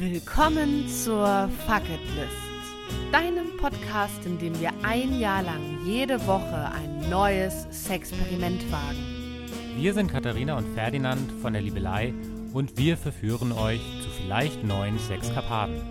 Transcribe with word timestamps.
Willkommen 0.00 0.88
zur 0.88 1.50
Fuck 1.66 1.82
It 1.88 2.14
List, 2.14 3.10
deinem 3.10 3.56
Podcast, 3.56 4.24
in 4.24 4.38
dem 4.38 4.60
wir 4.60 4.70
ein 4.84 5.18
Jahr 5.18 5.42
lang 5.42 5.60
jede 5.84 6.24
Woche 6.24 6.70
ein 6.70 7.10
neues 7.10 7.66
Sexperiment 7.72 8.62
wagen. 8.70 9.48
Wir 9.76 9.92
sind 9.94 10.08
Katharina 10.12 10.56
und 10.56 10.72
Ferdinand 10.72 11.32
von 11.42 11.52
der 11.52 11.62
Liebelei 11.62 12.14
und 12.52 12.78
wir 12.78 12.96
verführen 12.96 13.50
euch 13.50 13.80
zu 14.00 14.08
vielleicht 14.22 14.62
neuen 14.62 15.00
Sexkarpaten. 15.00 15.82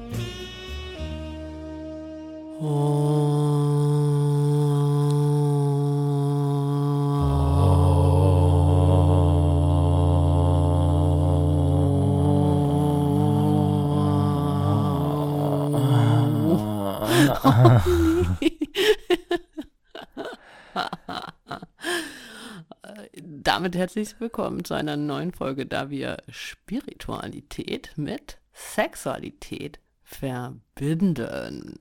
Damit 23.67 23.79
herzlich 23.79 24.17
willkommen 24.21 24.63
zu 24.63 24.75
einer 24.75 24.95
neuen 24.95 25.33
Folge, 25.33 25.65
da 25.65 25.89
wir 25.89 26.23
Spiritualität 26.29 27.91
mit 27.97 28.37
Sexualität 28.53 29.81
verbinden. 30.05 31.77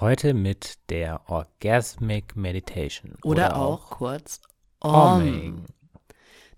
Heute 0.00 0.32
mit 0.32 0.78
der 0.88 1.28
Orgasmic 1.28 2.34
Meditation. 2.34 3.14
Oder, 3.24 3.58
auch, 3.58 3.90
kurz 3.90 4.40
Om. 4.80 4.94
Omming. 4.94 5.64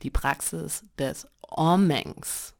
Die 0.02 0.10
Praxis 0.10 0.84
des 0.96 1.26
Ommengs. 1.42 2.54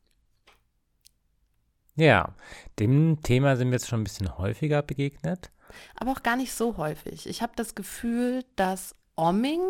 Ja, 1.95 2.35
dem 2.81 3.23
Thema 3.23 3.55
sind 3.57 3.69
wir 3.69 3.75
jetzt 3.75 3.87
schon 3.87 4.01
ein 4.01 4.05
bisschen 4.05 4.37
häufiger 4.37 4.83
begegnet. 4.83 5.53
aber 5.95 6.11
auch 6.11 6.25
gar 6.25 6.35
nicht 6.35 6.55
so 6.55 6.77
häufig. 6.77 7.29
Ich 7.29 7.41
habe 7.41 7.53
das 7.55 7.77
Gefühl, 7.77 8.45
dass 8.57 8.97
Omming 9.15 9.61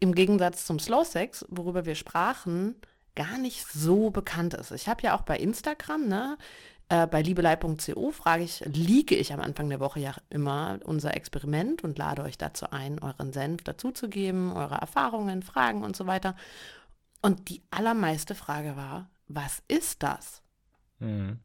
im 0.00 0.14
Gegensatz 0.14 0.64
zum 0.66 0.78
Slow 0.78 1.04
Sex, 1.04 1.44
worüber 1.48 1.84
wir 1.84 1.94
sprachen, 1.94 2.76
gar 3.14 3.38
nicht 3.38 3.66
so 3.66 4.10
bekannt 4.10 4.54
ist. 4.54 4.70
Ich 4.70 4.88
habe 4.88 5.02
ja 5.02 5.16
auch 5.16 5.22
bei 5.22 5.36
Instagram, 5.36 6.06
ne, 6.06 6.38
äh, 6.88 7.06
bei 7.06 7.20
liebelei.co 7.20 8.10
frage 8.12 8.44
ich, 8.44 8.60
liege 8.64 9.14
ich 9.14 9.32
am 9.32 9.40
Anfang 9.40 9.68
der 9.68 9.80
Woche 9.80 10.00
ja 10.00 10.14
immer 10.30 10.78
unser 10.84 11.14
Experiment 11.14 11.84
und 11.84 11.98
lade 11.98 12.22
euch 12.22 12.38
dazu 12.38 12.70
ein, 12.70 12.98
euren 13.00 13.32
Senf 13.32 13.62
dazuzugeben, 13.62 14.52
eure 14.52 14.76
Erfahrungen, 14.76 15.42
Fragen 15.42 15.82
und 15.82 15.96
so 15.96 16.06
weiter. 16.06 16.34
Und 17.20 17.48
die 17.50 17.62
allermeiste 17.70 18.34
Frage 18.34 18.76
war, 18.76 19.10
was 19.26 19.62
ist 19.68 20.02
das? 20.02 20.42
Mhm. 21.00 21.40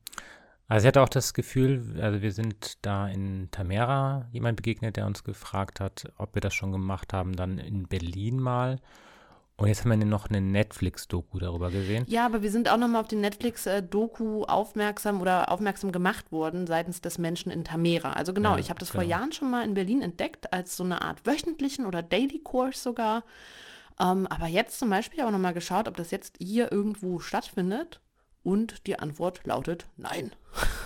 Also 0.73 0.85
ich 0.85 0.87
hatte 0.87 1.03
auch 1.03 1.09
das 1.09 1.35
Gefühl, 1.35 1.99
also 2.01 2.23
wir 2.23 2.31
sind 2.31 2.83
da 2.83 3.07
in 3.07 3.47
Tamera 3.51 4.25
jemand 4.31 4.55
begegnet, 4.55 4.97
der 4.97 5.05
uns 5.05 5.23
gefragt 5.23 5.79
hat, 5.79 6.11
ob 6.17 6.33
wir 6.33 6.41
das 6.41 6.55
schon 6.55 6.71
gemacht 6.71 7.13
haben, 7.13 7.35
dann 7.35 7.59
in 7.59 7.87
Berlin 7.87 8.39
mal. 8.39 8.79
Und 9.55 9.67
jetzt 9.67 9.85
haben 9.85 9.91
wir 9.91 10.03
noch 10.03 10.31
eine 10.31 10.41
Netflix-Doku 10.41 11.37
darüber 11.37 11.69
gesehen. 11.69 12.05
Ja, 12.07 12.25
aber 12.25 12.41
wir 12.41 12.49
sind 12.49 12.69
auch 12.69 12.77
nochmal 12.77 13.01
auf 13.01 13.07
die 13.07 13.17
Netflix-Doku 13.17 14.45
aufmerksam 14.45 15.21
oder 15.21 15.51
aufmerksam 15.51 15.91
gemacht 15.91 16.31
worden 16.31 16.65
seitens 16.65 17.01
des 17.01 17.19
Menschen 17.19 17.51
in 17.51 17.63
Tamera. 17.63 18.13
Also 18.13 18.33
genau, 18.33 18.53
Ja, 18.53 18.57
ich 18.57 18.69
habe 18.71 18.79
das 18.79 18.89
vor 18.89 19.01
genau. 19.01 19.11
Jahren 19.11 19.31
schon 19.31 19.51
mal 19.51 19.63
in 19.63 19.75
Berlin 19.75 20.01
entdeckt, 20.01 20.53
als 20.53 20.75
so 20.75 20.83
eine 20.83 21.03
Art 21.03 21.23
wöchentlichen 21.27 21.85
oder 21.85 22.01
Daily 22.01 22.39
Course 22.39 22.81
sogar. 22.81 23.25
Ähm, 23.99 24.25
aber 24.25 24.47
jetzt 24.47 24.79
zum 24.79 24.89
Beispiel 24.89 25.21
auch 25.21 25.29
nochmal 25.29 25.53
geschaut, 25.53 25.87
ob 25.87 25.97
das 25.97 26.09
jetzt 26.09 26.37
hier 26.39 26.71
irgendwo 26.71 27.19
stattfindet. 27.19 27.99
Und 28.43 28.87
die 28.87 28.99
Antwort 28.99 29.45
lautet 29.45 29.87
nein. 29.97 30.31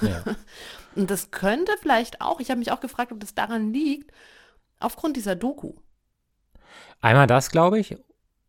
Ja. 0.01 0.23
Und 0.95 1.09
das 1.09 1.31
könnte 1.31 1.71
vielleicht 1.81 2.21
auch, 2.21 2.39
ich 2.39 2.49
habe 2.49 2.59
mich 2.59 2.71
auch 2.71 2.79
gefragt, 2.79 3.11
ob 3.11 3.19
das 3.19 3.35
daran 3.35 3.73
liegt, 3.73 4.11
aufgrund 4.79 5.17
dieser 5.17 5.35
Doku. 5.35 5.73
Einmal 7.01 7.27
das, 7.27 7.49
glaube 7.49 7.79
ich. 7.79 7.97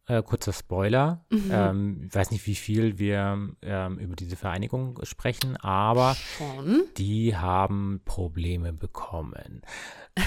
Äh, 0.07 0.23
kurzer 0.23 0.55
Spoiler. 0.55 1.25
Mhm. 1.29 1.51
Ähm, 1.53 2.03
ich 2.09 2.15
weiß 2.15 2.31
nicht, 2.31 2.47
wie 2.47 2.55
viel 2.55 2.99
wir 2.99 3.51
ähm, 3.61 3.99
über 3.99 4.17
diese 4.17 4.37
Vereinigung 4.37 4.99
sprechen, 5.03 5.59
aber 5.59 6.15
Schon. 6.15 6.85
die 6.97 7.37
haben 7.37 8.01
Probleme 8.07 8.73
bekommen. 8.73 9.61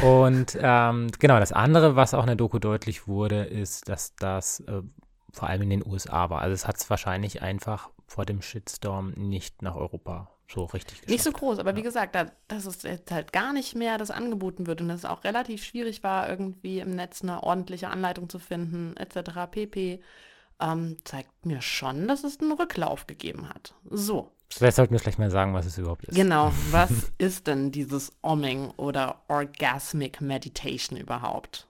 Und 0.03 0.55
ähm, 0.61 1.07
genau, 1.17 1.39
das 1.39 1.51
andere, 1.51 1.95
was 1.95 2.13
auch 2.13 2.21
in 2.21 2.27
der 2.27 2.35
Doku 2.35 2.59
deutlich 2.59 3.07
wurde, 3.07 3.43
ist, 3.43 3.89
dass 3.89 4.15
das 4.17 4.59
äh, 4.61 4.83
vor 5.33 5.49
allem 5.49 5.63
in 5.63 5.71
den 5.71 5.85
USA 5.85 6.29
war. 6.29 6.41
Also 6.41 6.53
es 6.53 6.67
hat 6.67 6.77
es 6.77 6.87
wahrscheinlich 6.91 7.41
einfach 7.41 7.89
vor 8.11 8.25
dem 8.25 8.41
Shitstorm 8.41 9.11
nicht 9.15 9.61
nach 9.61 9.75
Europa 9.75 10.29
so 10.51 10.65
richtig 10.65 10.95
geschafft. 10.95 11.09
Nicht 11.09 11.23
so 11.23 11.31
groß, 11.31 11.59
aber 11.59 11.77
wie 11.77 11.81
gesagt, 11.81 12.13
da, 12.13 12.25
dass 12.49 12.65
es 12.65 12.83
jetzt 12.83 13.09
halt 13.09 13.31
gar 13.31 13.53
nicht 13.53 13.73
mehr 13.73 13.97
das 13.97 14.11
angeboten 14.11 14.67
wird 14.67 14.81
und 14.81 14.89
dass 14.89 14.99
es 14.99 15.05
auch 15.05 15.23
relativ 15.23 15.63
schwierig 15.63 16.03
war, 16.03 16.29
irgendwie 16.29 16.79
im 16.79 16.91
Netz 16.91 17.23
eine 17.23 17.41
ordentliche 17.41 17.87
Anleitung 17.87 18.27
zu 18.27 18.37
finden, 18.37 18.97
etc. 18.97 19.49
pp. 19.49 20.01
Ähm, 20.59 20.97
zeigt 21.05 21.45
mir 21.45 21.61
schon, 21.61 22.09
dass 22.09 22.25
es 22.25 22.41
einen 22.41 22.51
Rücklauf 22.51 23.07
gegeben 23.07 23.47
hat. 23.47 23.73
So, 23.89 24.31
Vielleicht 24.49 24.75
sollten 24.75 24.91
wir 24.91 24.99
vielleicht 24.99 25.17
mal 25.17 25.31
sagen, 25.31 25.53
was 25.53 25.65
es 25.65 25.77
überhaupt 25.77 26.03
ist. 26.03 26.13
genau. 26.13 26.51
Was 26.71 27.13
ist 27.17 27.47
denn 27.47 27.71
dieses 27.71 28.11
Omming 28.21 28.71
oder 28.71 29.21
Orgasmic 29.29 30.19
Meditation 30.19 30.99
überhaupt? 30.99 31.69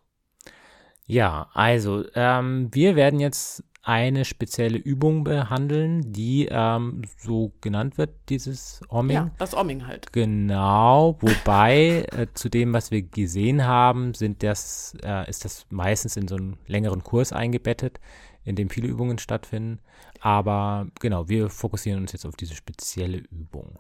Ja, 1.06 1.52
also 1.54 2.04
ähm, 2.16 2.70
wir 2.72 2.96
werden 2.96 3.20
jetzt 3.20 3.64
eine 3.84 4.26
spezielle 4.26 4.78
Übung 4.78 5.24
behandeln, 5.24 6.14
die 6.14 6.48
ähm, 6.52 7.02
so 7.18 7.52
genannt 7.62 7.98
wird, 7.98 8.12
dieses 8.30 8.82
Omming. 8.90 9.16
Ja, 9.16 9.32
das 9.40 9.56
Omming 9.56 9.88
halt. 9.88 10.14
Genau, 10.14 11.18
wobei 11.20 12.06
äh, 12.12 12.28
zu 12.34 12.50
dem, 12.50 12.74
was 12.74 12.92
wir 12.92 13.02
gesehen 13.02 13.66
haben, 13.66 14.14
sind 14.14 14.44
das, 14.44 14.96
äh, 15.04 15.28
ist 15.30 15.46
das 15.46 15.66
meistens 15.70 16.16
in 16.16 16.28
so 16.28 16.36
einen 16.36 16.58
längeren 16.68 17.04
Kurs 17.04 17.34
eingebettet, 17.34 18.00
in 18.44 18.56
dem 18.56 18.70
viele 18.70 18.88
Übungen 18.88 19.18
stattfinden. 19.18 19.80
Aber 20.20 20.88
genau, 21.00 21.28
wir 21.28 21.50
fokussieren 21.50 22.02
uns 22.02 22.12
jetzt 22.12 22.26
auf 22.26 22.36
diese 22.36 22.56
spezielle 22.56 23.18
Übung. 23.18 23.80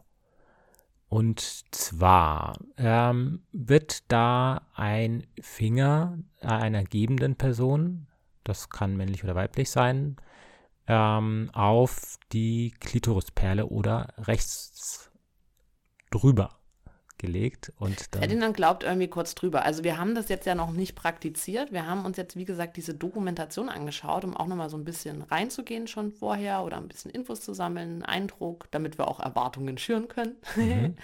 Und 1.10 1.42
zwar 1.72 2.58
ähm, 2.78 3.44
wird 3.52 4.10
da 4.12 4.62
ein 4.74 5.28
Finger 5.42 6.18
äh, 6.40 6.48
einer 6.48 6.86
gebenden 6.86 7.36
Person, 7.36 8.08
das 8.44 8.69
kann 8.69 8.97
männlich 8.97 9.24
oder 9.24 9.35
weiblich 9.35 9.69
sein, 9.69 10.18
ähm, 10.88 11.50
auf 11.53 12.18
die 12.31 12.74
Klitorisperle 12.79 13.68
oder 13.68 14.13
rechts 14.18 15.12
drüber 16.09 16.62
gelegt 17.22 17.72
und 17.78 18.13
dann 18.13 18.22
Ferdinand 18.22 18.56
glaubt 18.57 18.84
irgendwie 18.84 19.07
kurz 19.07 19.35
drüber. 19.35 19.63
Also 19.63 19.84
wir 19.84 20.00
haben 20.00 20.16
das 20.16 20.28
jetzt 20.28 20.47
ja 20.47 20.56
noch 20.56 20.72
nicht 20.72 20.96
praktiziert. 20.96 21.72
Wir 21.72 21.85
haben 21.85 22.03
uns 22.03 22.18
jetzt, 22.18 22.35
wie 22.35 22.46
gesagt, 22.46 22.78
diese 22.78 22.96
Dokumentation 22.96 23.69
angeschaut, 23.69 24.25
um 24.25 24.35
auch 24.35 24.47
nochmal 24.47 24.72
so 24.72 24.78
ein 24.78 24.84
bisschen 24.84 25.22
reinzugehen 25.22 25.88
schon 25.88 26.12
vorher 26.12 26.63
oder 26.63 26.78
ein 26.78 26.88
bisschen 26.88 27.12
Infos 27.12 27.41
zu 27.41 27.53
sammeln, 27.53 27.90
einen 27.90 28.03
Eindruck, 28.03 28.68
damit 28.72 28.97
wir 28.97 29.08
auch 29.08 29.19
Erwartungen 29.19 29.78
schüren 29.78 30.08
können. 30.08 30.35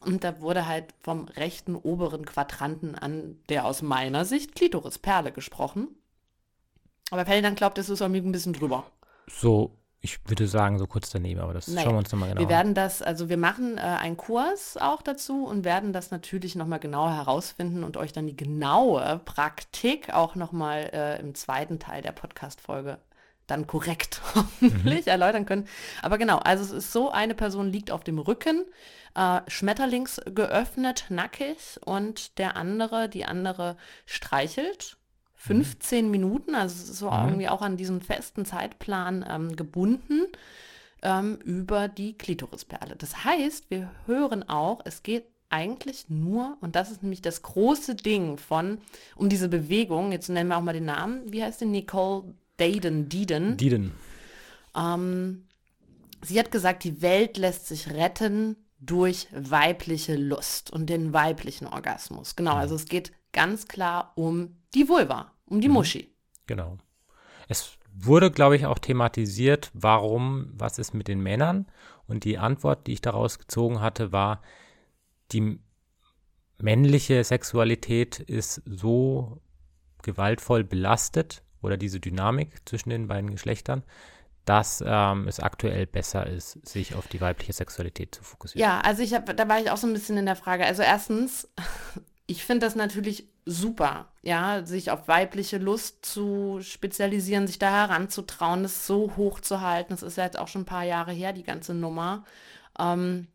Und 0.00 0.24
da 0.24 0.40
wurde 0.40 0.66
halt 0.66 0.92
vom 1.02 1.26
rechten 1.26 1.76
oberen 1.76 2.26
Quadranten 2.26 2.96
an 2.96 3.38
der 3.48 3.64
aus 3.64 3.80
meiner 3.80 4.24
Sicht 4.24 4.56
Klitorisperle 4.56 5.30
gesprochen. 5.30 5.88
Aber 7.14 7.26
Ferdinand 7.26 7.56
glaubt, 7.56 7.78
es 7.78 7.88
ist 7.88 8.00
irgendwie 8.00 8.20
ein 8.20 8.32
bisschen 8.32 8.54
drüber. 8.54 8.82
so, 9.28 9.70
ich 10.00 10.18
würde 10.28 10.48
sagen, 10.48 10.80
so 10.80 10.88
kurz 10.88 11.10
daneben, 11.10 11.38
aber 11.38 11.54
das 11.54 11.68
Naja, 11.68 11.82
schauen 11.84 11.94
wir 11.94 11.98
uns 12.00 12.10
nochmal 12.10 12.30
genau 12.30 12.40
Wir 12.40 12.46
an. 12.46 12.50
werden 12.50 12.74
das, 12.74 13.02
also 13.02 13.28
wir 13.28 13.36
machen 13.36 13.78
äh, 13.78 13.82
einen 13.82 14.16
Kurs 14.16 14.76
auch 14.76 15.00
dazu 15.00 15.46
und 15.46 15.64
werden 15.64 15.92
das 15.92 16.10
natürlich 16.10 16.56
nochmal 16.56 16.80
genauer 16.80 17.14
herausfinden 17.14 17.84
und 17.84 17.96
euch 17.96 18.12
dann 18.12 18.26
die 18.26 18.36
genaue 18.36 19.20
Praktik 19.24 20.12
auch 20.12 20.34
nochmal 20.34 20.90
äh, 20.92 21.20
im 21.20 21.36
zweiten 21.36 21.78
Teil 21.78 22.02
der 22.02 22.10
Podcast-Folge 22.10 22.98
dann 23.46 23.68
korrekt 23.68 24.20
hoffentlich 24.34 25.06
erläutern 25.06 25.46
können. 25.46 25.68
Aber 26.02 26.18
genau, 26.18 26.38
also 26.38 26.64
es 26.64 26.72
ist 26.72 26.90
so, 26.92 27.12
eine 27.12 27.36
Person 27.36 27.70
liegt 27.70 27.92
auf 27.92 28.02
dem 28.02 28.18
Rücken, 28.18 28.64
äh, 29.14 29.40
schmetterlings 29.46 30.20
geöffnet, 30.34 31.04
nackig 31.10 31.78
und 31.84 32.38
der 32.38 32.56
andere, 32.56 33.08
die 33.08 33.24
andere 33.24 33.76
streichelt. 34.04 34.96
15 35.46 36.10
Minuten, 36.10 36.54
also 36.54 36.74
es 36.74 36.88
ist 36.90 36.98
so 36.98 37.10
Mhm. 37.10 37.24
irgendwie 37.26 37.48
auch 37.48 37.62
an 37.62 37.76
diesen 37.76 38.00
festen 38.00 38.44
Zeitplan 38.44 39.24
ähm, 39.28 39.56
gebunden 39.56 40.26
ähm, 41.02 41.36
über 41.44 41.88
die 41.88 42.16
Klitorisperle. 42.16 42.96
Das 42.96 43.24
heißt, 43.24 43.70
wir 43.70 43.90
hören 44.06 44.48
auch, 44.48 44.80
es 44.84 45.02
geht 45.02 45.26
eigentlich 45.50 46.06
nur, 46.08 46.56
und 46.60 46.74
das 46.74 46.90
ist 46.90 47.02
nämlich 47.02 47.22
das 47.22 47.42
große 47.42 47.94
Ding 47.94 48.38
von, 48.38 48.78
um 49.14 49.28
diese 49.28 49.48
Bewegung, 49.48 50.10
jetzt 50.12 50.28
nennen 50.28 50.48
wir 50.48 50.56
auch 50.56 50.62
mal 50.62 50.72
den 50.72 50.86
Namen, 50.86 51.30
wie 51.32 51.42
heißt 51.42 51.60
die? 51.60 51.66
Nicole 51.66 52.34
Daden, 52.56 53.08
Deeden. 53.08 53.56
Die 53.56 53.68
denn? 53.68 53.92
Ähm, 54.76 55.44
sie 56.22 56.38
hat 56.38 56.50
gesagt, 56.50 56.84
die 56.84 57.02
Welt 57.02 57.36
lässt 57.36 57.66
sich 57.68 57.90
retten 57.92 58.56
durch 58.80 59.28
weibliche 59.32 60.16
Lust 60.16 60.72
und 60.72 60.86
den 60.86 61.12
weiblichen 61.12 61.66
Orgasmus. 61.66 62.34
Genau, 62.36 62.54
also 62.54 62.74
es 62.74 62.86
geht 62.86 63.12
ganz 63.32 63.66
klar 63.68 64.12
um 64.16 64.56
die 64.74 64.88
Vulva, 64.88 65.32
um 65.54 65.60
die 65.60 65.68
Muschi. 65.68 66.14
Genau. 66.46 66.78
Es 67.48 67.78
wurde, 67.92 68.30
glaube 68.30 68.56
ich, 68.56 68.66
auch 68.66 68.78
thematisiert, 68.78 69.70
warum, 69.72 70.50
was 70.52 70.78
ist 70.78 70.94
mit 70.94 71.08
den 71.08 71.20
Männern? 71.20 71.66
Und 72.06 72.24
die 72.24 72.38
Antwort, 72.38 72.86
die 72.86 72.94
ich 72.94 73.00
daraus 73.00 73.38
gezogen 73.38 73.80
hatte, 73.80 74.12
war, 74.12 74.42
die 75.32 75.58
männliche 76.58 77.22
Sexualität 77.24 78.20
ist 78.20 78.62
so 78.66 79.40
gewaltvoll 80.02 80.64
belastet 80.64 81.42
oder 81.62 81.76
diese 81.76 82.00
Dynamik 82.00 82.68
zwischen 82.68 82.90
den 82.90 83.08
beiden 83.08 83.30
Geschlechtern, 83.30 83.82
dass 84.44 84.84
ähm, 84.86 85.26
es 85.26 85.40
aktuell 85.40 85.86
besser 85.86 86.26
ist, 86.26 86.66
sich 86.66 86.94
auf 86.94 87.08
die 87.08 87.20
weibliche 87.20 87.54
Sexualität 87.54 88.14
zu 88.14 88.22
fokussieren. 88.22 88.60
Ja, 88.60 88.80
also 88.80 89.02
ich 89.02 89.14
habe, 89.14 89.34
da 89.34 89.48
war 89.48 89.60
ich 89.60 89.70
auch 89.70 89.78
so 89.78 89.86
ein 89.86 89.94
bisschen 89.94 90.18
in 90.18 90.26
der 90.26 90.36
Frage. 90.36 90.66
Also 90.66 90.82
erstens, 90.82 91.48
ich 92.26 92.44
finde 92.44 92.66
das 92.66 92.74
natürlich 92.74 93.28
super, 93.46 94.08
ja, 94.22 94.64
sich 94.64 94.90
auf 94.90 95.08
weibliche 95.08 95.58
Lust 95.58 96.06
zu 96.06 96.60
spezialisieren, 96.62 97.46
sich 97.46 97.58
da 97.58 97.70
heranzutrauen, 97.70 98.62
das 98.62 98.86
so 98.86 99.16
hoch 99.16 99.40
zu 99.40 99.60
halten. 99.60 99.90
Das 99.90 100.02
ist 100.02 100.16
ja 100.16 100.24
jetzt 100.24 100.38
auch 100.38 100.48
schon 100.48 100.62
ein 100.62 100.66
paar 100.66 100.84
Jahre 100.84 101.12
her, 101.12 101.32
die 101.32 101.42
ganze 101.42 101.74
Nummer. 101.74 102.24
Ähm, 102.78 103.26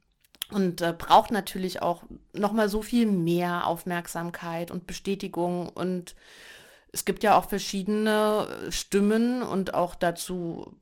und 0.51 0.81
äh, 0.81 0.95
braucht 0.97 1.29
natürlich 1.29 1.83
auch 1.83 2.03
nochmal 2.33 2.69
so 2.69 2.81
viel 2.81 3.05
mehr 3.05 3.67
Aufmerksamkeit 3.67 4.71
und 4.71 4.87
Bestätigung. 4.87 5.69
Und 5.69 6.15
es 6.91 7.05
gibt 7.05 7.21
ja 7.21 7.37
auch 7.37 7.47
verschiedene 7.47 8.47
Stimmen 8.71 9.43
und 9.43 9.75
auch 9.75 9.93
dazu 9.93 10.75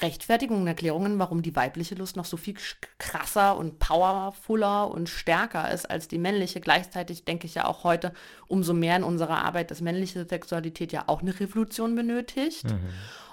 Rechtfertigungen 0.00 0.62
und 0.62 0.68
Erklärungen, 0.68 1.18
warum 1.18 1.42
die 1.42 1.54
weibliche 1.54 1.94
Lust 1.94 2.16
noch 2.16 2.24
so 2.24 2.36
viel 2.36 2.54
krasser 2.98 3.56
und 3.56 3.78
powerfuller 3.78 4.90
und 4.90 5.08
stärker 5.08 5.70
ist 5.70 5.90
als 5.90 6.08
die 6.08 6.18
männliche. 6.18 6.60
Gleichzeitig 6.60 7.24
denke 7.24 7.46
ich 7.46 7.54
ja 7.54 7.66
auch 7.66 7.84
heute 7.84 8.14
umso 8.48 8.72
mehr 8.72 8.96
in 8.96 9.04
unserer 9.04 9.44
Arbeit, 9.44 9.70
dass 9.70 9.80
männliche 9.80 10.26
Sexualität 10.26 10.92
ja 10.92 11.04
auch 11.08 11.20
eine 11.20 11.38
Revolution 11.38 11.94
benötigt. 11.94 12.64
Mhm. 12.64 12.80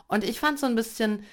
Und 0.08 0.24
ich 0.24 0.40
fand 0.40 0.60
so 0.60 0.66
ein 0.66 0.76
bisschen, 0.76 1.24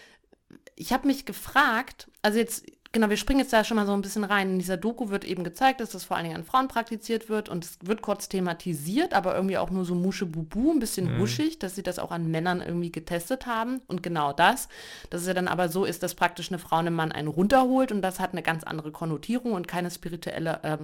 ich 0.77 0.93
habe 0.93 1.09
mich 1.09 1.27
gefragt, 1.27 2.09
also 2.23 2.39
jetzt 2.39 2.67
genau, 2.97 3.11
wir 3.11 3.19
springen 3.19 3.41
jetzt 3.41 3.53
da 3.53 3.63
schon 3.63 3.77
mal 3.77 3.85
so 3.85 3.93
ein 3.93 4.01
bisschen 4.01 4.25
rein. 4.25 4.53
In 4.53 4.59
dieser 4.59 4.79
Doku 4.79 5.11
wird 5.11 5.27
eben 5.27 5.45
gezeigt, 5.45 5.81
dass 5.81 5.91
das 5.91 6.05
vor 6.05 6.17
allen 6.17 6.25
Dingen 6.25 6.37
an 6.37 6.45
Frauen 6.45 6.67
praktiziert 6.67 7.29
wird 7.29 7.51
und 7.51 7.63
es 7.63 7.79
wird 7.83 8.01
kurz 8.01 8.31
thematisiert, 8.31 9.13
aber 9.13 9.35
irgendwie 9.35 9.59
auch 9.59 9.69
nur 9.69 9.85
so 9.85 9.95
musche 9.95 10.25
bubu, 10.25 10.73
ein 10.73 10.79
bisschen 10.79 11.15
mhm. 11.15 11.21
wuschig, 11.21 11.59
dass 11.59 11.75
sie 11.75 11.83
das 11.83 11.99
auch 11.99 12.11
an 12.11 12.31
Männern 12.31 12.63
irgendwie 12.63 12.91
getestet 12.91 13.45
haben. 13.45 13.83
Und 13.87 14.03
genau 14.03 14.33
das, 14.33 14.69
dass 15.11 15.21
es 15.21 15.27
ja 15.27 15.35
dann 15.35 15.47
aber 15.47 15.69
so 15.69 15.85
ist, 15.85 16.03
dass 16.03 16.15
praktisch 16.15 16.51
eine 16.51 16.59
Frau 16.59 16.77
einem 16.77 16.95
Mann 16.95 17.13
einen 17.13 17.29
runterholt 17.29 17.93
und 17.93 18.01
das 18.01 18.19
hat 18.19 18.33
eine 18.33 18.43
ganz 18.43 18.65
andere 18.65 18.93
Konnotierung 18.93 19.53
und 19.53 19.69
keine 19.69 19.91
spirituelle, 19.91 20.61
äh, 20.63 20.79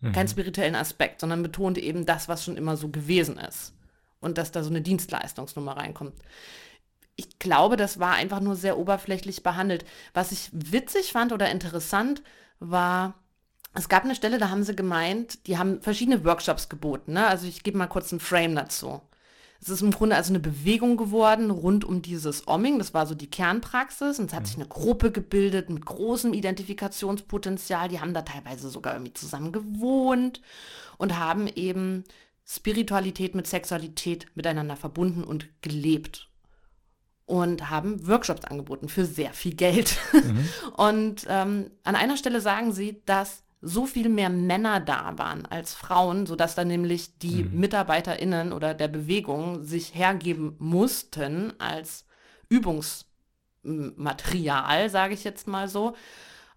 mhm. 0.00 0.12
keinen 0.12 0.28
spirituellen 0.28 0.74
Aspekt, 0.74 1.20
sondern 1.20 1.42
betont 1.42 1.76
eben 1.76 2.06
das, 2.06 2.30
was 2.30 2.44
schon 2.44 2.56
immer 2.56 2.78
so 2.78 2.88
gewesen 2.88 3.36
ist. 3.36 3.74
Und 4.20 4.38
dass 4.38 4.52
da 4.52 4.62
so 4.62 4.70
eine 4.70 4.80
Dienstleistungsnummer 4.80 5.76
reinkommt 5.76 6.14
ich 7.16 7.38
glaube, 7.38 7.76
das 7.76 7.98
war 7.98 8.12
einfach 8.12 8.40
nur 8.40 8.56
sehr 8.56 8.78
oberflächlich 8.78 9.42
behandelt. 9.42 9.84
Was 10.12 10.32
ich 10.32 10.50
witzig 10.52 11.12
fand 11.12 11.32
oder 11.32 11.50
interessant 11.50 12.22
war, 12.60 13.14
es 13.72 13.88
gab 13.88 14.04
eine 14.04 14.14
Stelle, 14.14 14.38
da 14.38 14.50
haben 14.50 14.62
sie 14.62 14.76
gemeint, 14.76 15.46
die 15.46 15.58
haben 15.58 15.80
verschiedene 15.82 16.24
Workshops 16.24 16.68
geboten. 16.68 17.14
Ne? 17.14 17.26
Also 17.26 17.46
ich 17.46 17.62
gebe 17.62 17.78
mal 17.78 17.86
kurz 17.86 18.12
einen 18.12 18.20
Frame 18.20 18.54
dazu. 18.54 19.00
Es 19.60 19.70
ist 19.70 19.80
im 19.80 19.90
Grunde 19.90 20.16
also 20.16 20.30
eine 20.30 20.40
Bewegung 20.40 20.98
geworden 20.98 21.50
rund 21.50 21.84
um 21.84 22.02
dieses 22.02 22.46
Omming. 22.46 22.78
Das 22.78 22.92
war 22.92 23.06
so 23.06 23.14
die 23.14 23.30
Kernpraxis. 23.30 24.18
Und 24.18 24.26
es 24.26 24.34
hat 24.34 24.46
sich 24.46 24.56
eine 24.56 24.66
Gruppe 24.66 25.10
gebildet 25.10 25.70
mit 25.70 25.84
großem 25.86 26.34
Identifikationspotenzial. 26.34 27.88
Die 27.88 28.00
haben 28.00 28.12
da 28.12 28.22
teilweise 28.22 28.68
sogar 28.68 28.94
irgendwie 28.94 29.14
zusammen 29.14 29.52
gewohnt 29.52 30.42
und 30.98 31.18
haben 31.18 31.48
eben 31.48 32.04
Spiritualität 32.46 33.34
mit 33.34 33.46
Sexualität 33.46 34.26
miteinander 34.34 34.76
verbunden 34.76 35.24
und 35.24 35.48
gelebt 35.62 36.28
und 37.26 37.68
haben 37.70 38.06
Workshops 38.06 38.44
angeboten 38.44 38.88
für 38.88 39.04
sehr 39.04 39.32
viel 39.32 39.54
Geld. 39.54 39.98
Mhm. 40.12 40.48
Und 40.76 41.26
ähm, 41.28 41.72
an 41.82 41.96
einer 41.96 42.16
Stelle 42.16 42.40
sagen 42.40 42.70
sie, 42.72 43.02
dass 43.04 43.42
so 43.60 43.84
viel 43.84 44.08
mehr 44.08 44.30
Männer 44.30 44.78
da 44.80 45.18
waren 45.18 45.44
als 45.44 45.74
Frauen, 45.74 46.26
sodass 46.26 46.54
dann 46.54 46.68
nämlich 46.68 47.18
die 47.18 47.42
mhm. 47.42 47.58
MitarbeiterInnen 47.60 48.52
oder 48.52 48.74
der 48.74 48.86
Bewegung 48.86 49.64
sich 49.64 49.92
hergeben 49.94 50.54
mussten 50.58 51.52
als 51.58 52.06
Übungsmaterial, 52.48 54.88
sage 54.88 55.14
ich 55.14 55.24
jetzt 55.24 55.48
mal 55.48 55.66
so. 55.68 55.96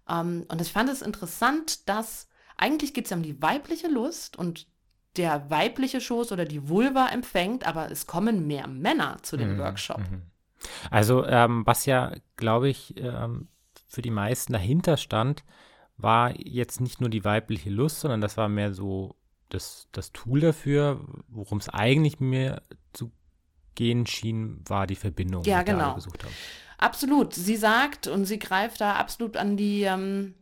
Ähm, 0.08 0.46
und 0.50 0.62
ich 0.62 0.72
fand 0.72 0.88
es 0.90 1.02
interessant, 1.02 1.90
dass 1.90 2.28
eigentlich 2.58 2.94
geht 2.94 3.06
es 3.06 3.10
ja 3.10 3.18
um 3.18 3.24
die 3.24 3.42
weibliche 3.42 3.88
Lust 3.88 4.38
und 4.38 4.68
der 5.18 5.50
weibliche 5.50 6.00
Schoß 6.00 6.32
oder 6.32 6.46
die 6.46 6.70
Vulva 6.70 7.08
empfängt, 7.08 7.66
aber 7.66 7.90
es 7.90 8.06
kommen 8.06 8.46
mehr 8.46 8.68
Männer 8.68 9.18
zu 9.24 9.36
dem 9.36 9.56
mhm. 9.56 9.60
Workshop. 9.60 9.98
Mhm. 10.00 10.29
Also 10.90 11.26
ähm, 11.26 11.66
was 11.66 11.86
ja, 11.86 12.14
glaube 12.36 12.70
ich, 12.70 12.96
ähm, 12.98 13.48
für 13.88 14.02
die 14.02 14.12
meisten 14.12 14.54
dahinter 14.54 14.98
stand, 14.98 15.44
war 15.98 16.40
jetzt 16.40 16.80
nicht 16.80 17.02
nur 17.02 17.10
die 17.10 17.26
weibliche 17.26 17.70
Lust, 17.70 18.00
sondern 18.00 18.22
das 18.22 18.38
war 18.38 18.50
mehr 18.50 18.74
so 18.74 19.16
das, 19.50 19.88
das 19.92 20.12
Tool 20.12 20.40
dafür, 20.40 21.02
worum 21.28 21.58
es 21.58 21.70
eigentlich 21.70 22.20
mir 22.20 22.62
zu 22.94 23.12
gehen 23.76 24.06
schien, 24.06 24.62
war 24.68 24.88
die 24.88 24.96
Verbindung, 24.96 25.44
ja, 25.44 25.64
die 25.64 25.72
genau. 25.72 25.96
gesucht 25.96 26.24
haben. 26.24 26.34
Absolut. 26.78 27.34
Sie 27.34 27.58
sagt 27.58 28.08
und 28.08 28.26
sie 28.26 28.40
greift 28.40 28.80
da 28.80 28.96
absolut 28.96 29.36
an 29.36 29.58
die, 29.58 29.84
ähm, 29.84 30.36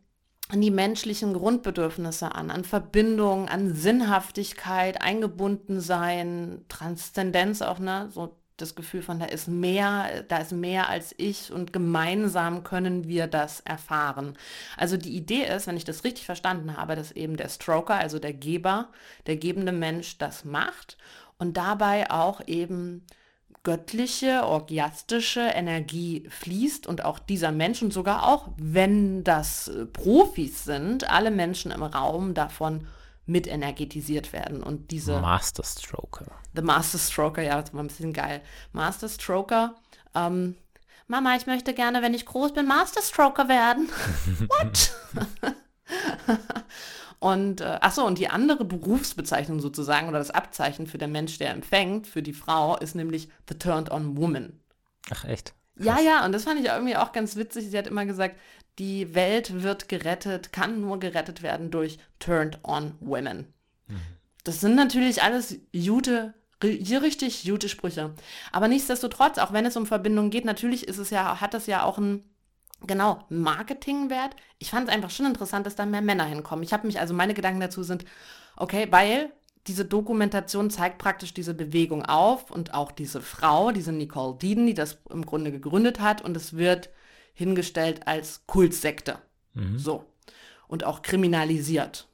an 0.48 0.60
die 0.60 0.70
menschlichen 0.70 1.32
Grundbedürfnisse 1.32 2.34
an, 2.34 2.50
an 2.50 2.64
Verbindung, 2.64 3.48
an 3.48 3.74
Sinnhaftigkeit, 3.74 5.02
eingebunden 5.02 5.80
sein, 5.80 6.64
Transzendenz 6.68 7.62
auch, 7.62 7.78
ne? 7.80 8.08
So 8.10 8.36
das 8.58 8.74
Gefühl 8.74 9.02
von, 9.02 9.18
da 9.18 9.26
ist 9.26 9.48
mehr, 9.48 10.24
da 10.28 10.38
ist 10.38 10.52
mehr 10.52 10.88
als 10.88 11.14
ich 11.16 11.52
und 11.52 11.72
gemeinsam 11.72 12.64
können 12.64 13.08
wir 13.08 13.26
das 13.26 13.60
erfahren. 13.60 14.36
Also 14.76 14.96
die 14.96 15.16
Idee 15.16 15.44
ist, 15.44 15.66
wenn 15.66 15.76
ich 15.76 15.84
das 15.84 16.04
richtig 16.04 16.26
verstanden 16.26 16.76
habe, 16.76 16.96
dass 16.96 17.12
eben 17.12 17.36
der 17.36 17.48
Stroker, 17.48 17.94
also 17.94 18.18
der 18.18 18.34
Geber, 18.34 18.88
der 19.26 19.36
gebende 19.36 19.72
Mensch 19.72 20.18
das 20.18 20.44
macht 20.44 20.98
und 21.38 21.56
dabei 21.56 22.10
auch 22.10 22.46
eben 22.46 23.06
göttliche, 23.62 24.44
orgiastische 24.44 25.40
Energie 25.40 26.26
fließt 26.28 26.86
und 26.86 27.04
auch 27.04 27.18
dieser 27.18 27.52
Mensch 27.52 27.82
und 27.82 27.92
sogar 27.92 28.26
auch, 28.26 28.48
wenn 28.56 29.24
das 29.24 29.70
Profis 29.92 30.64
sind, 30.64 31.10
alle 31.10 31.30
Menschen 31.30 31.70
im 31.70 31.82
Raum 31.82 32.34
davon 32.34 32.86
mit 33.28 33.46
energetisiert 33.46 34.32
werden. 34.32 34.62
Und 34.62 34.90
diese. 34.90 35.20
Master 35.20 35.62
Stroker. 35.62 36.26
The 36.54 36.62
Master 36.62 36.98
Stroker, 36.98 37.42
ja, 37.42 37.60
das 37.60 37.72
war 37.74 37.82
ein 37.82 37.88
bisschen 37.88 38.12
geil. 38.12 38.40
Master 38.72 39.08
Stroker. 39.08 39.74
Ähm, 40.14 40.56
Mama, 41.06 41.36
ich 41.36 41.46
möchte 41.46 41.74
gerne, 41.74 42.02
wenn 42.02 42.14
ich 42.14 42.26
groß 42.26 42.52
bin, 42.52 42.66
Master 42.66 43.02
Stroker 43.02 43.48
werden. 43.48 43.88
What? 44.48 44.92
und 47.18 47.60
äh, 47.60 47.78
achso, 47.80 48.04
und 48.04 48.18
die 48.18 48.28
andere 48.28 48.64
Berufsbezeichnung 48.64 49.60
sozusagen 49.60 50.08
oder 50.08 50.18
das 50.18 50.30
Abzeichen 50.30 50.86
für 50.86 50.98
den 50.98 51.12
Mensch, 51.12 51.38
der 51.38 51.50
empfängt, 51.50 52.06
für 52.06 52.22
die 52.22 52.32
Frau, 52.32 52.76
ist 52.78 52.94
nämlich 52.94 53.28
The 53.48 53.58
Turned 53.58 53.90
On 53.90 54.16
Woman. 54.16 54.58
Ach 55.10 55.24
echt? 55.24 55.54
Ja, 55.78 56.00
ja, 56.00 56.24
und 56.24 56.32
das 56.32 56.44
fand 56.44 56.60
ich 56.60 56.66
irgendwie 56.66 56.96
auch 56.96 57.12
ganz 57.12 57.36
witzig. 57.36 57.70
Sie 57.70 57.78
hat 57.78 57.86
immer 57.86 58.06
gesagt, 58.06 58.36
die 58.78 59.14
Welt 59.14 59.62
wird 59.62 59.88
gerettet, 59.88 60.52
kann 60.52 60.80
nur 60.80 60.98
gerettet 60.98 61.42
werden 61.42 61.70
durch 61.70 61.98
Turned 62.18 62.58
On 62.64 62.94
Women. 63.00 63.52
Mhm. 63.86 64.00
Das 64.44 64.60
sind 64.60 64.76
natürlich 64.76 65.22
alles 65.22 65.58
Jute, 65.72 66.34
hier 66.62 67.02
richtig 67.02 67.44
Jute 67.44 67.68
Sprüche. 67.68 68.14
Aber 68.52 68.68
nichtsdestotrotz, 68.68 69.38
auch 69.38 69.52
wenn 69.52 69.66
es 69.66 69.76
um 69.76 69.86
Verbindungen 69.86 70.30
geht, 70.30 70.44
natürlich 70.44 70.86
ist 70.86 70.98
es 70.98 71.10
ja, 71.10 71.40
hat 71.40 71.54
das 71.54 71.66
ja 71.66 71.82
auch 71.82 71.98
einen 71.98 72.24
genau, 72.86 73.24
Marketingwert. 73.28 74.36
Ich 74.58 74.70
fand 74.70 74.88
es 74.88 74.94
einfach 74.94 75.10
schon 75.10 75.26
interessant, 75.26 75.66
dass 75.66 75.76
da 75.76 75.86
mehr 75.86 76.02
Männer 76.02 76.24
hinkommen. 76.24 76.62
Ich 76.62 76.72
habe 76.72 76.86
mich, 76.86 77.00
also 77.00 77.14
meine 77.14 77.34
Gedanken 77.34 77.60
dazu 77.60 77.82
sind, 77.82 78.04
okay, 78.56 78.86
weil 78.90 79.32
diese 79.68 79.84
Dokumentation 79.84 80.70
zeigt 80.70 80.98
praktisch 80.98 81.34
diese 81.34 81.54
Bewegung 81.54 82.04
auf 82.04 82.50
und 82.50 82.74
auch 82.74 82.90
diese 82.90 83.20
Frau, 83.20 83.70
diese 83.70 83.92
Nicole 83.92 84.36
Deeden, 84.38 84.66
die 84.66 84.74
das 84.74 84.98
im 85.10 85.24
Grunde 85.24 85.52
gegründet 85.52 86.00
hat 86.00 86.22
und 86.22 86.36
es 86.36 86.56
wird 86.56 86.90
hingestellt 87.34 88.06
als 88.06 88.46
Kultsekte. 88.46 89.18
Mhm. 89.54 89.78
So. 89.78 90.04
Und 90.66 90.84
auch 90.84 91.02
kriminalisiert. 91.02 92.08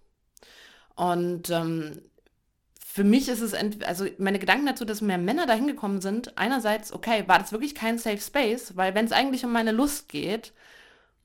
Und 0.96 1.50
ähm, 1.50 2.02
für 2.84 3.04
mich 3.04 3.28
ist 3.28 3.40
es, 3.40 3.54
also 3.84 4.06
meine 4.18 4.38
Gedanken 4.38 4.66
dazu, 4.66 4.84
dass 4.84 5.00
mehr 5.00 5.18
Männer 5.18 5.46
da 5.46 5.54
hingekommen 5.54 6.00
sind, 6.00 6.37
einerseits, 6.37 6.92
okay, 6.92 7.25
war 7.26 7.38
das 7.38 7.52
wirklich 7.52 7.75
kein 7.75 7.99
Safe 7.99 8.20
Space, 8.20 8.76
weil 8.76 8.94
wenn 8.94 9.06
es 9.06 9.12
eigentlich 9.12 9.44
um 9.44 9.52
meine 9.52 9.73
Lust 9.73 10.08
geht, 10.08 10.52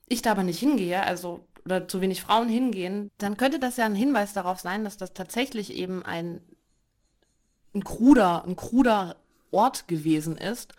ich 0.07 0.21
da 0.21 0.31
aber 0.31 0.43
nicht 0.43 0.59
hingehe, 0.59 1.03
also 1.03 1.47
oder 1.69 1.87
zu 1.87 2.01
wenig 2.01 2.21
Frauen 2.21 2.49
hingehen, 2.49 3.11
dann 3.19 3.37
könnte 3.37 3.59
das 3.59 3.77
ja 3.77 3.85
ein 3.85 3.95
Hinweis 3.95 4.33
darauf 4.33 4.59
sein, 4.59 4.83
dass 4.83 4.97
das 4.97 5.13
tatsächlich 5.13 5.73
eben 5.73 6.03
ein, 6.03 6.41
ein 7.75 7.83
kruder, 7.83 8.43
ein 8.43 8.55
kruder 8.55 9.17
Ort 9.51 9.87
gewesen 9.87 10.35
ist. 10.35 10.73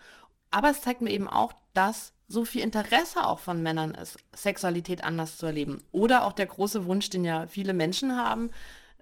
Aber 0.49 0.69
es 0.69 0.81
zeigt 0.81 1.01
mir 1.01 1.11
eben 1.11 1.29
auch, 1.29 1.53
dass 1.73 2.13
so 2.27 2.43
viel 2.43 2.61
Interesse 2.61 3.25
auch 3.25 3.39
von 3.39 3.63
Männern 3.63 3.93
ist, 3.93 4.17
Sexualität 4.35 5.03
anders 5.03 5.37
zu 5.37 5.45
erleben. 5.45 5.81
Oder 5.91 6.25
auch 6.25 6.33
der 6.33 6.45
große 6.45 6.85
Wunsch, 6.85 7.09
den 7.09 7.23
ja 7.23 7.47
viele 7.47 7.73
Menschen 7.73 8.17
haben, 8.17 8.51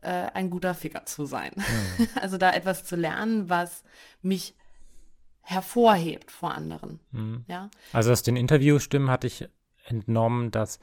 äh, 0.01 0.27
ein 0.33 0.51
guter 0.51 0.75
Ficker 0.75 1.05
zu 1.05 1.25
sein. 1.25 1.53
Mhm. 1.55 2.07
Also 2.21 2.37
da 2.37 2.51
etwas 2.53 2.83
zu 2.83 2.95
lernen, 2.95 3.49
was 3.49 3.83
mich 4.21 4.55
hervorhebt 5.41 6.29
vor 6.29 6.53
anderen. 6.53 6.99
Mhm. 7.11 7.45
Ja, 7.47 7.71
Also 7.93 8.11
aus 8.11 8.21
den 8.21 8.35
Interviewstimmen 8.35 9.09
hatte 9.09 9.25
ich 9.25 9.49
entnommen, 9.85 10.51
dass, 10.51 10.79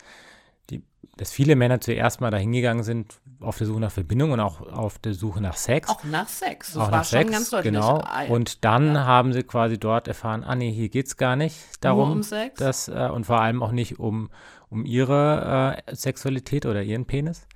die, 0.71 0.83
dass 1.17 1.33
viele 1.33 1.57
Männer 1.57 1.81
zuerst 1.81 2.21
mal 2.21 2.31
dahin 2.31 2.53
gegangen 2.53 2.83
sind 2.83 3.21
auf 3.41 3.59
der 3.59 3.67
Suche 3.67 3.81
nach 3.81 3.91
Verbindung 3.91 4.33
und 4.33 4.41
auch 4.41 4.61
auf 4.61 4.99
der 4.99 5.15
Suche 5.15 5.41
nach 5.41 5.57
Sex. 5.57 5.89
auch 5.89 6.05
nach 6.05 6.29
Sex. 6.29 6.73
Das 6.73 6.77
auch 6.77 6.91
war 6.91 6.99
nach 6.99 7.05
schon 7.05 7.19
Sex, 7.21 7.31
ganz 7.31 7.51
deutlich. 7.51 7.73
genau. 7.75 8.01
Ja. 8.01 8.27
Und 8.29 8.65
dann 8.65 8.99
haben 9.05 9.33
sie 9.33 9.43
quasi 9.43 9.79
dort 9.79 10.09
erfahren, 10.09 10.45
ah 10.45 10.55
nee, 10.55 10.71
hier 10.73 10.89
geht 10.89 11.07
es 11.07 11.17
gar 11.17 11.37
nicht 11.37 11.57
darum, 11.83 12.11
um 12.13 12.23
Sex? 12.23 12.59
dass, 12.59 12.89
äh, 12.89 13.09
und 13.13 13.25
vor 13.27 13.41
allem 13.41 13.63
auch 13.63 13.73
nicht 13.73 13.99
um, 13.99 14.31
um 14.69 14.85
ihre 14.85 15.83
äh, 15.87 15.95
Sexualität 15.95 16.67
oder 16.67 16.83
ihren 16.83 17.05
Penis. 17.07 17.47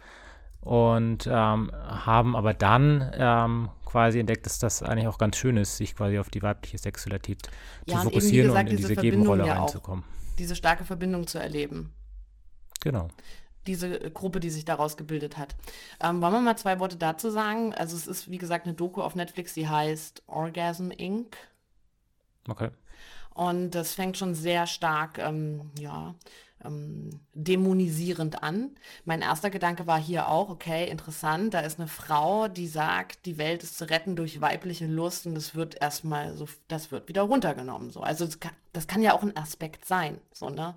Und 0.61 1.27
ähm, 1.27 1.71
haben 1.73 2.37
aber 2.37 2.53
dann 2.53 3.11
ähm, 3.15 3.71
quasi 3.87 4.21
entdeckt, 4.21 4.45
dass 4.45 4.59
das 4.59 4.83
eigentlich 4.83 5.09
auch 5.09 5.17
ganz 5.17 5.37
schön 5.37 5.57
ist, 5.57 5.79
sich 5.79 5.97
quasi 5.97 6.19
auf 6.19 6.29
die 6.29 6.43
weibliche 6.43 6.77
Sexualität 6.77 7.49
Ja, 7.87 7.95
zu 7.95 8.01
und 8.01 8.01
eben, 8.01 8.11
fokussieren 8.11 8.49
gesagt, 8.49 8.65
und 8.69 8.71
in 8.73 8.77
diese 8.77 8.89
diese 8.91 9.01
Gegenrolle 9.01 9.47
ja 9.47 9.57
auch. 9.57 9.61
reinzukommen. 9.63 10.05
diese 10.39 10.55
starke 10.55 10.85
Verbindung 10.85 11.27
zu 11.27 11.39
erleben. 11.39 11.93
Genau. 12.81 13.09
diese 13.67 13.99
Gruppe, 14.11 14.41
die 14.41 14.51
sich 14.51 14.65
daraus 14.65 14.97
gebildet 14.97 15.37
hat. 15.37 15.55
Ähm, 16.03 16.23
wollen 16.23 16.33
wir 16.33 16.41
mal 16.41 16.57
zwei 16.57 16.81
Worte 16.81 16.97
dazu 16.97 17.31
sagen? 17.31 17.75
Also 17.75 17.97
es 17.97 18.07
ist, 18.07 18.31
wie 18.31 18.39
gesagt, 18.39 18.67
eine 18.67 18.75
Doku 18.75 19.03
auf 19.03 19.15
Netflix, 19.15 19.55
die 19.55 19.69
heißt 19.69 20.23
Orgasm 20.27 20.91
Inc. 20.91 21.37
Okay. 22.49 22.71
Und 23.35 23.71
das 23.71 23.95
fängt 23.95 24.17
schon 24.17 24.35
sehr 24.35 24.67
stark, 24.67 25.19
ähm, 25.19 25.71
ja, 25.79 26.15
ähm, 26.65 27.11
dämonisierend 27.33 28.43
an. 28.43 28.75
Mein 29.05 29.23
erster 29.23 29.51
Gedanke 29.51 29.87
war 29.87 29.99
hier 29.99 30.29
auch, 30.29 30.51
okay, 30.51 30.91
interessant, 30.91 31.55
da 31.55 31.61
ist 31.61 31.79
eine 31.79 31.89
Frau, 31.89 32.49
die 32.49 32.67
sagt, 32.67 33.25
die 33.27 33.39
Welt 33.39 33.63
ist 33.63 33.79
zu 33.79 33.89
retten 33.89 34.17
durch 34.17 34.41
weibliche 34.41 34.87
Lust 34.87 35.27
und 35.27 35.35
das 35.35 35.55
wird 35.55 35.81
erstmal 35.81 36.37
so, 36.37 36.49
das 36.69 36.91
wird 36.91 37.09
wieder 37.09 37.23
runtergenommen. 37.23 37.91
So. 37.91 38.01
Also 38.01 38.27
das 38.27 38.41
kann, 38.41 38.53
das 38.73 38.87
kann 38.87 39.03
ja 39.03 39.15
auch 39.15 39.23
ein 39.23 39.37
Aspekt 39.37 39.85
sein, 39.87 40.19
so, 40.33 40.51
ne? 40.51 40.75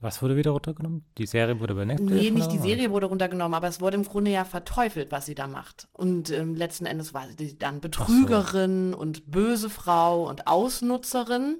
Was 0.00 0.22
wurde 0.22 0.36
wieder 0.36 0.52
runtergenommen? 0.52 1.04
Die 1.18 1.26
Serie 1.26 1.58
wurde 1.58 1.74
bei 1.74 1.84
Netflix? 1.84 2.12
Nee, 2.12 2.30
nicht 2.30 2.52
die? 2.52 2.58
Serie 2.58 2.90
wurde 2.90 3.06
runtergenommen, 3.06 3.54
aber 3.54 3.66
es 3.66 3.80
wurde 3.80 3.96
im 3.96 4.04
Grunde 4.04 4.30
ja 4.30 4.44
verteufelt, 4.44 5.10
was 5.10 5.26
sie 5.26 5.34
da 5.34 5.48
macht. 5.48 5.88
Und 5.92 6.30
ähm, 6.30 6.54
letzten 6.54 6.86
Endes 6.86 7.14
war 7.14 7.26
sie 7.36 7.58
dann 7.58 7.80
Betrügerin 7.80 8.94
und 8.94 9.30
böse 9.30 9.70
Frau 9.70 10.28
und 10.28 10.46
Ausnutzerin. 10.46 11.58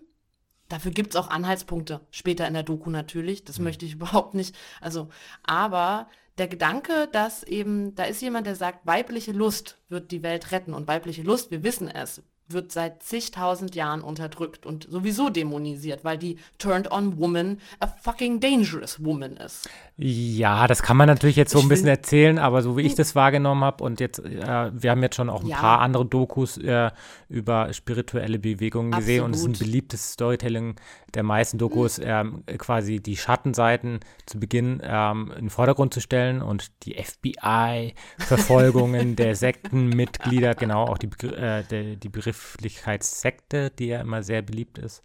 Dafür 0.68 0.92
gibt 0.92 1.10
es 1.10 1.16
auch 1.16 1.30
Anhaltspunkte, 1.30 2.02
später 2.10 2.46
in 2.46 2.54
der 2.54 2.62
Doku 2.62 2.90
natürlich, 2.90 3.44
das 3.44 3.58
möchte 3.58 3.86
ich 3.86 3.92
überhaupt 3.94 4.34
nicht. 4.34 4.54
Also, 4.80 5.08
aber 5.42 6.06
der 6.36 6.46
Gedanke, 6.46 7.08
dass 7.10 7.42
eben, 7.42 7.96
da 7.96 8.04
ist 8.04 8.22
jemand, 8.22 8.46
der 8.46 8.54
sagt, 8.54 8.86
weibliche 8.86 9.32
Lust 9.32 9.78
wird 9.88 10.12
die 10.12 10.22
Welt 10.22 10.52
retten 10.52 10.74
und 10.74 10.86
weibliche 10.86 11.22
Lust, 11.22 11.50
wir 11.50 11.64
wissen 11.64 11.88
es, 11.88 12.22
wird 12.48 12.72
seit 12.72 13.02
zigtausend 13.02 13.74
Jahren 13.74 14.00
unterdrückt 14.00 14.64
und 14.66 14.86
sowieso 14.90 15.28
dämonisiert, 15.28 16.04
weil 16.04 16.16
die 16.18 16.38
Turned-on 16.58 17.18
Woman 17.18 17.58
a 17.80 17.86
fucking 17.86 18.40
dangerous 18.40 19.04
woman 19.04 19.36
ist. 19.36 19.68
Ja, 19.96 20.66
das 20.66 20.82
kann 20.82 20.96
man 20.96 21.08
natürlich 21.08 21.36
jetzt 21.36 21.50
so 21.52 21.58
Ich 21.58 21.64
ein 21.64 21.68
bisschen 21.68 21.88
erzählen, 21.88 22.38
aber 22.38 22.62
so 22.62 22.76
wie 22.76 22.82
ich 22.82 22.94
das 22.94 23.14
wahrgenommen 23.14 23.64
habe 23.64 23.82
und 23.84 24.00
jetzt, 24.00 24.20
äh, 24.20 24.70
wir 24.72 24.90
haben 24.90 25.02
jetzt 25.02 25.16
schon 25.16 25.28
auch 25.28 25.42
ein 25.42 25.48
Ja. 25.48 25.56
paar 25.58 25.80
andere 25.80 26.06
Dokus 26.06 26.56
äh, 26.58 26.90
über 27.28 27.72
spirituelle 27.72 28.38
Bewegungen 28.38 28.92
gesehen 28.92 29.24
und 29.24 29.32
es 29.34 29.40
ist 29.40 29.46
ein 29.46 29.50
Absolut. 29.50 29.66
beliebtes 29.70 30.12
Storytelling 30.12 30.76
der 31.14 31.22
meisten 31.22 31.56
Dokus, 31.58 32.00
ähm, 32.02 32.42
quasi 32.58 33.00
die 33.00 33.16
Schattenseiten 33.16 34.00
zu 34.26 34.38
Beginn 34.38 34.82
ähm, 34.82 35.32
in 35.36 35.46
den 35.46 35.50
Vordergrund 35.50 35.94
zu 35.94 36.00
stellen 36.00 36.42
und 36.42 36.70
die 36.84 36.94
FBI-Verfolgungen 36.94 39.16
der 39.16 39.34
Sektenmitglieder, 39.36 40.54
genau, 40.54 40.84
auch 40.84 40.98
die, 40.98 41.08
äh, 41.26 41.96
die 41.96 42.08
Begrifflichkeit 42.08 43.02
Sekte, 43.04 43.70
die 43.70 43.86
ja 43.86 44.00
immer 44.00 44.22
sehr 44.22 44.42
beliebt 44.42 44.78
ist. 44.78 45.02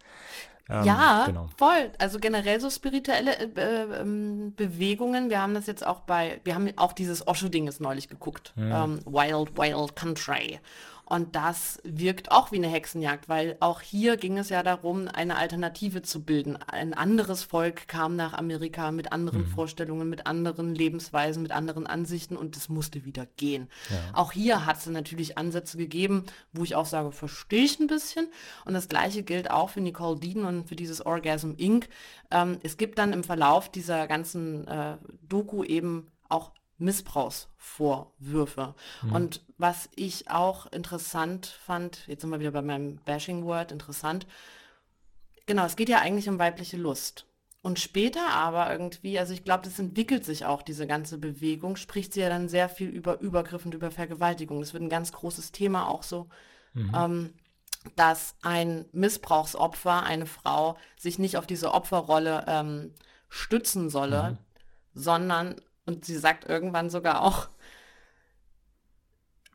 Ähm, 0.68 0.84
ja, 0.84 1.24
genau. 1.26 1.48
voll. 1.58 1.90
Also 1.98 2.18
generell 2.18 2.58
so 2.58 2.70
spirituelle 2.70 3.36
äh, 3.36 3.48
äh, 3.56 4.00
ähm, 4.00 4.54
Bewegungen. 4.56 5.28
Wir 5.28 5.42
haben 5.42 5.52
das 5.52 5.66
jetzt 5.66 5.86
auch 5.86 6.00
bei, 6.00 6.40
wir 6.44 6.54
haben 6.54 6.72
auch 6.76 6.94
dieses 6.94 7.26
Osho-Ding 7.26 7.66
ist 7.66 7.80
neulich 7.80 8.08
geguckt. 8.08 8.54
Ähm, 8.56 9.00
Wild, 9.04 9.58
Wild 9.58 9.94
Country. 9.94 10.58
Und 11.06 11.36
das 11.36 11.80
wirkt 11.84 12.30
auch 12.30 12.50
wie 12.50 12.56
eine 12.56 12.68
Hexenjagd, 12.68 13.28
weil 13.28 13.56
auch 13.60 13.80
hier 13.82 14.16
ging 14.16 14.38
es 14.38 14.48
ja 14.48 14.62
darum, 14.62 15.06
eine 15.08 15.36
Alternative 15.36 16.02
zu 16.02 16.22
bilden. 16.24 16.56
Ein 16.56 16.94
anderes 16.94 17.42
Volk 17.42 17.88
kam 17.88 18.16
nach 18.16 18.32
Amerika 18.32 18.90
mit 18.90 19.12
anderen 19.12 19.46
Vorstellungen, 19.46 20.08
mit 20.08 20.26
anderen 20.26 20.74
Lebensweisen, 20.74 21.42
mit 21.42 21.52
anderen 21.52 21.86
Ansichten 21.86 22.36
und 22.36 22.56
es 22.56 22.68
musste 22.68 23.04
wieder 23.04 23.26
gehen. 23.36 23.68
Auch 24.14 24.32
hier 24.32 24.64
hat 24.64 24.78
es 24.78 24.86
natürlich 24.86 25.36
Ansätze 25.36 25.76
gegeben, 25.76 26.24
wo 26.52 26.64
ich 26.64 26.74
auch 26.74 26.86
sage, 26.86 27.12
verstehe 27.12 27.64
ich 27.64 27.78
ein 27.80 27.86
bisschen. 27.86 28.28
Und 28.64 28.74
das 28.74 28.88
gleiche 28.88 29.22
gilt 29.22 29.50
auch 29.50 29.70
für 29.70 29.80
Nicole 29.80 30.18
Dean 30.18 30.44
und 30.44 30.68
für 30.68 30.76
dieses 30.76 31.04
Orgasm 31.04 31.52
Inc. 31.56 31.88
Ähm, 32.30 32.58
es 32.62 32.76
gibt 32.76 32.98
dann 32.98 33.12
im 33.12 33.24
Verlauf 33.24 33.68
dieser 33.70 34.06
ganzen 34.06 34.66
äh, 34.66 34.96
Doku 35.28 35.64
eben 35.64 36.10
auch 36.28 36.52
Missbrauchsvorwürfe. 36.78 38.74
Und 39.12 39.44
was 39.58 39.88
ich 39.94 40.30
auch 40.30 40.66
interessant 40.66 41.46
fand, 41.46 42.06
jetzt 42.06 42.22
sind 42.22 42.30
wir 42.30 42.40
wieder 42.40 42.50
bei 42.50 42.62
meinem 42.62 42.96
Bashing-Word, 43.04 43.72
interessant, 43.72 44.26
genau, 45.46 45.64
es 45.64 45.76
geht 45.76 45.88
ja 45.88 46.00
eigentlich 46.00 46.28
um 46.28 46.38
weibliche 46.38 46.76
Lust. 46.76 47.26
Und 47.62 47.78
später 47.78 48.28
aber 48.28 48.70
irgendwie, 48.70 49.18
also 49.18 49.32
ich 49.32 49.42
glaube, 49.42 49.64
das 49.64 49.78
entwickelt 49.78 50.24
sich 50.24 50.44
auch, 50.44 50.60
diese 50.60 50.86
ganze 50.86 51.16
Bewegung, 51.16 51.76
spricht 51.76 52.12
sie 52.12 52.20
ja 52.20 52.28
dann 52.28 52.48
sehr 52.48 52.68
viel 52.68 52.88
über 52.88 53.20
Übergriff 53.20 53.64
und 53.64 53.72
über 53.72 53.90
Vergewaltigung. 53.90 54.60
Das 54.60 54.74
wird 54.74 54.82
ein 54.82 54.90
ganz 54.90 55.12
großes 55.12 55.50
Thema 55.50 55.88
auch 55.88 56.02
so, 56.02 56.28
ähm, 56.94 57.32
dass 57.96 58.36
ein 58.42 58.84
Missbrauchsopfer, 58.92 60.02
eine 60.02 60.26
Frau, 60.26 60.76
sich 60.98 61.18
nicht 61.18 61.38
auf 61.38 61.46
diese 61.46 61.72
Opferrolle 61.72 62.44
ähm, 62.48 62.92
stützen 63.30 63.88
solle, 63.88 64.38
sondern, 64.92 65.60
und 65.86 66.04
sie 66.04 66.16
sagt 66.16 66.48
irgendwann 66.48 66.90
sogar 66.90 67.22
auch, 67.22 67.48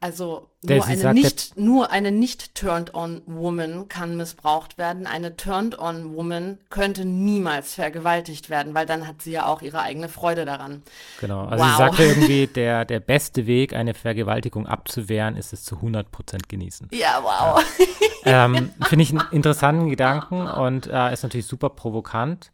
also 0.02 0.48
nur 0.62 0.82
sie 0.84 0.92
eine, 0.92 1.02
sagt 1.02 1.16
nicht, 1.16 1.58
nur 1.58 1.92
eine 1.92 2.12
nicht 2.12 2.56
turned-on 2.56 3.22
Woman 3.26 3.90
kann 3.90 4.16
missbraucht 4.16 4.78
werden. 4.78 5.08
Eine 5.08 5.36
turned-on 5.36 6.16
Woman 6.16 6.58
könnte 6.70 7.04
niemals 7.04 7.74
vergewaltigt 7.74 8.50
werden, 8.50 8.74
weil 8.74 8.86
dann 8.86 9.08
hat 9.08 9.22
sie 9.22 9.32
ja 9.32 9.46
auch 9.46 9.62
ihre 9.62 9.82
eigene 9.82 10.08
Freude 10.08 10.46
daran. 10.46 10.84
Genau, 11.20 11.46
also 11.46 11.66
sie 11.66 11.70
Wow. 11.72 11.78
sagte 11.78 12.04
irgendwie, 12.06 12.48
der, 12.48 12.86
der 12.86 13.02
beste 13.02 13.46
Weg, 13.46 13.74
eine 13.74 13.94
Vergewaltigung 13.94 14.68
abzuwehren, 14.68 15.36
ist 15.36 15.52
es 15.52 15.66
zu 15.66 15.76
100% 15.76 16.06
genießen. 16.48 16.88
Ja, 16.94 17.20
wow. 17.22 17.62
ähm, 18.24 18.72
Finde 18.84 19.04
ich 19.04 19.10
einen 19.10 19.28
interessanten 19.32 19.90
Gedanken 19.90 20.48
und 20.48 20.88
äh, 20.88 21.12
ist 21.12 21.24
natürlich 21.24 21.48
super 21.48 21.70
provokant. 21.72 22.52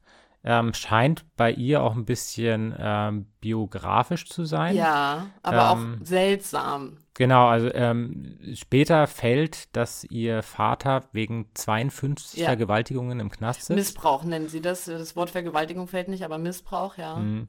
Ähm, 0.48 0.75
scheint 0.75 1.25
bei 1.36 1.52
ihr 1.52 1.82
auch 1.82 1.96
ein 1.96 2.06
bisschen 2.06 2.75
ähm, 2.78 3.25
biografisch 3.42 4.30
zu 4.30 4.46
sein. 4.46 4.75
Ja, 4.75 5.25
aber 5.42 5.72
Ähm, 5.72 5.98
auch 6.02 6.06
seltsam. 6.06 6.98
Genau, 7.16 7.48
also 7.48 7.74
ähm, 7.74 8.38
später 8.54 9.08
fällt, 9.08 9.75
dass 9.75 10.04
ihr 10.04 10.44
Vater 10.44 11.06
wegen 11.14 11.48
52 11.56 12.42
Ja. 12.42 12.46
Vergewaltigungen 12.46 13.20
im 13.20 13.32
Knast 13.32 13.62
sitzt. 13.64 13.75
Missbrauch 13.75 14.24
nennen 14.24 14.48
sie 14.48 14.62
das. 14.62 14.86
Das 14.86 15.16
Wort 15.16 15.32
Vergewaltigung 15.32 15.88
fällt 15.88 16.10
nicht, 16.10 16.24
aber 16.24 16.38
Missbrauch, 16.38 16.98
ja. 16.98 17.16
Mhm. 17.16 17.48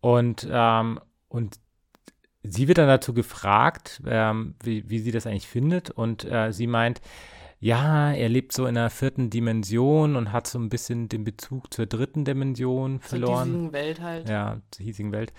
Und, 0.00 0.48
ähm, 0.50 0.98
und 1.28 1.58
sie 2.42 2.68
wird 2.68 2.78
dann 2.78 2.88
dazu 2.88 3.12
gefragt, 3.12 4.00
ähm, 4.06 4.54
wie, 4.62 4.88
wie 4.88 5.00
sie 5.00 5.12
das 5.12 5.26
eigentlich 5.26 5.48
findet. 5.48 5.90
Und 5.90 6.24
äh, 6.24 6.52
sie 6.52 6.66
meint, 6.66 7.02
ja, 7.60 8.12
er 8.12 8.28
lebt 8.30 8.52
so 8.52 8.64
in 8.64 8.76
einer 8.76 8.88
vierten 8.88 9.28
Dimension 9.28 10.16
und 10.16 10.32
hat 10.32 10.46
so 10.46 10.58
ein 10.58 10.70
bisschen 10.70 11.08
den 11.10 11.24
Bezug 11.24 11.72
zur 11.72 11.86
dritten 11.86 12.24
Dimension 12.24 13.00
Zur 13.02 13.08
verloren. 13.10 13.48
hiesigen 13.48 13.72
Welt 13.72 14.00
halt. 14.00 14.28
Ja, 14.28 14.60
zur 14.70 14.84
hiesigen 14.84 15.12
Welt. 15.12 15.32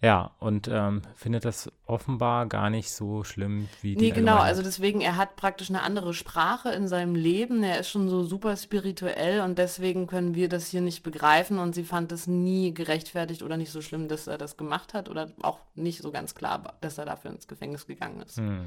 Ja, 0.00 0.32
und 0.38 0.68
ähm, 0.70 1.00
findet 1.14 1.46
das 1.46 1.72
offenbar 1.86 2.46
gar 2.46 2.68
nicht 2.68 2.92
so 2.92 3.24
schlimm 3.24 3.68
wie 3.80 3.94
die 3.94 4.04
Nee, 4.04 4.10
genau, 4.10 4.36
also 4.36 4.62
deswegen, 4.62 5.00
er 5.00 5.16
hat 5.16 5.34
praktisch 5.34 5.70
eine 5.70 5.82
andere 5.82 6.12
Sprache 6.12 6.68
in 6.70 6.88
seinem 6.88 7.14
Leben. 7.14 7.62
Er 7.62 7.80
ist 7.80 7.88
schon 7.88 8.10
so 8.10 8.22
super 8.22 8.54
spirituell 8.56 9.40
und 9.40 9.58
deswegen 9.58 10.06
können 10.06 10.34
wir 10.34 10.50
das 10.50 10.68
hier 10.68 10.82
nicht 10.82 11.02
begreifen 11.02 11.58
und 11.58 11.74
sie 11.74 11.84
fand 11.84 12.12
es 12.12 12.26
nie 12.26 12.74
gerechtfertigt 12.74 13.42
oder 13.42 13.56
nicht 13.56 13.72
so 13.72 13.80
schlimm, 13.80 14.06
dass 14.06 14.26
er 14.26 14.36
das 14.36 14.58
gemacht 14.58 14.92
hat 14.92 15.08
oder 15.08 15.32
auch 15.40 15.58
nicht 15.74 16.02
so 16.02 16.12
ganz 16.12 16.34
klar, 16.34 16.74
dass 16.82 16.98
er 16.98 17.06
dafür 17.06 17.30
ins 17.30 17.48
Gefängnis 17.48 17.86
gegangen 17.86 18.20
ist. 18.20 18.36
Hm. 18.36 18.66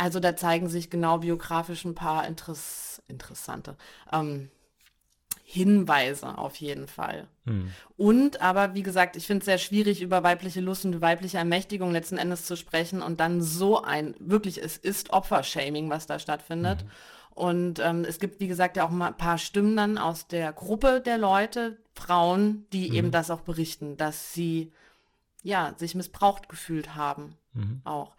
Also 0.00 0.18
da 0.18 0.34
zeigen 0.34 0.66
sich 0.68 0.88
genau 0.88 1.18
biografisch 1.18 1.84
ein 1.84 1.94
paar 1.94 2.26
Interess 2.26 3.02
interessante 3.06 3.76
ähm, 4.10 4.50
Hinweise 5.44 6.38
auf 6.38 6.56
jeden 6.56 6.88
Fall. 6.88 7.26
Hm. 7.44 7.70
Und 7.98 8.40
aber, 8.40 8.74
wie 8.74 8.82
gesagt, 8.82 9.16
ich 9.16 9.26
finde 9.26 9.40
es 9.40 9.44
sehr 9.44 9.58
schwierig, 9.58 10.00
über 10.00 10.22
weibliche 10.22 10.62
Lust 10.62 10.86
und 10.86 11.02
weibliche 11.02 11.36
Ermächtigung 11.36 11.90
letzten 11.90 12.16
Endes 12.16 12.46
zu 12.46 12.56
sprechen 12.56 13.02
und 13.02 13.20
dann 13.20 13.42
so 13.42 13.82
ein, 13.82 14.14
wirklich, 14.20 14.62
es 14.62 14.78
ist 14.78 15.12
Opfershaming, 15.12 15.90
was 15.90 16.06
da 16.06 16.18
stattfindet. 16.18 16.86
Und 17.34 17.78
ähm, 17.80 18.06
es 18.08 18.20
gibt, 18.20 18.40
wie 18.40 18.48
gesagt, 18.48 18.78
ja 18.78 18.86
auch 18.86 18.90
mal 18.90 19.08
ein 19.08 19.16
paar 19.16 19.38
Stimmen 19.38 19.76
dann 19.76 19.98
aus 19.98 20.28
der 20.28 20.52
Gruppe 20.54 21.02
der 21.04 21.18
Leute, 21.18 21.76
Frauen, 21.94 22.64
die 22.72 22.94
eben 22.96 23.10
das 23.10 23.30
auch 23.30 23.40
berichten, 23.40 23.98
dass 23.98 24.32
sie 24.32 24.72
ja 25.42 25.74
sich 25.76 25.94
missbraucht 25.94 26.48
gefühlt 26.48 26.94
haben. 26.94 27.36
Mhm. 27.52 27.82
Auch. 27.84 28.14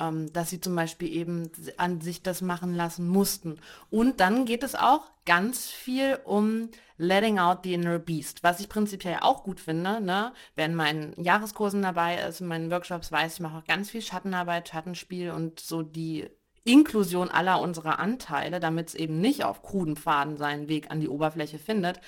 Ähm, 0.00 0.32
dass 0.32 0.50
sie 0.50 0.60
zum 0.60 0.74
Beispiel 0.74 1.12
eben 1.12 1.50
an 1.76 2.00
sich 2.00 2.22
das 2.22 2.40
machen 2.40 2.74
lassen 2.74 3.06
mussten. 3.08 3.60
Und 3.90 4.20
dann 4.20 4.46
geht 4.46 4.62
es 4.62 4.74
auch 4.74 5.10
ganz 5.26 5.66
viel 5.68 6.18
um 6.24 6.70
Letting 6.96 7.38
Out 7.38 7.60
the 7.64 7.74
Inner 7.74 7.98
Beast, 7.98 8.42
was 8.42 8.60
ich 8.60 8.68
prinzipiell 8.68 9.18
auch 9.20 9.44
gut 9.44 9.60
finde. 9.60 10.00
Ne? 10.00 10.32
Wer 10.56 10.66
in 10.66 10.74
meinen 10.74 11.22
Jahreskursen 11.22 11.82
dabei 11.82 12.20
ist, 12.22 12.40
in 12.40 12.46
meinen 12.46 12.70
Workshops 12.70 13.12
weiß, 13.12 13.34
ich 13.34 13.40
mache 13.40 13.58
auch 13.58 13.64
ganz 13.64 13.90
viel 13.90 14.02
Schattenarbeit, 14.02 14.68
Schattenspiel 14.68 15.30
und 15.30 15.60
so 15.60 15.82
die 15.82 16.28
Inklusion 16.64 17.30
aller 17.30 17.60
unserer 17.60 17.98
Anteile, 17.98 18.60
damit 18.60 18.88
es 18.88 18.94
eben 18.94 19.20
nicht 19.20 19.44
auf 19.44 19.62
kruden 19.62 19.96
Pfaden 19.96 20.36
seinen 20.36 20.68
Weg 20.68 20.90
an 20.90 21.00
die 21.00 21.08
Oberfläche 21.08 21.58
findet. 21.58 22.00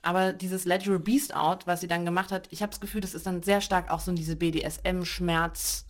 Aber 0.00 0.32
dieses 0.32 0.64
Let 0.66 0.86
Your 0.86 0.98
Beast 0.98 1.34
Out, 1.34 1.66
was 1.66 1.80
sie 1.80 1.88
dann 1.88 2.04
gemacht 2.04 2.30
hat, 2.30 2.48
ich 2.50 2.62
habe 2.62 2.70
das 2.70 2.80
Gefühl, 2.80 3.00
das 3.00 3.14
ist 3.14 3.26
dann 3.26 3.42
sehr 3.42 3.62
stark 3.62 3.90
auch 3.90 4.00
so 4.00 4.10
in 4.10 4.16
diese 4.16 4.36
BDSM-Schmerz, 4.36 5.86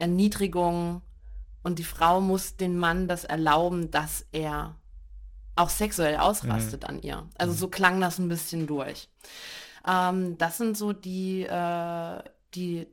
Erniedrigung 0.00 1.02
und 1.62 1.78
die 1.78 1.84
Frau 1.84 2.20
muss 2.20 2.56
den 2.56 2.78
Mann 2.78 3.08
das 3.08 3.24
erlauben, 3.24 3.90
dass 3.90 4.26
er 4.32 4.76
auch 5.56 5.70
sexuell 5.70 6.16
ausrastet 6.16 6.82
mhm. 6.82 6.88
an 6.88 7.02
ihr. 7.02 7.28
Also 7.36 7.52
so 7.52 7.68
klang 7.68 8.00
das 8.00 8.18
ein 8.18 8.28
bisschen 8.28 8.66
durch. 8.66 9.08
Ähm, 9.86 10.38
das 10.38 10.58
sind 10.58 10.76
so 10.76 10.92
die, 10.92 11.42
äh, 11.42 12.22
die 12.54 12.86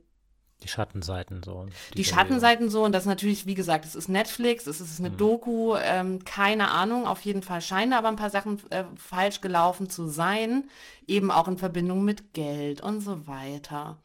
die 0.62 0.68
Schattenseiten 0.68 1.42
so. 1.42 1.66
Die, 1.92 1.96
die 1.96 2.04
Schattenseiten 2.04 2.70
so 2.70 2.82
und 2.84 2.92
das 2.92 3.04
natürlich, 3.04 3.44
wie 3.46 3.54
gesagt, 3.54 3.84
es 3.84 3.94
ist 3.94 4.08
Netflix, 4.08 4.66
es 4.66 4.80
ist 4.80 4.98
eine 4.98 5.10
mhm. 5.10 5.18
Doku, 5.18 5.76
ähm, 5.76 6.24
keine 6.24 6.70
Ahnung, 6.70 7.06
auf 7.06 7.20
jeden 7.20 7.42
Fall 7.42 7.60
scheinen 7.60 7.92
aber 7.92 8.08
ein 8.08 8.16
paar 8.16 8.30
Sachen 8.30 8.58
äh, 8.70 8.84
falsch 8.96 9.42
gelaufen 9.42 9.90
zu 9.90 10.08
sein, 10.08 10.64
eben 11.06 11.30
auch 11.30 11.46
in 11.46 11.58
Verbindung 11.58 12.04
mit 12.04 12.32
Geld 12.32 12.80
und 12.80 13.00
so 13.00 13.26
weiter. 13.26 13.98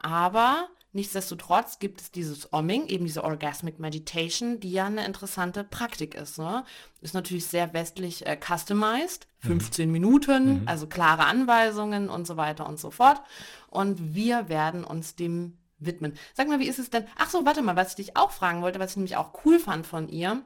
Aber 0.00 0.68
nichtsdestotrotz 0.92 1.78
gibt 1.78 2.00
es 2.00 2.10
dieses 2.10 2.52
Omming, 2.52 2.86
eben 2.86 3.04
diese 3.04 3.24
Orgasmic 3.24 3.78
Meditation, 3.78 4.60
die 4.60 4.72
ja 4.72 4.86
eine 4.86 5.06
interessante 5.06 5.64
Praktik 5.64 6.14
ist. 6.14 6.38
Ne? 6.38 6.64
Ist 7.00 7.14
natürlich 7.14 7.46
sehr 7.46 7.72
westlich 7.72 8.26
äh, 8.26 8.36
customized, 8.36 9.26
15 9.40 9.86
mhm. 9.86 9.92
Minuten, 9.92 10.60
mhm. 10.60 10.68
also 10.68 10.86
klare 10.86 11.24
Anweisungen 11.24 12.08
und 12.08 12.26
so 12.26 12.36
weiter 12.36 12.66
und 12.68 12.78
so 12.78 12.90
fort. 12.90 13.20
Und 13.68 14.14
wir 14.14 14.48
werden 14.48 14.84
uns 14.84 15.16
dem 15.16 15.58
widmen. 15.78 16.14
Sag 16.34 16.48
mal, 16.48 16.60
wie 16.60 16.68
ist 16.68 16.78
es 16.78 16.90
denn? 16.90 17.06
Ach 17.16 17.30
so, 17.30 17.44
warte 17.44 17.62
mal, 17.62 17.76
was 17.76 17.90
ich 17.90 17.96
dich 17.96 18.16
auch 18.16 18.30
fragen 18.30 18.62
wollte, 18.62 18.78
was 18.78 18.92
ich 18.92 18.96
nämlich 18.96 19.16
auch 19.16 19.32
cool 19.44 19.58
fand 19.58 19.86
von 19.86 20.08
ihr 20.08 20.42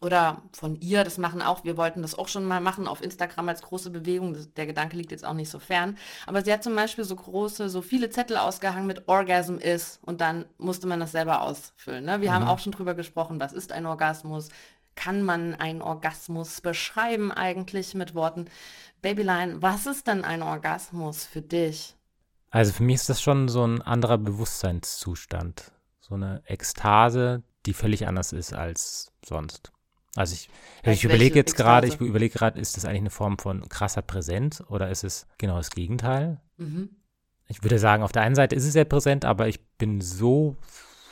oder 0.00 0.42
von 0.52 0.76
ihr, 0.80 1.04
das 1.04 1.18
machen 1.18 1.42
auch, 1.42 1.64
wir 1.64 1.76
wollten 1.76 2.02
das 2.02 2.18
auch 2.18 2.28
schon 2.28 2.44
mal 2.44 2.60
machen 2.60 2.86
auf 2.86 3.02
Instagram 3.02 3.48
als 3.48 3.62
große 3.62 3.90
Bewegung, 3.90 4.34
das, 4.34 4.52
der 4.54 4.66
Gedanke 4.66 4.96
liegt 4.96 5.10
jetzt 5.10 5.24
auch 5.24 5.34
nicht 5.34 5.50
so 5.50 5.58
fern, 5.58 5.98
aber 6.26 6.42
sie 6.44 6.52
hat 6.52 6.62
zum 6.62 6.74
Beispiel 6.74 7.04
so 7.04 7.16
große, 7.16 7.68
so 7.68 7.82
viele 7.82 8.10
Zettel 8.10 8.36
ausgehangen 8.36 8.86
mit 8.86 9.08
Orgasm 9.08 9.56
ist 9.56 10.00
und 10.02 10.20
dann 10.20 10.46
musste 10.58 10.86
man 10.86 11.00
das 11.00 11.12
selber 11.12 11.42
ausfüllen. 11.42 12.04
Ne? 12.04 12.20
Wir 12.20 12.30
mhm. 12.30 12.34
haben 12.34 12.48
auch 12.48 12.58
schon 12.58 12.72
drüber 12.72 12.94
gesprochen, 12.94 13.40
was 13.40 13.52
ist 13.52 13.72
ein 13.72 13.86
Orgasmus, 13.86 14.48
kann 14.94 15.22
man 15.22 15.54
einen 15.54 15.82
Orgasmus 15.82 16.60
beschreiben 16.60 17.32
eigentlich 17.32 17.94
mit 17.94 18.14
Worten. 18.14 18.46
Babyline, 19.00 19.62
was 19.62 19.86
ist 19.86 20.06
denn 20.06 20.24
ein 20.24 20.42
Orgasmus 20.42 21.24
für 21.24 21.42
dich? 21.42 21.96
Also 22.50 22.72
für 22.72 22.82
mich 22.82 22.96
ist 22.96 23.08
das 23.08 23.22
schon 23.22 23.48
so 23.48 23.66
ein 23.66 23.80
anderer 23.80 24.18
Bewusstseinszustand. 24.18 25.72
So 26.00 26.14
eine 26.14 26.42
Ekstase, 26.44 27.42
die 27.64 27.72
völlig 27.72 28.06
anders 28.06 28.32
ist 28.32 28.52
als 28.52 29.11
sonst. 29.24 29.72
Also 30.14 30.34
ich, 30.34 30.50
ich 30.84 31.04
überlege 31.04 31.36
jetzt 31.36 31.56
gerade, 31.56 31.86
ich 31.86 31.98
überlege 32.00 32.36
gerade, 32.38 32.60
ist 32.60 32.76
das 32.76 32.84
eigentlich 32.84 33.00
eine 33.00 33.10
Form 33.10 33.38
von 33.38 33.68
krasser 33.68 34.02
Präsenz 34.02 34.62
oder 34.68 34.90
ist 34.90 35.04
es 35.04 35.26
genau 35.38 35.56
das 35.56 35.70
Gegenteil? 35.70 36.40
Mhm. 36.58 36.90
Ich 37.48 37.62
würde 37.62 37.78
sagen, 37.78 38.02
auf 38.02 38.12
der 38.12 38.22
einen 38.22 38.34
Seite 38.34 38.54
ist 38.54 38.64
es 38.64 38.72
sehr 38.72 38.84
präsent, 38.84 39.24
aber 39.24 39.48
ich 39.48 39.64
bin 39.76 40.00
so 40.00 40.56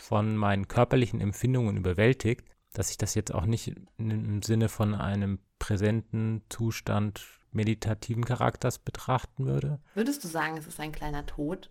von 0.01 0.37
meinen 0.37 0.69
körperlichen 0.69 1.21
Empfindungen 1.21 1.77
überwältigt, 1.77 2.47
dass 2.73 2.91
ich 2.91 2.99
das 2.99 3.15
jetzt 3.15 3.35
auch 3.35 3.47
nicht 3.47 3.75
im 3.99 4.43
Sinne 4.43 4.69
von 4.69 4.95
einem 4.95 5.41
präsenten 5.59 6.43
Zustand 6.49 7.25
meditativen 7.53 8.25
Charakters 8.25 8.79
betrachten 8.79 9.47
würde. 9.47 9.81
Würdest 9.95 10.23
du 10.25 10.29
sagen, 10.29 10.57
es 10.57 10.67
ist 10.67 10.79
ein 10.79 10.93
kleiner 10.93 11.27
Tod? 11.27 11.71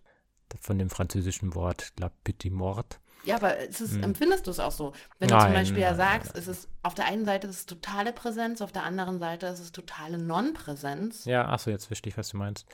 Von 0.61 0.79
dem 0.79 0.89
französischen 0.89 1.53
Wort 1.53 1.93
la 1.99 2.09
petit 2.23 2.51
mort. 2.51 2.99
Ja, 3.23 3.35
aber 3.35 3.57
ist, 3.57 3.79
hm. 3.79 4.03
empfindest 4.03 4.47
du 4.47 4.51
es 4.51 4.59
auch 4.59 4.71
so? 4.71 4.93
Wenn 5.19 5.29
nein, 5.29 5.39
du 5.39 5.45
zum 5.45 5.53
Beispiel 5.53 5.81
ja 5.81 5.93
sagst, 5.95 6.33
nein. 6.33 6.41
es 6.41 6.47
ist 6.47 6.69
auf 6.83 6.93
der 6.93 7.05
einen 7.05 7.25
Seite 7.25 7.47
ist 7.47 7.55
es 7.55 7.65
totale 7.65 8.13
Präsenz, 8.13 8.61
auf 8.61 8.71
der 8.71 8.83
anderen 8.83 9.19
Seite 9.19 9.47
ist 9.47 9.59
es 9.59 9.71
totale 9.71 10.17
Non-Präsenz. 10.17 11.25
Ja, 11.25 11.47
achso, 11.49 11.69
jetzt 11.69 11.85
verstehe 11.85 12.11
ich, 12.11 12.17
was 12.17 12.29
du 12.29 12.37
meinst. 12.37 12.65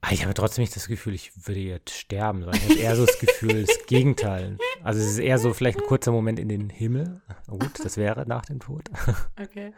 Aber 0.00 0.12
ah, 0.12 0.14
ich 0.14 0.22
habe 0.22 0.34
trotzdem 0.34 0.62
nicht 0.62 0.76
das 0.76 0.86
Gefühl, 0.86 1.14
ich 1.14 1.48
würde 1.48 1.58
jetzt 1.58 1.90
sterben, 1.90 2.42
sondern 2.42 2.60
ich 2.60 2.68
habe 2.70 2.78
eher 2.78 2.94
so 2.94 3.04
das 3.04 3.18
Gefühl, 3.18 3.64
das 3.66 3.86
Gegenteil. 3.86 4.56
Also 4.84 5.00
es 5.00 5.06
ist 5.08 5.18
eher 5.18 5.38
so 5.38 5.52
vielleicht 5.52 5.80
ein 5.80 5.86
kurzer 5.86 6.12
Moment 6.12 6.38
in 6.38 6.48
den 6.48 6.70
Himmel. 6.70 7.20
Gut, 7.48 7.84
das 7.84 7.96
wäre 7.96 8.24
nach 8.26 8.44
dem 8.46 8.60
Tod. 8.60 8.88
Okay. 9.40 9.72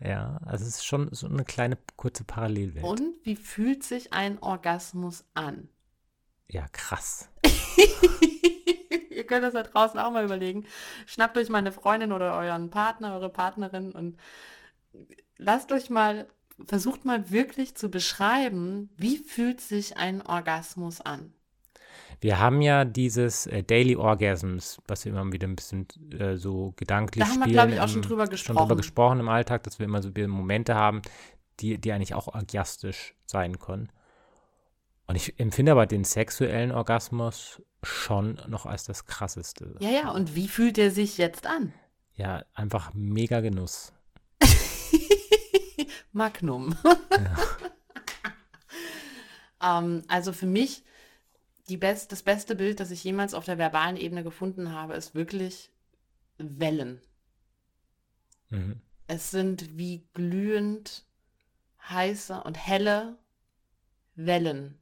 Ja, 0.00 0.38
also 0.44 0.64
es 0.64 0.76
ist 0.76 0.86
schon 0.86 1.08
so 1.12 1.26
eine 1.26 1.44
kleine 1.44 1.76
kurze 1.96 2.22
Parallelwelt. 2.22 2.84
Und 2.84 3.14
wie 3.24 3.34
fühlt 3.34 3.82
sich 3.82 4.12
ein 4.12 4.40
Orgasmus 4.40 5.24
an? 5.34 5.68
Ja, 6.46 6.66
krass. 6.68 7.28
Ihr 9.10 9.24
könnt 9.24 9.44
das 9.44 9.54
da 9.54 9.62
draußen 9.62 9.98
auch 9.98 10.10
mal 10.10 10.24
überlegen. 10.24 10.66
Schnappt 11.06 11.36
euch 11.36 11.48
mal 11.48 11.58
eine 11.58 11.72
Freundin 11.72 12.12
oder 12.12 12.36
euren 12.36 12.70
Partner, 12.70 13.14
eure 13.14 13.28
Partnerin 13.28 13.92
und 13.92 14.16
lasst 15.36 15.72
euch 15.72 15.90
mal, 15.90 16.28
versucht 16.66 17.04
mal 17.04 17.30
wirklich 17.30 17.74
zu 17.74 17.90
beschreiben, 17.90 18.90
wie 18.96 19.18
fühlt 19.18 19.60
sich 19.60 19.96
ein 19.96 20.22
Orgasmus 20.22 21.00
an. 21.00 21.32
Wir 22.20 22.40
haben 22.40 22.62
ja 22.62 22.84
dieses 22.84 23.46
äh, 23.46 23.62
Daily 23.62 23.94
Orgasms, 23.94 24.78
was 24.88 25.04
wir 25.04 25.12
immer 25.12 25.32
wieder 25.32 25.46
ein 25.46 25.54
bisschen 25.54 25.86
äh, 26.18 26.36
so 26.36 26.72
gedanklich 26.76 27.24
da 27.24 27.30
haben 27.30 27.44
wir, 27.44 27.52
glaube 27.52 27.72
ich, 27.72 27.80
auch 27.80 27.88
schon 27.88 28.02
drüber 28.02 28.26
gesprochen. 28.26 28.56
Schon 28.56 28.66
drüber 28.66 28.76
gesprochen 28.76 29.20
im 29.20 29.28
Alltag, 29.28 29.62
dass 29.62 29.78
wir 29.78 29.86
immer 29.86 30.02
so 30.02 30.10
Momente 30.26 30.74
haben, 30.74 31.02
die, 31.60 31.78
die 31.78 31.92
eigentlich 31.92 32.14
auch 32.14 32.26
orgiastisch 32.28 33.14
sein 33.26 33.58
können. 33.58 33.88
Und 35.08 35.16
ich 35.16 35.40
empfinde 35.40 35.72
aber 35.72 35.86
den 35.86 36.04
sexuellen 36.04 36.70
Orgasmus 36.70 37.62
schon 37.82 38.40
noch 38.46 38.66
als 38.66 38.84
das 38.84 39.06
krasseste. 39.06 39.74
Ja, 39.80 39.90
ja, 39.90 40.10
und 40.10 40.34
wie 40.34 40.48
fühlt 40.48 40.76
er 40.76 40.90
sich 40.90 41.16
jetzt 41.16 41.46
an? 41.46 41.72
Ja, 42.14 42.44
einfach 42.52 42.92
mega 42.92 43.40
Genuss. 43.40 43.94
Magnum. 46.12 46.76
Ja. 47.10 47.38
ähm, 49.78 50.02
also 50.08 50.34
für 50.34 50.46
mich 50.46 50.84
best, 51.78 52.12
das 52.12 52.22
beste 52.22 52.54
Bild, 52.54 52.80
das 52.80 52.90
ich 52.90 53.02
jemals 53.02 53.32
auf 53.32 53.46
der 53.46 53.56
verbalen 53.56 53.96
Ebene 53.96 54.22
gefunden 54.22 54.72
habe, 54.72 54.94
ist 54.94 55.14
wirklich 55.14 55.70
Wellen. 56.36 57.00
Mhm. 58.50 58.80
Es 59.06 59.30
sind 59.30 59.78
wie 59.78 60.06
glühend 60.12 61.06
heiße 61.88 62.42
und 62.42 62.58
helle 62.58 63.16
Wellen. 64.14 64.78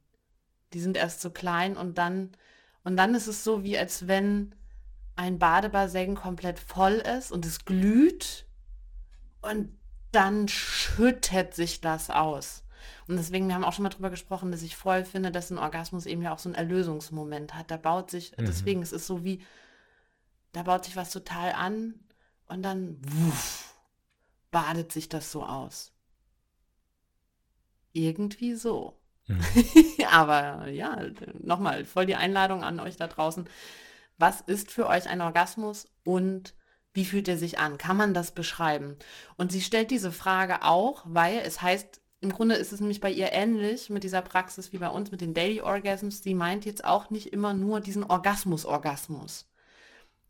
Die 0.73 0.79
sind 0.79 0.97
erst 0.97 1.21
so 1.21 1.29
klein 1.29 1.77
und 1.77 1.97
dann, 1.97 2.31
und 2.83 2.97
dann 2.97 3.15
ist 3.15 3.27
es 3.27 3.43
so, 3.43 3.63
wie 3.63 3.77
als 3.77 4.07
wenn 4.07 4.53
ein 5.15 5.39
Badebassin 5.39 6.15
komplett 6.15 6.59
voll 6.59 6.93
ist 6.93 7.31
und 7.31 7.45
es 7.45 7.65
glüht 7.65 8.45
und 9.41 9.77
dann 10.11 10.47
schüttet 10.47 11.53
sich 11.53 11.81
das 11.81 12.09
aus. 12.09 12.63
Und 13.07 13.17
deswegen, 13.17 13.47
wir 13.47 13.55
haben 13.55 13.63
auch 13.63 13.73
schon 13.73 13.83
mal 13.83 13.89
drüber 13.89 14.09
gesprochen, 14.09 14.51
dass 14.51 14.61
ich 14.61 14.75
voll 14.75 15.05
finde, 15.05 15.31
dass 15.31 15.49
ein 15.49 15.57
Orgasmus 15.57 16.05
eben 16.05 16.21
ja 16.21 16.33
auch 16.33 16.39
so 16.39 16.49
einen 16.49 16.55
Erlösungsmoment 16.55 17.53
hat. 17.53 17.71
Da 17.71 17.77
baut 17.77 18.11
sich, 18.11 18.31
mhm. 18.37 18.45
deswegen, 18.45 18.81
es 18.81 18.91
ist 18.91 19.07
so 19.07 19.23
wie, 19.23 19.41
da 20.51 20.63
baut 20.63 20.85
sich 20.85 20.95
was 20.95 21.11
total 21.11 21.53
an 21.53 21.95
und 22.47 22.63
dann 22.63 22.97
wuff, 23.01 23.75
badet 24.51 24.91
sich 24.91 25.09
das 25.09 25.31
so 25.31 25.43
aus. 25.43 25.91
Irgendwie 27.93 28.55
so. 28.55 28.96
Mhm. 29.27 29.41
Aber 30.11 30.67
ja, 30.69 30.99
nochmal, 31.39 31.85
voll 31.85 32.05
die 32.05 32.15
Einladung 32.15 32.63
an 32.63 32.79
euch 32.79 32.97
da 32.97 33.07
draußen. 33.07 33.47
Was 34.17 34.41
ist 34.41 34.71
für 34.71 34.87
euch 34.87 35.07
ein 35.07 35.21
Orgasmus 35.21 35.87
und 36.03 36.55
wie 36.93 37.05
fühlt 37.05 37.27
er 37.27 37.37
sich 37.37 37.59
an? 37.59 37.77
Kann 37.77 37.97
man 37.97 38.13
das 38.13 38.31
beschreiben? 38.31 38.97
Und 39.35 39.51
sie 39.51 39.61
stellt 39.61 39.91
diese 39.91 40.11
Frage 40.11 40.63
auch, 40.63 41.03
weil 41.05 41.39
es 41.39 41.61
heißt 41.61 42.01
im 42.19 42.31
Grunde 42.31 42.55
ist 42.55 42.73
es 42.73 42.79
nämlich 42.79 42.99
bei 42.99 43.11
ihr 43.11 43.31
ähnlich 43.31 43.89
mit 43.89 44.03
dieser 44.03 44.23
Praxis 44.23 44.73
wie 44.73 44.79
bei 44.79 44.89
uns 44.89 45.11
mit 45.11 45.21
den 45.21 45.35
Daily 45.35 45.61
Orgasms. 45.61 46.23
Sie 46.23 46.33
meint 46.33 46.65
jetzt 46.65 46.83
auch 46.83 47.11
nicht 47.11 47.27
immer 47.27 47.53
nur 47.53 47.79
diesen 47.79 48.03
Orgasmus-Orgasmus. 48.03 49.47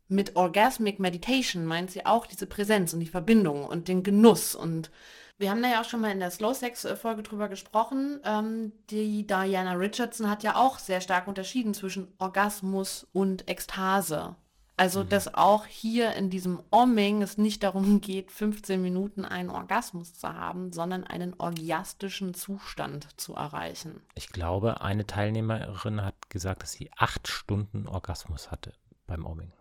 Mit 0.08 0.36
Orgasmic 0.36 0.98
Meditation 0.98 1.64
meint 1.64 1.90
sie 1.90 2.04
auch 2.04 2.26
diese 2.26 2.46
Präsenz 2.46 2.92
und 2.92 3.00
die 3.00 3.06
Verbindung 3.06 3.64
und 3.64 3.88
den 3.88 4.02
Genuss. 4.02 4.54
Und 4.54 4.90
wir 5.38 5.50
haben 5.50 5.62
da 5.62 5.70
ja 5.70 5.80
auch 5.80 5.88
schon 5.88 6.00
mal 6.00 6.10
in 6.10 6.20
der 6.20 6.30
Slow 6.30 6.52
Sex-Folge 6.52 7.22
drüber 7.22 7.48
gesprochen. 7.48 8.20
Ähm, 8.24 8.72
die 8.90 9.26
Diana 9.26 9.72
Richardson 9.72 10.28
hat 10.28 10.42
ja 10.42 10.56
auch 10.56 10.78
sehr 10.78 11.00
stark 11.00 11.28
unterschieden 11.28 11.74
zwischen 11.74 12.08
Orgasmus 12.18 13.06
und 13.12 13.48
Ekstase. 13.48 14.34
Also, 14.76 15.02
mhm. 15.02 15.08
dass 15.08 15.34
auch 15.34 15.66
hier 15.66 16.14
in 16.14 16.30
diesem 16.30 16.62
Omming 16.70 17.22
es 17.22 17.36
nicht 17.36 17.62
darum 17.62 18.00
geht, 18.00 18.30
15 18.32 18.80
Minuten 18.80 19.24
einen 19.24 19.50
Orgasmus 19.50 20.14
zu 20.14 20.32
haben, 20.32 20.72
sondern 20.72 21.04
einen 21.04 21.34
orgiastischen 21.38 22.34
Zustand 22.34 23.08
zu 23.20 23.34
erreichen. 23.34 24.00
Ich 24.14 24.28
glaube, 24.28 24.80
eine 24.80 25.06
Teilnehmerin 25.06 26.04
hat 26.04 26.30
gesagt, 26.30 26.62
dass 26.62 26.72
sie 26.72 26.90
acht 26.96 27.28
Stunden 27.28 27.86
Orgasmus 27.86 28.50
hatte. 28.50 28.72
beim 29.06 29.24
Oming. 29.24 29.52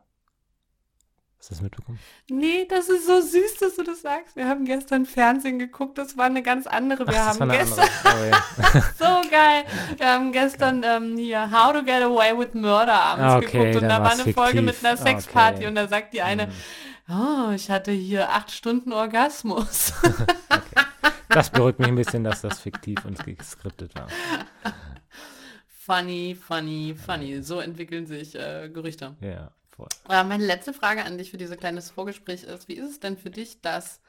Hast 1.39 1.51
du 1.51 1.53
das 1.53 1.61
mitbekommen? 1.61 1.99
Nee, 2.29 2.65
das 2.67 2.89
ist 2.89 3.05
so 3.05 3.21
süß, 3.21 3.55
dass 3.59 3.75
du 3.75 3.83
das 3.83 4.01
sagst. 4.01 4.35
Wir 4.35 4.47
haben 4.47 4.65
gestern 4.65 5.05
Fernsehen 5.05 5.59
geguckt, 5.59 5.97
das 5.99 6.17
war 6.17 6.25
eine 6.25 6.41
ganz 6.41 6.65
andere. 6.67 7.07
Wir 7.07 7.21
Ach, 7.21 7.39
haben 7.39 7.49
gestern. 7.49 7.87
Oh, 8.05 8.79
so 8.97 9.29
geil, 9.29 9.63
wir 9.97 10.07
haben 10.07 10.31
gestern 10.31 10.83
ähm, 10.83 11.15
hier 11.17 11.51
How 11.51 11.73
to 11.73 11.83
Get 11.83 12.01
Away 12.01 12.37
with 12.37 12.53
Murder 12.55 12.93
abends 12.93 13.23
Ah, 13.25 13.37
okay, 13.37 13.51
geguckt 13.65 13.83
und 13.83 13.89
da 13.89 14.01
war 14.01 14.11
eine 14.13 14.33
Folge 14.33 14.61
mit 14.63 14.75
fiktiv. 14.75 14.85
einer 14.89 14.97
Sexparty 14.97 15.57
Okay. 15.59 15.67
und 15.67 15.75
da 15.75 15.87
sagt 15.87 16.13
die 16.13 16.23
eine, 16.23 16.49
oh, 17.07 17.51
ich 17.53 17.69
hatte 17.69 17.91
hier 17.91 18.29
acht 18.31 18.51
Stunden 18.51 18.91
Orgasmus. 18.93 19.93
Das 21.29 21.49
beruhigt 21.51 21.77
mich 21.77 21.89
ein 21.89 21.95
bisschen, 21.95 22.23
dass 22.23 22.41
das 22.41 22.59
fiktiv 22.61 23.03
und 23.05 23.23
geskriptet 23.23 23.93
war. 23.95 24.07
funny, 25.85 26.35
funny, 26.35 26.95
funny. 26.95 27.41
So 27.43 27.59
entwickeln 27.59 28.07
sich 28.07 28.33
äh, 28.35 28.69
Gerüchte. 28.69 29.15
Ja, 29.21 29.51
voll. 29.77 29.87
Meine 30.07 30.45
letzte 30.45 30.73
Frage 30.73 31.05
an 31.05 31.17
dich 31.17 31.31
für 31.31 31.37
dieses 31.37 31.57
kleines 31.57 31.89
Vorgespräch 31.91 32.43
ist, 32.43 32.67
wie 32.67 32.73
ist 32.73 32.89
es 32.89 32.99
denn 32.99 33.17
für 33.17 33.29
dich, 33.29 33.61
dass, 33.61 34.01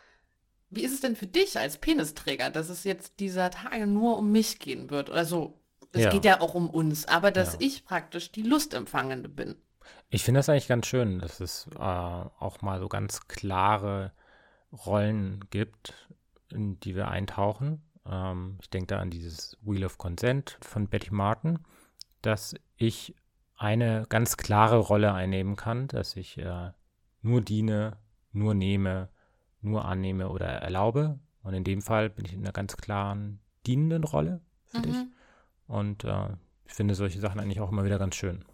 wie 0.70 0.82
ist 0.82 0.92
es 0.94 1.00
denn 1.00 1.16
für 1.16 1.26
dich 1.26 1.58
als 1.58 1.78
Penisträger, 1.78 2.50
dass 2.50 2.68
es 2.68 2.84
jetzt 2.84 3.20
dieser 3.20 3.50
Tage 3.50 3.86
nur 3.86 4.18
um 4.18 4.32
mich 4.32 4.58
gehen 4.58 4.90
wird? 4.90 5.10
Oder 5.10 5.24
so, 5.24 5.60
es 5.92 6.02
Ja. 6.02 6.10
geht 6.10 6.24
ja 6.24 6.40
auch 6.40 6.54
um 6.54 6.68
uns, 6.70 7.06
aber 7.06 7.30
dass 7.30 7.54
Ja. 7.54 7.60
ich 7.60 7.84
praktisch 7.84 8.32
die 8.32 8.42
Lustempfangende 8.42 9.28
bin. 9.28 9.56
Ich 10.10 10.24
finde 10.24 10.38
das 10.38 10.48
eigentlich 10.48 10.68
ganz 10.68 10.86
schön, 10.86 11.18
dass 11.18 11.40
es 11.40 11.66
äh, 11.74 11.78
auch 11.78 12.62
mal 12.62 12.80
so 12.80 12.88
ganz 12.88 13.28
klare 13.28 14.12
Rollen 14.72 15.44
gibt, 15.50 15.94
in 16.50 16.80
die 16.80 16.94
wir 16.94 17.08
eintauchen. 17.08 17.82
Ähm, 18.06 18.58
ich 18.60 18.70
denke 18.70 18.88
da 18.88 18.98
an 19.00 19.10
dieses 19.10 19.56
Wheel 19.62 19.84
of 19.84 19.98
Consent 19.98 20.58
von 20.62 20.88
Betty 20.88 21.12
Martin, 21.12 21.58
dass 22.22 22.54
ich 22.76 23.14
eine 23.58 24.06
ganz 24.08 24.36
klare 24.36 24.78
Rolle 24.78 25.12
einnehmen 25.12 25.56
kann, 25.56 25.88
dass 25.88 26.16
ich 26.16 26.38
äh, 26.38 26.70
nur 27.22 27.40
diene, 27.40 27.96
nur 28.32 28.54
nehme, 28.54 29.08
nur 29.60 29.84
annehme 29.84 30.28
oder 30.30 30.46
erlaube. 30.46 31.18
Und 31.42 31.54
in 31.54 31.64
dem 31.64 31.82
Fall 31.82 32.08
bin 32.08 32.24
ich 32.24 32.32
in 32.32 32.40
einer 32.40 32.52
ganz 32.52 32.76
klaren 32.76 33.40
dienenden 33.66 34.04
Rolle 34.04 34.40
für 34.66 34.80
dich. 34.80 34.94
Mhm. 34.94 35.12
Und 35.66 36.04
äh, 36.04 36.28
ich 36.66 36.74
finde 36.74 36.94
solche 36.94 37.20
Sachen 37.20 37.40
eigentlich 37.40 37.60
auch 37.60 37.72
immer 37.72 37.84
wieder 37.84 37.98
ganz 37.98 38.14
schön. 38.14 38.44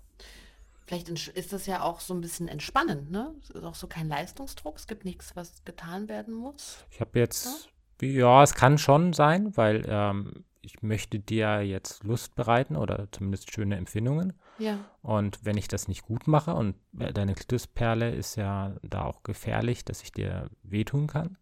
Vielleicht 0.86 1.08
ist 1.08 1.52
das 1.52 1.66
ja 1.66 1.82
auch 1.82 2.00
so 2.00 2.12
ein 2.14 2.20
bisschen 2.20 2.46
entspannend, 2.46 3.10
ne? 3.10 3.34
Es 3.42 3.50
ist 3.50 3.64
auch 3.64 3.74
so 3.74 3.86
kein 3.86 4.08
Leistungsdruck, 4.08 4.76
es 4.76 4.86
gibt 4.86 5.04
nichts, 5.04 5.34
was 5.34 5.64
getan 5.64 6.08
werden 6.08 6.34
muss. 6.34 6.84
Ich 6.90 7.00
habe 7.00 7.18
jetzt, 7.18 7.70
ja, 8.02 8.42
es 8.42 8.54
kann 8.54 8.76
schon 8.76 9.14
sein, 9.14 9.56
weil 9.56 9.82
ähm, 9.86 10.44
ich 10.60 10.82
möchte 10.82 11.18
dir 11.18 11.62
jetzt 11.62 12.04
Lust 12.04 12.34
bereiten 12.34 12.76
oder 12.76 13.08
zumindest 13.12 13.52
schöne 13.52 13.76
Empfindungen. 13.76 14.34
Ja. 14.58 14.78
Und 15.02 15.44
wenn 15.44 15.56
ich 15.56 15.68
das 15.68 15.88
nicht 15.88 16.02
gut 16.02 16.26
mache 16.28 16.54
und 16.54 16.76
äh, 16.98 17.12
deine 17.12 17.34
Klitusperle 17.34 18.10
ist 18.14 18.36
ja 18.36 18.76
da 18.82 19.04
auch 19.04 19.22
gefährlich, 19.22 19.84
dass 19.84 20.02
ich 20.02 20.12
dir 20.12 20.48
wehtun 20.62 21.06
kann. 21.06 21.36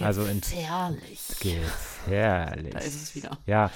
Also 0.00 0.24
in- 0.24 0.40
Gefährlich. 0.40 1.26
Gefährlich. 1.40 2.72
Da 2.72 2.78
ist 2.78 3.02
es 3.02 3.14
wieder. 3.16 3.36
Ja, 3.46 3.70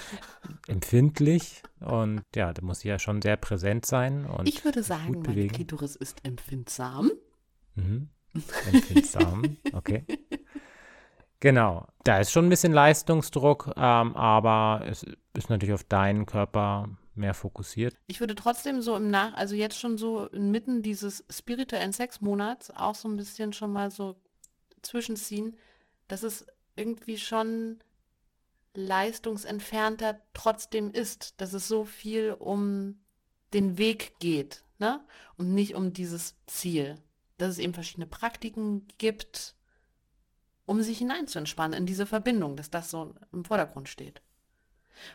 empfindlich 0.69 1.63
und 1.81 2.23
ja, 2.37 2.53
da 2.53 2.63
muss 2.63 2.79
ich 2.79 2.85
ja 2.85 2.99
schon 3.01 3.21
sehr 3.23 3.37
präsent 3.37 3.87
sein 3.87 4.25
und 4.27 4.49
Ich 4.49 4.65
würde 4.65 4.83
sagen, 4.85 5.07
gut 5.15 5.27
meine 5.27 5.35
bewegen. 5.35 5.55
Klitoris 5.55 5.97
ist 5.97 6.25
empfindsam. 6.25 7.11
Mhm. 7.75 8.09
Empfindsam, 8.73 9.57
okay. 9.73 10.05
Genau, 11.41 11.87
da 12.05 12.19
ist 12.21 12.31
schon 12.31 12.47
ein 12.47 12.51
bisschen 12.51 12.73
Leistungsdruck, 12.73 13.73
ähm, 13.77 14.15
aber 14.17 14.85
es 14.87 15.05
ist 15.35 15.51
natürlich 15.51 15.75
auf 15.75 15.83
deinen 15.85 16.25
Körper 16.25 16.89
mehr 17.15 17.35
fokussiert. 17.35 17.95
Ich 18.07 18.21
würde 18.21 18.35
trotzdem 18.35 18.81
so 18.81 18.97
im 18.97 19.11
Nach, 19.11 19.35
also 19.35 19.55
jetzt 19.55 19.79
schon 19.79 19.99
so 19.99 20.27
inmitten 20.27 20.83
dieses 20.83 21.25
spirituellen 21.31 21.93
Sexmonats 21.93 22.71
auch 22.71 22.95
so 22.95 23.09
ein 23.09 23.17
bisschen 23.17 23.53
schon 23.53 23.73
mal 23.73 23.91
so 23.91 24.17
zwischenziehen, 24.83 25.57
dass 26.09 26.23
es 26.23 26.47
irgendwie 26.77 27.19
schon 27.19 27.79
leistungsentfernter 28.75 30.21
trotzdem 30.33 30.91
ist, 30.91 31.41
dass 31.41 31.53
es 31.53 31.69
so 31.69 31.85
viel 31.85 32.33
um 32.39 33.01
den 33.53 33.77
Weg 33.77 34.19
geht, 34.19 34.65
ne? 34.79 35.05
Und 35.37 35.53
nicht 35.53 35.75
um 35.75 35.93
dieses 35.93 36.35
Ziel. 36.47 36.97
Dass 37.37 37.51
es 37.51 37.59
eben 37.59 37.75
verschiedene 37.75 38.07
Praktiken 38.07 38.87
gibt, 38.99 39.55
um 40.65 40.81
sich 40.81 40.99
hineinzuentspannen 40.99 41.79
in 41.79 41.87
diese 41.87 42.07
Verbindung, 42.07 42.57
dass 42.57 42.71
das 42.71 42.91
so 42.91 43.15
im 43.33 43.45
Vordergrund 43.45 43.89
steht. 43.89 44.23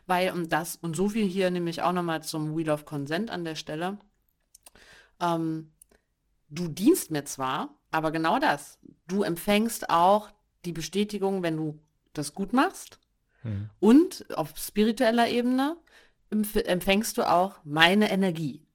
Weil 0.06 0.32
um 0.32 0.50
das, 0.50 0.76
und 0.78 0.96
so 0.96 1.10
viel 1.10 1.26
hier 1.26 1.50
nämlich 1.52 1.82
auch 1.82 1.92
nochmal 1.94 2.24
zum 2.24 2.56
Wheel 2.58 2.70
of 2.70 2.86
Consent 2.86 3.30
an 3.32 3.44
der 3.44 3.56
Stelle, 3.56 3.98
ähm, 5.20 5.72
du 6.50 6.68
dienst 6.68 7.12
mir 7.12 7.26
zwar, 7.26 7.70
aber 7.92 8.12
genau 8.12 8.40
das, 8.40 8.80
du 9.08 9.24
empfängst 9.24 9.90
auch 9.90 10.30
die 10.66 10.74
Bestätigung, 10.74 11.44
wenn 11.44 11.58
du 11.58 11.80
das 12.14 12.34
gut 12.34 12.54
machst 12.54 13.00
Mhm. 13.44 13.70
und 13.80 14.26
auf 14.36 14.58
spiritueller 14.58 15.30
Ebene 15.30 15.78
empf 16.30 16.56
empfängst 16.56 17.18
du 17.18 17.30
auch 17.30 17.60
meine 17.64 18.10
Energie 18.12 18.66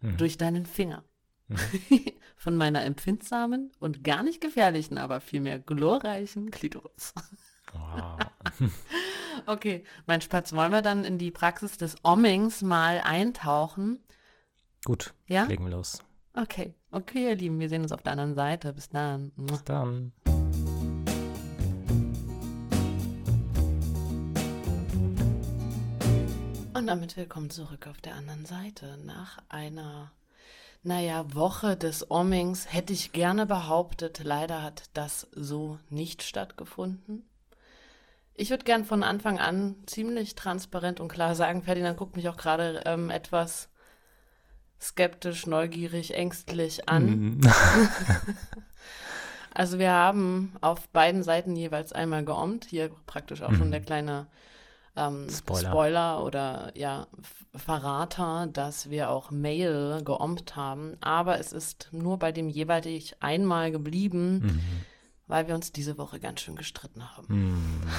Mhm. 0.00 0.16
durch 0.16 0.38
deinen 0.38 0.66
Finger. 0.66 1.04
Mhm. 1.48 1.56
Von 2.36 2.56
meiner 2.56 2.84
empfindsamen 2.84 3.70
und 3.78 4.02
gar 4.02 4.22
nicht 4.22 4.40
gefährlichen, 4.40 4.98
aber 4.98 5.20
vielmehr 5.20 5.58
glorreichen 5.58 6.50
Klitoris. 6.50 7.12
Wow. 7.72 8.18
Okay, 9.46 9.82
mein 10.06 10.20
Spatz, 10.20 10.52
wollen 10.52 10.70
wir 10.70 10.82
dann 10.82 11.04
in 11.04 11.18
die 11.18 11.32
Praxis 11.32 11.76
des 11.76 11.96
Ommings 12.04 12.62
mal 12.62 13.00
eintauchen? 13.00 13.98
Gut, 14.84 15.14
Ja? 15.26 15.44
legen 15.44 15.64
wir 15.64 15.72
los. 15.72 15.98
Okay, 16.34 16.74
okay, 16.92 17.30
ihr 17.30 17.34
Lieben, 17.34 17.58
wir 17.58 17.68
sehen 17.68 17.82
uns 17.82 17.90
auf 17.92 18.02
der 18.02 18.12
anderen 18.12 18.34
Seite. 18.36 18.72
Bis 18.72 18.88
dann. 18.90 19.32
Bis 19.36 19.64
dann. 19.64 20.12
Und 26.74 26.86
damit 26.86 27.16
willkommen 27.16 27.50
zurück 27.50 27.86
auf 27.86 28.00
der 28.00 28.14
anderen 28.14 28.44
Seite. 28.46 28.98
Nach 29.04 29.38
einer, 29.48 30.10
naja, 30.82 31.34
Woche 31.34 31.76
des 31.76 32.10
Ommings 32.10 32.72
hätte 32.72 32.92
ich 32.92 33.12
gerne 33.12 33.46
behauptet, 33.46 34.20
leider 34.24 34.62
hat 34.62 34.84
das 34.94 35.28
so 35.32 35.78
nicht 35.90 36.22
stattgefunden. 36.22 37.24
Ich 38.34 38.50
würde 38.50 38.64
gern 38.64 38.84
von 38.84 39.02
Anfang 39.02 39.38
an 39.38 39.76
ziemlich 39.86 40.34
transparent 40.34 41.00
und 41.00 41.08
klar 41.08 41.34
sagen, 41.34 41.62
Ferdinand 41.62 41.96
guckt 41.98 42.16
mich 42.16 42.28
auch 42.28 42.36
gerade 42.36 42.82
ähm, 42.86 43.10
etwas 43.10 43.68
skeptisch, 44.80 45.46
neugierig, 45.46 46.14
ängstlich 46.14 46.88
an. 46.88 47.06
Mhm. 47.36 47.40
Also 49.54 49.78
wir 49.78 49.92
haben 49.92 50.54
auf 50.62 50.88
beiden 50.88 51.22
Seiten 51.22 51.56
jeweils 51.56 51.92
einmal 51.92 52.24
geommt. 52.24 52.64
Hier 52.70 52.90
praktisch 53.06 53.42
auch 53.42 53.52
schon 53.52 53.70
der 53.70 53.80
kleine 53.82 54.26
ähm, 54.96 55.28
Spoiler. 55.28 55.68
Spoiler. 55.70 56.24
oder 56.24 56.72
ja, 56.74 57.06
Verrater, 57.54 58.48
dass 58.50 58.88
wir 58.88 59.10
auch 59.10 59.30
Mail 59.30 60.00
geommt 60.04 60.56
haben. 60.56 60.96
Aber 61.02 61.38
es 61.38 61.52
ist 61.52 61.88
nur 61.92 62.18
bei 62.18 62.32
dem 62.32 62.48
jeweilig 62.48 63.16
einmal 63.20 63.70
geblieben, 63.70 64.38
Mhm. 64.38 64.60
Weil 65.32 65.48
wir 65.48 65.54
uns 65.54 65.72
diese 65.72 65.96
Woche 65.96 66.20
ganz 66.20 66.42
schön 66.42 66.56
gestritten 66.56 67.16
haben. 67.16 67.26
Mhm. 67.28 67.82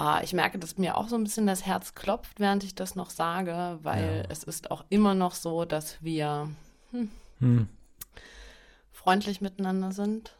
Ah, 0.00 0.20
ich 0.22 0.32
merke, 0.32 0.60
dass 0.60 0.78
mir 0.78 0.96
auch 0.96 1.08
so 1.08 1.16
ein 1.16 1.24
bisschen 1.24 1.48
das 1.48 1.66
Herz 1.66 1.92
klopft, 1.96 2.38
während 2.38 2.62
ich 2.62 2.76
das 2.76 2.94
noch 2.94 3.10
sage, 3.10 3.80
weil 3.82 4.18
Ja. 4.18 4.30
es 4.30 4.44
ist 4.44 4.70
auch 4.70 4.84
immer 4.90 5.14
noch 5.16 5.34
so, 5.34 5.64
dass 5.64 6.00
wir 6.04 6.48
Mhm. 7.40 7.68
freundlich 8.92 9.40
miteinander 9.40 9.90
sind, 9.90 10.36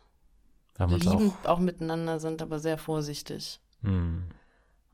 liebend 0.79 1.35
auch. 1.45 1.49
auch. 1.49 1.59
miteinander 1.59 2.21
sind, 2.21 2.41
aber 2.41 2.61
sehr 2.61 2.79
vorsichtig. 2.79 3.61
Mhm. 3.83 4.29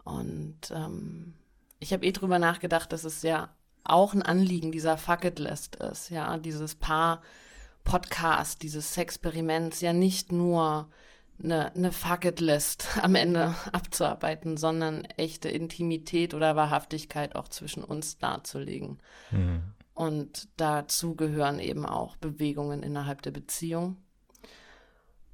Und 0.05 0.59
ähm, 0.71 1.35
ich 1.79 1.93
habe 1.93 2.07
eh 2.07 2.13
drüber 2.13 2.39
nachgedacht, 2.39 2.91
dass 2.91 3.05
es 3.05 3.21
ja 3.23 3.51
auch 3.85 4.15
ein 4.15 4.23
Anliegen 4.23 4.73
dieser 4.73 4.97
Fuck 4.97 5.25
It 5.27 5.39
List 5.39 5.77
ist, 5.77 6.09
ja, 6.09 6.39
dieses 6.39 6.75
Paar 6.75 7.21
Podcast, 7.85 8.63
dieses 8.63 8.97
Experiments, 8.97 9.81
ja 9.81 9.93
nicht 9.93 10.33
nur 10.33 10.89
eine, 11.43 11.75
eine 11.75 11.93
Fuck 11.93 12.25
It 12.25 12.41
List 12.41 12.89
am 13.03 13.15
Ende 13.15 13.55
abzuarbeiten, 13.73 14.57
sondern 14.57 15.05
echte 15.17 15.49
Intimität 15.49 16.35
oder 16.35 16.57
Wahrhaftigkeit 16.57 17.37
auch 17.37 17.49
zwischen 17.49 17.85
uns 17.85 18.19
darzulegen. 18.19 18.99
Mhm. 19.31 19.63
Und 19.95 20.49
dazu 20.57 21.15
gehören 21.15 21.61
eben 21.61 21.87
auch 21.87 22.17
Bewegungen 22.17 22.83
innerhalb 22.83 23.23
der 23.23 23.31
Beziehung. 23.31 23.97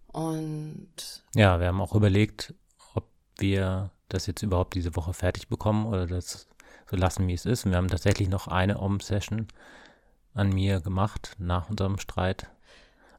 Und 0.08 1.24
Ja, 1.34 1.60
wir 1.60 1.68
haben 1.68 1.80
auch 1.80 1.94
überlegt, 1.94 2.54
ob 2.94 3.08
wir 3.38 3.90
das 4.08 4.26
jetzt 4.26 4.42
überhaupt 4.42 4.74
diese 4.74 4.96
Woche 4.96 5.14
fertig 5.14 5.48
bekommen 5.48 5.86
oder 5.86 6.06
das 6.06 6.48
so 6.90 6.96
lassen, 6.96 7.26
wie 7.28 7.34
es 7.34 7.46
ist. 7.46 7.64
Und 7.64 7.70
wir 7.70 7.78
haben 7.78 7.88
tatsächlich 7.88 8.28
noch 8.28 8.48
eine 8.48 8.80
Om-Session 8.80 9.46
an 10.34 10.50
mir 10.50 10.80
gemacht 10.80 11.36
nach 11.38 11.70
unserem 11.70 11.98
Streit. 11.98 12.48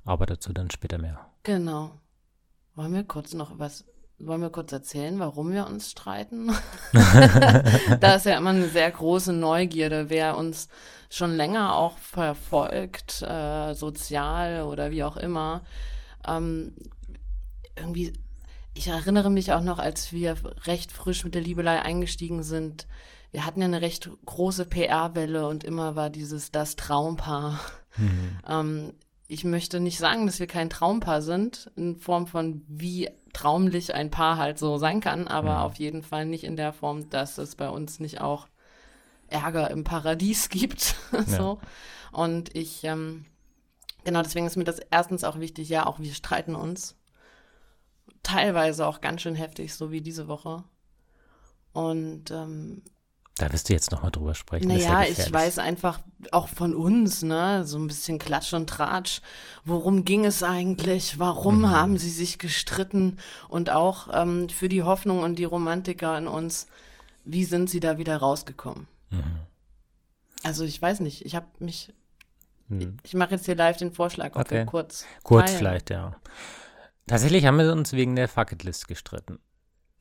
Aber 0.03 0.25
dazu 0.25 0.53
dann 0.53 0.71
später 0.71 0.97
mehr. 0.97 1.19
genau. 1.43 1.99
Wollen 2.73 2.93
wir 2.93 3.03
kurz 3.03 3.33
noch 3.33 3.59
was 3.59 3.83
wollen 4.27 4.41
wir 4.41 4.49
kurz 4.49 4.71
erzählen, 4.71 5.19
warum 5.19 5.51
wir 5.51 5.67
uns 5.67 5.91
streiten? 5.91 6.51
da 7.99 8.15
ist 8.15 8.25
ja 8.25 8.37
immer 8.37 8.51
eine 8.51 8.67
sehr 8.67 8.89
große 8.91 9.33
Neugierde, 9.33 10.09
wer 10.09 10.37
uns 10.37 10.67
schon 11.09 11.35
länger 11.35 11.75
auch 11.75 11.97
verfolgt, 11.97 13.21
äh, 13.21 13.73
sozial 13.73 14.63
oder 14.63 14.91
wie 14.91 15.03
auch 15.03 15.17
immer. 15.17 15.61
Ähm, 16.27 16.73
irgendwie, 17.75 18.13
ich 18.73 18.87
erinnere 18.87 19.29
mich 19.29 19.51
auch 19.53 19.63
noch, 19.63 19.79
als 19.79 20.13
wir 20.13 20.35
recht 20.65 20.91
frisch 20.91 21.23
mit 21.23 21.35
der 21.35 21.41
Liebelei 21.41 21.81
eingestiegen 21.81 22.43
sind. 22.43 22.87
Wir 23.31 23.45
hatten 23.45 23.61
ja 23.61 23.65
eine 23.65 23.81
recht 23.81 24.09
große 24.25 24.65
PR-Welle 24.65 25.47
und 25.47 25.63
immer 25.63 25.95
war 25.95 26.09
dieses 26.09 26.51
das 26.51 26.75
Traumpaar. 26.75 27.59
Mhm. 27.97 28.39
Ähm, 28.47 28.93
ich 29.27 29.45
möchte 29.45 29.79
nicht 29.79 29.97
sagen, 29.97 30.25
dass 30.25 30.39
wir 30.39 30.47
kein 30.47 30.69
Traumpaar 30.69 31.21
sind, 31.21 31.71
in 31.77 31.95
Form 31.95 32.27
von 32.27 32.63
wie 32.67 33.09
traumlich 33.31 33.93
ein 33.93 34.11
Paar 34.11 34.37
halt 34.37 34.59
so 34.59 34.77
sein 34.77 34.99
kann, 34.99 35.29
aber 35.29 35.55
mhm. 35.55 35.61
auf 35.61 35.75
jeden 35.75 36.03
Fall 36.03 36.25
nicht 36.25 36.43
in 36.43 36.57
der 36.57 36.73
Form, 36.73 37.09
dass 37.09 37.37
es 37.37 37.55
bei 37.55 37.69
uns 37.69 38.01
nicht 38.01 38.19
auch 38.19 38.47
Ärger 39.27 39.71
im 39.71 39.85
Paradies 39.85 40.49
gibt. 40.49 40.95
so. 41.27 41.59
Ja. 41.61 42.19
Und 42.19 42.53
ich, 42.55 42.83
ähm, 42.83 43.25
genau 44.03 44.21
deswegen 44.21 44.45
ist 44.45 44.57
mir 44.57 44.65
das 44.65 44.79
erstens 44.91 45.23
auch 45.23 45.39
wichtig, 45.39 45.69
ja, 45.69 45.85
auch 45.85 45.99
wir 45.99 46.13
streiten 46.13 46.55
uns. 46.55 46.97
Teilweise 48.23 48.85
auch 48.85 49.01
ganz 49.01 49.21
schön 49.21 49.35
heftig, 49.35 49.73
so 49.73 49.91
wie 49.91 50.01
diese 50.01 50.27
Woche. 50.27 50.65
Und 51.71 52.31
ähm, 52.31 52.83
da 53.41 53.51
wirst 53.51 53.69
du 53.69 53.73
jetzt 53.73 53.91
nochmal 53.91 54.11
drüber 54.11 54.35
sprechen. 54.35 54.67
Naja, 54.67 55.01
ja 55.01 55.09
ich 55.09 55.33
weiß 55.33 55.57
einfach 55.57 55.99
auch 56.31 56.47
von 56.47 56.75
uns, 56.75 57.23
ne, 57.23 57.65
so 57.65 57.79
ein 57.79 57.87
bisschen 57.87 58.19
Klatsch 58.19 58.53
und 58.53 58.69
Tratsch. 58.69 59.21
Worum 59.65 60.05
ging 60.05 60.25
es 60.25 60.43
eigentlich? 60.43 61.17
Warum 61.17 61.59
mhm. 61.59 61.69
haben 61.71 61.97
sie 61.97 62.11
sich 62.11 62.37
gestritten? 62.37 63.17
Und 63.49 63.71
auch 63.71 64.09
ähm, 64.13 64.47
für 64.49 64.69
die 64.69 64.83
Hoffnung 64.83 65.23
und 65.23 65.37
die 65.39 65.43
Romantiker 65.43 66.17
in 66.17 66.27
uns, 66.27 66.67
wie 67.25 67.43
sind 67.43 67.69
sie 67.69 67.79
da 67.79 67.97
wieder 67.97 68.17
rausgekommen? 68.17 68.87
Mhm. 69.09 69.39
Also 70.43 70.63
ich 70.63 70.79
weiß 70.79 70.99
nicht, 70.99 71.25
ich 71.25 71.35
habe 71.35 71.47
mich, 71.57 71.91
mhm. 72.67 72.81
ich, 72.81 72.87
ich 73.03 73.13
mache 73.15 73.31
jetzt 73.31 73.45
hier 73.45 73.55
live 73.55 73.77
den 73.77 73.91
Vorschlag, 73.91 74.35
okay. 74.35 74.51
wir 74.51 74.65
kurz. 74.65 75.05
Kurz 75.23 75.47
teilen. 75.47 75.57
vielleicht, 75.57 75.89
ja. 75.89 76.15
Tatsächlich 77.07 77.45
haben 77.45 77.57
wir 77.57 77.71
uns 77.71 77.93
wegen 77.93 78.15
der 78.15 78.27
Fucketlist 78.27 78.87
gestritten. 78.87 79.39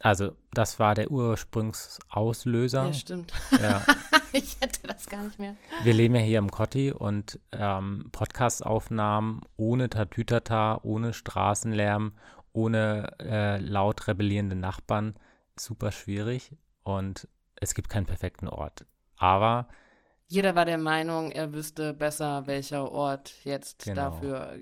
Also, 0.02 0.32
das 0.52 0.78
war 0.78 0.94
der 0.94 1.10
Ursprungsauslöser. 1.10 2.86
Ja, 2.86 2.92
stimmt. 2.92 3.32
Ja. 3.60 3.84
ich 4.32 4.56
hätte 4.60 4.86
das 4.86 5.06
gar 5.06 5.22
nicht 5.24 5.38
mehr. 5.38 5.56
Wir 5.82 5.92
leben 5.92 6.14
ja 6.14 6.22
hier 6.22 6.38
im 6.38 6.50
Kotti 6.50 6.90
und 6.90 7.38
ähm, 7.52 8.08
Podcast-Aufnahmen 8.10 9.42
ohne 9.56 9.90
Tatütata, 9.90 10.80
ohne 10.82 11.12
Straßenlärm, 11.12 12.12
ohne 12.52 13.12
äh, 13.20 13.58
laut 13.58 14.08
rebellierende 14.08 14.56
Nachbarn 14.56 15.14
super 15.58 15.92
schwierig 15.92 16.56
und 16.82 17.28
es 17.56 17.74
gibt 17.74 17.90
keinen 17.90 18.06
perfekten 18.06 18.48
Ort. 18.48 18.86
Aber 19.16 19.68
jeder 20.28 20.54
war 20.54 20.64
der 20.64 20.78
Meinung, 20.78 21.30
er 21.30 21.52
wüsste 21.52 21.92
besser, 21.92 22.46
welcher 22.46 22.90
Ort 22.90 23.34
jetzt 23.44 23.84
genau. 23.84 24.10
dafür. 24.10 24.54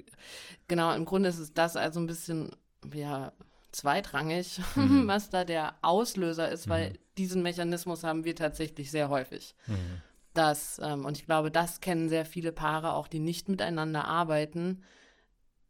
Genau, 0.66 0.94
im 0.94 1.04
Grunde 1.04 1.28
ist 1.28 1.38
es 1.38 1.52
das 1.52 1.76
also 1.76 2.00
ein 2.00 2.06
bisschen, 2.06 2.50
ja, 2.92 3.32
zweitrangig, 3.72 4.60
mhm. 4.74 5.06
was 5.06 5.30
da 5.30 5.44
der 5.44 5.74
Auslöser 5.82 6.50
ist, 6.50 6.68
weil 6.68 6.90
mhm. 6.90 6.98
diesen 7.16 7.42
Mechanismus 7.42 8.04
haben 8.04 8.24
wir 8.24 8.36
tatsächlich 8.36 8.90
sehr 8.90 9.08
häufig. 9.08 9.54
Mhm. 9.66 10.02
Das, 10.34 10.80
ähm, 10.82 11.04
und 11.04 11.18
ich 11.18 11.26
glaube, 11.26 11.50
das 11.50 11.80
kennen 11.80 12.08
sehr 12.08 12.24
viele 12.24 12.52
Paare 12.52 12.92
auch, 12.92 13.08
die 13.08 13.18
nicht 13.18 13.48
miteinander 13.48 14.04
arbeiten. 14.04 14.82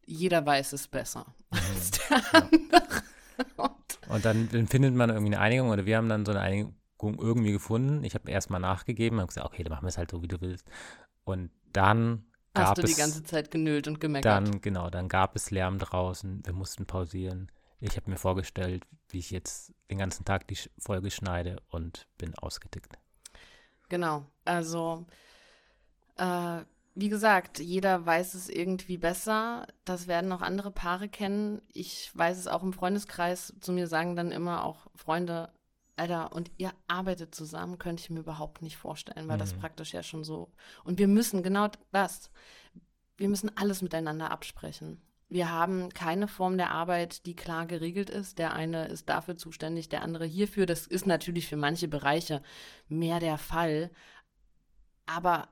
Jeder 0.05 0.45
weiß 0.45 0.73
es 0.73 0.89
besser 0.89 1.27
mhm. 1.51 1.59
als 1.75 1.91
der 1.91 2.35
andere. 2.35 3.03
und, 3.57 4.09
und 4.09 4.25
dann, 4.25 4.49
dann, 4.51 4.67
findet 4.67 4.95
man 4.95 5.11
irgendwie 5.11 5.35
eine 5.35 5.41
Einigung 5.41 5.71
oder 5.71 5.87
wir 5.87 5.97
haben 5.97 6.09
dann 6.09 6.27
so 6.27 6.33
eine 6.33 6.41
Einigung 6.41 6.75
irgendwie 7.01 7.53
gefunden. 7.53 8.05
Ich 8.05 8.15
habe 8.15 8.31
erstmal 8.31 8.61
nachgegeben, 8.61 9.19
habe 9.19 9.29
gesagt, 9.29 9.47
okay, 9.47 9.63
dann 9.63 9.73
machen 9.73 9.85
wir 9.85 9.91
es 9.91 9.99
halt 9.99 10.11
so, 10.11 10.23
wie 10.23 10.29
du 10.29 10.41
willst. 10.41 10.67
Und 11.25 11.51
dann 11.73 12.25
Hast 12.55 12.79
du 12.79 12.83
die 12.83 12.95
ganze 12.95 13.23
Zeit 13.23 13.51
genüllt 13.51 13.87
und 13.89 14.01
gemeckert? 14.01 14.25
Dann, 14.25 14.61
genau, 14.61 14.91
dann 14.91 15.09
gab 15.09 15.37
es 15.37 15.51
Lärm 15.51 15.79
draußen, 15.79 16.43
wir 16.45 16.53
mussten 16.53 16.87
pausieren. 16.87 17.51
Ich 17.81 17.97
habe 17.97 18.11
mir 18.11 18.17
vorgestellt, 18.17 18.85
wie 19.09 19.19
ich 19.19 19.31
jetzt 19.31 19.73
den 19.91 19.99
ganzen 19.99 20.25
Tag 20.25 20.49
die 20.49 20.59
Folge 20.79 21.11
schneide 21.11 21.63
und 21.69 22.07
bin 22.19 22.35
ausgetickt. 22.37 22.99
Genau, 23.89 24.27
also 24.45 25.07
äh, 26.17 26.63
wie 26.95 27.09
gesagt, 27.09 27.61
jeder 27.61 28.05
weiß 28.05 28.35
es 28.35 28.49
irgendwie 28.49 28.99
besser. 28.99 29.69
Das 29.85 30.09
werden 30.09 30.33
auch 30.33 30.43
andere 30.43 30.73
Paare 30.73 31.09
kennen. 31.09 31.63
Ich 31.73 32.11
weiß 32.15 32.37
es 32.37 32.49
auch 32.49 32.65
im 32.65 32.73
Freundeskreis. 32.73 33.55
Zu 33.61 33.71
mir 33.73 33.87
sagen 33.87 34.17
dann 34.17 34.33
immer 34.33 34.65
auch 34.65 34.89
Freunde, 34.97 35.53
Alter, 35.97 36.33
und 36.33 36.51
ihr 36.57 36.73
arbeitet 36.89 37.37
zusammen, 37.37 37.79
könnte 37.79 38.03
ich 38.03 38.11
mir 38.11 38.21
überhaupt 38.21 38.63
nicht 38.63 38.77
vorstellen, 38.77 39.29
weil 39.29 39.37
mhm. 39.37 39.41
das 39.41 39.53
praktisch 39.53 39.95
ja 39.95 40.03
schon 40.03 40.25
so. 40.25 40.51
Und 40.83 40.99
wir 40.99 41.07
müssen 41.07 41.45
genau 41.45 41.69
das. 41.93 42.31
Wir 43.17 43.29
müssen 43.29 43.57
alles 43.57 43.81
miteinander 43.81 44.33
absprechen. 44.33 45.01
Wir 45.29 45.51
haben 45.51 45.91
keine 45.91 46.27
Form 46.27 46.57
der 46.57 46.71
Arbeit, 46.71 47.27
die 47.27 47.37
klar 47.37 47.67
geregelt 47.67 48.09
ist. 48.09 48.39
Der 48.39 48.55
eine 48.55 48.87
ist 48.87 49.09
dafür 49.09 49.37
zuständig, 49.37 49.89
der 49.89 50.03
andere 50.03 50.25
hierfür. 50.25 50.65
Das 50.65 50.87
ist 50.87 51.07
natürlich 51.07 51.47
für 51.47 51.57
manche 51.57 51.87
Bereiche 51.87 52.43
mehr 52.89 53.21
der 53.21 53.37
Fall. 53.37 53.91
Aber 55.05 55.49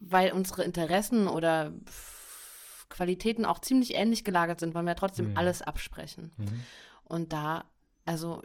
weil 0.00 0.32
unsere 0.32 0.62
Interessen 0.62 1.26
oder 1.26 1.72
Qualitäten 2.88 3.44
auch 3.44 3.58
ziemlich 3.58 3.94
ähnlich 3.94 4.24
gelagert 4.24 4.60
sind, 4.60 4.74
wollen 4.74 4.86
wir 4.86 4.94
trotzdem 4.94 5.30
mhm. 5.30 5.36
alles 5.36 5.62
absprechen. 5.62 6.32
Mhm. 6.36 6.60
Und 7.04 7.32
da, 7.32 7.64
also 8.04 8.42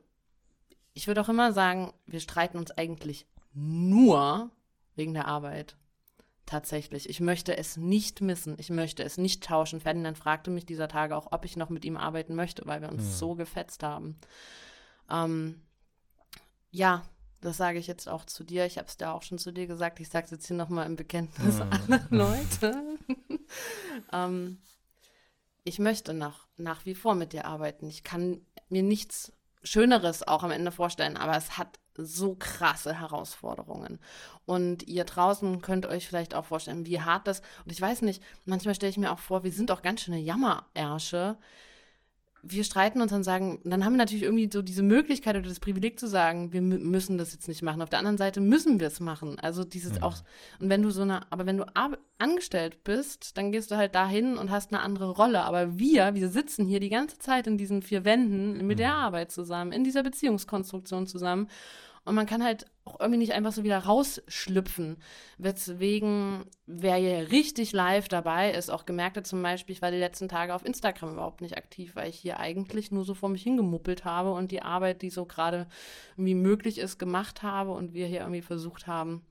ich 0.93 1.07
würde 1.07 1.21
auch 1.21 1.29
immer 1.29 1.53
sagen, 1.53 1.93
wir 2.05 2.19
streiten 2.19 2.57
uns 2.57 2.71
eigentlich 2.71 3.27
nur 3.53 4.49
wegen 4.95 5.13
der 5.13 5.27
Arbeit. 5.27 5.77
Tatsächlich. 6.45 7.09
Ich 7.09 7.19
möchte 7.19 7.55
es 7.57 7.77
nicht 7.77 8.21
missen. 8.21 8.55
Ich 8.57 8.69
möchte 8.69 9.03
es 9.03 9.17
nicht 9.17 9.43
tauschen. 9.43 9.79
Ferdinand 9.79 10.17
fragte 10.17 10.51
mich 10.51 10.65
dieser 10.65 10.87
Tage 10.87 11.15
auch, 11.15 11.31
ob 11.31 11.45
ich 11.45 11.55
noch 11.55 11.69
mit 11.69 11.85
ihm 11.85 11.97
arbeiten 11.97 12.35
möchte, 12.35 12.63
weil 12.65 12.81
wir 12.81 12.89
uns 12.89 13.03
ja. 13.03 13.09
so 13.11 13.35
gefetzt 13.35 13.83
haben. 13.83 14.17
Ähm, 15.09 15.61
ja, 16.71 17.03
das 17.41 17.57
sage 17.57 17.79
ich 17.79 17.87
jetzt 17.87 18.07
auch 18.07 18.25
zu 18.25 18.43
dir. 18.43 18.65
Ich 18.65 18.77
habe 18.77 18.87
es 18.87 18.97
da 18.97 19.13
auch 19.13 19.23
schon 19.23 19.37
zu 19.37 19.51
dir 19.51 19.67
gesagt. 19.67 19.99
Ich 19.99 20.09
sage 20.09 20.25
es 20.25 20.31
jetzt 20.31 20.47
hier 20.47 20.57
nochmal 20.57 20.85
im 20.85 20.95
Bekenntnis 20.95 21.59
ja. 21.59 21.69
aller 21.69 22.05
Leute. 22.09 22.97
ähm, 24.13 24.59
ich 25.63 25.79
möchte 25.79 26.13
nach, 26.13 26.47
nach 26.57 26.85
wie 26.85 26.95
vor 26.95 27.15
mit 27.15 27.33
dir 27.33 27.45
arbeiten. 27.45 27.87
Ich 27.87 28.03
kann 28.03 28.45
mir 28.69 28.83
nichts 28.83 29.31
Schöneres 29.63 30.27
auch 30.27 30.43
am 30.43 30.51
Ende 30.51 30.71
vorstellen, 30.71 31.17
aber 31.17 31.37
es 31.37 31.57
hat 31.57 31.79
so 31.95 32.35
krasse 32.35 32.99
Herausforderungen. 32.99 33.99
Und 34.45 34.87
ihr 34.87 35.03
draußen 35.03 35.61
könnt 35.61 35.85
euch 35.85 36.07
vielleicht 36.07 36.33
auch 36.33 36.45
vorstellen, 36.45 36.85
wie 36.85 37.01
hart 37.01 37.27
das, 37.27 37.41
und 37.65 37.71
ich 37.71 37.81
weiß 37.81 38.01
nicht, 38.01 38.23
manchmal 38.45 38.75
stelle 38.75 38.89
ich 38.89 38.97
mir 38.97 39.11
auch 39.11 39.19
vor, 39.19 39.43
wir 39.43 39.51
sind 39.51 39.71
auch 39.71 39.81
ganz 39.81 40.01
schöne 40.01 40.19
Jammerärsche, 40.19 41.37
wir 42.43 42.63
streiten 42.63 43.01
uns 43.01 43.11
und 43.13 43.23
sagen, 43.23 43.59
dann 43.63 43.85
haben 43.85 43.93
wir 43.93 43.97
natürlich 43.97 44.23
irgendwie 44.23 44.49
so 44.51 44.61
diese 44.61 44.81
Möglichkeit 44.81 45.35
oder 45.35 45.47
das 45.47 45.59
Privileg 45.59 45.99
zu 45.99 46.07
sagen, 46.07 46.51
wir 46.53 46.61
müssen 46.61 47.17
das 47.17 47.33
jetzt 47.33 47.47
nicht 47.47 47.61
machen. 47.61 47.81
Auf 47.81 47.89
der 47.89 47.99
anderen 47.99 48.17
Seite 48.17 48.41
müssen 48.41 48.79
wir 48.79 48.87
es 48.87 48.99
machen. 48.99 49.39
Also 49.39 49.63
dieses 49.63 49.97
ja. 49.97 50.03
auch, 50.03 50.17
und 50.59 50.69
wenn 50.69 50.81
du 50.81 50.89
so 50.89 51.03
eine, 51.03 51.31
aber 51.31 51.45
wenn 51.45 51.57
du 51.57 51.65
angestellt 52.17 52.83
bist, 52.83 53.37
dann 53.37 53.51
gehst 53.51 53.69
du 53.69 53.77
halt 53.77 53.93
dahin 53.93 54.37
und 54.37 54.49
hast 54.49 54.73
eine 54.73 54.81
andere 54.81 55.11
Rolle. 55.11 55.43
Aber 55.43 55.77
wir, 55.77 56.15
wir 56.15 56.29
sitzen 56.29 56.65
hier 56.65 56.79
die 56.79 56.89
ganze 56.89 57.19
Zeit 57.19 57.45
in 57.45 57.57
diesen 57.57 57.83
vier 57.83 58.05
Wänden 58.05 58.65
mit 58.65 58.79
der 58.79 58.95
Arbeit 58.95 59.31
zusammen, 59.31 59.71
in 59.71 59.83
dieser 59.83 60.01
Beziehungskonstruktion 60.01 61.05
zusammen 61.05 61.47
und 62.03 62.15
man 62.15 62.25
kann 62.25 62.43
halt 62.43 62.65
auch 62.83 62.99
irgendwie 62.99 63.19
nicht 63.19 63.33
einfach 63.33 63.51
so 63.51 63.63
wieder 63.63 63.77
rausschlüpfen. 63.77 64.97
Weswegen, 65.37 66.45
wer 66.65 66.95
hier 66.95 67.31
richtig 67.31 67.73
live 67.73 68.07
dabei 68.07 68.51
ist, 68.51 68.71
auch 68.71 68.85
gemerkt 68.85 69.17
hat 69.17 69.27
zum 69.27 69.43
Beispiel, 69.43 69.75
ich 69.75 69.83
war 69.83 69.91
die 69.91 69.97
letzten 69.97 70.27
Tage 70.27 70.55
auf 70.55 70.65
Instagram 70.65 71.13
überhaupt 71.13 71.41
nicht 71.41 71.57
aktiv, 71.57 71.95
weil 71.95 72.09
ich 72.09 72.17
hier 72.17 72.39
eigentlich 72.39 72.91
nur 72.91 73.05
so 73.05 73.13
vor 73.13 73.29
mich 73.29 73.43
hingemuppelt 73.43 74.03
habe 74.03 74.33
und 74.33 74.51
die 74.51 74.63
Arbeit, 74.63 75.03
die 75.03 75.11
so 75.11 75.25
gerade 75.25 75.67
irgendwie 76.13 76.33
möglich 76.33 76.79
ist, 76.79 76.97
gemacht 76.97 77.43
habe 77.43 77.71
und 77.71 77.93
wir 77.93 78.07
hier 78.07 78.21
irgendwie 78.21 78.41
versucht 78.41 78.87
haben, 78.87 79.23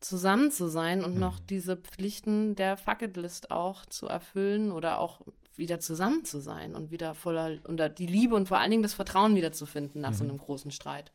zusammen 0.00 0.50
zu 0.50 0.68
sein 0.68 1.04
und 1.04 1.14
mhm. 1.14 1.20
noch 1.20 1.38
diese 1.38 1.76
Pflichten 1.76 2.56
der 2.56 2.76
Fucketlist 2.76 3.52
auch 3.52 3.86
zu 3.86 4.06
erfüllen 4.08 4.72
oder 4.72 4.98
auch 4.98 5.20
wieder 5.56 5.78
zusammen 5.78 6.24
zu 6.24 6.40
sein 6.40 6.74
und 6.74 6.90
wieder 6.90 7.14
voller, 7.14 7.58
und 7.64 7.80
die 7.98 8.06
Liebe 8.06 8.34
und 8.34 8.48
vor 8.48 8.58
allen 8.58 8.72
Dingen 8.72 8.82
das 8.82 8.94
Vertrauen 8.94 9.36
wieder 9.36 9.52
zu 9.52 9.66
finden 9.66 10.00
nach 10.00 10.10
mhm. 10.10 10.16
so 10.16 10.24
einem 10.24 10.38
großen 10.38 10.72
Streit. 10.72 11.12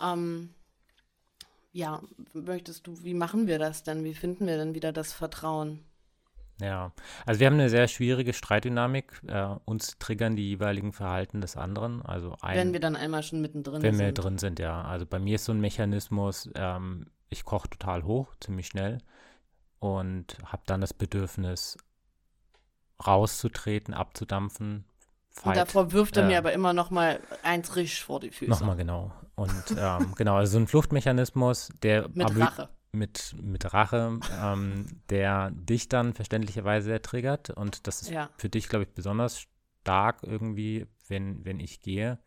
Ähm, 0.00 0.50
ja, 1.72 2.00
möchtest 2.32 2.86
du, 2.86 3.02
wie 3.04 3.14
machen 3.14 3.46
wir 3.46 3.58
das 3.58 3.82
denn? 3.82 4.04
Wie 4.04 4.14
finden 4.14 4.46
wir 4.46 4.56
denn 4.56 4.74
wieder 4.74 4.92
das 4.92 5.12
Vertrauen? 5.12 5.84
Ja, 6.60 6.92
also 7.24 7.40
wir 7.40 7.46
haben 7.46 7.54
eine 7.54 7.70
sehr 7.70 7.88
schwierige 7.88 8.32
Streitdynamik. 8.32 9.22
Äh, 9.26 9.56
uns 9.64 9.98
triggern 9.98 10.36
die 10.36 10.48
jeweiligen 10.48 10.92
Verhalten 10.92 11.40
des 11.40 11.56
anderen. 11.56 12.02
Also 12.02 12.36
ein, 12.42 12.56
wenn 12.56 12.72
wir 12.72 12.80
dann 12.80 12.96
einmal 12.96 13.22
schon 13.22 13.40
mittendrin 13.40 13.82
wenn 13.82 13.92
sind. 13.92 13.98
Wenn 13.98 14.06
wir 14.06 14.12
drin 14.12 14.38
sind, 14.38 14.58
ja. 14.58 14.82
Also 14.82 15.06
bei 15.06 15.18
mir 15.18 15.36
ist 15.36 15.46
so 15.46 15.52
ein 15.52 15.60
Mechanismus, 15.60 16.50
ähm, 16.54 17.06
ich 17.30 17.44
koche 17.44 17.70
total 17.70 18.04
hoch, 18.04 18.34
ziemlich 18.40 18.66
schnell 18.66 18.98
und 19.78 20.36
habe 20.44 20.62
dann 20.66 20.80
das 20.80 20.92
Bedürfnis, 20.92 21.78
rauszutreten, 23.06 23.94
abzudampfen, 23.94 24.84
Fight. 25.32 25.46
Und 25.46 25.56
davor 25.56 25.92
wirft 25.92 26.16
er 26.16 26.24
Ja. 26.24 26.28
mir 26.28 26.38
aber 26.38 26.52
immer 26.52 26.72
noch 26.72 26.90
mal 26.90 27.20
eins 27.42 27.76
richtig 27.76 28.02
vor 28.04 28.20
die 28.20 28.30
Füße. 28.30 28.50
Nochmal 28.50 28.76
genau. 28.76 29.12
Und 29.36 29.64
ähm, 29.76 30.14
genau, 30.16 30.36
also 30.36 30.52
so 30.52 30.58
ein 30.58 30.66
Fluchtmechanismus, 30.66 31.70
der 31.82 32.08
Mit 32.12 32.36
Rache. 32.38 32.68
mit, 32.92 33.34
mit 33.40 33.72
Rache, 33.72 34.18
ähm, 34.42 34.86
der 35.08 35.50
dich 35.52 35.88
dann 35.88 36.12
verständlicherweise 36.12 36.86
sehr 36.86 37.02
triggert. 37.02 37.50
Und 37.50 37.86
das 37.86 38.02
ist 38.02 38.10
Ja. 38.10 38.30
für 38.36 38.48
dich, 38.48 38.68
glaube 38.68 38.84
ich, 38.84 38.90
besonders 38.92 39.46
stark 39.82 40.18
irgendwie, 40.22 40.86
wenn, 41.08 41.44
wenn 41.44 41.60
ich 41.60 41.80
gehe. 41.80 42.18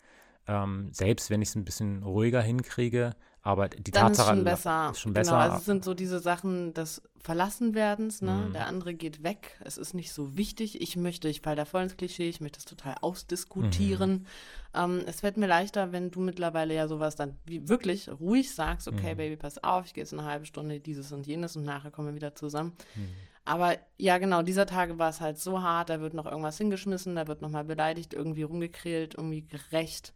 Ähm, 0.47 0.89
selbst 0.91 1.29
wenn 1.29 1.41
ich 1.41 1.49
es 1.49 1.55
ein 1.55 1.65
bisschen 1.65 2.03
ruhiger 2.03 2.41
hinkriege, 2.41 3.11
aber 3.43 3.69
die 3.69 3.91
Dann 3.91 4.11
ist 4.11 4.17
Tatsache 4.17 4.35
schon 4.35 4.43
besser. 4.45 4.89
ist 4.91 4.99
schon 5.01 5.13
Genau, 5.13 5.19
besser. 5.23 5.37
also 5.39 5.57
es 5.57 5.65
sind 5.65 5.83
so 5.83 5.93
diese 5.93 6.19
Sachen 6.19 6.73
des 6.73 7.01
Verlassenwerdens, 7.19 8.21
ne? 8.21 8.45
Mhm. 8.49 8.53
Der 8.53 8.67
andere 8.67 8.93
geht 8.93 9.21
weg, 9.23 9.59
es 9.63 9.77
ist 9.77 9.93
nicht 9.93 10.11
so 10.13 10.35
wichtig. 10.37 10.81
Ich 10.81 10.95
möchte, 10.97 11.27
ich 11.29 11.41
falle 11.41 11.57
da 11.57 11.65
voll 11.65 11.83
ins 11.83 11.95
Klischee, 11.97 12.27
ich 12.29 12.41
möchte 12.41 12.57
das 12.57 12.65
total 12.65 12.95
ausdiskutieren. 13.01 14.11
Mhm. 14.11 14.25
Ähm, 14.73 15.01
es 15.05 15.19
fällt 15.21 15.37
mir 15.37 15.47
leichter, 15.47 15.91
wenn 15.91 16.09
du 16.11 16.19
mittlerweile 16.21 16.73
ja 16.73 16.87
sowas 16.87 17.15
dann 17.15 17.37
wirklich 17.45 18.09
ruhig 18.09 18.53
sagst, 18.53 18.87
okay, 18.87 19.13
Mhm. 19.13 19.17
Baby, 19.17 19.35
pass 19.37 19.63
auf, 19.63 19.85
ich 19.85 19.93
gehe 19.93 20.03
jetzt 20.03 20.13
eine 20.13 20.23
halbe 20.25 20.45
Stunde 20.45 20.79
dieses 20.79 21.11
und 21.11 21.27
jenes 21.27 21.55
und 21.55 21.63
nachher 21.63 21.91
kommen 21.91 22.07
wir 22.09 22.15
wieder 22.15 22.35
zusammen. 22.35 22.73
Mhm. 22.95 23.09
Aber 23.45 23.75
ja, 23.97 24.17
genau, 24.19 24.41
dieser 24.41 24.65
Tage 24.65 24.97
war 24.99 25.09
es 25.09 25.19
halt 25.19 25.37
so 25.37 25.61
hart, 25.61 25.89
da 25.89 25.99
wird 25.99 26.13
noch 26.13 26.25
irgendwas 26.25 26.57
hingeschmissen, 26.57 27.15
da 27.15 27.27
wird 27.27 27.41
noch 27.41 27.49
mal 27.49 27.65
beleidigt, 27.65 28.13
irgendwie 28.13 28.43
rumgekrillt, 28.43 29.15
irgendwie 29.15 29.41
gerecht. 29.41 30.13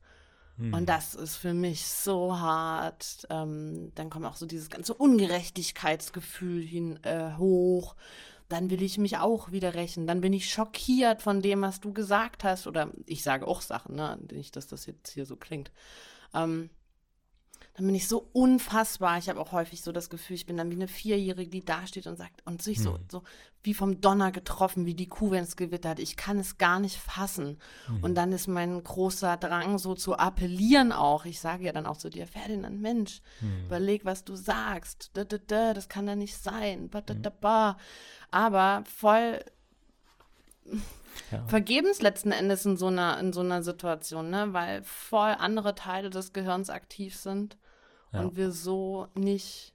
Mhm. 0.57 0.73
Und 0.73 0.89
das 0.89 1.15
ist 1.15 1.37
für 1.37 1.53
mich 1.53 1.87
so 1.87 2.37
hart. 2.37 3.27
Ähm, 3.29 3.91
dann 3.95 4.09
kommt 4.09 4.25
auch 4.25 4.35
so 4.35 4.45
dieses 4.45 4.69
ganze 4.69 4.93
Ungerechtigkeitsgefühl 4.93 6.61
hin 6.61 6.99
äh, 7.03 7.35
hoch. 7.37 7.95
Dann 8.49 8.69
will 8.69 8.81
ich 8.81 8.97
mich 8.97 9.17
auch 9.17 9.51
wieder 9.51 9.73
rächen. 9.73 10.07
Dann 10.07 10.21
bin 10.21 10.33
ich 10.33 10.49
schockiert 10.49 11.21
von 11.21 11.41
dem, 11.41 11.61
was 11.61 11.79
du 11.79 11.93
gesagt 11.93 12.43
hast. 12.43 12.65
Oder 12.65 12.91
ich 13.05 13.23
sage 13.23 13.47
auch 13.47 13.61
Sachen, 13.61 13.95
ne? 13.95 14.17
Nicht, 14.31 14.55
dass 14.55 14.67
das 14.67 14.85
jetzt 14.85 15.11
hier 15.11 15.25
so 15.25 15.35
klingt. 15.35 15.71
Ähm, 16.33 16.69
dann 17.77 17.85
bin 17.85 17.93
ich 17.95 18.07
so 18.07 18.27
unfassbar. 18.33 19.19
Ich 19.19 19.29
habe 19.29 19.39
auch 19.39 19.51
häufig 19.51 19.83
so 19.83 19.91
das 19.91 20.09
Gefühl, 20.09 20.35
ich 20.35 20.47
bin 20.47 20.57
dann 20.57 20.71
wie 20.71 20.75
eine 20.75 20.87
Vierjährige, 20.87 21.49
die 21.51 21.63
dasteht 21.63 22.07
und 22.07 22.17
sagt 22.17 22.41
und 22.45 22.59
sich 22.61 22.81
so, 22.81 22.93
Mhm. 22.93 23.05
so 23.11 23.23
wie 23.61 23.75
vom 23.75 24.01
Donner 24.01 24.31
getroffen, 24.31 24.87
wie 24.87 24.95
die 24.95 25.07
Kuh, 25.07 25.29
wenn 25.29 25.43
es 25.43 25.55
gewittert. 25.55 25.99
Ich 25.99 26.15
kann 26.17 26.39
es 26.39 26.57
gar 26.57 26.79
nicht 26.79 26.97
fassen. 26.97 27.59
Mhm. 27.87 28.03
Und 28.03 28.15
dann 28.15 28.31
ist 28.31 28.47
mein 28.47 28.83
großer 28.83 29.37
Drang, 29.37 29.77
so 29.77 29.93
zu 29.93 30.17
appellieren 30.17 30.91
auch. 30.91 31.25
Ich 31.25 31.39
sage 31.39 31.65
ja 31.65 31.71
dann 31.71 31.85
auch 31.85 31.97
zu 31.97 32.09
dir, 32.09 32.25
Ferdinand, 32.25 32.81
Mensch, 32.81 33.21
Mhm. 33.41 33.65
überleg, 33.67 34.05
was 34.05 34.23
du 34.23 34.35
sagst. 34.35 35.11
Da, 35.13 35.23
da, 35.23 35.37
da, 35.37 35.73
das 35.75 35.87
kann 35.87 36.07
ja 36.07 36.15
nicht 36.15 36.35
sein. 36.35 36.89
Mhm. 36.91 37.21
ba. 37.41 37.77
Aber 38.31 38.83
voll 38.87 39.39
Ja. 41.31 41.43
vergebens 41.47 42.01
letzten 42.01 42.31
Endes 42.31 42.65
in 42.65 42.75
so 42.77 42.87
einer, 42.87 43.19
in 43.19 43.33
so 43.33 43.41
einer 43.41 43.61
Situation, 43.63 44.29
ne? 44.29 44.53
Weil 44.53 44.83
voll 44.83 45.35
andere 45.37 45.75
Teile 45.75 46.09
des 46.09 46.33
Gehirns 46.33 46.69
aktiv 46.69 47.15
sind 47.15 47.57
Ja. 48.13 48.21
und 48.21 48.35
wir 48.37 48.51
so 48.51 49.07
nicht 49.15 49.73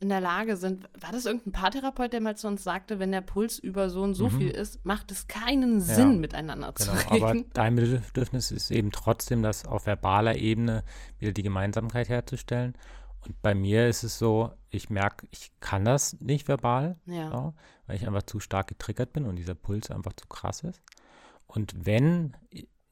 in 0.00 0.10
der 0.10 0.20
Lage 0.20 0.56
sind. 0.56 0.88
War 1.00 1.10
das 1.10 1.26
irgendein 1.26 1.52
Paartherapeut, 1.52 2.12
der 2.12 2.20
mal 2.20 2.36
zu 2.36 2.46
uns 2.46 2.62
sagte, 2.62 3.00
wenn 3.00 3.10
der 3.10 3.20
Puls 3.20 3.58
über 3.58 3.90
so 3.90 4.02
und 4.02 4.14
so 4.14 4.28
Mhm. 4.28 4.38
viel 4.38 4.50
ist, 4.50 4.84
macht 4.84 5.10
es 5.10 5.26
keinen 5.26 5.80
Sinn, 5.80 6.20
miteinander 6.20 6.72
Genau, 6.72 6.92
zu 6.94 7.06
aber 7.10 7.32
reden? 7.32 7.50
dein 7.52 7.74
Bedürfnis 7.74 8.52
ist 8.52 8.70
eben 8.70 8.92
trotzdem, 8.92 9.42
das 9.42 9.64
auf 9.66 9.86
verbaler 9.86 10.36
Ebene 10.36 10.84
wieder 11.18 11.32
die 11.32 11.42
Gemeinsamkeit 11.42 12.08
herzustellen. 12.08 12.74
Und 13.26 13.42
bei 13.42 13.56
mir 13.56 13.88
ist 13.88 14.04
es 14.04 14.18
so, 14.20 14.52
ich 14.70 14.88
merke, 14.88 15.26
ich 15.32 15.50
kann 15.58 15.84
das 15.84 16.20
nicht 16.20 16.46
verbal, 16.46 16.96
Ja. 17.06 17.30
ja, 17.32 17.54
weil 17.88 17.96
ich 17.96 18.06
einfach 18.06 18.22
zu 18.22 18.38
stark 18.38 18.68
getriggert 18.68 19.12
bin 19.12 19.24
und 19.26 19.34
dieser 19.34 19.56
Puls 19.56 19.90
einfach 19.90 20.12
zu 20.12 20.28
krass 20.28 20.60
ist. 20.62 20.80
Und 21.48 21.74
wenn 21.86 22.36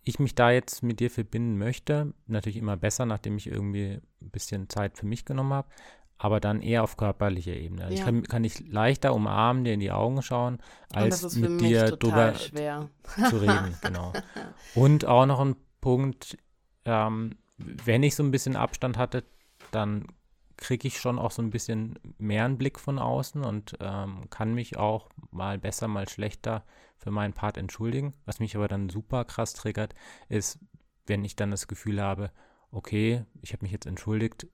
ich 0.06 0.20
mich 0.20 0.36
da 0.36 0.52
jetzt 0.52 0.84
mit 0.84 1.00
dir 1.00 1.10
verbinden 1.10 1.58
möchte, 1.58 2.14
natürlich 2.28 2.56
immer 2.56 2.76
besser, 2.76 3.06
nachdem 3.06 3.36
ich 3.36 3.48
irgendwie 3.48 4.00
ein 4.22 4.30
bisschen 4.30 4.68
Zeit 4.68 4.96
für 4.96 5.04
mich 5.04 5.24
genommen 5.24 5.52
habe, 5.52 5.68
aber 6.16 6.38
dann 6.38 6.62
eher 6.62 6.84
auf 6.84 6.96
körperlicher 6.96 7.54
Ebene. 7.54 7.82
Also 7.82 7.94
Ich 7.94 7.98
Ja. 7.98 8.04
kann, 8.06 8.22
kann 8.22 8.44
dich 8.44 8.60
leichter 8.68 9.12
umarmen, 9.12 9.64
dir 9.64 9.74
in 9.74 9.80
die 9.80 9.90
Augen 9.90 10.22
schauen, 10.22 10.58
als 10.92 11.34
mit 11.34 11.60
dir 11.60 11.90
drüber 11.90 12.34
schwer. 12.36 12.88
zu 13.28 13.38
reden, 13.38 13.76
genau. 13.82 14.12
Und 14.74 15.04
auch 15.06 15.26
noch 15.26 15.40
ein 15.40 15.56
Punkt, 15.80 16.38
ähm, 16.84 17.36
wenn 17.58 18.04
ich 18.04 18.14
so 18.14 18.22
ein 18.22 18.30
bisschen 18.30 18.54
Abstand 18.54 18.98
hatte, 18.98 19.24
dann 19.72 20.06
kriege 20.56 20.88
ich 20.88 20.98
schon 20.98 21.18
auch 21.18 21.30
so 21.30 21.42
ein 21.42 21.50
bisschen 21.50 21.98
mehr 22.18 22.44
einen 22.44 22.58
Blick 22.58 22.78
von 22.78 22.98
außen 22.98 23.44
und 23.44 23.76
ähm, 23.80 24.28
kann 24.30 24.54
mich 24.54 24.76
auch 24.76 25.08
mal 25.30 25.58
besser, 25.58 25.88
mal 25.88 26.08
schlechter 26.08 26.64
für 26.96 27.10
meinen 27.10 27.34
Part 27.34 27.58
entschuldigen. 27.58 28.14
Was 28.24 28.40
mich 28.40 28.56
aber 28.56 28.68
dann 28.68 28.88
super 28.88 29.24
krass 29.24 29.52
triggert, 29.52 29.94
ist, 30.28 30.58
wenn 31.06 31.24
ich 31.24 31.36
dann 31.36 31.50
das 31.50 31.68
Gefühl 31.68 32.00
habe, 32.00 32.30
okay, 32.70 33.24
ich 33.42 33.52
habe 33.52 33.64
mich 33.64 33.72
jetzt 33.72 33.86
entschuldigt 33.86 34.46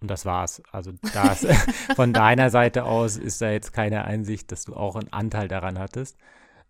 und 0.00 0.10
das 0.10 0.24
war's. 0.24 0.62
Also 0.70 0.92
das 1.12 1.46
von 1.96 2.12
deiner 2.12 2.50
Seite 2.50 2.84
aus 2.84 3.16
ist 3.16 3.40
da 3.40 3.50
jetzt 3.50 3.72
keine 3.72 4.04
Einsicht, 4.04 4.52
dass 4.52 4.64
du 4.64 4.74
auch 4.74 4.96
einen 4.96 5.12
Anteil 5.12 5.48
daran 5.48 5.78
hattest. 5.78 6.16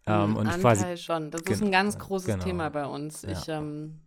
Ähm, 0.06 0.14
Ein 0.14 0.36
und 0.36 0.46
Anteil 0.46 0.60
quasi 0.60 0.96
schon. 0.96 1.30
Das 1.30 1.42
ist 1.42 1.62
ein 1.62 1.72
ganz 1.72 1.98
großes 1.98 2.26
genau. 2.26 2.44
Thema 2.44 2.70
bei 2.70 2.86
uns. 2.86 3.22
Ja. 3.22 3.32
Ich 3.32 3.48
ähm, 3.48 4.00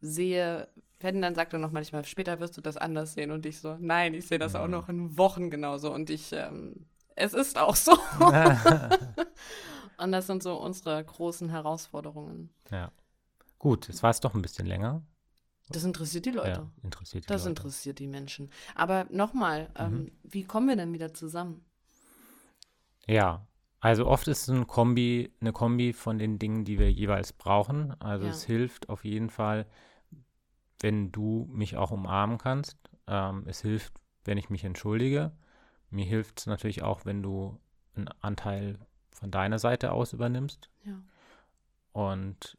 sehe, 0.00 0.68
Ferdinand 1.02 1.36
sagte 1.36 1.58
noch 1.58 1.72
manchmal, 1.72 2.04
später 2.04 2.40
wirst 2.40 2.56
du 2.56 2.60
das 2.62 2.76
anders 2.78 3.14
sehen. 3.14 3.30
Und 3.32 3.44
ich 3.44 3.60
so, 3.60 3.76
nein, 3.78 4.14
ich 4.14 4.26
sehe 4.26 4.38
das 4.38 4.54
auch 4.54 4.64
Mhm. 4.66 4.70
noch 4.70 4.88
in 4.88 5.18
Wochen 5.18 5.50
genauso. 5.50 5.92
Und 5.92 6.08
ich, 6.10 6.32
ähm, 6.32 6.86
es 7.16 7.34
ist 7.34 7.58
auch 7.58 7.76
so. 7.76 7.92
Und 9.98 10.12
das 10.12 10.26
sind 10.26 10.42
so 10.42 10.56
unsere 10.56 11.02
großen 11.04 11.48
Herausforderungen. 11.50 12.50
ja. 12.70 12.90
Gut, 13.58 13.86
jetzt 13.88 14.02
war 14.02 14.10
es 14.10 14.18
doch 14.20 14.34
ein 14.34 14.42
bisschen 14.42 14.66
länger. 14.66 15.02
Das 15.68 15.84
interessiert 15.84 16.26
die 16.26 16.30
Leute. 16.32 16.60
Ja, 16.62 16.70
interessiert 16.82 17.24
die 17.24 17.28
Das 17.28 17.42
Leute. 17.42 17.50
interessiert 17.50 17.98
die 18.00 18.08
Menschen. 18.08 18.50
Aber 18.74 19.06
nochmal, 19.10 19.70
ähm, 19.76 19.92
Mhm. 19.92 20.10
wie 20.24 20.44
kommen 20.44 20.68
wir 20.68 20.74
denn 20.76 20.92
wieder 20.92 21.14
zusammen? 21.14 21.64
Ja, 23.06 23.46
also 23.80 24.06
oft 24.06 24.26
ist 24.28 24.42
es 24.42 24.48
ein 24.48 24.66
Kombi, 24.66 25.32
eine 25.40 25.52
Kombi 25.52 25.92
von 25.92 26.18
den 26.18 26.38
Dingen, 26.40 26.64
die 26.64 26.78
wir 26.80 26.90
jeweils 26.90 27.32
brauchen. 27.32 27.94
Also 28.00 28.24
Ja. 28.26 28.30
es 28.30 28.42
hilft 28.44 28.88
auf 28.88 29.04
jeden 29.04 29.30
Fall, 29.30 29.66
wenn 30.82 31.12
du 31.12 31.48
mich 31.52 31.76
auch 31.76 31.90
umarmen 31.90 32.38
kannst. 32.38 32.76
Ähm, 33.06 33.44
es 33.46 33.60
hilft, 33.60 33.94
wenn 34.24 34.38
ich 34.38 34.50
mich 34.50 34.64
entschuldige. 34.64 35.32
Mir 35.90 36.04
hilft 36.04 36.40
es 36.40 36.46
natürlich 36.46 36.82
auch, 36.82 37.04
wenn 37.04 37.22
du 37.22 37.58
einen 37.94 38.08
Anteil 38.20 38.78
von 39.10 39.30
deiner 39.30 39.58
Seite 39.58 39.92
aus 39.92 40.12
übernimmst. 40.12 40.70
Ja. 40.84 41.00
Und 41.92 42.56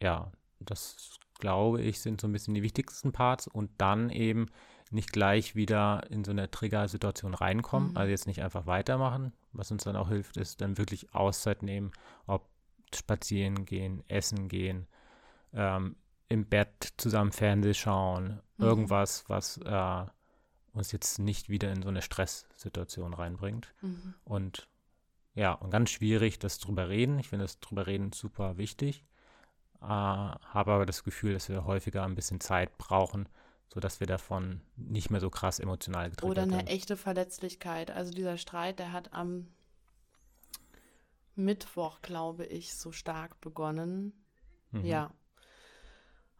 ja, 0.00 0.30
das 0.60 1.18
glaube 1.38 1.82
ich, 1.82 2.00
sind 2.00 2.20
so 2.20 2.28
ein 2.28 2.32
bisschen 2.32 2.54
die 2.54 2.62
wichtigsten 2.62 3.12
Parts 3.12 3.46
und 3.46 3.70
dann 3.78 4.10
eben 4.10 4.46
nicht 4.90 5.12
gleich 5.12 5.54
wieder 5.54 6.08
in 6.10 6.24
so 6.24 6.30
eine 6.30 6.50
Trigger-Situation 6.50 7.34
reinkommen. 7.34 7.90
Mhm. 7.90 7.96
Also 7.96 8.10
jetzt 8.10 8.26
nicht 8.26 8.42
einfach 8.42 8.66
weitermachen. 8.66 9.32
Was 9.52 9.70
uns 9.70 9.84
dann 9.84 9.96
auch 9.96 10.08
hilft, 10.08 10.36
ist 10.36 10.60
dann 10.60 10.78
wirklich 10.78 11.14
Auszeit 11.14 11.62
nehmen, 11.62 11.92
ob 12.26 12.48
spazieren 12.94 13.64
gehen, 13.66 14.02
essen 14.08 14.48
gehen, 14.48 14.86
ähm, 15.52 15.96
im 16.28 16.46
Bett 16.46 16.92
zusammen 16.96 17.32
Fernseh 17.32 17.74
schauen, 17.74 18.40
Mhm. 18.58 18.64
irgendwas, 18.64 19.24
was 19.28 19.58
äh, 19.58 20.04
uns 20.72 20.92
jetzt 20.92 21.18
nicht 21.18 21.48
wieder 21.48 21.70
in 21.72 21.82
so 21.82 21.88
eine 21.88 22.02
Stresssituation 22.02 23.14
reinbringt. 23.14 23.72
Mhm. 23.80 24.14
Und 24.24 24.68
ja, 25.34 25.52
und 25.52 25.70
ganz 25.70 25.90
schwierig, 25.90 26.38
das 26.40 26.58
drüber 26.58 26.88
reden. 26.88 27.18
Ich 27.18 27.28
finde 27.28 27.44
das 27.44 27.60
drüber 27.60 27.86
reden 27.86 28.12
super 28.12 28.56
wichtig. 28.58 29.04
Äh, 29.80 29.84
habe 29.86 30.72
aber 30.72 30.86
das 30.86 31.04
Gefühl, 31.04 31.32
dass 31.34 31.48
wir 31.48 31.64
häufiger 31.64 32.02
ein 32.04 32.16
bisschen 32.16 32.40
Zeit 32.40 32.76
brauchen, 32.78 33.28
sodass 33.72 34.00
wir 34.00 34.06
davon 34.08 34.60
nicht 34.76 35.10
mehr 35.10 35.20
so 35.20 35.30
krass 35.30 35.60
emotional 35.60 36.10
getriggert 36.10 36.30
Oder 36.32 36.42
eine 36.42 36.56
werden. 36.56 36.66
echte 36.66 36.96
Verletzlichkeit. 36.96 37.90
Also 37.92 38.12
dieser 38.12 38.36
Streit, 38.38 38.80
der 38.80 38.92
hat 38.92 39.12
am 39.12 39.46
Mittwoch, 41.36 42.02
glaube 42.02 42.44
ich, 42.46 42.74
so 42.74 42.90
stark 42.92 43.40
begonnen. 43.40 44.12
Mhm. 44.72 44.84
Ja. 44.84 45.10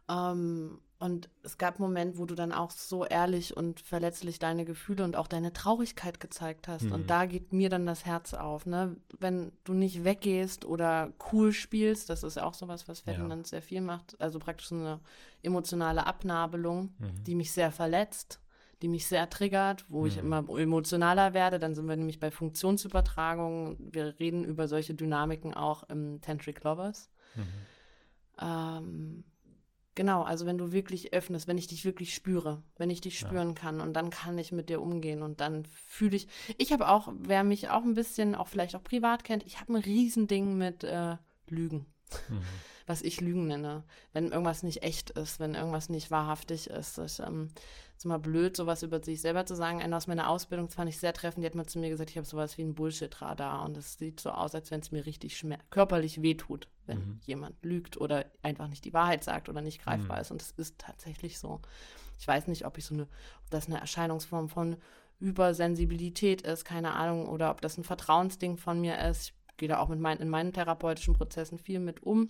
Ähm, 0.09 0.79
und 1.01 1.29
es 1.43 1.57
gab 1.57 1.75
einen 1.75 1.83
Moment, 1.87 2.17
wo 2.17 2.25
du 2.25 2.35
dann 2.35 2.51
auch 2.51 2.71
so 2.71 3.05
ehrlich 3.05 3.55
und 3.55 3.79
verletzlich 3.79 4.37
deine 4.37 4.65
Gefühle 4.65 5.05
und 5.05 5.15
auch 5.15 5.27
deine 5.27 5.53
Traurigkeit 5.53 6.19
gezeigt 6.19 6.67
hast. 6.67 6.83
Mhm. 6.83 6.91
Und 6.91 7.09
da 7.09 7.25
geht 7.25 7.53
mir 7.53 7.69
dann 7.69 7.85
das 7.85 8.05
Herz 8.05 8.33
auf, 8.33 8.65
ne? 8.65 8.97
Wenn 9.17 9.53
du 9.63 9.73
nicht 9.73 10.03
weggehst 10.03 10.65
oder 10.65 11.13
cool 11.31 11.53
spielst, 11.53 12.09
das 12.09 12.23
ist 12.23 12.35
ja 12.35 12.43
auch 12.43 12.53
sowas, 12.53 12.89
was 12.89 12.99
Ja. 13.05 13.13
Ferdinand 13.13 13.47
sehr 13.47 13.61
viel 13.61 13.79
macht. 13.79 14.19
Also 14.19 14.39
praktisch 14.39 14.67
so 14.67 14.75
eine 14.75 14.99
emotionale 15.41 16.05
Abnabelung, 16.05 16.93
Mhm. 16.99 17.23
die 17.23 17.35
mich 17.35 17.53
sehr 17.53 17.71
verletzt, 17.71 18.41
die 18.81 18.89
mich 18.89 19.07
sehr 19.07 19.29
triggert, 19.29 19.85
wo 19.87 20.05
ich 20.05 20.15
Mhm. 20.17 20.33
immer 20.33 20.59
emotionaler 20.59 21.33
werde. 21.33 21.59
Dann 21.59 21.75
sind 21.75 21.87
wir 21.87 21.95
nämlich 21.95 22.19
bei 22.19 22.29
Funktionsübertragung. 22.29 23.77
Wir 23.79 24.19
reden 24.19 24.43
über 24.43 24.67
solche 24.67 24.95
Dynamiken 24.95 25.53
auch 25.53 25.83
im 25.83 26.19
Tantric 26.19 26.61
Lovers. 26.65 27.09
Mhm. 27.35 27.43
Ähm, 28.41 29.23
genau, 29.99 30.21
also 30.23 30.45
wenn 30.45 30.57
du 30.57 30.71
wirklich 30.71 31.11
öffnest, 31.11 31.49
wenn 31.49 31.57
ich 31.57 31.67
dich 31.67 31.83
wirklich 31.83 32.13
spüre, 32.15 32.63
wenn 32.77 32.89
ich 32.89 33.01
dich 33.01 33.19
Ja. 33.19 33.27
spüren 33.27 33.53
kann 33.53 33.81
und 33.81 33.91
dann 33.91 34.11
kann 34.11 34.37
ich 34.37 34.53
mit 34.53 34.69
dir 34.69 34.81
umgehen 34.81 35.21
und 35.21 35.41
dann 35.41 35.65
fühle 35.65 36.15
ich, 36.15 36.29
ich 36.57 36.71
habe 36.71 36.87
auch, 36.87 37.11
wer 37.19 37.43
mich 37.43 37.69
auch 37.69 37.83
ein 37.83 37.95
bisschen, 37.95 38.33
auch 38.33 38.47
vielleicht 38.47 38.77
auch 38.77 38.83
privat 38.83 39.25
kennt, 39.25 39.45
ich 39.45 39.59
habe 39.59 39.73
ein 39.73 39.81
Riesending 39.83 40.57
mit 40.57 40.85
äh, 40.85 41.17
Lügen. 41.49 41.85
Mhm. 42.29 42.41
was 42.85 43.01
ich 43.01 43.21
Lügen 43.21 43.47
nenne. 43.47 43.83
Wenn 44.13 44.31
irgendwas 44.31 44.63
nicht 44.63 44.83
echt 44.83 45.11
ist, 45.11 45.39
wenn 45.39 45.55
irgendwas 45.55 45.89
nicht 45.89 46.11
wahrhaftig 46.11 46.69
ist. 46.69 46.97
Das 46.97 47.19
ähm, 47.19 47.49
ist 47.95 48.05
immer 48.05 48.17
blöd, 48.17 48.55
sowas 48.55 48.81
über 48.81 49.03
sich 49.03 49.21
selber 49.21 49.45
zu 49.45 49.55
sagen. 49.55 49.81
Eine 49.81 49.95
aus 49.97 50.07
meiner 50.07 50.29
Ausbildung, 50.29 50.67
das 50.67 50.75
fand 50.75 50.89
ich 50.89 50.99
sehr 50.99 51.13
treffend, 51.13 51.43
die 51.43 51.47
hat 51.47 51.55
mal 51.55 51.65
zu 51.65 51.79
mir 51.79 51.89
gesagt, 51.89 52.09
ich 52.09 52.17
habe 52.17 52.25
sowas 52.25 52.57
wie 52.57 52.63
ein 52.63 52.73
Bullshit-Radar 52.73 53.65
und 53.65 53.77
es 53.77 53.97
sieht 53.97 54.19
so 54.19 54.31
aus, 54.31 54.55
als 54.55 54.71
wenn 54.71 54.79
es 54.79 54.91
mir 54.91 55.05
richtig 55.05 55.43
körperlich 55.69 56.21
wehtut, 56.21 56.67
wenn 56.85 56.97
mhm. 56.97 57.19
jemand 57.25 57.63
lügt 57.63 57.97
oder 57.97 58.25
einfach 58.41 58.67
nicht 58.67 58.85
die 58.85 58.93
Wahrheit 58.93 59.23
sagt 59.23 59.49
oder 59.49 59.61
nicht 59.61 59.83
greifbar 59.83 60.17
mhm. 60.17 60.21
ist. 60.21 60.31
Und 60.31 60.41
es 60.41 60.51
ist 60.51 60.79
tatsächlich 60.79 61.39
so. 61.39 61.61
Ich 62.17 62.27
weiß 62.27 62.47
nicht, 62.47 62.65
ob 62.65 62.77
ich 62.77 62.85
so 62.85 62.93
eine, 62.95 63.03
ob 63.03 63.49
das 63.49 63.67
eine 63.67 63.79
Erscheinungsform 63.79 64.49
von 64.49 64.77
Übersensibilität 65.19 66.41
ist, 66.43 66.63
keine 66.63 66.93
Ahnung, 66.93 67.27
oder 67.27 67.51
ob 67.51 67.61
das 67.61 67.77
ein 67.77 67.83
Vertrauensding 67.83 68.57
von 68.57 68.79
mir 68.79 68.97
ist. 68.99 69.27
Ich 69.27 69.33
gehe 69.59 69.69
da 69.69 69.77
auch 69.77 69.89
mit 69.89 69.99
mein, 69.99 70.17
in 70.17 70.29
meinen 70.29 70.53
therapeutischen 70.53 71.13
Prozessen 71.13 71.59
viel 71.59 71.79
mit 71.79 72.01
um 72.01 72.29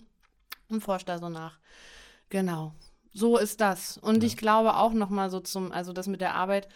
und 0.68 0.82
forsche 0.82 1.06
da 1.06 1.18
so 1.18 1.30
nach. 1.30 1.58
Genau. 2.28 2.74
So 3.12 3.38
ist 3.38 3.60
das. 3.60 3.96
Und 3.96 4.22
ja. 4.22 4.26
ich 4.26 4.36
glaube 4.36 4.76
auch 4.76 4.92
nochmal 4.92 5.30
so 5.30 5.40
zum, 5.40 5.72
also 5.72 5.92
das 5.92 6.06
mit 6.06 6.20
der 6.20 6.34
Arbeit, 6.34 6.68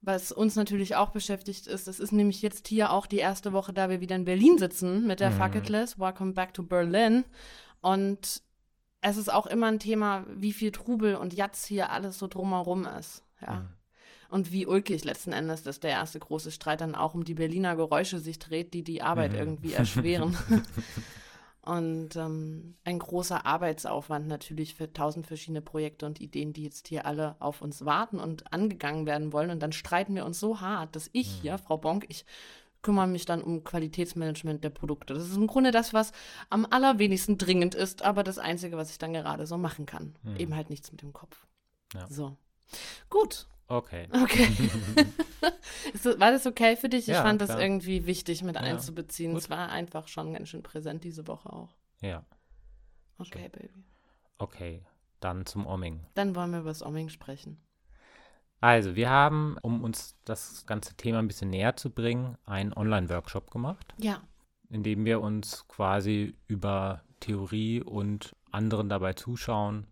was 0.00 0.30
uns 0.30 0.54
natürlich 0.54 0.94
auch 0.94 1.10
beschäftigt 1.10 1.66
ist, 1.66 1.88
das 1.88 1.98
ist 1.98 2.12
nämlich 2.12 2.40
jetzt 2.40 2.68
hier 2.68 2.92
auch 2.92 3.06
die 3.06 3.18
erste 3.18 3.52
Woche, 3.52 3.72
da 3.72 3.90
wir 3.90 4.00
wieder 4.00 4.16
in 4.16 4.24
Berlin 4.24 4.56
sitzen 4.58 5.06
mit 5.06 5.20
der 5.20 5.30
mhm. 5.30 5.38
Fuck 5.38 5.54
It 5.56 5.68
List, 5.68 5.98
Welcome 5.98 6.32
Back 6.32 6.54
to 6.54 6.62
Berlin. 6.62 7.24
Und 7.80 8.42
es 9.00 9.16
ist 9.16 9.32
auch 9.32 9.46
immer 9.46 9.66
ein 9.66 9.78
Thema, 9.78 10.24
wie 10.28 10.52
viel 10.52 10.72
Trubel 10.72 11.16
und 11.16 11.34
Jatz 11.34 11.66
hier 11.66 11.90
alles 11.90 12.18
so 12.18 12.26
drumherum 12.26 12.86
ist. 12.86 13.22
Ja. 13.40 13.54
Mhm. 13.54 13.68
Und 14.28 14.52
wie 14.52 14.66
ulkig 14.66 15.04
letzten 15.04 15.32
Endes, 15.32 15.62
dass 15.62 15.80
der 15.80 15.90
erste 15.90 16.18
große 16.18 16.50
Streit 16.50 16.80
dann 16.80 16.94
auch 16.94 17.14
um 17.14 17.24
die 17.24 17.34
Berliner 17.34 17.76
Geräusche 17.76 18.18
sich 18.18 18.38
dreht, 18.38 18.74
die 18.74 18.82
die 18.82 19.02
Arbeit 19.02 19.32
mhm. 19.32 19.38
irgendwie 19.38 19.72
erschweren. 19.72 20.36
und 21.62 22.16
ähm, 22.16 22.76
ein 22.84 22.98
großer 22.98 23.46
Arbeitsaufwand 23.46 24.26
natürlich 24.26 24.74
für 24.74 24.92
tausend 24.92 25.26
verschiedene 25.26 25.62
Projekte 25.62 26.06
und 26.06 26.20
Ideen, 26.20 26.52
die 26.52 26.64
jetzt 26.64 26.88
hier 26.88 27.06
alle 27.06 27.36
auf 27.40 27.62
uns 27.62 27.84
warten 27.84 28.18
und 28.18 28.52
angegangen 28.52 29.06
werden 29.06 29.32
wollen. 29.32 29.50
Und 29.50 29.60
dann 29.60 29.72
streiten 29.72 30.14
wir 30.14 30.24
uns 30.24 30.40
so 30.40 30.60
hart, 30.60 30.96
dass 30.96 31.10
ich 31.12 31.28
hier, 31.28 31.54
mhm. 31.54 31.58
Frau 31.58 31.76
Bonk, 31.78 32.06
ich 32.08 32.24
kümmere 32.86 33.08
mich 33.08 33.24
dann 33.24 33.42
um 33.42 33.64
Qualitätsmanagement 33.64 34.62
der 34.62 34.70
Produkte. 34.70 35.12
Das 35.12 35.24
ist 35.24 35.36
im 35.36 35.48
Grunde 35.48 35.72
das, 35.72 35.92
was 35.92 36.12
am 36.50 36.64
allerwenigsten 36.70 37.36
dringend 37.36 37.74
ist, 37.74 38.02
aber 38.02 38.22
das 38.22 38.38
Einzige, 38.38 38.76
was 38.76 38.90
ich 38.90 38.98
dann 38.98 39.12
gerade 39.12 39.44
so 39.44 39.58
machen 39.58 39.86
kann. 39.86 40.14
Mhm. 40.22 40.36
Eben 40.36 40.54
halt 40.54 40.70
nichts 40.70 40.92
mit 40.92 41.02
dem 41.02 41.12
Kopf. 41.12 41.46
Ja. 41.94 42.06
So. 42.08 42.36
Gut. 43.10 43.48
Okay. 43.68 44.08
Okay. 44.12 44.48
war 46.18 46.30
das 46.30 46.46
okay 46.46 46.76
für 46.76 46.88
dich? 46.88 47.08
Ich 47.08 47.14
ja, 47.14 47.22
fand 47.22 47.40
klar. 47.42 47.56
das 47.56 47.62
irgendwie 47.62 48.06
wichtig 48.06 48.42
mit 48.42 48.54
ja. 48.54 48.60
einzubeziehen. 48.60 49.32
Gut. 49.32 49.42
Es 49.42 49.50
war 49.50 49.70
einfach 49.70 50.06
schon 50.08 50.32
ganz 50.32 50.48
schön 50.48 50.62
präsent 50.62 51.02
diese 51.02 51.26
Woche 51.26 51.52
auch. 51.52 51.74
Ja. 52.00 52.24
Okay, 53.18 53.40
Schön. 53.42 53.50
Baby. 53.50 53.70
Okay, 54.38 54.82
dann 55.20 55.46
zum 55.46 55.66
Omming. 55.66 56.00
Dann 56.14 56.36
wollen 56.36 56.52
wir 56.52 56.60
über 56.60 56.70
das 56.70 56.82
Omming 56.84 57.08
sprechen. 57.08 57.60
Also, 58.60 58.96
wir 58.96 59.10
haben, 59.10 59.58
um 59.62 59.82
uns 59.82 60.16
das 60.24 60.64
ganze 60.66 60.94
Thema 60.96 61.18
ein 61.18 61.28
bisschen 61.28 61.50
näher 61.50 61.76
zu 61.76 61.90
bringen, 61.90 62.38
einen 62.44 62.72
Online-Workshop 62.72 63.50
gemacht. 63.50 63.94
Ja. 63.98 64.22
In 64.70 64.82
dem 64.82 65.04
wir 65.04 65.20
uns 65.20 65.66
quasi 65.68 66.36
über 66.46 67.02
Theorie 67.20 67.82
und 67.82 68.34
anderen 68.50 68.88
dabei 68.88 69.12
zuschauen, 69.12 69.86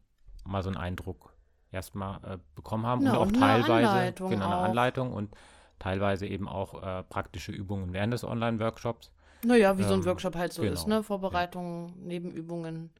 mal 0.44 0.62
so 0.62 0.70
einen 0.70 0.78
Eindruck 0.78 1.33
erstmal 1.74 2.16
äh, 2.24 2.38
bekommen 2.54 2.86
haben. 2.86 3.04
Ja, 3.04 3.16
und 3.16 3.36
auch 3.36 3.40
teilweise 3.40 3.72
Anleitung 3.72 4.30
genau, 4.30 4.46
eine 4.46 4.56
Anleitung 4.56 5.12
und 5.12 5.34
teilweise 5.78 6.26
eben 6.26 6.48
auch 6.48 6.82
äh, 6.82 7.02
praktische 7.02 7.52
Übungen 7.52 7.92
während 7.92 8.12
des 8.12 8.24
Online-Workshops. 8.24 9.10
Naja, 9.44 9.76
wie 9.76 9.82
ähm, 9.82 9.88
so 9.88 9.94
ein 9.94 10.00
ähm, 10.00 10.06
Workshop 10.06 10.36
halt 10.36 10.52
so 10.52 10.62
genau, 10.62 10.74
ist, 10.74 10.86
ne? 10.86 11.02
Vorbereitungen, 11.02 11.88
ja. 11.88 11.94
Nebenübungen. 12.06 12.90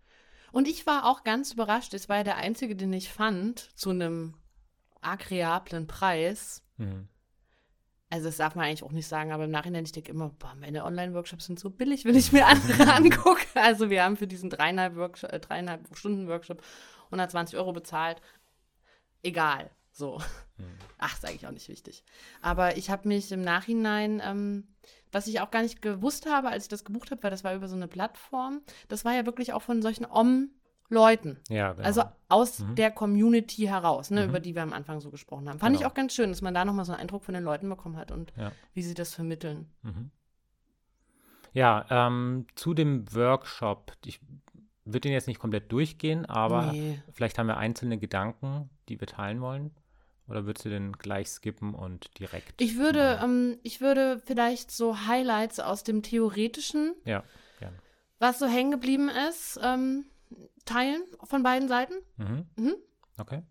Und 0.53 0.69
ich 0.69 0.87
war 0.87 1.07
auch 1.07 1.25
ganz 1.25 1.53
überrascht, 1.53 1.95
es 1.95 2.09
war 2.09 2.19
ja 2.19 2.25
der 2.25 2.37
einzige, 2.37 2.77
den 2.77 2.93
ich 2.93 3.13
fand, 3.13 3.71
zu 3.75 3.91
einem 3.91 4.35
agreablen 5.01 5.87
Preis. 5.87 6.63
Mhm. 6.77 7.09
Also 8.11 8.27
das 8.27 8.37
darf 8.37 8.55
man 8.55 8.67
eigentlich 8.67 8.85
auch 8.85 8.93
nicht 8.93 9.09
sagen, 9.09 9.33
aber 9.33 9.45
im 9.45 9.51
Nachhinein, 9.51 9.85
ich 9.85 9.91
denke 9.91 10.13
immer, 10.13 10.29
boah, 10.39 10.55
meine 10.55 10.85
Online-Workshops 10.85 11.47
sind 11.47 11.59
so 11.59 11.71
billig, 11.71 12.05
wenn 12.05 12.15
ich 12.15 12.31
mir 12.31 12.47
andere 12.47 12.93
angucke. 12.93 13.47
Also 13.55 13.91
wir 13.91 14.05
haben 14.05 14.17
für 14.17 14.29
diesen 14.29 14.51
dreieinhalb, 14.51 14.95
Workshop, 14.95 15.33
äh, 15.33 15.41
dreieinhalb 15.41 15.97
Stunden 15.97 16.29
Workshop 16.29 16.63
120 17.07 17.59
Euro 17.59 17.73
bezahlt. 17.73 18.21
Egal, 19.25 19.71
so. 19.91 20.21
Mhm. 20.59 20.65
Ach, 20.99 21.13
ist 21.15 21.27
eigentlich 21.27 21.47
auch 21.49 21.53
nicht 21.53 21.69
wichtig. 21.69 22.05
Aber 22.41 22.77
ich 22.77 22.91
habe 22.91 23.09
mich 23.09 23.33
im 23.33 23.43
Nachhinein, 23.43 24.23
ähm, 24.25 24.69
was 25.11 25.27
ich 25.27 25.41
auch 25.41 25.51
gar 25.51 25.63
nicht 25.63 25.83
gewusst 25.83 26.27
habe, 26.27 26.51
als 26.51 26.65
ich 26.65 26.69
das 26.69 26.85
gebucht 26.85 27.11
habe, 27.11 27.23
weil 27.25 27.31
das 27.31 27.43
war 27.43 27.57
über 27.57 27.67
so 27.67 27.75
eine 27.75 27.89
Plattform, 27.89 28.61
das 28.89 29.05
war 29.05 29.15
ja 29.15 29.27
wirklich 29.27 29.53
auch 29.53 29.63
von 29.63 29.83
solchen 29.83 30.07
Om- 30.07 30.51
Leuten. 30.91 31.39
Ja, 31.49 31.73
genau. 31.73 31.85
Also 31.85 32.03
aus 32.29 32.59
mhm. 32.61 32.75
der 32.75 32.91
Community 32.91 33.63
heraus, 33.63 34.11
ne, 34.11 34.23
mhm. 34.23 34.29
über 34.29 34.41
die 34.41 34.55
wir 34.55 34.63
am 34.63 34.73
Anfang 34.73 35.01
so 35.01 35.11
gesprochen 35.11 35.49
haben. 35.49 35.59
Fand 35.59 35.75
genau. 35.77 35.87
ich 35.87 35.91
auch 35.91 35.95
ganz 35.95 36.15
schön, 36.15 36.29
dass 36.31 36.43
man 36.43 36.55
da 36.55 36.65
nochmal 36.65 36.85
so 36.85 36.93
einen 36.93 37.01
Eindruck 37.01 37.25
von 37.25 37.35
den 37.35 37.43
Leuten 37.43 37.69
bekommen 37.69 37.97
hat 37.97 38.11
und 38.11 38.33
ja. 38.37 38.53
wie 38.75 38.83
sie 38.83 38.95
das 38.95 39.15
vermitteln. 39.15 39.71
Mhm. 39.83 40.11
Ja, 41.53 41.87
ähm, 41.89 42.47
zu 42.55 42.75
dem 42.75 43.13
Workshop, 43.15 43.93
ich 44.05 44.21
würde 44.85 45.01
den 45.01 45.13
jetzt 45.13 45.29
nicht 45.29 45.39
komplett 45.39 45.73
durchgehen, 45.73 46.27
aber 46.27 46.73
nee. 46.73 47.01
vielleicht 47.13 47.39
haben 47.39 47.47
wir 47.47 47.57
einzelne 47.57 47.97
Gedanken, 47.97 48.69
die 48.89 49.01
wir 49.01 49.07
teilen 49.07 49.41
wollen. 49.41 49.71
Oder 50.27 50.47
würdest 50.47 50.65
du 50.65 50.71
den 50.71 50.93
gleich 50.93 51.29
skippen 51.29 51.75
und 51.75 52.19
direkt? 52.19 52.61
Ich 52.61 52.79
würde, 52.79 53.21
ähm, 53.23 53.59
ich 53.63 53.81
würde 53.81 54.21
vielleicht 54.25 54.71
so 54.71 55.07
Highlights 55.07 55.61
aus 55.61 55.85
dem 55.85 56.03
Theoretischen, 56.03 56.95
ja, 57.05 57.25
gerne. 57.59 57.77
was 58.19 58.39
so 58.39 58.47
hängen 58.47 58.71
geblieben 58.71 59.11
ist, 59.29 59.61
ähm, 59.63 60.07
teilen 60.65 61.03
von 61.25 61.43
beiden 61.43 61.69
Seiten. 61.69 61.95
Mhm. 62.17 62.47
Mhm. 62.57 62.75
Okay. 63.19 63.43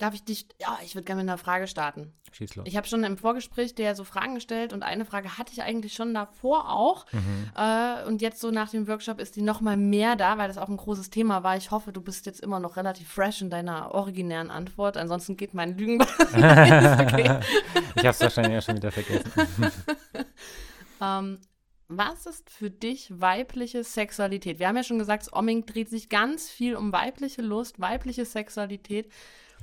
Darf 0.00 0.14
ich 0.14 0.24
dich, 0.24 0.48
ja, 0.58 0.78
ich 0.82 0.94
würde 0.94 1.04
gerne 1.04 1.22
mit 1.22 1.28
einer 1.28 1.36
Frage 1.36 1.66
starten. 1.66 2.14
Schieß 2.32 2.56
los. 2.56 2.66
Ich 2.66 2.78
habe 2.78 2.86
schon 2.86 3.04
im 3.04 3.18
Vorgespräch 3.18 3.74
dir 3.74 3.94
so 3.94 4.04
Fragen 4.04 4.34
gestellt 4.34 4.72
und 4.72 4.82
eine 4.82 5.04
Frage 5.04 5.36
hatte 5.36 5.52
ich 5.52 5.62
eigentlich 5.62 5.92
schon 5.92 6.14
davor 6.14 6.72
auch. 6.72 7.04
Mhm. 7.12 7.50
Äh, 7.54 8.06
und 8.06 8.22
jetzt 8.22 8.40
so 8.40 8.50
nach 8.50 8.70
dem 8.70 8.88
Workshop 8.88 9.20
ist 9.20 9.36
die 9.36 9.42
noch 9.42 9.60
mal 9.60 9.76
mehr 9.76 10.16
da, 10.16 10.38
weil 10.38 10.48
das 10.48 10.56
auch 10.56 10.70
ein 10.70 10.78
großes 10.78 11.10
Thema 11.10 11.42
war. 11.42 11.58
Ich 11.58 11.70
hoffe, 11.70 11.92
du 11.92 12.00
bist 12.00 12.24
jetzt 12.24 12.40
immer 12.40 12.60
noch 12.60 12.78
relativ 12.78 13.10
fresh 13.10 13.42
in 13.42 13.50
deiner 13.50 13.94
originären 13.94 14.50
Antwort. 14.50 14.96
Ansonsten 14.96 15.36
geht 15.36 15.52
mein 15.52 15.76
Lügen. 15.76 16.00
okay. 16.32 17.40
Ich 17.96 18.06
habe 18.06 18.08
es 18.08 18.20
wahrscheinlich 18.20 18.54
ja 18.54 18.62
schon 18.62 18.76
wieder 18.76 18.92
vergessen. 18.92 19.30
ähm, 21.02 21.38
was 21.88 22.24
ist 22.24 22.48
für 22.48 22.70
dich 22.70 23.20
weibliche 23.20 23.84
Sexualität? 23.84 24.60
Wir 24.60 24.68
haben 24.68 24.76
ja 24.76 24.84
schon 24.84 24.98
gesagt, 24.98 25.30
Omming 25.32 25.66
dreht 25.66 25.90
sich 25.90 26.08
ganz 26.08 26.48
viel 26.48 26.76
um 26.76 26.92
weibliche 26.92 27.42
Lust, 27.42 27.80
weibliche 27.80 28.24
Sexualität. 28.24 29.10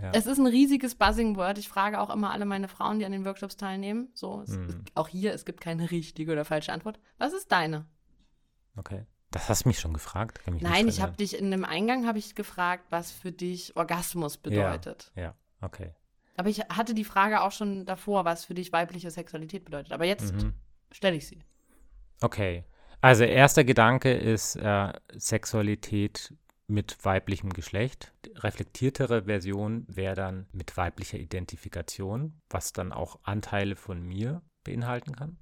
Ja. 0.01 0.11
Es 0.13 0.27
ist 0.27 0.37
ein 0.37 0.47
riesiges 0.47 0.95
Buzzing-Word. 0.95 1.57
Ich 1.57 1.69
frage 1.69 1.99
auch 1.99 2.13
immer 2.13 2.31
alle 2.31 2.45
meine 2.45 2.67
Frauen, 2.67 2.99
die 2.99 3.05
an 3.05 3.11
den 3.11 3.25
Workshops 3.25 3.57
teilnehmen. 3.57 4.09
So, 4.13 4.43
hm. 4.45 4.69
ist, 4.69 4.77
auch 4.95 5.07
hier, 5.07 5.33
es 5.33 5.45
gibt 5.45 5.61
keine 5.61 5.89
richtige 5.91 6.31
oder 6.31 6.45
falsche 6.45 6.71
Antwort. 6.71 6.99
Was 7.17 7.33
ist 7.33 7.51
deine? 7.51 7.85
Okay. 8.75 9.05
Das 9.31 9.49
hast 9.49 9.65
du 9.65 9.69
mich 9.69 9.79
schon 9.79 9.93
gefragt. 9.93 10.39
Nein, 10.61 10.87
ich 10.87 11.01
habe 11.01 11.17
dich 11.17 11.37
in 11.37 11.51
dem 11.51 11.65
Eingang 11.65 12.07
habe 12.07 12.17
ich 12.17 12.33
gefragt, 12.33 12.85
was 12.89 13.11
für 13.11 13.31
dich 13.31 13.75
Orgasmus 13.75 14.37
bedeutet. 14.37 15.11
Ja, 15.15 15.21
ja, 15.21 15.35
okay. 15.61 15.93
Aber 16.37 16.49
ich 16.49 16.59
hatte 16.61 16.93
die 16.93 17.03
Frage 17.03 17.41
auch 17.41 17.51
schon 17.51 17.85
davor, 17.85 18.23
was 18.23 18.45
für 18.45 18.53
dich 18.53 18.71
weibliche 18.71 19.11
Sexualität 19.11 19.65
bedeutet. 19.65 19.91
Aber 19.91 20.05
jetzt 20.05 20.33
mhm. 20.33 20.53
stelle 20.91 21.17
ich 21.17 21.27
sie. 21.27 21.39
Okay. 22.21 22.63
Also 23.01 23.25
erster 23.25 23.63
Gedanke 23.63 24.13
ist 24.13 24.55
äh, 24.55 24.93
Sexualität 25.13 26.33
mit 26.67 27.03
weiblichem 27.03 27.53
Geschlecht. 27.53 28.13
Die 28.25 28.31
reflektiertere 28.31 29.23
Version 29.23 29.85
wäre 29.87 30.15
dann 30.15 30.47
mit 30.51 30.75
weiblicher 30.75 31.17
Identifikation, 31.17 32.41
was 32.49 32.73
dann 32.73 32.91
auch 32.91 33.19
Anteile 33.23 33.75
von 33.75 34.01
mir 34.01 34.41
beinhalten 34.63 35.15
kann. 35.15 35.37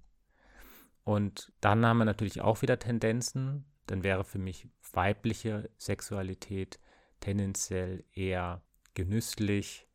Und 1.03 1.51
dann 1.61 1.85
haben 1.85 1.97
wir 1.97 2.05
natürlich 2.05 2.41
auch 2.41 2.61
wieder 2.61 2.79
Tendenzen. 2.79 3.65
Dann 3.87 4.03
wäre 4.03 4.23
für 4.23 4.39
mich 4.39 4.67
weibliche 4.93 5.69
Sexualität 5.77 6.79
tendenziell 7.19 8.03
eher 8.13 8.63
genüsslich, 8.93 9.87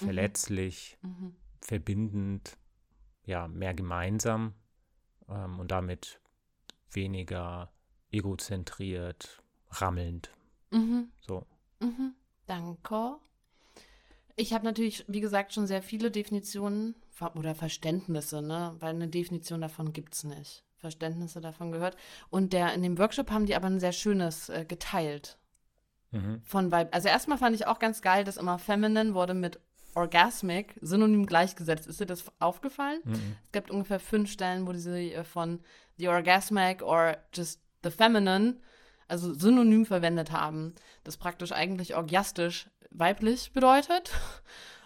mhm. 0.00 0.04
verletzlich, 0.04 0.98
mhm. 1.02 1.36
verbindend, 1.60 2.58
ja, 3.24 3.46
mehr 3.46 3.74
gemeinsam 3.74 4.54
ähm, 5.28 5.58
und 5.58 5.70
damit 5.70 6.20
weniger 6.90 7.72
egozentriert, 8.10 9.42
rammelnd. 9.70 10.32
Mhm. 10.70 11.10
So. 11.20 11.46
Mhm. 11.80 12.14
Danke. 12.46 13.16
Ich 14.36 14.52
habe 14.52 14.64
natürlich, 14.64 15.04
wie 15.08 15.20
gesagt, 15.20 15.52
schon 15.52 15.66
sehr 15.66 15.82
viele 15.82 16.10
Definitionen 16.10 16.94
oder 17.34 17.54
Verständnisse, 17.54 18.40
ne? 18.40 18.76
Weil 18.78 18.94
eine 18.94 19.08
Definition 19.08 19.60
davon 19.60 19.92
gibt 19.92 20.14
es 20.14 20.24
nicht. 20.24 20.64
Verständnisse 20.76 21.40
davon 21.40 21.72
gehört. 21.72 21.96
Und 22.30 22.52
der, 22.52 22.72
in 22.72 22.82
dem 22.82 22.98
Workshop 22.98 23.30
haben 23.30 23.46
die 23.46 23.56
aber 23.56 23.66
ein 23.66 23.80
sehr 23.80 23.92
schönes 23.92 24.48
äh, 24.48 24.64
geteilt. 24.64 25.38
Mhm. 26.12 26.40
Von 26.44 26.70
Weib. 26.70 26.94
Also 26.94 27.08
erstmal 27.08 27.38
fand 27.38 27.56
ich 27.56 27.66
auch 27.66 27.78
ganz 27.78 28.00
geil, 28.00 28.24
dass 28.24 28.36
immer 28.36 28.58
Feminine 28.58 29.14
wurde 29.14 29.34
mit 29.34 29.60
Orgasmic 29.94 30.76
synonym 30.80 31.26
gleichgesetzt. 31.26 31.86
Ist 31.86 32.00
dir 32.00 32.06
das 32.06 32.24
aufgefallen? 32.38 33.00
Mhm. 33.04 33.36
Es 33.46 33.52
gibt 33.52 33.70
ungefähr 33.70 34.00
fünf 34.00 34.30
Stellen, 34.30 34.66
wo 34.66 34.72
diese 34.72 34.98
äh, 34.98 35.24
von 35.24 35.60
The 35.96 36.08
Orgasmic 36.08 36.82
or 36.82 37.16
just 37.34 37.60
the 37.82 37.90
Feminine 37.90 38.60
also 39.08 39.34
synonym 39.34 39.86
verwendet 39.86 40.30
haben, 40.30 40.74
das 41.04 41.16
praktisch 41.16 41.52
eigentlich 41.52 41.96
orgiastisch 41.96 42.70
weiblich 42.90 43.52
bedeutet. 43.52 44.12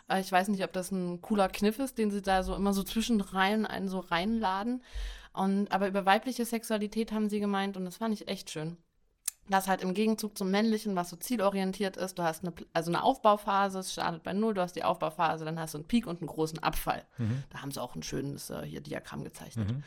Äh, 0.09 0.21
ich 0.21 0.33
weiß 0.33 0.49
nicht, 0.49 0.65
ob 0.65 0.73
das 0.73 0.91
ein 0.91 1.23
cooler 1.23 1.49
Kniff 1.49 1.79
ist, 1.79 1.97
den 1.97 2.11
sie 2.11 2.23
da 2.23 2.43
so 2.43 2.57
immer 2.57 2.73
so 2.73 2.83
zwischenreihen 2.83 3.67
einen 3.67 3.89
so 3.89 4.01
reinladen. 4.01 4.83
Und, 5.33 5.71
aber 5.73 5.87
über 5.87 6.05
weibliche 6.05 6.45
Sexualität 6.45 7.13
haben 7.13 7.29
sie 7.29 7.41
gemeint 7.41 7.77
und 7.77 7.85
das 7.85 7.97
fand 7.97 8.13
ich 8.13 8.29
echt 8.29 8.51
schön. 8.51 8.77
Das 9.49 9.67
halt 9.67 9.83
im 9.83 9.95
Gegenzug 9.95 10.37
zum 10.37 10.51
männlichen, 10.51 10.95
was 10.95 11.11
so 11.11 11.17
zielorientiert 11.17 11.97
ist, 11.97 12.19
du 12.19 12.23
hast 12.23 12.45
eine, 12.45 12.53
also 12.73 12.91
eine 12.91 13.03
Aufbauphase, 13.03 13.81
es 13.81 13.93
startet 13.93 14.23
bei 14.23 14.33
Null, 14.33 14.55
du 14.55 14.61
hast 14.61 14.77
die 14.77 14.85
Aufbauphase, 14.85 15.45
dann 15.45 15.59
hast 15.59 15.75
du 15.75 15.79
einen 15.79 15.89
Peak 15.89 16.07
und 16.07 16.21
einen 16.21 16.29
großen 16.29 16.61
Abfall. 16.61 17.05
Mhm. 17.19 17.43
Da 17.51 17.63
haben 17.63 17.71
sie 17.71 17.83
auch 17.83 17.95
ein 17.97 18.03
schönes 18.03 18.51
äh, 18.51 18.63
hier 18.65 18.81
Diagramm 18.81 19.25
gezeichnet. 19.25 19.71
Mhm. 19.71 19.83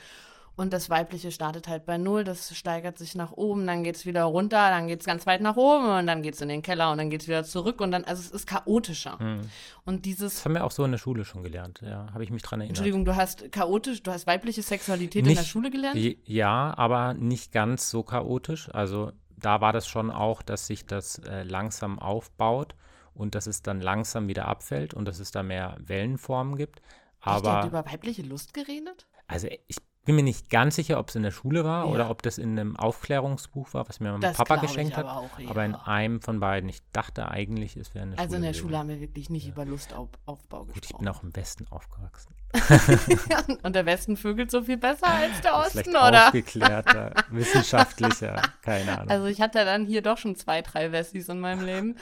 Und 0.58 0.72
das 0.72 0.90
Weibliche 0.90 1.32
startet 1.32 1.68
halt 1.68 1.86
bei 1.86 1.98
Null, 1.98 2.24
das 2.24 2.56
steigert 2.56 2.98
sich 2.98 3.14
nach 3.14 3.34
oben, 3.34 3.68
dann 3.68 3.84
geht 3.84 3.98
es 3.98 4.06
wieder 4.06 4.24
runter, 4.24 4.70
dann 4.70 4.88
geht 4.88 5.02
es 5.02 5.06
ganz 5.06 5.26
weit 5.26 5.42
nach 5.42 5.58
oben 5.58 6.00
und 6.00 6.08
dann 6.08 6.22
geht 6.22 6.36
es 6.36 6.42
in 6.42 6.48
den 6.48 6.62
Keller 6.62 6.92
und 6.92 6.98
dann 6.98 7.10
geht 7.10 7.24
es 7.24 7.28
wieder 7.28 7.44
zurück 7.44 7.82
und 7.82 7.92
dann, 7.92 8.06
also 8.06 8.22
es 8.22 8.32
ist 8.32 8.48
chaotischer. 8.48 9.22
Mhm. 9.22 9.42
Und 9.84 10.06
dieses. 10.06 10.36
Das 10.36 10.46
haben 10.46 10.54
wir 10.54 10.64
auch 10.64 10.72
so 10.72 10.86
in 10.86 10.92
der 10.92 10.98
Schule 10.98 11.26
schon 11.26 11.44
gelernt, 11.44 11.82
ja, 11.82 12.08
habe 12.14 12.24
ich 12.24 12.30
mich 12.30 12.42
dran 12.42 12.62
erinnert. 12.62 12.78
Entschuldigung, 12.78 13.04
du 13.04 13.16
hast 13.16 13.52
chaotisch, 13.52 14.02
du 14.02 14.12
hast 14.12 14.28
weibliche 14.28 14.62
Sexualität 14.62 15.24
nicht, 15.24 15.32
in 15.32 15.38
der 15.38 15.44
Schule 15.44 15.70
gelernt? 15.70 16.00
Ja, 16.26 16.74
aber 16.78 17.14
nicht 17.14 17.52
ganz 17.52 17.90
so 17.90 18.04
chaotisch. 18.04 18.70
Also 18.74 19.12
da 19.36 19.60
war 19.60 19.74
das 19.74 19.88
schon 19.88 20.10
auch, 20.10 20.42
dass 20.42 20.68
sich 20.68 20.86
das 20.86 21.20
äh, 21.20 21.44
langsam 21.44 22.00
aufbaut 22.00 22.76
und 23.14 23.36
dass 23.36 23.46
es 23.48 23.62
dann 23.62 23.82
langsam 23.82 24.30
wieder 24.30 24.48
abfällt 24.48 24.94
und 24.94 25.06
dass 25.06 25.20
es 25.20 25.32
da 25.32 25.44
mehr 25.44 25.76
Wellenformen 25.80 26.56
gibt. 26.56 26.82
Aber. 27.20 27.52
Hast 27.52 27.64
du 27.66 27.68
über 27.70 27.86
weibliche 27.86 28.22
Lust 28.22 28.54
geredet? 28.54 29.08
Also 29.28 29.48
ich 29.68 29.78
bin 30.06 30.16
mir 30.16 30.24
nicht 30.24 30.50
ganz 30.50 30.76
sicher, 30.76 31.00
ob 31.00 31.10
es 31.10 31.16
in 31.16 31.24
der 31.24 31.32
Schule 31.32 31.66
war 31.66 31.86
ja. 31.86 31.92
oder 31.92 32.10
ob 32.10 32.22
das 32.22 32.38
in 32.38 32.52
einem 32.52 32.78
Aufklärungsbuch 32.78 33.74
war, 33.74 33.90
was 33.90 34.00
mir 34.00 34.12
mein 34.12 34.22
das 34.22 34.38
Papa 34.38 34.58
geschenkt 34.58 34.96
hat. 34.96 35.06
Aber, 35.06 35.18
auch, 35.18 35.40
ja. 35.40 35.50
aber, 35.50 35.66
in 35.66 35.76
einem 35.76 36.22
von 36.22 36.40
beiden. 36.40 36.70
Ich 36.70 36.80
dachte 36.94 37.30
eigentlich, 37.30 37.76
es 37.76 37.94
wäre 37.94 38.06
eine 38.06 38.18
Also 38.18 38.36
Schule 38.36 38.38
in 38.38 38.44
der 38.44 38.54
Schule 38.54 38.78
haben 38.78 38.90
wir 38.90 39.02
wirklich 39.02 39.30
nicht 39.30 39.48
ja. 39.48 39.52
über 39.52 39.66
Lustaufbau 39.66 40.66
gesprochen. 40.66 40.74
Gut, 40.74 40.86
ich 40.86 40.98
bin 40.98 41.08
auch 41.08 41.24
im 41.24 41.36
Westen 41.36 41.68
aufgewachsen. 41.70 42.34
Und 43.64 43.76
der 43.76 43.86
Westen 43.86 44.16
vögelt 44.16 44.52
so 44.52 44.64
viel 44.64 44.78
besser 44.78 45.08
als 45.08 45.42
der 45.42 45.58
Osten, 45.58 45.84
Vielleicht 45.84 45.90
oder? 45.90 46.28
Aufgeklärter, 46.28 47.12
wissenschaftlicher, 47.32 48.42
keine 48.62 49.00
Ahnung. 49.00 49.10
Also 49.10 49.26
ich 49.26 49.42
hatte 49.42 49.66
dann 49.66 49.86
hier 49.86 50.02
doch 50.02 50.18
schon 50.18 50.36
zwei, 50.36 50.62
drei 50.62 50.92
Wessis 50.92 51.28
in 51.28 51.40
meinem 51.40 51.66
Leben. 51.66 51.98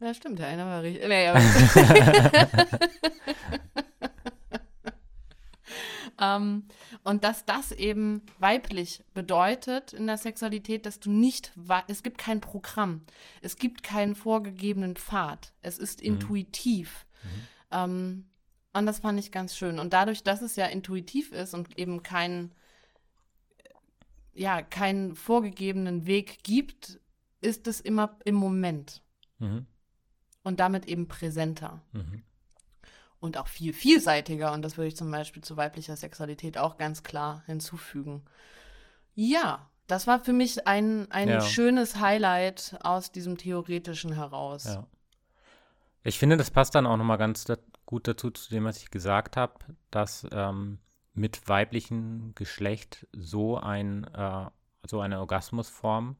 Ja, 0.00 0.14
stimmt, 0.14 0.38
der 0.38 0.46
eine 0.46 0.64
war 0.64 0.82
richtig. 0.82 1.06
Nee, 1.06 1.28
aber 1.28 1.40
ähm, 6.20 6.64
und 7.02 7.24
dass 7.24 7.44
das 7.46 7.72
eben 7.72 8.22
weiblich 8.38 9.02
bedeutet 9.14 9.92
in 9.92 10.06
der 10.06 10.18
Sexualität, 10.18 10.86
dass 10.86 11.00
du 11.00 11.10
nicht, 11.10 11.52
es 11.88 12.02
gibt 12.02 12.18
kein 12.18 12.40
Programm, 12.40 13.02
es 13.40 13.56
gibt 13.56 13.82
keinen 13.82 14.14
vorgegebenen 14.14 14.96
Pfad, 14.96 15.54
es 15.62 15.78
ist 15.78 16.00
mhm. 16.00 16.06
intuitiv. 16.06 17.06
Mhm. 17.22 17.28
Ähm, 17.70 18.24
und 18.72 18.86
das 18.86 19.00
fand 19.00 19.18
ich 19.18 19.32
ganz 19.32 19.56
schön. 19.56 19.78
Und 19.78 19.92
dadurch, 19.92 20.22
dass 20.22 20.42
es 20.42 20.54
ja 20.56 20.66
intuitiv 20.66 21.32
ist 21.32 21.54
und 21.54 21.76
eben 21.78 22.02
keinen, 22.02 22.52
ja, 24.32 24.62
keinen 24.62 25.16
vorgegebenen 25.16 26.06
Weg 26.06 26.44
gibt, 26.44 27.00
ist 27.40 27.66
es 27.66 27.80
immer 27.80 28.18
im 28.24 28.36
Moment. 28.36 29.02
Mhm. 29.38 29.66
Und 30.42 30.60
damit 30.60 30.86
eben 30.86 31.08
präsenter. 31.08 31.82
Mhm 31.92 32.22
und 33.20 33.36
auch 33.36 33.48
viel 33.48 33.72
vielseitiger. 33.72 34.52
Und 34.52 34.62
das 34.62 34.76
würde 34.76 34.88
ich 34.88 34.96
zum 34.96 35.10
Beispiel 35.10 35.44
zu 35.44 35.56
weiblicher 35.56 35.96
Sexualität 35.96 36.58
auch 36.58 36.78
ganz 36.78 37.02
klar 37.02 37.42
hinzufügen. 37.46 38.24
Ja, 39.14 39.68
das 39.86 40.06
war 40.06 40.20
für 40.20 40.32
mich 40.32 40.66
ein, 40.66 41.10
ein 41.10 41.28
ja. 41.28 41.40
schönes 41.40 42.00
Highlight 42.00 42.78
aus 42.82 43.12
diesem 43.12 43.36
Theoretischen 43.36 44.12
heraus. 44.12 44.64
Ja. 44.64 44.86
Ich 46.02 46.18
finde, 46.18 46.36
das 46.36 46.50
passt 46.50 46.74
dann 46.74 46.86
auch 46.86 46.96
nochmal 46.96 47.18
ganz 47.18 47.44
da 47.44 47.56
gut 47.84 48.06
dazu, 48.08 48.30
zu 48.30 48.50
dem, 48.50 48.64
was 48.64 48.78
ich 48.78 48.90
gesagt 48.90 49.36
habe, 49.36 49.54
dass 49.90 50.26
ähm, 50.30 50.78
mit 51.12 51.48
weiblichem 51.48 52.32
Geschlecht 52.36 53.06
so 53.12 53.58
ein, 53.58 54.04
äh, 54.14 54.46
so 54.86 55.00
eine 55.00 55.18
Orgasmusform, 55.18 56.16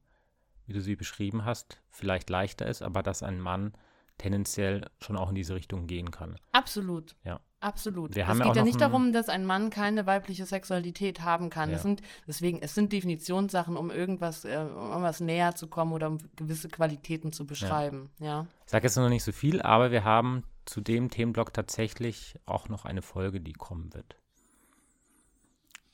wie 0.67 0.73
du 0.73 0.81
sie 0.81 0.97
beschrieben 0.97 1.45
hast, 1.45 1.81
vielleicht 1.89 2.29
leichter 2.29 2.67
ist, 2.67 2.83
aber 2.83 3.03
dass 3.03 3.23
ein 3.23 3.41
Mann 3.41 3.73
tendenziell 4.21 4.87
schon 5.01 5.17
auch 5.17 5.31
in 5.31 5.35
diese 5.35 5.55
Richtung 5.55 5.87
gehen 5.87 6.11
kann. 6.11 6.37
Absolut. 6.53 7.17
Ja. 7.25 7.41
Absolut. 7.61 8.15
Wir 8.15 8.27
es 8.27 8.39
geht 8.39 8.57
ja 8.57 8.65
nicht 8.65 8.81
darum, 8.81 9.13
dass 9.13 9.29
ein 9.29 9.45
Mann 9.45 9.69
keine 9.69 10.07
weibliche 10.07 10.47
Sexualität 10.47 11.21
haben 11.21 11.51
kann. 11.51 11.69
Ja. 11.69 11.77
Es 11.77 11.83
sind, 11.83 12.01
deswegen, 12.27 12.63
es 12.63 12.75
sind 12.75 12.91
Definitionssachen, 12.91 13.77
um 13.77 13.91
irgendwas, 13.91 14.47
äh, 14.47 14.57
um 14.57 15.03
was 15.03 15.21
näher 15.21 15.55
zu 15.55 15.67
kommen 15.67 15.93
oder 15.93 16.09
um 16.09 16.19
gewisse 16.37 16.69
Qualitäten 16.69 17.33
zu 17.33 17.47
beschreiben. 17.47 18.11
Ja. 18.19 18.27
ja. 18.27 18.47
Ich 18.65 18.71
sage 18.71 18.87
jetzt 18.87 18.97
noch 18.97 19.11
nicht 19.11 19.25
so 19.25 19.33
viel, 19.33 19.61
aber 19.61 19.91
wir 19.91 20.05
haben 20.05 20.45
zu 20.65 20.81
dem 20.81 21.11
Themenblock 21.11 21.53
tatsächlich 21.53 22.37
auch 22.47 22.71
noch 22.71 22.87
eine 22.87 23.03
Folge, 23.03 23.43
die 23.43 23.53
kommen 23.53 23.93
wird. 23.93 24.17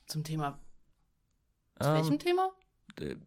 Zum 0.07 0.22
Thema. 0.22 0.59
Zu 1.81 1.89
ähm, 1.89 1.95
welchem 1.95 2.18
Thema? 2.20 2.51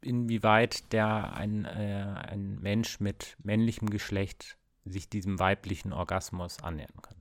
Inwieweit 0.01 0.93
der 0.93 1.33
ein, 1.33 1.65
äh, 1.65 2.15
ein 2.29 2.59
Mensch 2.61 3.01
mit 3.01 3.35
männlichem 3.43 3.89
Geschlecht 3.89 4.57
sich 4.85 5.09
diesem 5.09 5.39
weiblichen 5.39 5.93
Orgasmus 5.93 6.61
annähern 6.63 7.01
kann. 7.01 7.15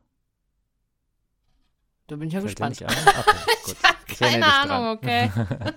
Da 2.07 2.17
bin 2.17 2.29
ich 2.29 2.35
ja 2.35 2.41
Fällt 2.41 2.59
gespannt. 2.59 2.83
Okay, 2.83 3.55
gut. 3.65 3.77
Ich 4.09 4.19
keine 4.19 4.47
Ahnung, 4.47 4.97
okay. 4.97 5.31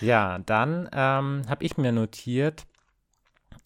ja, 0.00 0.38
dann 0.38 0.88
ähm, 0.92 1.42
habe 1.48 1.64
ich 1.64 1.76
mir 1.76 1.92
notiert, 1.92 2.66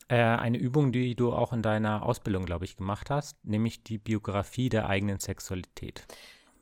äh, 0.08 0.16
eine 0.16 0.58
Übung, 0.58 0.92
die 0.92 1.14
du 1.14 1.32
auch 1.32 1.52
in 1.52 1.62
deiner 1.62 2.02
Ausbildung, 2.02 2.46
glaube 2.46 2.64
ich, 2.64 2.76
gemacht 2.76 3.10
hast, 3.10 3.44
nämlich 3.44 3.82
die 3.82 3.98
Biografie 3.98 4.68
der 4.68 4.88
eigenen 4.88 5.20
Sexualität. 5.20 6.06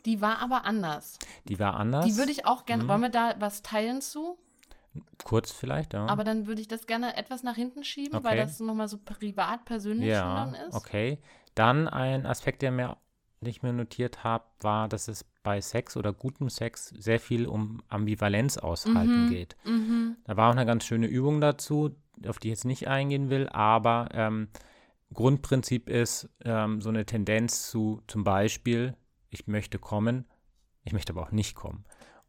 Die 0.05 0.21
war 0.21 0.39
aber 0.39 0.65
anders. 0.65 1.19
Die 1.45 1.59
war 1.59 1.75
anders. 1.75 2.05
Die 2.05 2.17
würde 2.17 2.33
ich 2.33 2.47
auch 2.47 2.67
gerne. 2.67 2.85
Mhm. 2.85 2.89
Wollen 2.89 3.03
wir 3.03 3.09
da 3.09 3.35
was 3.39 3.63
teilen 3.63 4.03
zu? 4.03 4.39
Kurz 5.25 5.51
vielleicht, 5.51 5.95
ja. 5.95 6.07
Aber 6.07 6.25
dann 6.25 6.47
würde 6.47 6.61
ich 6.61 6.69
das 6.69 6.87
gerne 6.87 7.17
etwas 7.17 7.43
nach 7.43 7.57
hinten 7.57 7.85
schieben, 7.85 8.17
okay. 8.17 8.25
weil 8.25 8.37
das 8.37 8.61
nochmal 8.61 8.89
so 8.89 8.99
privat, 8.99 9.65
persönlich 9.65 10.09
ja, 10.09 10.45
dann 10.45 10.55
ist. 10.55 10.75
Okay. 10.75 11.19
Dann 11.55 11.89
ein 11.89 12.27
Aspekt, 12.27 12.63
der 12.63 12.71
mir 12.71 12.97
nicht 13.41 13.63
mehr 13.63 13.73
notiert 13.73 14.25
habe, 14.25 14.45
war, 14.61 14.89
dass 14.89 15.09
es 15.09 15.25
bei 15.43 15.61
Sex 15.61 15.97
oder 15.97 16.13
gutem 16.13 16.49
Sex 16.49 16.89
sehr 16.89 17.21
viel 17.21 17.47
um 17.47 17.83
Ambivalenz 17.89 18.57
aushalten 18.57 19.27
mhm. 19.27 19.31
geht. 19.31 19.57
Mhm. 19.65 20.17
Da 20.25 20.37
war 20.37 20.49
auch 20.49 20.57
eine 20.57 20.67
ganz 20.67 20.85
schöne 20.85 21.07
Übung 21.07 21.41
dazu, 21.41 21.95
auf 22.27 22.39
die 22.39 22.49
ich 22.49 22.53
jetzt 22.53 22.65
nicht 22.65 22.89
eingehen 22.89 23.31
will, 23.31 23.49
aber 23.49 24.09
ähm, 24.13 24.49
Grundprinzip 25.13 25.89
ist 25.89 26.29
ähm, 26.45 26.81
so 26.81 26.89
eine 26.89 27.05
Tendenz 27.07 27.71
zu 27.71 28.03
zum 28.07 28.25
Beispiel, 28.25 28.97
ich 29.31 29.47
möchte 29.47 29.79
kommen, 29.79 30.27
ich 30.83 30.93
möchte 30.93 31.13
aber 31.13 31.23
auch 31.23 31.33
nicht 31.33 31.55
kommen. 31.55 31.85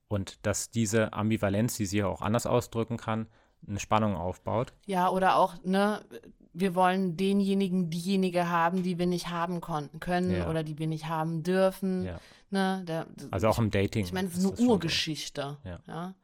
Und 0.08 0.46
dass 0.46 0.70
diese 0.70 1.14
Ambivalenz, 1.14 1.78
die 1.78 1.86
sie 1.86 2.00
ja 2.00 2.08
auch 2.08 2.22
anders 2.22 2.46
ausdrücken 2.46 2.98
kann, 2.98 3.28
eine 3.68 3.80
Spannung 3.80 4.16
aufbaut. 4.16 4.74
Ja, 4.86 5.10
oder 5.10 5.38
auch, 5.38 5.56
ne, 5.64 6.06
wir 6.54 6.76
wollen 6.76 7.18
denjenigen, 7.18 7.90
diejenige 7.90 8.50
haben, 8.50 8.84
die 8.84 8.98
wir 8.98 9.08
nicht 9.08 9.30
haben 9.30 9.62
konnten, 9.62 10.00
können 10.00 10.32
ja. 10.32 10.50
oder 10.50 10.64
die 10.64 10.78
wir 10.78 10.88
nicht 10.88 11.08
haben 11.08 11.44
dürfen. 11.44 12.06
Ja. 12.06 12.20
Ne, 12.52 12.84
der, 12.88 13.08
also 13.32 13.48
auch 13.48 13.60
im 13.60 13.72
Dating. 13.72 14.06
Ich 14.06 14.14
meine, 14.14 14.28
es 14.28 14.38
ist 14.38 14.60
eine 14.60 14.70
Urgeschichte. 14.70 15.58
Ja. 15.64 15.80
ja. 15.88 16.16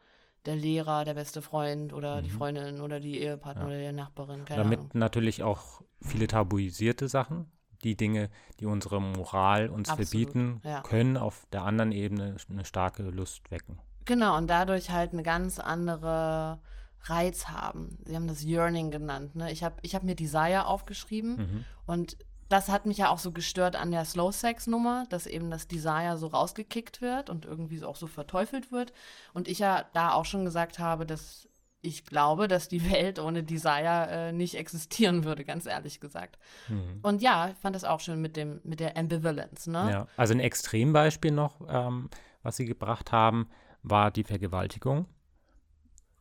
Der 0.45 0.55
Lehrer, 0.55 1.05
der 1.05 1.13
beste 1.13 1.41
Freund 1.41 1.93
oder 1.93 2.17
mhm. 2.17 2.23
die 2.23 2.29
Freundin 2.29 2.81
oder 2.81 2.99
die 2.99 3.19
Ehepartner 3.19 3.65
oder 3.67 3.79
die 3.79 3.91
Nachbarin. 3.91 4.45
Keine 4.45 4.63
Damit 4.63 4.79
Ahnung. 4.79 4.91
natürlich 4.93 5.43
auch 5.43 5.81
viele 6.01 6.27
tabuisierte 6.27 7.07
Sachen 7.07 7.51
die 7.83 7.95
Dinge, 7.95 8.29
die 8.59 8.65
unsere 8.65 9.01
Moral 9.01 9.69
uns 9.69 9.89
Absolut, 9.89 10.09
verbieten, 10.09 10.61
ja. 10.63 10.81
können 10.81 11.17
auf 11.17 11.45
der 11.51 11.63
anderen 11.63 11.91
Ebene 11.91 12.35
eine 12.49 12.65
starke 12.65 13.03
Lust 13.03 13.49
wecken. 13.51 13.79
Genau, 14.05 14.37
und 14.37 14.49
dadurch 14.49 14.89
halt 14.89 15.13
eine 15.13 15.23
ganz 15.23 15.59
andere 15.59 16.59
Reiz 17.03 17.47
haben. 17.47 17.97
Sie 18.05 18.15
haben 18.15 18.27
das 18.27 18.43
Yearning 18.43 18.91
genannt. 18.91 19.35
Ne? 19.35 19.51
Ich 19.51 19.63
habe 19.63 19.75
ich 19.81 19.95
hab 19.95 20.03
mir 20.03 20.15
Desire 20.15 20.65
aufgeschrieben 20.65 21.37
mhm. 21.37 21.65
und 21.85 22.17
das 22.51 22.67
hat 22.67 22.85
mich 22.85 22.97
ja 22.97 23.09
auch 23.09 23.19
so 23.19 23.31
gestört 23.31 23.77
an 23.77 23.91
der 23.91 24.03
Slow 24.03 24.31
Sex 24.33 24.67
Nummer, 24.67 25.05
dass 25.09 25.25
eben 25.25 25.49
das 25.49 25.69
Desire 25.69 26.17
so 26.17 26.27
rausgekickt 26.27 27.01
wird 27.01 27.29
und 27.29 27.45
irgendwie 27.45 27.77
so 27.77 27.87
auch 27.87 27.95
so 27.95 28.07
verteufelt 28.07 28.73
wird. 28.73 28.91
Und 29.33 29.47
ich 29.47 29.59
ja 29.59 29.85
da 29.93 30.11
auch 30.11 30.25
schon 30.25 30.43
gesagt 30.43 30.77
habe, 30.77 31.05
dass 31.05 31.47
ich 31.81 32.05
glaube, 32.05 32.47
dass 32.47 32.67
die 32.67 32.91
Welt 32.91 33.19
ohne 33.19 33.43
Desire 33.43 34.07
äh, 34.09 34.31
nicht 34.31 34.55
existieren 34.55 35.23
würde, 35.23 35.43
ganz 35.43 35.65
ehrlich 35.65 35.99
gesagt. 35.99 36.37
Mhm. 36.67 36.99
Und 37.01 37.21
ja, 37.21 37.49
ich 37.49 37.57
fand 37.57 37.75
das 37.75 37.83
auch 37.83 37.99
schön 37.99 38.21
mit 38.21 38.37
dem, 38.37 38.61
mit 38.63 38.79
der 38.79 38.97
Ambivalence, 38.97 39.67
ne? 39.67 39.91
Ja, 39.91 40.07
also 40.15 40.33
ein 40.33 40.39
Extrembeispiel 40.39 41.31
noch, 41.31 41.61
ähm, 41.67 42.09
was 42.43 42.57
sie 42.57 42.65
gebracht 42.65 43.11
haben, 43.11 43.49
war 43.83 44.11
die 44.11 44.23
Vergewaltigung. 44.23 45.07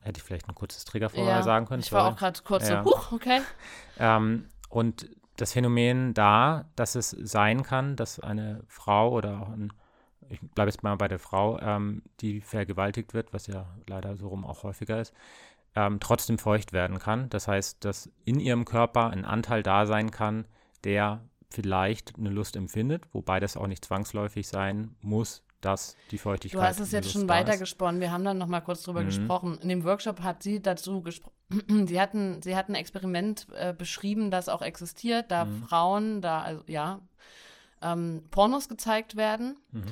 Hätte 0.01 0.19
ich 0.19 0.25
vielleicht 0.25 0.49
ein 0.49 0.55
kurzes 0.55 0.85
Trigger 0.87 1.11
vorher 1.11 1.37
ja, 1.37 1.43
sagen 1.43 1.67
können. 1.67 1.83
Ich 1.83 1.93
war 1.93 2.11
auch 2.11 2.17
gerade 2.17 2.41
kurz 2.43 2.69
ja. 2.69 2.83
so, 2.83 2.91
huch, 2.91 3.13
okay. 3.13 3.43
ähm, 3.99 4.47
und 4.71 5.11
das 5.37 5.53
Phänomen 5.53 6.15
da, 6.15 6.71
dass 6.77 6.95
es 6.95 7.11
sein 7.11 7.63
kann, 7.63 7.97
dass 7.97 8.19
eine 8.19 8.63
Frau 8.67 9.11
oder 9.13 9.43
auch 9.43 9.51
ein 9.51 9.73
ich 10.31 10.41
bleibe 10.41 10.71
jetzt 10.71 10.83
mal 10.83 10.97
bei 10.97 11.09
der 11.09 11.19
Frau, 11.19 11.59
ähm, 11.59 12.03
die 12.21 12.41
vergewaltigt 12.41 13.15
wird, 13.15 13.33
was 13.33 13.49
ja 13.49 13.67
leider 13.87 14.17
so 14.17 14.29
rum 14.29 14.45
auch 14.45 14.63
häufiger 14.63 15.01
ist, 15.01 15.13
ähm, 15.77 16.01
trotzdem 16.01 16.39
feucht 16.39 16.73
werden 16.73 16.99
kann. 16.99 17.29
Das 17.31 17.49
heißt, 17.49 17.85
dass 17.85 18.11
in 18.25 18.41
ihrem 18.41 18.65
Körper 18.65 19.11
ein 19.11 19.25
Anteil 19.25 19.63
da 19.63 19.87
sein 19.87 20.11
kann, 20.11 20.47
der 20.85 21.25
vielleicht 21.51 22.17
eine 22.17 22.31
Lust 22.31 22.57
empfindet, 22.57 23.05
wobei 23.13 23.41
das 23.41 23.57
auch 23.57 23.67
nicht 23.67 23.85
zwangsläufig 23.85 24.47
sein 24.49 24.95
muss, 25.01 25.43
dass 25.61 25.97
die 26.11 26.19
Feuchtigkeit. 26.19 26.61
Du 26.61 26.67
hast 26.67 26.81
es 26.81 26.93
jetzt 26.93 27.11
schon 27.11 27.29
weitergesponnen. 27.29 28.01
Wir 28.01 28.13
haben 28.13 28.25
dann 28.25 28.39
noch 28.39 28.47
mal 28.47 28.61
kurz 28.61 28.83
drüber 28.83 29.03
mhm. 29.03 29.07
gesprochen. 29.07 29.59
In 29.61 29.69
dem 29.69 29.85
Workshop 29.85 30.21
hat 30.21 30.43
sie 30.43 30.63
dazu 30.63 31.03
gesprochen. 31.03 31.35
sie 31.87 32.01
hatten, 32.01 32.41
sie 32.43 32.57
hatten 32.57 32.73
ein 32.73 32.81
Experiment 32.81 33.47
äh, 33.55 33.75
beschrieben, 33.75 34.31
das 34.31 34.49
auch 34.49 34.63
existiert, 34.63 35.31
da 35.31 35.45
mhm. 35.45 35.63
Frauen, 35.65 36.23
da 36.23 36.41
also 36.43 36.63
ja 36.67 37.01
ähm, 37.83 38.23
Pornos 38.31 38.69
gezeigt 38.69 39.17
werden. 39.17 39.59
Mhm. 39.73 39.85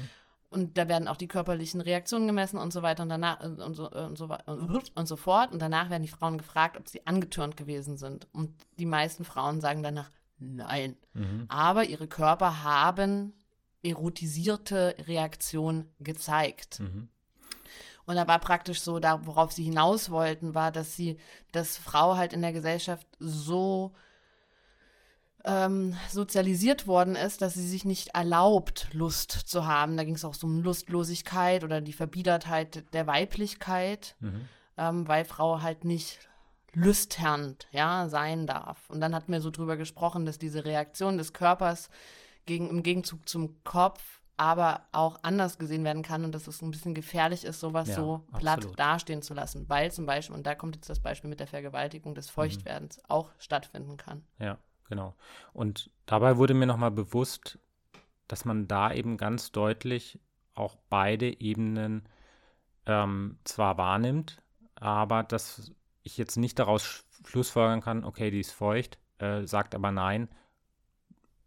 Und 0.50 0.78
da 0.78 0.88
werden 0.88 1.08
auch 1.08 1.16
die 1.16 1.28
körperlichen 1.28 1.80
Reaktionen 1.82 2.26
gemessen 2.26 2.58
und 2.58 2.72
so 2.72 2.82
weiter 2.82 3.02
und 3.02 3.10
danach 3.10 3.40
und 3.40 3.74
so, 3.74 3.90
und 3.90 4.16
so, 4.16 4.28
und 4.94 5.06
so 5.06 5.16
fort. 5.16 5.52
Und 5.52 5.60
danach 5.60 5.90
werden 5.90 6.02
die 6.02 6.08
Frauen 6.08 6.38
gefragt, 6.38 6.78
ob 6.78 6.88
sie 6.88 7.06
angetürnt 7.06 7.56
gewesen 7.56 7.98
sind. 7.98 8.26
Und 8.32 8.54
die 8.78 8.86
meisten 8.86 9.24
Frauen 9.24 9.60
sagen 9.60 9.82
danach, 9.82 10.10
nein. 10.38 10.96
Mhm. 11.12 11.44
Aber 11.48 11.84
ihre 11.84 12.08
Körper 12.08 12.62
haben 12.62 13.34
erotisierte 13.82 14.94
Reaktion 15.06 15.86
gezeigt. 16.00 16.80
Mhm. 16.80 17.08
Und 18.06 18.16
da 18.16 18.26
war 18.26 18.38
praktisch 18.38 18.80
so, 18.80 19.00
da, 19.00 19.26
worauf 19.26 19.52
sie 19.52 19.64
hinaus 19.64 20.08
wollten, 20.08 20.54
war, 20.54 20.72
dass 20.72 20.96
sie, 20.96 21.18
dass 21.52 21.76
Frau 21.76 22.16
halt 22.16 22.32
in 22.32 22.40
der 22.40 22.54
Gesellschaft 22.54 23.06
so 23.18 23.92
ähm, 25.48 25.96
sozialisiert 26.10 26.86
worden 26.86 27.16
ist, 27.16 27.40
dass 27.40 27.54
sie 27.54 27.66
sich 27.66 27.86
nicht 27.86 28.08
erlaubt, 28.14 28.88
Lust 28.92 29.32
zu 29.32 29.66
haben. 29.66 29.96
Da 29.96 30.04
ging 30.04 30.14
es 30.14 30.24
auch 30.24 30.34
so 30.34 30.46
um 30.46 30.62
Lustlosigkeit 30.62 31.64
oder 31.64 31.80
die 31.80 31.94
Verbiedertheit 31.94 32.84
der 32.92 33.06
Weiblichkeit, 33.06 34.14
mhm. 34.20 34.48
ähm, 34.76 35.08
weil 35.08 35.24
Frau 35.24 35.62
halt 35.62 35.84
nicht 35.84 36.20
lüsternd 36.74 37.66
ja, 37.72 38.08
sein 38.08 38.46
darf. 38.46 38.90
Und 38.90 39.00
dann 39.00 39.14
hatten 39.14 39.32
wir 39.32 39.40
so 39.40 39.50
drüber 39.50 39.78
gesprochen, 39.78 40.26
dass 40.26 40.38
diese 40.38 40.66
Reaktion 40.66 41.16
des 41.16 41.32
Körpers 41.32 41.88
gegen, 42.44 42.68
im 42.68 42.82
Gegenzug 42.82 43.26
zum 43.26 43.62
Kopf 43.64 44.20
aber 44.36 44.82
auch 44.92 45.18
anders 45.22 45.58
gesehen 45.58 45.82
werden 45.82 46.04
kann 46.04 46.24
und 46.24 46.32
dass 46.32 46.46
es 46.46 46.62
ein 46.62 46.70
bisschen 46.70 46.94
gefährlich 46.94 47.44
ist, 47.44 47.58
sowas 47.58 47.88
ja, 47.88 47.94
so 47.96 48.22
platt 48.38 48.58
absolut. 48.58 48.78
dastehen 48.78 49.22
zu 49.22 49.34
lassen, 49.34 49.68
weil 49.68 49.90
zum 49.90 50.06
Beispiel, 50.06 50.36
und 50.36 50.46
da 50.46 50.54
kommt 50.54 50.76
jetzt 50.76 50.88
das 50.88 51.00
Beispiel 51.00 51.28
mit 51.28 51.40
der 51.40 51.48
Vergewaltigung 51.48 52.14
des 52.14 52.30
Feuchtwerdens, 52.30 52.98
mhm. 52.98 53.02
auch 53.08 53.30
stattfinden 53.38 53.96
kann. 53.96 54.24
Ja, 54.38 54.58
genau. 54.88 55.14
Und 55.52 55.90
dabei 56.06 56.36
wurde 56.36 56.54
mir 56.54 56.66
nochmal 56.66 56.90
bewusst, 56.90 57.58
dass 58.26 58.44
man 58.44 58.68
da 58.68 58.92
eben 58.92 59.16
ganz 59.16 59.52
deutlich 59.52 60.18
auch 60.54 60.76
beide 60.90 61.40
Ebenen 61.40 62.08
ähm, 62.86 63.38
zwar 63.44 63.78
wahrnimmt, 63.78 64.42
aber 64.74 65.22
dass 65.22 65.72
ich 66.02 66.16
jetzt 66.16 66.36
nicht 66.36 66.58
daraus 66.58 67.04
schlussfolgern 67.26 67.80
kann, 67.80 68.04
okay, 68.04 68.30
die 68.30 68.40
ist 68.40 68.52
feucht, 68.52 68.98
äh, 69.18 69.46
sagt 69.46 69.74
aber 69.74 69.92
nein, 69.92 70.28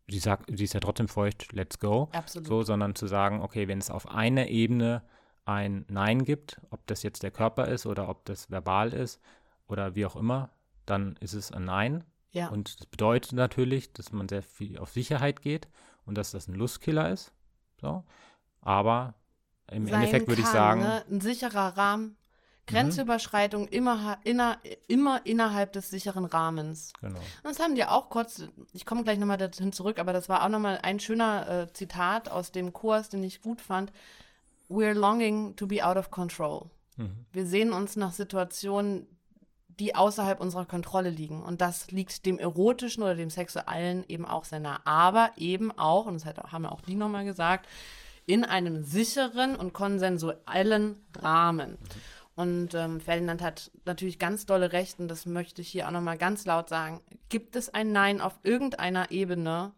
sie 0.08 0.20
sagt, 0.20 0.50
sie 0.56 0.64
ist 0.64 0.74
ja 0.74 0.80
trotzdem 0.80 1.08
feucht, 1.08 1.52
let's 1.54 1.80
go. 1.80 2.10
Absolut. 2.12 2.48
So, 2.48 2.64
sondern 2.64 2.96
zu 2.96 3.08
sagen, 3.08 3.42
okay, 3.42 3.68
wenn 3.68 3.80
es 3.80 3.90
auf 3.90 4.10
einer 4.10 4.48
Ebene 4.48 5.04
ein 5.46 5.86
Nein 5.88 6.24
gibt, 6.24 6.62
ob 6.70 6.86
das 6.88 7.04
jetzt 7.04 7.24
der 7.24 7.32
Körper 7.32 7.68
ist 7.68 7.86
oder 7.86 8.10
ob 8.10 8.26
das 8.26 8.52
verbal 8.52 8.94
ist 8.94 9.20
oder 9.68 9.96
wie 9.96 10.06
auch 10.06 10.16
immer, 10.16 10.50
dann 10.86 11.16
ist 11.20 11.34
es 11.34 11.52
ein 11.52 11.66
Nein. 11.66 12.04
Ja. 12.32 12.50
Und 12.50 12.80
das 12.80 12.88
bedeutet 12.88 13.34
natürlich, 13.34 13.94
dass 13.94 14.12
man 14.12 14.28
sehr 14.30 14.42
viel 14.42 14.78
auf 14.78 14.92
Sicherheit 14.92 15.42
geht 15.42 15.68
und 16.06 16.18
dass 16.18 16.32
das 16.32 16.48
ein 16.48 16.56
Lustkiller 16.56 17.10
ist. 17.10 17.34
So. 17.80 18.04
Aber 18.62 19.16
im 19.70 19.86
Sein 19.86 19.96
Endeffekt 19.96 20.28
würde 20.28 20.42
ich 20.42 20.48
sagen. 20.48 20.82
Ne? 20.82 21.04
Ein 21.10 21.22
sicherer 21.22 21.78
Rahmen, 21.78 22.18
Grenzüberschreitung 22.68 23.68
immer, 23.68 24.18
inner, 24.24 24.60
immer 24.88 25.26
innerhalb 25.26 25.74
des 25.74 25.90
sicheren 25.90 26.26
Rahmens. 26.26 26.94
Genau. 27.02 27.20
Und 27.20 27.44
das 27.44 27.60
haben 27.60 27.76
die 27.76 27.86
auch 27.86 28.10
kurz, 28.10 28.44
ich 28.74 28.86
komme 28.86 29.04
gleich 29.04 29.18
nochmal 29.18 29.38
dahin 29.38 29.74
zurück, 29.74 30.00
aber 30.00 30.14
das 30.14 30.30
war 30.30 30.44
auch 30.44 30.50
nochmal 30.50 30.80
ein 30.84 31.00
schöner 31.00 31.50
äh, 31.50 31.74
Zitat 31.74 32.30
aus 32.30 32.52
dem 32.52 32.72
Kurs, 32.72 33.10
den 33.10 33.24
ich 33.24 33.42
gut 33.42 33.62
fand. 33.62 33.92
We're 34.70 34.94
longing 34.94 35.56
to 35.58 35.68
be 35.68 35.86
out 35.86 35.98
of 35.98 36.12
control. 36.12 36.70
Mhm. 36.98 37.26
Wir 37.34 37.46
sehen 37.46 37.74
uns 37.74 37.96
nach 37.98 38.14
Situationen, 38.14 39.08
die 39.82 39.96
außerhalb 39.96 40.40
unserer 40.40 40.66
Kontrolle 40.66 41.10
liegen. 41.10 41.42
Und 41.42 41.60
das 41.60 41.90
liegt 41.90 42.28
dem 42.28 42.38
Erotischen 42.38 43.02
oder 43.02 43.16
dem 43.16 43.32
Sexuellen 43.32 44.06
eben 44.08 44.26
auch 44.26 44.46
sehr 44.46 44.60
nah. 44.60 44.80
Aber 44.86 45.32
eben 45.38 45.72
auch, 45.72 46.06
und 46.06 46.24
das 46.24 46.26
haben 46.52 46.68
auch 46.68 46.82
die 46.82 46.94
nochmal 46.94 47.26
gesagt, 47.26 47.68
in 48.28 48.46
einem 48.46 48.84
sicheren 48.84 49.56
und 49.56 49.74
konsensuellen 49.74 50.98
Rahmen. 51.20 51.80
Und 52.36 52.76
ähm, 52.76 53.02
Ferdinand 53.02 53.42
hat 53.42 53.72
natürlich 53.86 54.20
ganz 54.20 54.46
dolle 54.46 54.72
und 55.00 55.08
das 55.08 55.26
möchte 55.26 55.62
ich 55.62 55.70
hier 55.70 55.88
auch 55.88 55.92
nochmal 55.92 56.20
ganz 56.20 56.46
laut 56.46 56.70
sagen. 56.70 57.02
Gibt 57.30 57.56
es 57.56 57.74
ein 57.74 57.92
Nein 57.92 58.22
auf 58.22 58.40
irgendeiner 58.44 59.10
Ebene, 59.10 59.74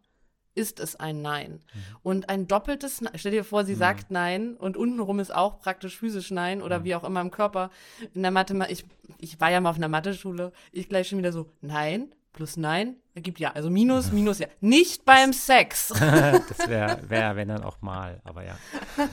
ist 0.56 0.80
es 0.80 0.96
ein 0.96 1.22
Nein. 1.22 1.52
Mhm. 1.52 1.80
Und 2.04 2.30
ein 2.30 2.48
doppeltes 2.48 3.02
Nein, 3.02 3.14
stell 3.16 3.32
dir 3.32 3.44
vor, 3.44 3.66
sie 3.66 3.74
mhm. 3.74 3.80
sagt 3.80 4.12
Nein 4.12 4.56
und 4.58 4.78
untenrum 4.78 5.20
ist 5.20 5.34
auch 5.34 5.60
praktisch 5.60 5.98
physisch 5.98 6.32
Nein 6.32 6.62
oder 6.62 6.80
mhm. 6.80 6.84
wie 6.84 6.96
auch 6.96 7.04
immer 7.04 7.22
im 7.22 7.32
Körper. 7.32 7.70
In 8.14 8.22
der 8.22 8.32
Mathe, 8.32 8.56
ich, 8.70 8.86
ich 9.18 9.40
war 9.40 9.52
ja 9.52 9.62
mal 9.62 9.70
auf 9.70 9.78
einer 9.78 9.90
Mathe-Schule, 9.90 10.52
ich 10.72 10.90
gleich 10.90 11.08
schon 11.08 11.20
wieder 11.20 11.32
so, 11.32 11.50
Nein, 11.62 12.14
plus 12.34 12.58
Nein 12.58 12.98
ergibt 13.14 13.40
ja. 13.40 13.52
Also 13.52 13.70
Minus, 13.70 14.12
Minus 14.12 14.40
ja. 14.40 14.48
Nicht 14.60 15.06
beim 15.06 15.34
Sex. 15.34 15.88
das 16.00 16.68
wäre, 16.68 17.00
wär, 17.10 17.36
wenn 17.36 17.48
dann 17.48 17.64
auch 17.64 17.82
mal, 17.82 18.22
aber 18.24 18.44
ja. 18.44 18.58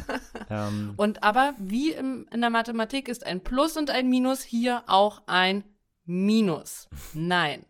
ähm. 0.51 0.95
Und 0.97 1.23
aber 1.23 1.55
wie 1.59 1.93
im, 1.93 2.27
in 2.33 2.41
der 2.41 2.51
Mathematik 2.51 3.09
ist 3.09 3.25
ein 3.25 3.43
Plus 3.43 3.77
und 3.77 3.91
ein 3.91 4.09
Minus 4.09 4.43
hier 4.43 4.83
auch 4.87 5.23
ein 5.27 5.65
Minus. 6.05 6.89
Nein. 7.15 7.67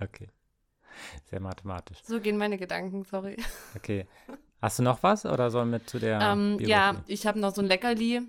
okay. 0.00 0.28
Sehr 1.30 1.40
mathematisch. 1.40 1.98
So 2.04 2.20
gehen 2.20 2.36
meine 2.36 2.58
Gedanken, 2.58 3.04
sorry. 3.04 3.36
Okay. 3.76 4.06
Hast 4.60 4.78
du 4.78 4.82
noch 4.82 5.02
was 5.02 5.24
oder 5.24 5.50
sollen 5.50 5.72
wir 5.72 5.86
zu 5.86 5.98
der? 5.98 6.20
Ähm, 6.20 6.58
ja, 6.60 6.96
ich 7.06 7.26
habe 7.26 7.38
noch 7.40 7.54
so 7.54 7.62
ein 7.62 7.68
Leckerli. 7.68 8.20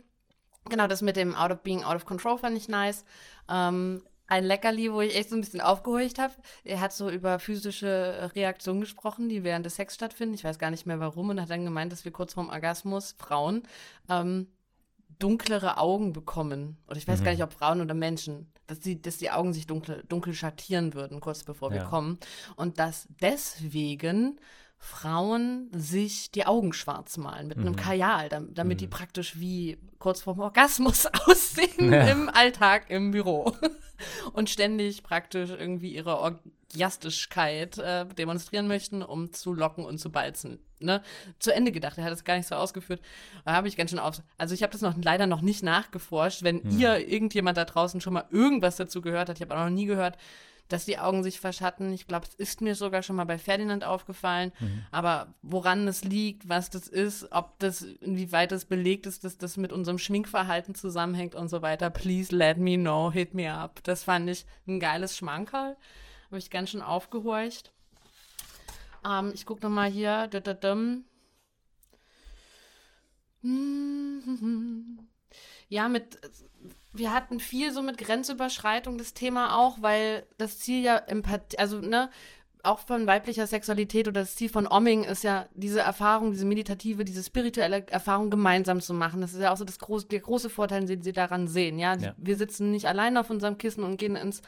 Genau, 0.70 0.88
das 0.88 1.02
mit 1.02 1.16
dem 1.16 1.36
Out 1.36 1.52
of 1.52 1.62
Being 1.62 1.84
Out 1.84 1.96
of 1.96 2.06
Control 2.06 2.38
fand 2.38 2.56
ich 2.56 2.70
nice. 2.70 3.04
Ähm, 3.50 4.04
ein 4.28 4.46
Leckerli, 4.46 4.94
wo 4.94 5.02
ich 5.02 5.16
echt 5.18 5.30
so 5.30 5.36
ein 5.36 5.42
bisschen 5.42 5.60
aufgehorcht 5.60 6.18
habe. 6.18 6.34
Er 6.64 6.80
hat 6.80 6.94
so 6.94 7.10
über 7.10 7.38
physische 7.40 8.32
Reaktionen 8.34 8.80
gesprochen, 8.80 9.28
die 9.28 9.44
während 9.44 9.66
des 9.66 9.76
Sex 9.76 9.96
stattfinden. 9.96 10.36
Ich 10.36 10.46
weiß 10.46 10.58
gar 10.58 10.72
nicht 10.72 10.86
mehr 10.86 11.02
warum 11.02 11.30
und 11.30 11.42
hat 11.42 11.50
dann 11.50 11.66
gemeint, 11.66 11.92
dass 11.92 12.06
wir 12.06 12.14
kurz 12.14 12.34
vorm 12.34 12.48
Orgasmus, 12.48 13.16
Frauen, 13.18 13.64
ähm, 14.10 14.48
dunklere 15.22 15.78
Augen 15.78 16.14
bekommen. 16.14 16.78
Oder 16.88 16.98
ich 16.98 17.08
weiß 17.08 17.20
mhm. 17.22 17.24
gar 17.24 17.32
nicht, 17.32 17.44
ob 17.44 17.54
Frauen 17.54 17.82
oder 17.82 17.94
Menschen, 17.94 18.52
dass 18.68 18.80
die, 18.80 19.02
dass 19.02 19.18
die 19.18 19.32
Augen 19.32 19.54
sich 19.54 19.68
dunkel, 19.68 20.04
dunkel 20.08 20.34
schattieren 20.34 20.94
würden, 20.94 21.20
kurz 21.20 21.44
bevor 21.44 21.72
ja. 21.72 21.82
wir 21.82 21.84
kommen. 21.86 22.20
Und 22.56 22.80
dass 22.80 23.08
deswegen 23.22 24.40
Frauen 24.78 25.70
sich 25.74 26.32
die 26.32 26.48
Augen 26.48 26.74
schwarz 26.74 27.18
malen 27.18 27.48
mit 27.48 27.58
mhm. 27.58 27.68
einem 27.68 27.76
Kajal, 27.76 28.30
damit, 28.30 28.58
mhm. 28.58 28.78
die 28.78 28.88
praktisch 28.88 29.40
wie 29.40 29.78
kurz 30.00 30.22
vorm 30.22 30.40
Orgasmus 30.40 31.06
aussehen 31.28 31.94
ja. 31.94 32.08
im 32.08 32.30
Alltag 32.30 32.90
im 32.90 33.12
Büro 33.12 33.56
und 34.34 34.50
ständig 34.50 35.04
praktisch 35.04 35.52
irgendwie 35.52 35.94
ihre 35.94 36.18
Orgiastischkeit 36.18 37.78
äh, 37.78 38.08
demonstrieren 38.08 38.68
möchten, 38.68 39.04
um 39.04 39.32
zu 39.32 39.54
locken 39.54 39.86
und 39.86 40.00
zu 40.00 40.12
balzen. 40.12 40.60
Ne? 40.82 41.02
Zu 41.40 41.54
Ende 41.54 41.72
gedacht, 41.72 41.98
er 41.98 42.04
hat 42.06 42.14
es 42.14 42.24
gar 42.24 42.38
nicht 42.38 42.48
so 42.48 42.56
ausgeführt. 42.56 43.02
Da 43.46 43.54
habe 43.54 43.68
ich 43.68 43.78
ganz 43.78 43.92
schön 43.92 44.00
auf. 44.00 44.22
Also 44.38 44.54
ich 44.54 44.64
habe 44.64 44.72
das 44.72 44.82
noch 44.82 44.96
leider 45.02 45.28
noch 45.28 45.42
nicht 45.42 45.64
nachgeforscht. 45.64 46.44
Wenn 46.44 46.62
mhm. 46.64 46.80
ihr 46.80 47.08
irgendjemand 47.08 47.58
da 47.58 47.66
draußen 47.66 48.02
schon 48.02 48.14
mal 48.14 48.26
irgendwas 48.32 48.76
dazu 48.76 49.02
gehört 49.02 49.30
hat, 49.30 49.38
ich 49.38 49.42
habe 49.42 49.56
auch 49.56 49.66
noch 49.66 49.72
nie 49.72 49.86
gehört, 49.86 50.18
dass 50.72 50.86
die 50.86 51.00
Augen 51.00 51.24
sich 51.24 51.40
verschatten. 51.40 51.92
Ich 51.92 52.08
glaube, 52.08 52.26
es 52.28 52.36
ist 52.36 52.62
mir 52.62 52.76
sogar 52.76 53.04
schon 53.04 53.16
mal 53.16 53.26
bei 53.26 53.38
Ferdinand 53.38 53.84
aufgefallen. 53.84 54.52
Mhm. 54.60 54.86
Aber 54.92 55.34
woran 55.42 55.88
es 55.88 56.04
liegt, 56.04 56.48
was 56.48 56.70
das 56.70 56.88
ist, 56.88 57.32
ob 57.32 57.60
das, 57.60 57.82
inwieweit 57.82 58.52
das 58.52 58.66
belegt 58.66 59.06
ist, 59.06 59.24
dass 59.24 59.38
das 59.38 59.58
mit 59.58 59.74
unserem 59.74 59.98
Schminkverhalten 59.98 60.74
zusammenhängt 60.76 61.36
und 61.36 61.50
so 61.50 61.62
weiter, 61.62 61.90
please 61.90 62.34
let 62.36 62.58
me 62.58 62.78
know, 62.78 63.12
hit 63.12 63.34
me 63.34 63.52
up. 63.52 63.84
Das 63.84 64.04
fand 64.04 64.30
ich 64.30 64.46
ein 64.68 64.80
geiles 64.80 65.18
Schmankerl. 65.18 65.76
Habe 66.28 66.38
ich 66.38 66.50
ganz 66.50 66.70
schön 66.70 66.82
aufgehorcht. 66.82 67.74
Ähm, 69.06 69.32
ich 69.34 69.46
gucke 69.46 69.64
nochmal 69.64 69.90
hier. 69.90 70.28
Ja, 75.70 75.88
mit 75.88 76.20
wir 76.94 77.14
hatten 77.14 77.40
viel 77.40 77.72
so 77.72 77.82
mit 77.82 77.98
Grenzüberschreitung 77.98 78.98
das 78.98 79.14
Thema 79.14 79.58
auch, 79.58 79.82
weil 79.82 80.26
das 80.38 80.60
Ziel 80.60 80.84
ja 80.84 80.98
Empathie, 80.98 81.58
also 81.58 81.80
ne, 81.80 82.10
auch 82.64 82.80
von 82.80 83.08
weiblicher 83.08 83.48
Sexualität 83.48 84.08
oder 84.08 84.22
das 84.22 84.36
Ziel 84.36 84.50
von 84.50 84.68
Omming 84.68 85.04
ist 85.04 85.24
ja, 85.24 85.48
diese 85.54 85.80
Erfahrung, 85.80 86.32
diese 86.32 86.46
meditative, 86.46 87.06
diese 87.06 87.24
spirituelle 87.24 87.88
Erfahrung 87.88 88.30
gemeinsam 88.30 88.82
zu 88.82 88.94
machen. 88.94 89.22
Das 89.22 89.34
ist 89.34 89.42
ja 89.42 89.52
auch 89.52 89.58
so 89.58 89.66
das 89.66 89.80
große, 89.80 90.08
der 90.08 90.20
große 90.20 90.50
Vorteil, 90.50 90.86
den 90.86 91.02
sie 91.02 91.14
daran 91.14 91.48
sehen. 91.48 91.80
Ja? 91.80 91.96
ja. 91.96 92.14
wir 92.18 92.36
sitzen 92.36 92.72
nicht 92.72 92.88
allein 92.88 93.18
auf 93.18 93.30
unserem 93.30 93.58
Kissen 93.58 93.84
und 93.84 93.98
gehen 93.98 94.16
ins, 94.16 94.42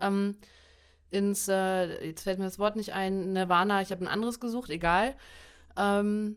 ähm, 0.00 0.36
ins, 1.10 1.48
äh, 1.48 2.06
jetzt 2.06 2.22
fällt 2.22 2.38
mir 2.38 2.44
das 2.44 2.58
Wort 2.58 2.76
nicht 2.76 2.92
ein, 2.92 3.32
Nirvana, 3.32 3.82
ich 3.82 3.90
habe 3.90 4.04
ein 4.04 4.08
anderes 4.08 4.40
gesucht, 4.40 4.70
egal. 4.70 5.16
Ähm, 5.76 6.36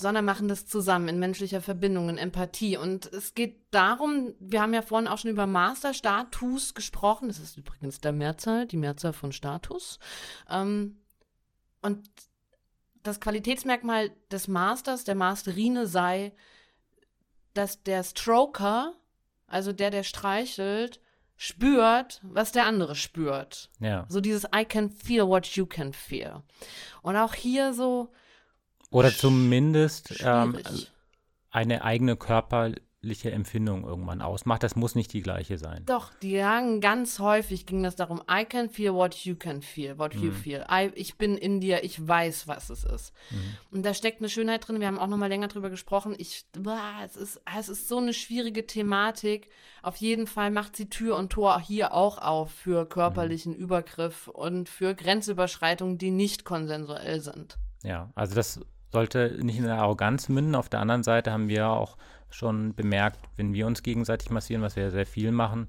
sondern 0.00 0.24
machen 0.24 0.48
das 0.48 0.66
zusammen 0.66 1.08
in 1.08 1.18
menschlicher 1.18 1.60
Verbindung, 1.60 2.08
in 2.08 2.16
Empathie. 2.16 2.76
Und 2.78 3.12
es 3.12 3.34
geht 3.34 3.60
darum, 3.70 4.34
wir 4.40 4.62
haben 4.62 4.72
ja 4.72 4.82
vorhin 4.82 5.06
auch 5.06 5.18
schon 5.18 5.30
über 5.30 5.46
Masterstatus 5.46 6.74
gesprochen. 6.74 7.28
Das 7.28 7.38
ist 7.38 7.58
übrigens 7.58 8.00
der 8.00 8.12
Mehrzahl, 8.12 8.66
die 8.66 8.78
Mehrzahl 8.78 9.12
von 9.12 9.32
Status. 9.32 9.98
Ähm, 10.48 10.96
und 11.82 12.08
das 13.02 13.20
Qualitätsmerkmal 13.20 14.10
des 14.30 14.48
Masters, 14.48 15.04
der 15.04 15.14
Masterine 15.14 15.86
sei, 15.86 16.32
dass 17.54 17.82
der 17.82 18.02
Stroker, 18.02 18.94
also 19.46 19.72
der, 19.72 19.90
der 19.90 20.02
streichelt, 20.02 21.00
spürt, 21.42 22.20
was 22.22 22.52
der 22.52 22.66
andere 22.66 22.94
spürt. 22.94 23.70
Ja. 23.80 24.04
So 24.10 24.20
dieses 24.20 24.44
I 24.54 24.66
can 24.66 24.90
feel 24.90 25.26
what 25.26 25.46
you 25.56 25.64
can 25.64 25.94
feel. 25.94 26.42
Und 27.00 27.16
auch 27.16 27.32
hier 27.32 27.72
so. 27.72 28.12
Oder 28.90 29.10
zumindest 29.10 30.22
ähm, 30.22 30.58
eine 31.50 31.82
eigene 31.82 32.16
körperliche 32.16 32.82
Empfindung 33.02 33.84
irgendwann 33.84 34.20
ausmacht. 34.20 34.62
Das 34.62 34.76
muss 34.76 34.94
nicht 34.94 35.12
die 35.12 35.22
gleiche 35.22 35.58
sein. 35.58 35.84
Doch, 35.86 36.12
die 36.22 36.36
sagen 36.36 36.80
ganz 36.80 37.18
häufig 37.18 37.64
ging 37.64 37.82
das 37.82 37.96
darum, 37.96 38.22
I 38.30 38.44
can 38.44 38.68
feel 38.68 38.92
what 38.92 39.14
you 39.14 39.34
can 39.34 39.62
feel, 39.62 39.98
what 39.98 40.14
you 40.14 40.30
feel. 40.32 40.64
I, 40.70 40.90
ich 40.94 41.16
bin 41.16 41.36
in 41.36 41.60
dir, 41.60 41.82
ich 41.82 42.06
weiß, 42.06 42.46
was 42.46 42.68
es 42.70 42.84
ist. 42.84 43.12
Und 43.70 43.84
da 43.84 43.94
steckt 43.94 44.20
eine 44.20 44.28
Schönheit 44.28 44.66
drin. 44.66 44.80
Wir 44.80 44.86
haben 44.86 44.98
auch 44.98 45.06
noch 45.06 45.16
mal 45.16 45.28
länger 45.28 45.48
drüber 45.48 45.70
gesprochen. 45.70 46.14
Ich, 46.18 46.44
boah, 46.58 47.00
es 47.04 47.16
ist, 47.16 47.40
es 47.58 47.68
ist 47.68 47.88
so 47.88 47.98
eine 47.98 48.12
schwierige 48.12 48.66
Thematik. 48.66 49.48
Auf 49.82 49.96
jeden 49.96 50.26
Fall 50.26 50.50
macht 50.50 50.76
sie 50.76 50.90
Tür 50.90 51.16
und 51.16 51.30
Tor 51.30 51.60
hier 51.60 51.94
auch 51.94 52.18
auf 52.18 52.50
für 52.50 52.86
körperlichen 52.86 53.54
Übergriff 53.54 54.28
und 54.28 54.68
für 54.68 54.94
Grenzüberschreitungen, 54.94 55.96
die 55.96 56.10
nicht 56.10 56.44
konsensuell 56.44 57.20
sind. 57.20 57.58
Ja, 57.82 58.10
also 58.14 58.34
das 58.34 58.60
sollte 58.92 59.38
nicht 59.42 59.58
in 59.58 59.64
der 59.64 59.78
Arroganz 59.78 60.28
münden. 60.28 60.54
Auf 60.54 60.68
der 60.68 60.80
anderen 60.80 61.02
Seite 61.02 61.32
haben 61.32 61.48
wir 61.48 61.68
auch 61.68 61.96
schon 62.30 62.74
bemerkt, 62.74 63.18
wenn 63.36 63.52
wir 63.52 63.66
uns 63.66 63.82
gegenseitig 63.82 64.30
massieren, 64.30 64.62
was 64.62 64.76
wir 64.76 64.90
sehr 64.90 65.06
viel 65.06 65.32
machen, 65.32 65.68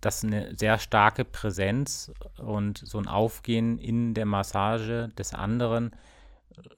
dass 0.00 0.24
eine 0.24 0.56
sehr 0.56 0.78
starke 0.78 1.24
Präsenz 1.24 2.12
und 2.38 2.78
so 2.78 2.98
ein 2.98 3.06
Aufgehen 3.06 3.78
in 3.78 4.14
der 4.14 4.26
Massage 4.26 5.10
des 5.18 5.34
anderen 5.34 5.92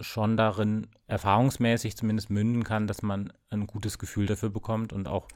schon 0.00 0.36
darin 0.36 0.88
erfahrungsmäßig 1.06 1.96
zumindest 1.96 2.30
münden 2.30 2.64
kann, 2.64 2.86
dass 2.86 3.02
man 3.02 3.32
ein 3.50 3.66
gutes 3.66 3.98
Gefühl 3.98 4.26
dafür 4.26 4.50
bekommt 4.50 4.92
und 4.92 5.08
auch 5.08 5.28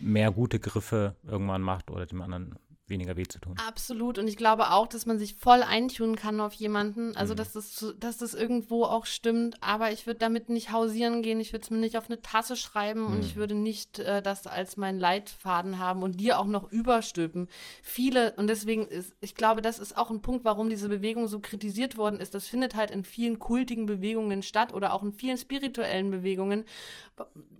mehr 0.00 0.30
gute 0.30 0.60
Griffe 0.60 1.16
irgendwann 1.24 1.62
macht 1.62 1.90
oder 1.90 2.06
dem 2.06 2.22
anderen 2.22 2.56
weniger 2.90 3.16
weh 3.16 3.26
zu 3.26 3.38
tun. 3.38 3.54
Absolut. 3.66 4.18
Und 4.18 4.28
ich 4.28 4.36
glaube 4.36 4.70
auch, 4.70 4.86
dass 4.86 5.06
man 5.06 5.18
sich 5.18 5.34
voll 5.34 5.62
eintun 5.62 6.16
kann 6.16 6.40
auf 6.40 6.52
jemanden. 6.52 7.16
Also, 7.16 7.34
dass, 7.34 7.52
das, 7.52 7.94
dass 7.98 8.18
das 8.18 8.34
irgendwo 8.34 8.84
auch 8.84 9.06
stimmt. 9.06 9.56
Aber 9.62 9.92
ich 9.92 10.06
würde 10.06 10.18
damit 10.18 10.48
nicht 10.48 10.72
hausieren 10.72 11.22
gehen. 11.22 11.40
Ich 11.40 11.52
würde 11.52 11.62
es 11.62 11.70
mir 11.70 11.78
nicht 11.78 11.96
auf 11.96 12.10
eine 12.10 12.20
Tasse 12.20 12.56
schreiben 12.56 13.06
und 13.06 13.24
ich 13.24 13.36
würde 13.36 13.54
nicht 13.54 13.98
äh, 13.98 14.20
das 14.22 14.46
als 14.46 14.76
mein 14.76 14.98
Leitfaden 14.98 15.78
haben 15.78 16.02
und 16.02 16.20
dir 16.20 16.38
auch 16.38 16.46
noch 16.46 16.70
überstülpen. 16.70 17.48
Viele, 17.82 18.32
und 18.36 18.48
deswegen 18.48 18.86
ist, 18.86 19.14
ich 19.20 19.34
glaube, 19.34 19.62
das 19.62 19.78
ist 19.78 19.96
auch 19.96 20.10
ein 20.10 20.22
Punkt, 20.22 20.44
warum 20.44 20.68
diese 20.68 20.88
Bewegung 20.88 21.28
so 21.28 21.40
kritisiert 21.40 21.96
worden 21.96 22.20
ist. 22.20 22.34
Das 22.34 22.46
findet 22.46 22.74
halt 22.74 22.90
in 22.90 23.04
vielen 23.04 23.38
kultigen 23.38 23.86
Bewegungen 23.86 24.42
statt 24.42 24.74
oder 24.74 24.92
auch 24.92 25.02
in 25.02 25.12
vielen 25.12 25.38
spirituellen 25.38 26.10
Bewegungen. 26.10 26.64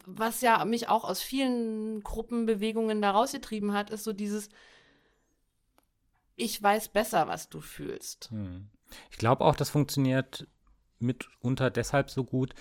Was 0.06 0.40
ja 0.40 0.64
mich 0.64 0.88
auch 0.88 1.04
aus 1.04 1.20
vielen 1.20 2.02
Gruppenbewegungen 2.02 3.00
da 3.00 3.10
rausgetrieben 3.12 3.72
hat, 3.72 3.90
ist 3.90 4.04
so 4.04 4.12
dieses, 4.12 4.48
ich 6.40 6.62
weiß 6.62 6.88
besser, 6.88 7.28
was 7.28 7.48
du 7.48 7.60
fühlst. 7.60 8.30
Hm. 8.30 8.68
Ich 9.10 9.18
glaube 9.18 9.44
auch, 9.44 9.54
das 9.54 9.70
funktioniert 9.70 10.46
mitunter 10.98 11.70
deshalb 11.70 12.10
so 12.10 12.24
gut, 12.24 12.54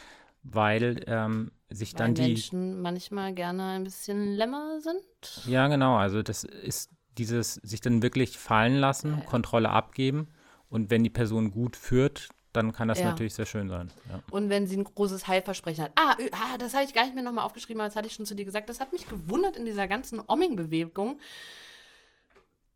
weil 0.44 1.04
ähm, 1.08 1.52
sich 1.70 1.94
Weil 1.94 1.98
dann 1.98 2.16
die 2.16 2.22
Menschen 2.22 2.82
manchmal 2.82 3.34
gerne 3.34 3.72
ein 3.72 3.84
bisschen 3.84 4.34
lämmer 4.36 4.80
sind. 4.82 5.46
Ja, 5.46 5.68
genau. 5.68 5.98
Also 5.98 6.22
das 6.22 6.44
ist 6.44 6.92
dieses 7.18 7.56
sich 7.56 7.82
dann 7.82 8.02
wirklich 8.02 8.38
fallen 8.38 8.78
lassen, 8.78 9.26
Kontrolle 9.26 9.70
abgeben. 9.70 10.30
Und 10.70 10.90
wenn 10.90 11.04
die 11.04 11.10
Person 11.10 11.52
gut 11.52 11.76
führt, 11.76 12.30
dann 12.54 12.72
kann 12.72 12.88
das 12.88 13.00
Ja. 13.00 13.06
natürlich 13.06 13.34
sehr 13.34 13.46
schön 13.46 13.70
sein. 13.70 13.92
Ja. 14.10 14.22
Und 14.32 14.50
wenn 14.50 14.68
sie 14.68 14.78
ein 14.78 14.84
großes 14.84 15.28
Heilversprechen 15.28 15.84
hat. 15.84 15.92
Ah, 15.96 16.16
ah 16.32 16.58
das 16.58 16.74
habe 16.74 16.86
ich 16.86 16.94
gar 16.94 17.04
nicht 17.04 17.16
mehr 17.16 17.24
nochmal 17.24 17.46
aufgeschrieben, 17.46 17.82
aber 17.82 17.90
das 17.90 17.96
hatte 17.96 18.08
ich 18.08 18.14
schon 18.14 18.26
zu 18.26 18.36
dir 18.36 18.46
gesagt. 18.46 18.70
Das 18.70 18.80
hat 18.80 18.94
mich 18.94 19.08
gewundert 19.08 19.58
in 19.58 19.66
dieser 19.66 19.88
ganzen 19.88 20.22
Omming-Bewegung. 20.26 21.20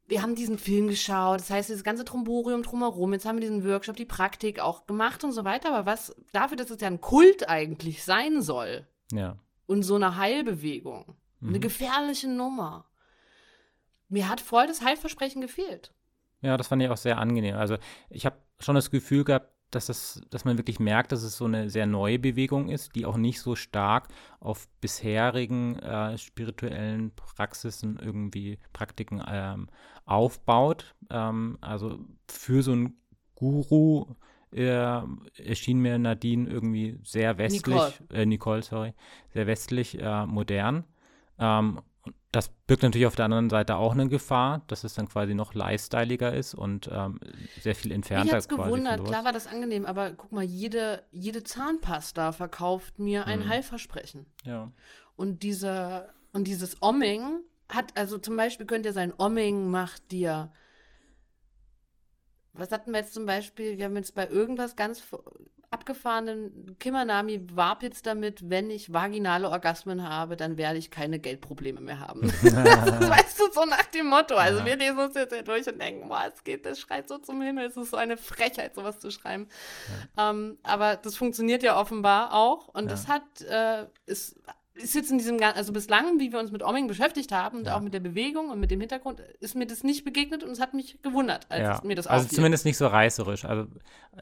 Wir 0.05 0.21
haben 0.21 0.35
diesen 0.35 0.57
Film 0.57 0.87
geschaut, 0.87 1.39
das 1.39 1.49
heißt, 1.49 1.69
dieses 1.69 1.83
ganze 1.83 2.03
Tromborium 2.03 2.61
drumherum. 2.61 3.13
Jetzt 3.13 3.25
haben 3.25 3.37
wir 3.37 3.41
diesen 3.41 3.65
Workshop, 3.65 3.95
die 3.95 4.05
Praktik 4.05 4.59
auch 4.59 4.85
gemacht 4.85 5.23
und 5.23 5.31
so 5.31 5.45
weiter. 5.45 5.73
Aber 5.73 5.85
was 5.85 6.15
dafür, 6.33 6.57
dass 6.57 6.69
es 6.69 6.81
ja 6.81 6.87
ein 6.87 7.01
Kult 7.01 7.47
eigentlich 7.47 8.03
sein 8.03 8.41
soll 8.41 8.85
ja. 9.11 9.37
und 9.65 9.83
so 9.83 9.95
eine 9.95 10.17
Heilbewegung, 10.17 11.15
eine 11.41 11.59
gefährliche 11.59 12.27
Nummer. 12.27 12.85
Mir 14.09 14.29
hat 14.29 14.41
voll 14.41 14.67
das 14.67 14.83
Heilversprechen 14.83 15.41
gefehlt. 15.41 15.93
Ja, 16.41 16.57
das 16.57 16.67
fand 16.67 16.83
ich 16.83 16.89
auch 16.89 16.97
sehr 16.97 17.17
angenehm. 17.17 17.55
Also 17.55 17.77
ich 18.09 18.25
habe 18.25 18.35
schon 18.59 18.75
das 18.75 18.91
Gefühl 18.91 19.23
gehabt, 19.23 19.52
dass, 19.75 19.87
das, 19.87 20.21
dass 20.29 20.45
man 20.45 20.57
wirklich 20.57 20.79
merkt, 20.79 21.11
dass 21.11 21.23
es 21.23 21.37
so 21.37 21.45
eine 21.45 21.69
sehr 21.69 21.85
neue 21.85 22.19
Bewegung 22.19 22.69
ist, 22.69 22.95
die 22.95 23.05
auch 23.05 23.17
nicht 23.17 23.39
so 23.39 23.55
stark 23.55 24.07
auf 24.39 24.67
bisherigen 24.81 25.79
äh, 25.79 26.17
spirituellen 26.17 27.11
Praxisen 27.15 27.99
irgendwie 28.01 28.59
Praktiken 28.71 29.23
ähm, 29.27 29.69
aufbaut. 30.05 30.95
Ähm, 31.09 31.57
also 31.61 31.99
für 32.27 32.63
so 32.63 32.71
einen 32.71 32.97
Guru 33.35 34.05
äh, 34.51 35.01
erschien 35.37 35.79
mir 35.79 35.97
Nadine 35.97 36.49
irgendwie 36.49 36.99
sehr 37.03 37.37
westlich, 37.37 37.75
Nicole. 37.75 37.93
Äh, 38.11 38.25
Nicole, 38.25 38.63
sorry, 38.63 38.93
sehr 39.33 39.47
westlich 39.47 39.99
äh, 39.99 40.25
modern. 40.25 40.83
Ähm, 41.39 41.81
das 42.33 42.49
birgt 42.49 42.81
natürlich 42.81 43.05
auf 43.05 43.15
der 43.15 43.25
anderen 43.25 43.51
Seite 43.51 43.75
auch 43.75 43.93
eine 43.93 44.09
Gefahr, 44.09 44.63
dass 44.65 44.83
es 44.83 44.95
dann 44.95 45.07
quasi 45.07 45.35
noch 45.35 45.53
lifestyleiger 45.53 46.33
ist 46.33 46.55
und 46.55 46.89
ähm, 46.91 47.19
sehr 47.61 47.75
viel 47.75 47.91
entfernter 47.91 48.31
quasi 48.31 48.49
von 48.49 48.63
gewundert. 48.65 49.05
Klar 49.05 49.23
war 49.23 49.31
das 49.31 49.45
angenehm, 49.45 49.85
aber 49.85 50.11
guck 50.13 50.31
mal, 50.31 50.43
jede, 50.43 51.03
jede 51.11 51.43
Zahnpasta 51.43 52.31
verkauft 52.31 52.97
mir 52.97 53.27
ein 53.27 53.41
Mhm. 53.41 53.49
Heilversprechen. 53.49 54.25
Ja. 54.45 54.71
Und 55.15 55.43
diese, 55.43 56.09
und 56.31 56.47
dieses 56.47 56.81
Omming 56.81 57.41
hat, 57.69 57.95
also 57.95 58.17
zum 58.17 58.35
Beispiel 58.35 58.65
könnte 58.65 58.89
ja 58.89 58.93
sein, 58.93 59.13
Omming 59.15 59.69
macht 59.69 60.11
dir. 60.11 60.51
Was 62.53 62.71
hatten 62.71 62.93
wir 62.93 62.99
jetzt 63.01 63.13
zum 63.13 63.27
Beispiel? 63.27 63.77
Wir 63.77 63.85
haben 63.85 63.95
jetzt 63.95 64.15
bei 64.15 64.27
irgendwas 64.27 64.75
ganz 64.75 65.03
abgefahrenen 65.73 66.77
Kimanami 66.79 67.47
warb 67.53 67.83
jetzt 67.83 68.05
damit, 68.05 68.49
wenn 68.49 68.69
ich 68.69 68.93
vaginale 68.93 69.49
Orgasmen 69.49 70.07
habe, 70.07 70.37
dann 70.37 70.57
werde 70.57 70.77
ich 70.77 70.91
keine 70.91 71.19
Geldprobleme 71.19 71.81
mehr 71.81 71.99
haben. 71.99 72.21
das 72.41 73.09
weißt 73.09 73.39
du, 73.39 73.51
so 73.51 73.65
nach 73.65 73.85
dem 73.87 74.07
Motto. 74.07 74.35
Also 74.35 74.59
Ja. 74.59 74.65
wir 74.65 74.75
lesen 74.77 74.99
uns 74.99 75.15
jetzt 75.15 75.33
hier 75.33 75.43
durch 75.43 75.67
und 75.67 75.81
denken, 75.81 76.07
boah, 76.07 76.25
es 76.33 76.43
geht, 76.43 76.65
das 76.65 76.79
schreit 76.79 77.09
so 77.09 77.17
zum 77.17 77.41
Himmel, 77.41 77.65
es 77.65 77.75
ist 77.75 77.89
so 77.91 77.97
eine 77.97 78.17
Frechheit, 78.17 78.75
sowas 78.75 78.99
zu 78.99 79.11
schreiben. 79.11 79.47
Ähm, 80.17 80.57
aber 80.63 80.95
das 80.95 81.15
funktioniert 81.17 81.63
ja 81.63 81.79
offenbar 81.79 82.33
auch 82.33 82.67
und 82.67 82.89
das 82.91 83.07
hat, 83.07 83.41
äh, 83.41 83.87
ist, 84.05 84.39
ist 84.75 84.95
jetzt 84.95 85.11
in 85.11 85.17
diesem, 85.19 85.39
also 85.41 85.71
bislang, 85.71 86.19
wie 86.19 86.31
wir 86.31 86.39
uns 86.39 86.51
mit 86.51 86.63
Omming 86.63 86.87
beschäftigt 86.87 87.31
haben 87.31 87.59
und 87.59 87.65
Ja. 87.67 87.75
auch 87.77 87.81
mit 87.81 87.93
der 87.93 87.99
Bewegung 87.99 88.49
und 88.49 88.59
mit 88.59 88.71
dem 88.71 88.79
Hintergrund, 88.79 89.19
ist 89.39 89.55
mir 89.55 89.67
das 89.67 89.83
nicht 89.83 90.03
begegnet 90.03 90.43
und 90.43 90.49
es 90.49 90.59
hat 90.59 90.73
mich 90.73 90.99
gewundert, 91.03 91.45
als 91.49 91.61
ja. 91.61 91.81
mir 91.83 91.95
das 91.95 92.07
also 92.07 92.25
auffiel. 92.25 92.35
zumindest 92.37 92.65
nicht 92.65 92.77
so 92.77 92.87
reißerisch. 92.87 93.45
Also 93.45 93.67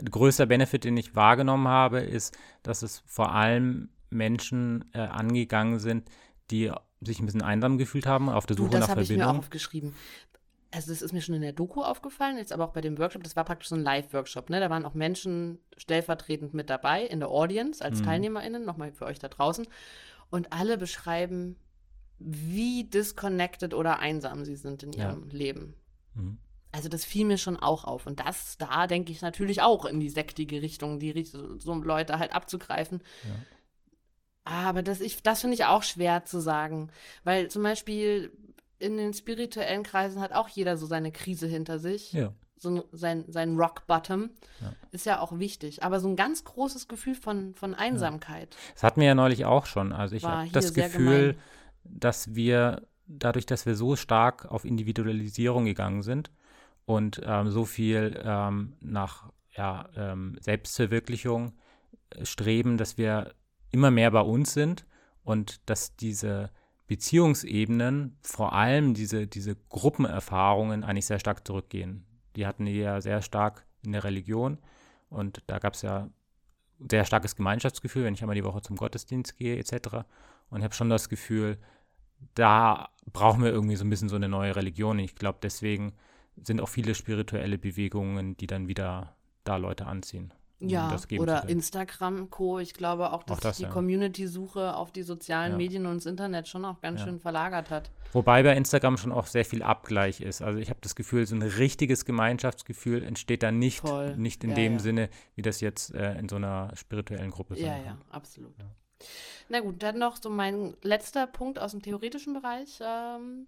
größter 0.10 0.46
Benefit, 0.48 0.84
den 0.84 0.98
ich 0.98 1.16
wahrgenommen 1.16 1.68
habe, 1.68 2.02
ist, 2.02 2.38
dass 2.64 2.82
es 2.82 3.02
vor 3.06 3.32
allem 3.34 3.90
Menschen 4.10 4.86
äh, 4.94 5.00
angegangen 5.00 5.80
sind, 5.80 6.10
die 6.52 6.72
sich 7.00 7.20
ein 7.20 7.26
bisschen 7.26 7.42
einsam 7.42 7.78
gefühlt 7.78 8.06
haben, 8.06 8.30
auf 8.30 8.46
der 8.46 8.56
Du, 8.58 8.64
Suche 8.64 8.74
das 8.74 8.82
nach 8.82 8.90
habe 8.90 9.02
ich 9.04 9.10
mir 9.10 9.16
auch 9.16 9.20
Verbindung. 9.20 9.40
aufgeschrieben. 9.40 9.94
Also 10.74 10.92
das 10.92 11.02
ist 11.02 11.12
mir 11.12 11.22
schon 11.22 11.36
in 11.36 11.42
der 11.42 11.52
Doku 11.52 11.82
aufgefallen, 11.82 12.38
jetzt 12.38 12.54
aber 12.54 12.64
auch 12.66 12.72
bei 12.72 12.80
dem 12.80 12.98
Workshop, 12.98 13.24
das 13.24 13.36
war 13.36 13.44
praktisch 13.44 13.68
so 13.70 13.76
ein 13.76 13.84
Live-Workshop, 13.84 14.50
ne? 14.50 14.60
Da 14.62 14.70
waren 14.70 14.86
auch 14.86 14.94
Menschen 14.94 15.60
stellvertretend 15.76 16.54
mit 16.54 16.70
dabei 16.70 17.04
in 17.04 17.20
der 17.20 17.30
Audience 17.30 17.84
als 17.84 18.00
Mhm. 18.00 18.06
TeilnehmerInnen, 18.06 18.64
nochmal 18.66 18.92
für 18.94 19.06
euch 19.06 19.20
da 19.20 19.28
draußen. 19.28 19.68
Und 20.32 20.52
alle 20.52 20.78
beschreiben, 20.80 21.56
wie 22.18 22.84
disconnected 22.86 23.74
oder 23.76 24.00
einsam 24.00 24.44
sie 24.46 24.56
sind 24.56 24.82
in 24.82 24.94
Ja. 24.94 25.10
ihrem 25.10 25.30
Leben. 25.30 25.76
Mhm. 26.16 26.40
Also 26.72 26.88
das 26.88 27.04
fiel 27.06 27.26
mir 27.26 27.38
schon 27.38 27.58
auch 27.58 27.84
auf. 27.84 28.08
Und 28.08 28.22
das, 28.22 28.58
da 28.58 28.88
denke 28.88 29.12
ich 29.12 29.22
natürlich 29.22 29.62
auch 29.62 29.86
in 29.86 30.00
die 30.00 30.10
sektige 30.10 30.62
Richtung, 30.62 31.00
die 31.00 31.24
so 31.26 31.74
Leute 31.76 32.18
halt 32.18 32.34
abzugreifen. 32.34 33.04
Aber 34.44 34.82
das, 34.82 35.02
ich, 35.02 35.22
das 35.22 35.42
finde 35.42 35.56
ich 35.56 35.66
auch 35.66 35.84
schwer 35.84 36.26
zu 36.26 36.40
sagen. 36.40 36.90
Weil 37.24 37.50
zum 37.50 37.64
Beispiel 37.64 38.32
in 38.80 38.98
den 38.98 39.14
spirituellen 39.14 39.84
Kreisen 39.84 40.22
hat 40.22 40.32
auch 40.34 40.48
jeder 40.48 40.78
so 40.78 40.86
seine 40.86 41.12
Krise 41.12 41.46
hinter 41.48 41.78
sich. 41.78 42.14
Ja. 42.14 42.34
So 42.62 42.70
ein- 42.70 42.84
sein, 42.92 43.26
sein 43.28 43.58
Rock 43.58 43.88
Bottom 43.88 44.30
Ja. 44.62 44.74
ist 44.92 45.08
ja 45.08 45.20
auch 45.20 45.40
wichtig. 45.40 45.82
Aber 45.84 46.00
so 46.00 46.08
ein 46.08 46.16
ganz 46.16 46.44
großes 46.44 46.88
Gefühl 46.88 47.16
von, 47.16 47.56
von 47.56 47.74
Einsamkeit. 47.74 48.56
Das 48.76 48.84
hatten 48.84 49.02
wir 49.02 49.08
ja 49.08 49.16
neulich 49.16 49.46
auch 49.46 49.66
schon. 49.66 49.92
Also 49.92 50.16
ich 50.16 50.24
habe 50.24 50.48
das 50.52 50.74
Gefühl, 50.76 51.34
gemein. 51.34 51.42
dass 51.84 52.36
wir 52.36 52.84
dadurch, 53.08 53.48
dass 53.48 53.66
wir 53.66 53.76
so 53.76 53.96
stark 53.96 54.46
auf 54.46 54.64
Individualisierung 54.64 55.66
gegangen 55.66 56.04
sind 56.04 56.30
und 56.86 57.20
ähm, 57.26 57.50
so 57.50 57.66
viel 57.66 58.22
ähm, 58.24 58.74
nach 58.80 59.32
ja, 59.58 59.90
ähm, 59.96 60.38
Selbstverwirklichung 60.40 61.54
äh, 62.12 62.26
streben, 62.26 62.78
dass 62.78 62.98
wir 63.00 63.34
immer 63.72 63.90
mehr 63.90 64.12
bei 64.12 64.22
uns 64.22 64.54
sind 64.54 64.86
und 65.24 65.68
dass 65.68 65.96
diese 65.96 66.52
Beziehungsebenen, 66.88 68.18
vor 68.22 68.54
allem 68.54 68.94
diese, 68.94 69.26
diese 69.28 69.56
Gruppenerfahrungen 69.70 70.84
eigentlich 70.84 71.06
sehr 71.06 71.20
stark 71.20 71.46
zurückgehen. 71.48 72.06
Die 72.36 72.48
hatten 72.48 72.66
die 72.66 72.78
ja 72.78 73.02
sehr 73.02 73.22
stark 73.22 73.66
in 73.84 73.92
der 73.92 74.04
Religion 74.04 74.58
und 75.10 75.44
da 75.48 75.60
gab 75.60 75.74
es 75.74 75.82
ja 75.82 76.10
sehr 76.90 77.06
starkes 77.06 77.36
Gemeinschaftsgefühl, 77.36 78.06
wenn 78.06 78.14
ich 78.14 78.22
einmal 78.22 78.36
die 78.36 78.44
Woche 78.44 78.62
zum 78.62 78.76
Gottesdienst 78.76 79.38
gehe 79.38 79.58
etc. 79.58 80.06
Und 80.50 80.60
ich 80.60 80.64
habe 80.64 80.74
schon 80.74 80.90
das 80.90 81.10
Gefühl, 81.10 81.58
da 82.36 82.90
brauchen 83.12 83.44
wir 83.44 83.52
irgendwie 83.52 83.76
so 83.76 83.84
ein 83.84 83.90
bisschen 83.90 84.10
so 84.10 84.16
eine 84.16 84.30
neue 84.30 84.56
Religion. 84.56 85.00
Ich 85.00 85.16
glaube, 85.16 85.40
deswegen 85.42 85.94
sind 86.36 86.62
auch 86.62 86.70
viele 86.70 86.96
spirituelle 86.96 87.58
Bewegungen, 87.58 88.38
die 88.38 88.48
dann 88.48 88.68
wieder 88.68 89.16
da 89.44 89.58
Leute 89.58 89.86
anziehen. 89.86 90.34
Ja, 90.70 90.96
oder. 91.18 91.50
Instagram, 91.50 92.30
Co. 92.30 92.60
Ich 92.60 92.74
glaube 92.74 93.12
auch, 93.14 93.24
dass 93.24 93.38
Auch 93.38 93.42
das, 93.42 93.58
sich 93.58 93.66
die 93.66 93.70
ja. 93.70 93.74
Community-Suche 93.74 94.76
auf 94.76 94.92
die 94.92 95.04
sozialen 95.04 95.54
Ja. 95.54 95.58
Medien 95.58 95.86
und 95.88 95.96
das 95.98 96.06
Internet 96.06 96.48
schon 96.48 96.64
auch 96.66 96.80
ganz 96.82 97.00
Ja. 97.00 97.08
schön 97.08 97.20
verlagert 97.20 97.70
hat. 97.70 97.90
Wobei 98.14 98.44
bei 98.44 98.56
Instagram 98.56 98.98
schon 98.98 99.12
auch 99.12 99.26
sehr 99.26 99.46
viel 99.46 99.64
Abgleich 99.64 100.22
ist. 100.22 100.42
Also 100.42 100.60
ich 100.60 100.70
habe 100.70 100.80
das 100.82 100.96
Gefühl, 100.96 101.26
so 101.26 101.36
ein 101.36 101.42
richtiges 101.42 102.06
Gemeinschaftsgefühl 102.06 103.04
entsteht 103.04 103.42
da 103.44 103.52
nicht, 103.52 103.80
Voll. 103.80 104.16
nicht 104.18 104.44
in 104.44 104.52
Ja, 104.52 104.56
dem 104.58 104.74
ja. 104.74 104.80
Sinne, 104.80 105.10
wie 105.36 105.42
das 105.42 105.62
jetzt 105.62 105.94
äh, 105.96 106.18
in 106.20 106.30
so 106.30 106.36
einer 106.36 106.72
spirituellen 106.76 107.32
Gruppe 107.32 107.56
Ja, 107.58 107.68
sein 107.68 107.82
ja, 107.86 107.92
kann. 107.92 108.02
absolut. 108.12 108.54
Na 109.50 109.60
gut, 109.62 109.82
dann 109.82 109.98
noch 109.98 110.18
so 110.22 110.30
mein 110.30 110.76
letzter 110.84 111.26
Punkt 111.26 111.58
aus 111.58 111.72
dem 111.72 111.82
theoretischen 111.82 112.34
Bereich. 112.34 112.80
Ähm, 112.82 113.48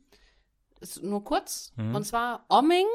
ist 0.82 1.04
nur 1.04 1.24
kurz. 1.24 1.72
Mhm. 1.76 1.94
Und 1.96 2.06
zwar, 2.06 2.46
Omming 2.50 2.88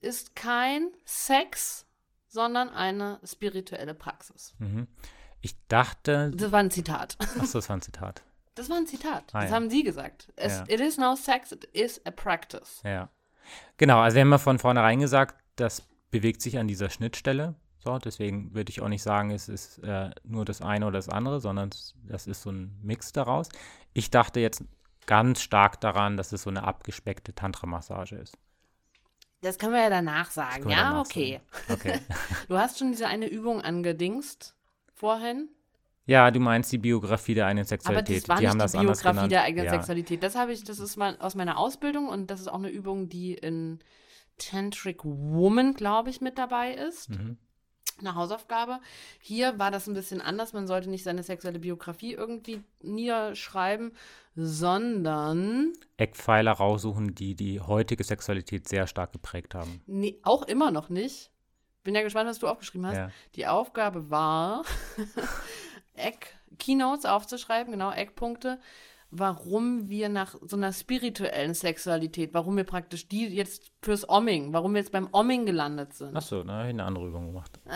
ist 0.00 0.36
kein 0.36 0.90
Sex, 1.06 1.86
sondern 2.34 2.68
eine 2.68 3.20
spirituelle 3.24 3.94
Praxis. 3.94 4.54
Mhm. 4.58 4.88
Ich 5.40 5.56
dachte, 5.68 6.32
Das 6.34 6.52
war 6.52 6.60
ein 6.60 6.70
Zitat. 6.70 7.16
ach 7.20 7.44
so, 7.46 7.58
das 7.58 7.68
war 7.68 7.76
ein 7.76 7.82
Zitat. 7.82 8.22
Das 8.56 8.68
war 8.68 8.76
ein 8.76 8.86
Zitat. 8.86 9.24
Ah, 9.32 9.40
das 9.40 9.50
ja. 9.50 9.56
haben 9.56 9.70
Sie 9.70 9.82
gesagt. 9.82 10.32
Es, 10.36 10.58
Ja. 10.58 10.64
It 10.68 10.80
is 10.80 10.98
no 10.98 11.16
sex, 11.16 11.52
it 11.52 11.64
is 11.72 12.00
a 12.04 12.10
practice. 12.10 12.82
Ja. 12.84 13.08
Genau, 13.76 14.00
also 14.00 14.16
wir 14.16 14.22
haben 14.22 14.30
ja 14.30 14.38
von 14.38 14.58
vornherein 14.58 15.00
gesagt, 15.00 15.42
das 15.56 15.82
bewegt 16.10 16.42
sich 16.42 16.58
an 16.58 16.68
dieser 16.68 16.90
Schnittstelle. 16.90 17.54
So, 17.78 17.98
deswegen 17.98 18.54
würde 18.54 18.70
ich 18.70 18.80
auch 18.80 18.88
nicht 18.88 19.02
sagen, 19.02 19.30
es 19.30 19.48
ist 19.48 19.78
äh, 19.84 20.10
nur 20.24 20.44
das 20.44 20.60
eine 20.62 20.86
oder 20.86 20.98
das 20.98 21.08
andere, 21.08 21.40
sondern 21.40 21.70
das 22.04 22.26
ist 22.26 22.42
so 22.42 22.50
ein 22.50 22.78
Mix 22.82 23.12
daraus. 23.12 23.48
Ich 23.92 24.10
dachte 24.10 24.40
jetzt 24.40 24.64
ganz 25.06 25.40
stark 25.42 25.80
daran, 25.80 26.16
dass 26.16 26.32
es 26.32 26.42
so 26.42 26.50
eine 26.50 26.64
abgespeckte 26.64 27.34
Tantra-Massage 27.34 28.16
ist. 28.16 28.38
Das 29.44 29.58
können 29.58 29.74
wir 29.74 29.82
ja 29.82 29.90
danach 29.90 30.30
sagen. 30.30 30.68
Ja, 30.70 30.76
danach 30.76 31.00
okay. 31.00 31.40
Okay. 31.70 32.00
Du 32.48 32.56
hast 32.56 32.78
schon 32.78 32.92
diese 32.92 33.06
eine 33.06 33.28
Übung 33.28 33.60
angedingst 33.60 34.54
vorhin. 34.94 35.48
ja, 36.06 36.30
du 36.30 36.40
meinst 36.40 36.72
die 36.72 36.78
Biografie 36.78 37.34
der 37.34 37.46
eigenen 37.46 37.62
Aber 37.64 37.68
Sexualität. 37.68 38.22
das 38.22 38.28
war 38.28 38.36
die 38.36 38.42
nicht 38.42 38.50
haben 38.50 38.58
das 38.58 38.72
die 38.72 38.78
anders 38.78 39.02
Biografie 39.02 39.28
der 39.28 39.42
eigenen 39.42 39.66
ja. 39.66 39.72
Sexualität. 39.72 40.22
Das 40.22 40.34
habe 40.34 40.52
ich, 40.52 40.64
das 40.64 40.78
ist 40.78 40.96
mal 40.96 41.16
aus 41.20 41.34
meiner 41.34 41.58
Ausbildung 41.58 42.08
und 42.08 42.30
das 42.30 42.40
ist 42.40 42.48
auch 42.48 42.58
eine 42.58 42.70
Übung, 42.70 43.08
die 43.08 43.34
in 43.34 43.80
Tantric 44.38 45.04
Woman, 45.04 45.74
glaube 45.74 46.10
ich, 46.10 46.20
mit 46.20 46.38
dabei 46.38 46.72
ist. 46.72 47.10
Mhm. 47.10 47.38
Eine 47.98 48.14
Hausaufgabe. 48.14 48.80
Hier 49.20 49.58
war 49.58 49.70
das 49.70 49.86
ein 49.86 49.94
bisschen 49.94 50.20
anders. 50.20 50.52
Man 50.52 50.66
sollte 50.66 50.90
nicht 50.90 51.04
seine 51.04 51.22
sexuelle 51.22 51.58
Biografie 51.58 52.12
irgendwie 52.12 52.62
niederschreiben, 52.82 53.92
sondern 54.34 55.72
Eckpfeiler 55.96 56.52
raussuchen, 56.52 57.14
die 57.14 57.34
die 57.34 57.60
heutige 57.60 58.02
Sexualität 58.02 58.68
sehr 58.68 58.86
stark 58.86 59.12
geprägt 59.12 59.54
haben. 59.54 59.80
nee, 59.86 60.18
auch 60.22 60.42
immer 60.42 60.70
noch 60.70 60.88
nicht. 60.88 61.30
Bin 61.84 61.94
ja 61.94 62.02
gespannt, 62.02 62.28
was 62.28 62.38
du 62.38 62.48
aufgeschrieben 62.48 62.86
hast. 62.86 62.96
Ja. 62.96 63.10
Die 63.34 63.46
Aufgabe 63.46 64.10
war, 64.10 64.64
Eck, 65.94 66.34
Keynotes 66.58 67.04
aufzuschreiben, 67.04 67.72
genau, 67.72 67.92
Eckpunkte, 67.92 68.58
warum 69.16 69.88
wir 69.88 70.08
nach 70.08 70.34
so 70.42 70.56
einer 70.56 70.72
spirituellen 70.72 71.54
Sexualität, 71.54 72.34
warum 72.34 72.56
wir 72.56 72.64
praktisch 72.64 73.08
die 73.08 73.26
jetzt 73.28 73.70
fürs 73.82 74.08
Omming, 74.08 74.52
warum 74.52 74.74
wir 74.74 74.80
jetzt 74.80 74.92
beim 74.92 75.08
Omming 75.12 75.46
gelandet 75.46 75.94
sind. 75.94 76.16
Achso, 76.16 76.42
da 76.42 76.52
habe 76.54 76.64
ich 76.68 76.70
eine 76.70 76.84
andere 76.84 77.06
Übung 77.08 77.26
gemacht. 77.28 77.58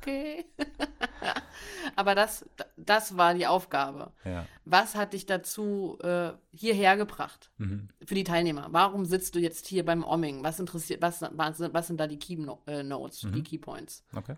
Okay. 0.00 0.46
Aber 1.96 2.14
das, 2.14 2.44
das 2.76 3.16
war 3.16 3.34
die 3.34 3.46
Aufgabe. 3.46 4.12
Ja. 4.24 4.46
Was 4.64 4.94
hat 4.94 5.12
dich 5.12 5.26
dazu 5.26 5.98
äh, 6.02 6.30
hierher 6.52 6.96
gebracht 6.96 7.50
Mhm. 7.58 7.88
für 8.04 8.14
die 8.14 8.24
Teilnehmer? 8.24 8.68
Warum 8.70 9.04
sitzt 9.04 9.34
du 9.34 9.38
jetzt 9.40 9.66
hier 9.66 9.84
beim 9.84 10.04
Omming? 10.04 10.42
Was 10.42 10.58
interessiert, 10.60 11.02
was, 11.02 11.20
was, 11.32 11.60
was 11.60 11.86
sind 11.86 11.98
da 12.00 12.06
die 12.06 12.18
Key 12.18 12.36
no 12.36 12.62
äh, 12.66 12.82
Notes, 12.82 13.20
die 13.20 13.26
Mhm. 13.26 13.42
Key 13.44 13.58
Points? 13.58 14.04
Okay. 14.14 14.36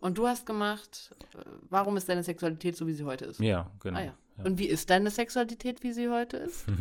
Und 0.00 0.18
du 0.18 0.26
hast 0.26 0.46
gemacht, 0.46 1.14
äh, 1.34 1.38
warum 1.68 1.96
ist 1.96 2.08
deine 2.08 2.22
Sexualität 2.22 2.76
so, 2.76 2.86
wie 2.86 2.94
sie 2.94 3.04
heute 3.04 3.26
ist? 3.26 3.40
Ja, 3.40 3.70
genau. 3.80 3.98
Ah 3.98 4.02
ja. 4.02 4.14
Und 4.42 4.58
wie 4.58 4.66
ist 4.66 4.88
deine 4.88 5.10
Sexualität, 5.10 5.82
wie 5.82 5.92
sie 5.92 6.08
heute 6.08 6.38
ist? 6.38 6.66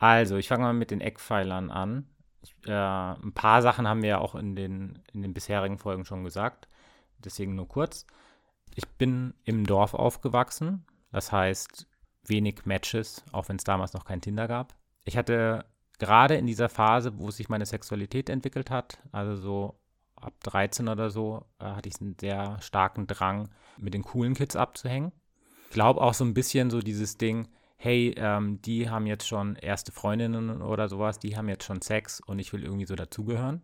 Also, 0.00 0.36
ich 0.36 0.48
fange 0.48 0.64
mal 0.64 0.74
mit 0.74 0.90
den 0.90 1.00
Eckpfeilern 1.00 1.70
an. 1.70 2.06
Ich, 2.42 2.52
äh, 2.66 2.72
ein 2.72 3.32
paar 3.32 3.62
Sachen 3.62 3.86
haben 3.88 4.02
wir 4.02 4.08
ja 4.10 4.18
auch 4.18 4.34
in 4.34 4.56
den, 4.56 4.98
in 5.12 5.22
den 5.22 5.32
bisherigen 5.32 5.78
Folgen 5.78 6.04
schon 6.04 6.24
gesagt. 6.24 6.68
Deswegen 7.24 7.54
nur 7.54 7.68
kurz. 7.68 8.04
Ich 8.74 8.86
bin 8.88 9.34
im 9.44 9.64
Dorf 9.64 9.94
aufgewachsen. 9.94 10.84
Das 11.12 11.30
heißt, 11.30 11.86
wenig 12.24 12.66
Matches, 12.66 13.24
auch 13.32 13.48
wenn 13.48 13.56
es 13.56 13.64
damals 13.64 13.92
noch 13.94 14.04
kein 14.04 14.20
Tinder 14.20 14.48
gab. 14.48 14.74
Ich 15.04 15.16
hatte 15.16 15.64
gerade 15.98 16.34
in 16.34 16.46
dieser 16.46 16.68
Phase, 16.68 17.18
wo 17.18 17.30
sich 17.30 17.48
meine 17.48 17.64
Sexualität 17.64 18.28
entwickelt 18.28 18.70
hat, 18.70 18.98
also 19.12 19.36
so 19.36 19.78
ab 20.24 20.34
13 20.42 20.88
oder 20.88 21.10
so, 21.10 21.44
äh, 21.58 21.64
hatte 21.64 21.88
ich 21.88 22.00
einen 22.00 22.16
sehr 22.20 22.60
starken 22.60 23.06
Drang, 23.06 23.50
mit 23.78 23.94
den 23.94 24.02
coolen 24.02 24.34
Kids 24.34 24.56
abzuhängen. 24.56 25.12
Ich 25.68 25.74
glaube 25.74 26.00
auch 26.00 26.14
so 26.14 26.24
ein 26.24 26.34
bisschen 26.34 26.70
so 26.70 26.80
dieses 26.80 27.16
Ding, 27.16 27.48
hey, 27.76 28.14
ähm, 28.16 28.62
die 28.62 28.88
haben 28.88 29.06
jetzt 29.06 29.26
schon 29.26 29.56
erste 29.56 29.92
Freundinnen 29.92 30.62
oder 30.62 30.88
sowas, 30.88 31.18
die 31.18 31.36
haben 31.36 31.48
jetzt 31.48 31.64
schon 31.64 31.82
Sex 31.82 32.20
und 32.20 32.38
ich 32.38 32.52
will 32.52 32.62
irgendwie 32.62 32.86
so 32.86 32.94
dazugehören. 32.94 33.62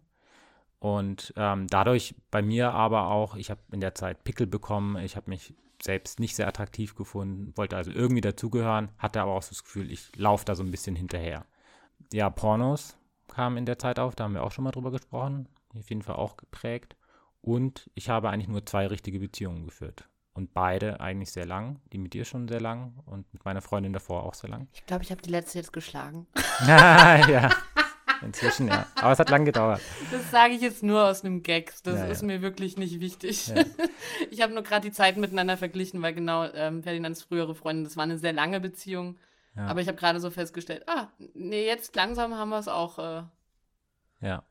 Und 0.79 1.33
ähm, 1.37 1.67
dadurch 1.69 2.15
bei 2.31 2.43
mir 2.43 2.73
aber 2.73 3.09
auch, 3.09 3.37
ich 3.37 3.51
habe 3.51 3.61
in 3.71 3.81
der 3.81 3.95
Zeit 3.95 4.25
Pickel 4.25 4.47
bekommen, 4.47 4.97
ich 4.97 5.15
habe 5.15 5.31
mich 5.31 5.55
selbst 5.83 6.21
nicht 6.21 6.37
sehr 6.37 6.49
attraktiv 6.49 6.95
gefunden, 6.95 7.53
wollte 7.57 7.77
also 7.77 7.91
irgendwie 7.91 8.21
dazugehören, 8.21 8.91
hatte 8.99 9.21
aber 9.21 9.33
auch 9.33 9.43
so 9.43 9.51
das 9.51 9.65
Gefühl, 9.65 9.91
ich 9.91 10.15
laufe 10.17 10.45
da 10.45 10.55
so 10.55 10.63
ein 10.63 10.71
bisschen 10.71 10.97
hinterher. 10.97 11.47
Ja, 12.13 12.31
Pornos 12.31 12.97
kamen 13.29 13.59
in 13.59 13.67
der 13.67 13.79
Zeit 13.79 13.99
auf, 13.99 14.15
da 14.15 14.25
haben 14.25 14.35
wir 14.35 14.43
auch 14.43 14.53
schon 14.53 14.65
mal 14.65 14.71
drüber 14.71 14.91
gesprochen, 14.91 15.49
auf 15.79 15.89
jeden 15.89 16.03
Fall 16.03 16.17
auch 16.17 16.37
geprägt. 16.37 16.97
Und 17.41 17.91
ich 17.95 18.09
habe 18.11 18.29
eigentlich 18.31 18.49
nur 18.49 18.65
zwei 18.67 18.87
richtige 18.87 19.19
Beziehungen 19.19 19.65
geführt. 19.65 20.07
Und 20.33 20.55
beide 20.55 21.01
eigentlich 21.01 21.33
sehr 21.33 21.47
lang. 21.47 21.81
Die 21.93 21.99
mit 21.99 22.15
dir 22.15 22.25
schon 22.25 22.49
sehr 22.49 22.61
lang 22.61 22.95
und 23.07 23.33
mit 23.33 23.45
meiner 23.45 23.61
Freundin 23.63 23.93
davor 23.93 24.23
auch 24.25 24.35
sehr 24.35 24.51
lang. 24.51 24.69
Ich 24.73 24.87
glaube, 24.87 25.03
ich 25.03 25.11
habe 25.11 25.21
die 25.23 25.31
letzte 25.31 25.59
jetzt 25.59 25.73
geschlagen. 25.73 26.27
ja, 26.67 27.51
inzwischen 28.23 28.69
ja. 28.69 28.87
Aber 28.97 29.13
es 29.13 29.19
hat 29.19 29.31
lang 29.31 29.45
gedauert. 29.45 29.81
Das 30.13 30.31
sage 30.31 30.55
ich 30.55 30.61
jetzt 30.61 30.83
nur 30.83 31.05
aus 31.09 31.25
einem 31.25 31.43
Gag. 31.43 31.73
Das 31.83 31.99
Ja, 31.99 32.07
ist 32.07 32.21
ja. 32.21 32.27
mir 32.27 32.43
wirklich 32.43 32.77
nicht 32.77 33.01
wichtig. 33.01 33.49
Ja. 33.49 33.65
Ich 34.31 34.43
habe 34.43 34.53
nur 34.53 34.63
gerade 34.63 34.87
die 34.89 34.93
Zeiten 34.95 35.21
miteinander 35.21 35.57
verglichen, 35.57 36.03
weil 36.03 36.13
genau 36.15 36.45
ähm, 36.53 36.83
Ferdinands 36.83 37.23
frühere 37.23 37.55
Freundin, 37.55 37.85
das 37.85 37.97
war 37.97 38.05
eine 38.05 38.19
sehr 38.19 38.33
lange 38.33 38.61
Beziehung. 38.61 39.19
Ja. 39.57 39.67
Aber 39.67 39.81
ich 39.81 39.89
habe 39.89 39.97
gerade 39.99 40.21
so 40.21 40.31
festgestellt, 40.31 40.85
ah, 40.89 41.09
nee, 41.35 41.67
jetzt 41.67 41.97
langsam 41.97 42.35
haben 42.35 42.51
wir 42.51 42.59
es 42.59 42.69
auch. 42.69 42.99
Äh, 42.99 43.23
Ja. 44.21 44.43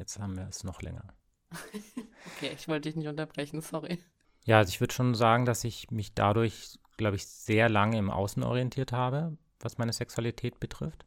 Jetzt 0.00 0.18
haben 0.18 0.34
wir 0.36 0.48
es 0.48 0.64
noch 0.64 0.80
länger. 0.82 1.04
okay, 2.26 2.52
ich 2.54 2.66
wollte 2.68 2.88
dich 2.88 2.96
nicht 2.96 3.06
unterbrechen, 3.08 3.60
sorry. 3.60 3.98
Ja, 4.46 4.58
also 4.58 4.70
ich 4.70 4.80
würde 4.80 4.94
schon 4.94 5.14
sagen, 5.14 5.44
dass 5.44 5.62
ich 5.64 5.90
mich 5.90 6.14
dadurch, 6.14 6.78
glaube 6.96 7.16
ich, 7.16 7.26
sehr 7.26 7.68
lange 7.68 7.98
im 7.98 8.10
Außen 8.10 8.42
orientiert 8.42 8.92
habe, 8.92 9.36
was 9.60 9.76
meine 9.78 9.92
Sexualität 9.92 10.58
betrifft. 10.58 11.04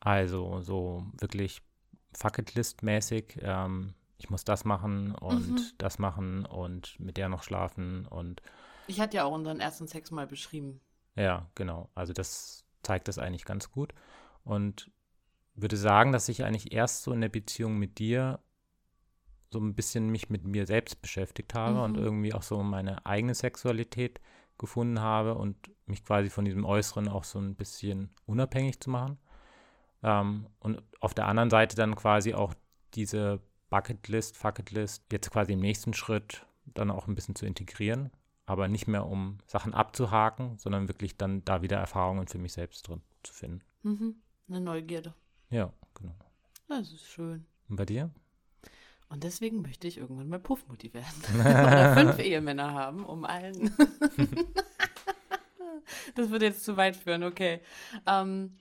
Also 0.00 0.60
so 0.60 1.06
wirklich 1.20 1.62
Fucketlist-mäßig, 2.14 3.38
ähm, 3.42 3.94
ich 4.18 4.28
muss 4.30 4.44
das 4.44 4.64
machen 4.64 5.14
und 5.14 5.46
Mhm. 5.46 5.72
das 5.78 5.98
machen 6.00 6.44
und 6.46 6.98
mit 6.98 7.16
der 7.16 7.28
noch 7.28 7.44
schlafen 7.44 8.06
und 8.06 8.42
Ich 8.88 8.98
hatte 9.00 9.18
ja 9.18 9.24
auch 9.24 9.32
unseren 9.32 9.60
ersten 9.60 9.86
Sex 9.86 10.10
mal 10.10 10.26
beschrieben. 10.26 10.80
ja, 11.14 11.48
genau. 11.54 11.88
Also 11.94 12.12
das 12.12 12.64
zeigt 12.82 13.08
das 13.08 13.18
eigentlich 13.18 13.44
ganz 13.44 13.70
gut. 13.70 13.94
Und 14.42 14.90
würde 15.62 15.76
sagen, 15.76 16.12
dass 16.12 16.28
ich 16.28 16.44
eigentlich 16.44 16.72
erst 16.72 17.02
so 17.02 17.12
in 17.12 17.20
der 17.20 17.28
Beziehung 17.28 17.78
mit 17.78 17.98
dir 17.98 18.40
so 19.52 19.58
ein 19.58 19.74
bisschen 19.74 20.10
mich 20.10 20.30
mit 20.30 20.44
mir 20.44 20.66
selbst 20.66 21.02
beschäftigt 21.02 21.54
habe 21.54 21.82
und 21.82 21.96
Mhm. 21.96 22.02
irgendwie 22.02 22.34
auch 22.34 22.42
so 22.42 22.62
meine 22.62 23.04
eigene 23.04 23.34
Sexualität 23.34 24.20
gefunden 24.58 25.00
habe 25.00 25.34
und 25.34 25.56
mich 25.86 26.04
quasi 26.04 26.30
von 26.30 26.44
diesem 26.44 26.64
Äußeren 26.64 27.08
auch 27.08 27.24
so 27.24 27.38
ein 27.40 27.56
bisschen 27.56 28.10
unabhängig 28.26 28.78
zu 28.80 28.90
machen. 28.90 29.18
Ähm, 30.02 30.46
und 30.60 30.82
auf 31.00 31.14
der 31.14 31.26
anderen 31.26 31.50
Seite 31.50 31.74
dann 31.76 31.96
quasi 31.96 32.34
auch 32.34 32.54
diese 32.94 33.40
Bucketlist, 33.70 34.36
Fucketlist 34.36 35.04
jetzt 35.12 35.30
quasi 35.30 35.52
im 35.52 35.60
nächsten 35.60 35.94
Schritt 35.94 36.46
dann 36.66 36.90
auch 36.90 37.08
ein 37.08 37.14
bisschen 37.14 37.34
zu 37.34 37.46
integrieren, 37.46 38.10
aber 38.46 38.68
nicht 38.68 38.86
mehr 38.86 39.06
um 39.06 39.38
Sachen 39.46 39.74
abzuhaken, 39.74 40.58
sondern 40.58 40.88
wirklich 40.88 41.16
dann 41.16 41.44
da 41.44 41.62
wieder 41.62 41.78
Erfahrungen 41.78 42.28
für 42.28 42.38
mich 42.38 42.52
selbst 42.52 42.86
drin 42.86 43.00
zu 43.22 43.32
finden. 43.32 43.62
Mhm. 43.82 44.16
Eine 44.48 44.60
Neugierde. 44.60 45.14
Ja, 45.50 45.72
genau. 45.94 46.14
Das 46.68 46.92
ist 46.92 47.06
schön. 47.06 47.46
Und 47.68 47.76
bei 47.76 47.84
dir? 47.84 48.10
Und 49.08 49.24
deswegen 49.24 49.60
möchte 49.60 49.88
ich 49.88 49.98
irgendwann 49.98 50.28
mal 50.28 50.38
Puffmutti 50.38 50.94
werden. 50.94 51.22
Oder 51.40 51.94
fünf 51.94 52.18
Ehemänner 52.20 52.72
haben, 52.72 53.04
um 53.04 53.24
allen. 53.24 53.74
das 56.14 56.30
würde 56.30 56.46
jetzt 56.46 56.64
zu 56.64 56.76
weit 56.76 56.94
führen, 56.94 57.24
okay. 57.24 57.60
Ähm, 58.06 58.56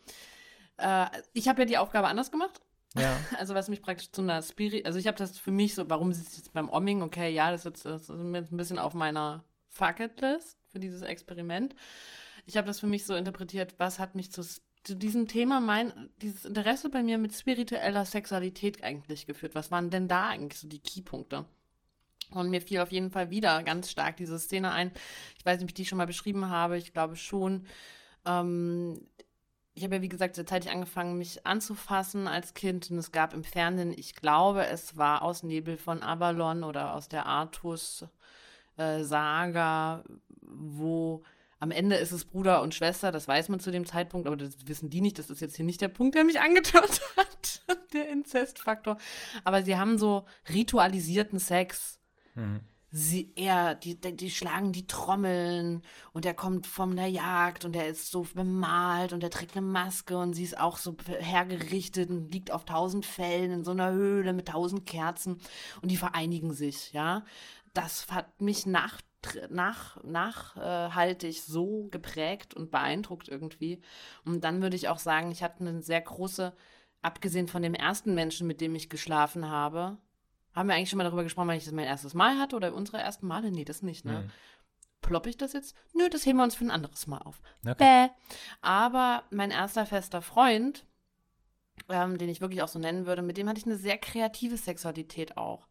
äh, 0.78 1.06
ich 1.34 1.48
habe 1.48 1.62
ja 1.62 1.66
die 1.66 1.78
Aufgabe 1.78 2.08
anders 2.08 2.32
gemacht. 2.32 2.62
Ja. 2.96 3.16
Also 3.38 3.54
was 3.54 3.70
mich 3.70 3.82
praktisch 3.84 4.12
zu 4.12 4.22
einer 4.22 4.42
Spirit, 4.42 4.86
also 4.88 4.98
ich 4.98 5.06
habe 5.06 5.18
das 5.18 5.38
für 5.38 5.52
mich 5.52 5.76
so, 5.76 5.88
warum 5.90 6.10
ist 6.10 6.28
es 6.28 6.38
jetzt 6.38 6.54
beim 6.54 6.70
Omming, 6.70 7.04
okay, 7.04 7.32
ja, 7.32 7.52
das 7.52 7.62
ist 7.62 7.66
jetzt, 7.66 7.86
das 7.86 8.10
ist 8.10 8.34
jetzt 8.34 8.52
ein 8.52 8.58
bisschen 8.58 8.80
auf 8.80 8.96
meiner 8.96 9.44
Fucket-List 9.70 10.58
für 10.68 10.80
dieses 10.80 11.04
Experiment. 11.04 11.76
Ich 12.46 12.58
habe 12.58 12.66
das 12.66 12.80
für 12.80 12.88
mich 12.88 13.06
so 13.06 13.14
interpretiert, 13.16 13.76
was 13.78 14.00
hat 14.00 14.16
mich 14.16 14.32
zu, 14.32 14.44
zu 14.84 14.96
diesem 14.96 15.28
Thema, 15.28 15.60
mein, 15.60 16.10
dieses 16.22 16.46
Interesse 16.46 16.90
bei 16.90 17.04
mir 17.04 17.18
mit 17.18 17.34
spiritueller 17.34 18.06
Sexualität 18.06 18.84
eigentlich 18.84 19.26
geführt? 19.26 19.56
Was 19.56 19.72
waren 19.72 19.90
denn 19.90 20.08
da 20.08 20.30
eigentlich 20.30 20.60
so 20.60 20.68
die 20.68 20.80
Keypunkte? 20.80 21.46
Und 22.32 22.50
mir 22.50 22.62
fiel 22.62 22.80
auf 22.80 22.92
jeden 22.92 23.12
Fall 23.12 23.30
wieder 23.30 23.64
ganz 23.64 23.90
stark 23.90 24.18
diese 24.18 24.38
Szene 24.40 24.72
ein. 24.72 24.92
Ich 25.38 25.46
weiß 25.46 25.58
nicht, 25.58 25.66
ob 25.66 25.70
ich 25.70 25.76
die 25.76 25.86
schon 25.86 25.98
mal 25.98 26.08
beschrieben 26.08 26.50
habe. 26.50 26.78
Ich 26.78 26.94
glaube 26.94 27.16
schon. 27.16 27.66
Ähm, 28.26 29.02
ich 29.74 29.84
habe 29.84 29.96
ja, 29.96 30.02
wie 30.02 30.10
gesagt, 30.10 30.36
zeitig 30.36 30.72
angefangen, 30.72 31.18
mich 31.18 31.46
anzufassen 31.46 32.28
als 32.28 32.54
Kind. 32.54 32.92
Und 32.92 32.98
es 32.98 33.12
gab 33.12 33.34
im 33.34 33.44
Fernsehen, 33.44 33.94
ich 33.98 34.14
glaube, 34.16 34.68
es 34.68 34.98
war 34.98 35.22
aus 35.22 35.42
Nebel 35.44 35.78
von 35.78 36.04
Avalon 36.04 36.64
oder 36.64 36.94
aus 36.96 37.08
der 37.08 37.26
Artus-Saga, 37.26 38.10
äh, 40.06 40.10
wo 40.42 41.24
am 41.60 41.72
Ende 41.72 41.98
ist 41.98 42.12
es 42.12 42.26
Bruder 42.26 42.62
und 42.62 42.74
Schwester, 42.74 43.12
das 43.12 43.28
weiß 43.28 43.50
man 43.50 43.60
zu 43.60 43.72
dem 43.72 43.86
Zeitpunkt, 43.86 44.28
aber 44.28 44.38
das 44.38 44.68
wissen 44.68 44.90
die 44.90 45.02
nicht. 45.02 45.20
Das 45.20 45.30
ist 45.30 45.42
jetzt 45.42 45.58
hier 45.58 45.66
nicht 45.66 45.82
der 45.82 45.90
Punkt, 45.90 46.16
der 46.16 46.24
mich 46.24 46.40
angetört 46.42 47.02
hat, 47.18 47.62
der 47.94 48.10
Inzestfaktor. 48.10 48.98
Aber 49.44 49.64
sie 49.64 49.78
haben 49.78 49.98
so 49.98 50.26
ritualisierten 50.50 51.40
Sex. 51.40 52.00
Mhm 52.36 52.62
sie 52.92 53.32
er, 53.36 53.76
die, 53.76 54.00
die 54.00 54.32
schlagen 54.32 54.72
die 54.72 54.88
Trommeln 54.88 55.84
und 56.12 56.26
er 56.26 56.34
kommt 56.34 56.66
von 56.66 56.96
der 56.96 57.08
Jagd 57.08 57.64
und 57.66 57.76
er 57.76 57.88
ist 57.88 58.10
so 58.10 58.26
bemalt 58.34 59.14
und 59.14 59.24
er 59.24 59.30
trägt 59.30 59.56
eine 59.56 59.66
Maske 59.66 60.18
und 60.18 60.34
sie 60.34 60.44
ist 60.44 60.60
auch 60.60 60.78
so 60.78 60.96
hergerichtet 61.08 62.10
und 62.10 62.32
liegt 62.34 62.52
auf 62.52 62.66
tausend 62.66 63.06
Fällen 63.06 63.52
in 63.52 63.64
so 63.64 63.72
einer 63.72 63.92
Höhle 63.92 64.34
mit 64.34 64.48
tausend 64.48 64.88
Kerzen 64.88 65.40
und 65.82 65.92
die 65.92 65.98
vereinigen 65.98 66.54
sich, 66.54 66.92
ja. 66.94 67.24
Das 67.74 68.08
hat 68.12 68.42
mich 68.42 68.66
nach, 68.66 69.00
nach, 69.50 70.04
nachhaltig 70.04 71.42
so 71.42 71.88
geprägt 71.92 72.54
und 72.54 72.72
beeindruckt 72.72 73.28
irgendwie. 73.28 73.82
Und 74.26 74.44
dann 74.44 74.62
würde 74.62 74.76
ich 74.76 74.88
auch 74.88 75.00
sagen, 75.00 75.32
ich 75.32 75.44
hatte 75.44 75.62
eine 75.62 75.82
sehr 75.82 76.02
große, 76.02 76.54
abgesehen 77.02 77.48
von 77.48 77.62
dem 77.62 77.74
ersten 77.74 78.14
Menschen, 78.16 78.48
mit 78.48 78.62
dem 78.62 78.76
ich 78.76 78.90
geschlafen 78.90 79.50
habe, 79.50 79.98
haben 80.54 80.68
wir 80.68 80.76
eigentlich 80.76 80.90
schon 80.90 80.98
mal 80.98 81.04
darüber 81.04 81.24
gesprochen, 81.24 81.48
weil 81.48 81.58
ich 81.58 81.66
das 81.66 81.74
mein 81.74 81.86
erstes 81.86 82.14
Mal 82.14 82.40
hatte 82.40 82.56
oder 82.56 82.74
unsere 82.74 82.98
ersten 82.98 83.28
Male? 83.28 83.52
Nee, 83.52 83.66
das 83.66 83.82
nicht, 83.82 84.06
ne? 84.06 84.24
Mhm. 84.24 84.32
Ploppe 85.02 85.30
ich 85.30 85.38
das 85.38 85.54
jetzt? 85.54 85.76
Nö, 85.94 86.10
das 86.10 86.26
heben 86.26 86.38
wir 86.38 86.44
uns 86.44 86.56
für 86.56 86.66
ein 86.66 86.72
anderes 86.72 87.08
Mal 87.08 87.20
auf. 87.20 87.42
Okay. 87.66 87.76
Bäh. 87.78 88.14
Aber 88.62 89.24
mein 89.30 89.52
erster 89.52 89.86
fester 89.86 90.22
Freund, 90.22 90.86
ähm, 91.88 92.18
den 92.18 92.28
ich 92.28 92.42
wirklich 92.42 92.62
auch 92.62 92.68
so 92.68 92.80
nennen 92.80 93.06
würde, 93.06 93.22
mit 93.22 93.38
dem 93.38 93.48
hatte 93.48 93.60
ich 93.60 93.66
eine 93.66 93.78
sehr 93.78 93.98
kreative 93.98 94.58
Sexualität 94.58 95.38
auch. 95.38 95.69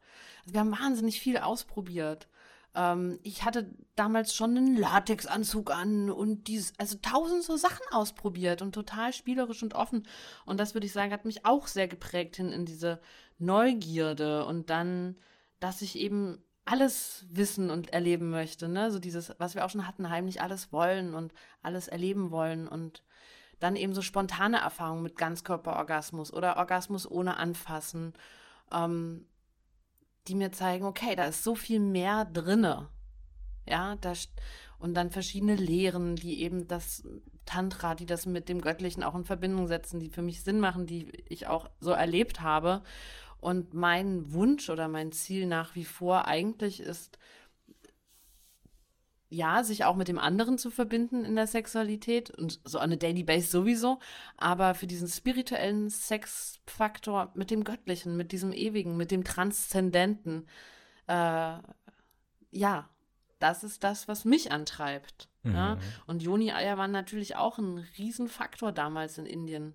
Also 0.49 0.55
wir 0.55 0.61
haben 0.61 0.73
wahnsinnig 0.73 1.21
viel 1.21 1.37
ausprobiert. 1.37 2.27
Ähm, 2.75 3.19
ich 3.23 3.45
hatte 3.45 3.71
damals 3.97 4.35
schon 4.35 4.57
einen 4.57 4.77
Latexanzug 4.79 5.71
an 5.71 6.11
und 6.11 6.49
dies, 6.49 6.73
also 6.79 6.97
tausend 7.03 7.43
so 7.43 7.59
Sachen 7.59 7.85
ausprobiert 7.91 8.63
und 8.63 8.73
total 8.73 9.13
spielerisch 9.13 9.63
und 9.63 9.75
offen. 9.75 10.07
Und 10.47 10.59
das 10.59 10.73
würde 10.73 10.87
ich 10.87 10.93
sagen, 10.95 11.13
hat 11.13 11.27
mich 11.27 11.45
auch 11.45 11.67
sehr 11.67 11.87
geprägt 11.87 12.37
hin 12.37 12.51
in 12.51 12.65
diese 12.65 12.99
Neugierde 13.39 14.47
und 14.47 14.71
dann, 14.71 15.17
dass 15.61 15.83
ich 15.83 15.99
eben 15.99 16.43
alles 16.65 17.27
wissen 17.29 17.71
und 17.71 17.93
erleben 17.93 18.31
möchte, 18.31 18.69
ne? 18.69 18.91
So 18.91 18.99
dieses, 18.99 19.35
was 19.39 19.55
wir 19.55 19.67
auch 19.67 19.71
schon 19.71 19.87
hatten, 19.87 20.09
heimlich 20.09 20.41
alles 20.41 20.73
wollen 20.73 21.15
und 21.15 21.35
alles 21.63 21.89
erleben 21.89 22.31
wollen 22.31 22.69
und 22.69 23.05
dann 23.59 23.77
eben 23.77 23.95
so 23.95 24.01
spontane 24.01 24.59
Erfahrungen 24.59 25.03
mit 25.03 25.17
Ganzkörperorgasmus 25.17 26.33
oder 26.33 26.57
Orgasmus 26.57 27.11
ohne 27.11 27.37
Anfassen. 27.37 28.15
Ähm, 28.73 29.27
die 30.29 30.35
mir 30.35 30.53
zeigen, 30.53 30.85
okay, 30.85 31.17
da 31.17 31.25
ist 31.25 31.45
so 31.45 31.55
viel 31.55 31.81
mehr 31.81 32.25
drinne. 32.25 32.89
Ja, 33.67 33.97
da, 33.97 34.13
und 34.79 34.95
dann 34.95 35.11
verschiedene 35.11 35.57
Lehren, 35.57 36.17
die 36.17 36.43
eben 36.43 36.69
das 36.69 37.03
Tantra, 37.47 37.95
die 37.95 38.07
das 38.07 38.27
mit 38.27 38.49
dem 38.49 38.61
Göttlichen 38.61 39.03
auch 39.03 39.15
in 39.15 39.25
Verbindung 39.25 39.67
setzen, 39.67 40.01
die 40.01 40.11
für 40.11 40.23
mich 40.23 40.43
Sinn 40.43 40.61
machen, 40.61 40.87
die 40.87 41.11
ich 41.29 41.47
auch 41.47 41.69
so 41.81 41.91
erlebt 41.91 42.41
habe. 42.41 42.83
Und 43.41 43.73
mein 43.75 44.33
Wunsch 44.33 44.69
oder 44.69 44.89
mein 44.89 45.13
Ziel 45.13 45.47
nach 45.47 45.75
wie 45.75 45.85
vor 45.85 46.27
eigentlich 46.27 46.81
ist, 46.81 47.19
ja, 49.31 49.63
sich 49.63 49.85
auch 49.85 49.97
mit 49.97 50.09
dem 50.09 50.19
anderen 50.19 50.57
zu 50.57 50.71
verbinden 50.71 51.25
in 51.25 51.37
der 51.37 51.47
Sexualität 51.47 52.31
und 52.31 52.61
so 52.65 52.81
on 52.81 52.93
a 52.93 52.97
daily 52.97 53.23
base 53.23 53.51
sowieso, 53.51 53.99
aber 54.37 54.75
für 54.75 54.87
diesen 54.87 55.09
spirituellen 55.09 55.91
Sexfaktor 55.91 57.31
mit 57.35 57.51
dem 57.51 57.65
Göttlichen, 57.65 58.17
mit 58.17 58.33
diesem 58.33 58.53
Ewigen, 58.53 58.97
mit 58.97 59.11
dem 59.11 59.25
Transzendenten, 59.25 60.47
äh, 61.09 61.59
ja, 62.51 62.89
das 63.39 63.65
ist 63.65 63.85
das, 63.85 64.09
was 64.09 64.25
mich 64.25 64.51
antreibt. 64.51 65.29
Mhm. 65.43 65.55
Ja? 65.55 65.79
Und 66.07 66.23
Joni-Eier 66.23 66.79
waren 66.79 66.91
natürlich 66.91 67.37
auch 67.37 67.59
ein 67.59 67.87
Riesenfaktor 67.99 68.73
damals 68.73 69.19
in 69.19 69.27
Indien. 69.27 69.75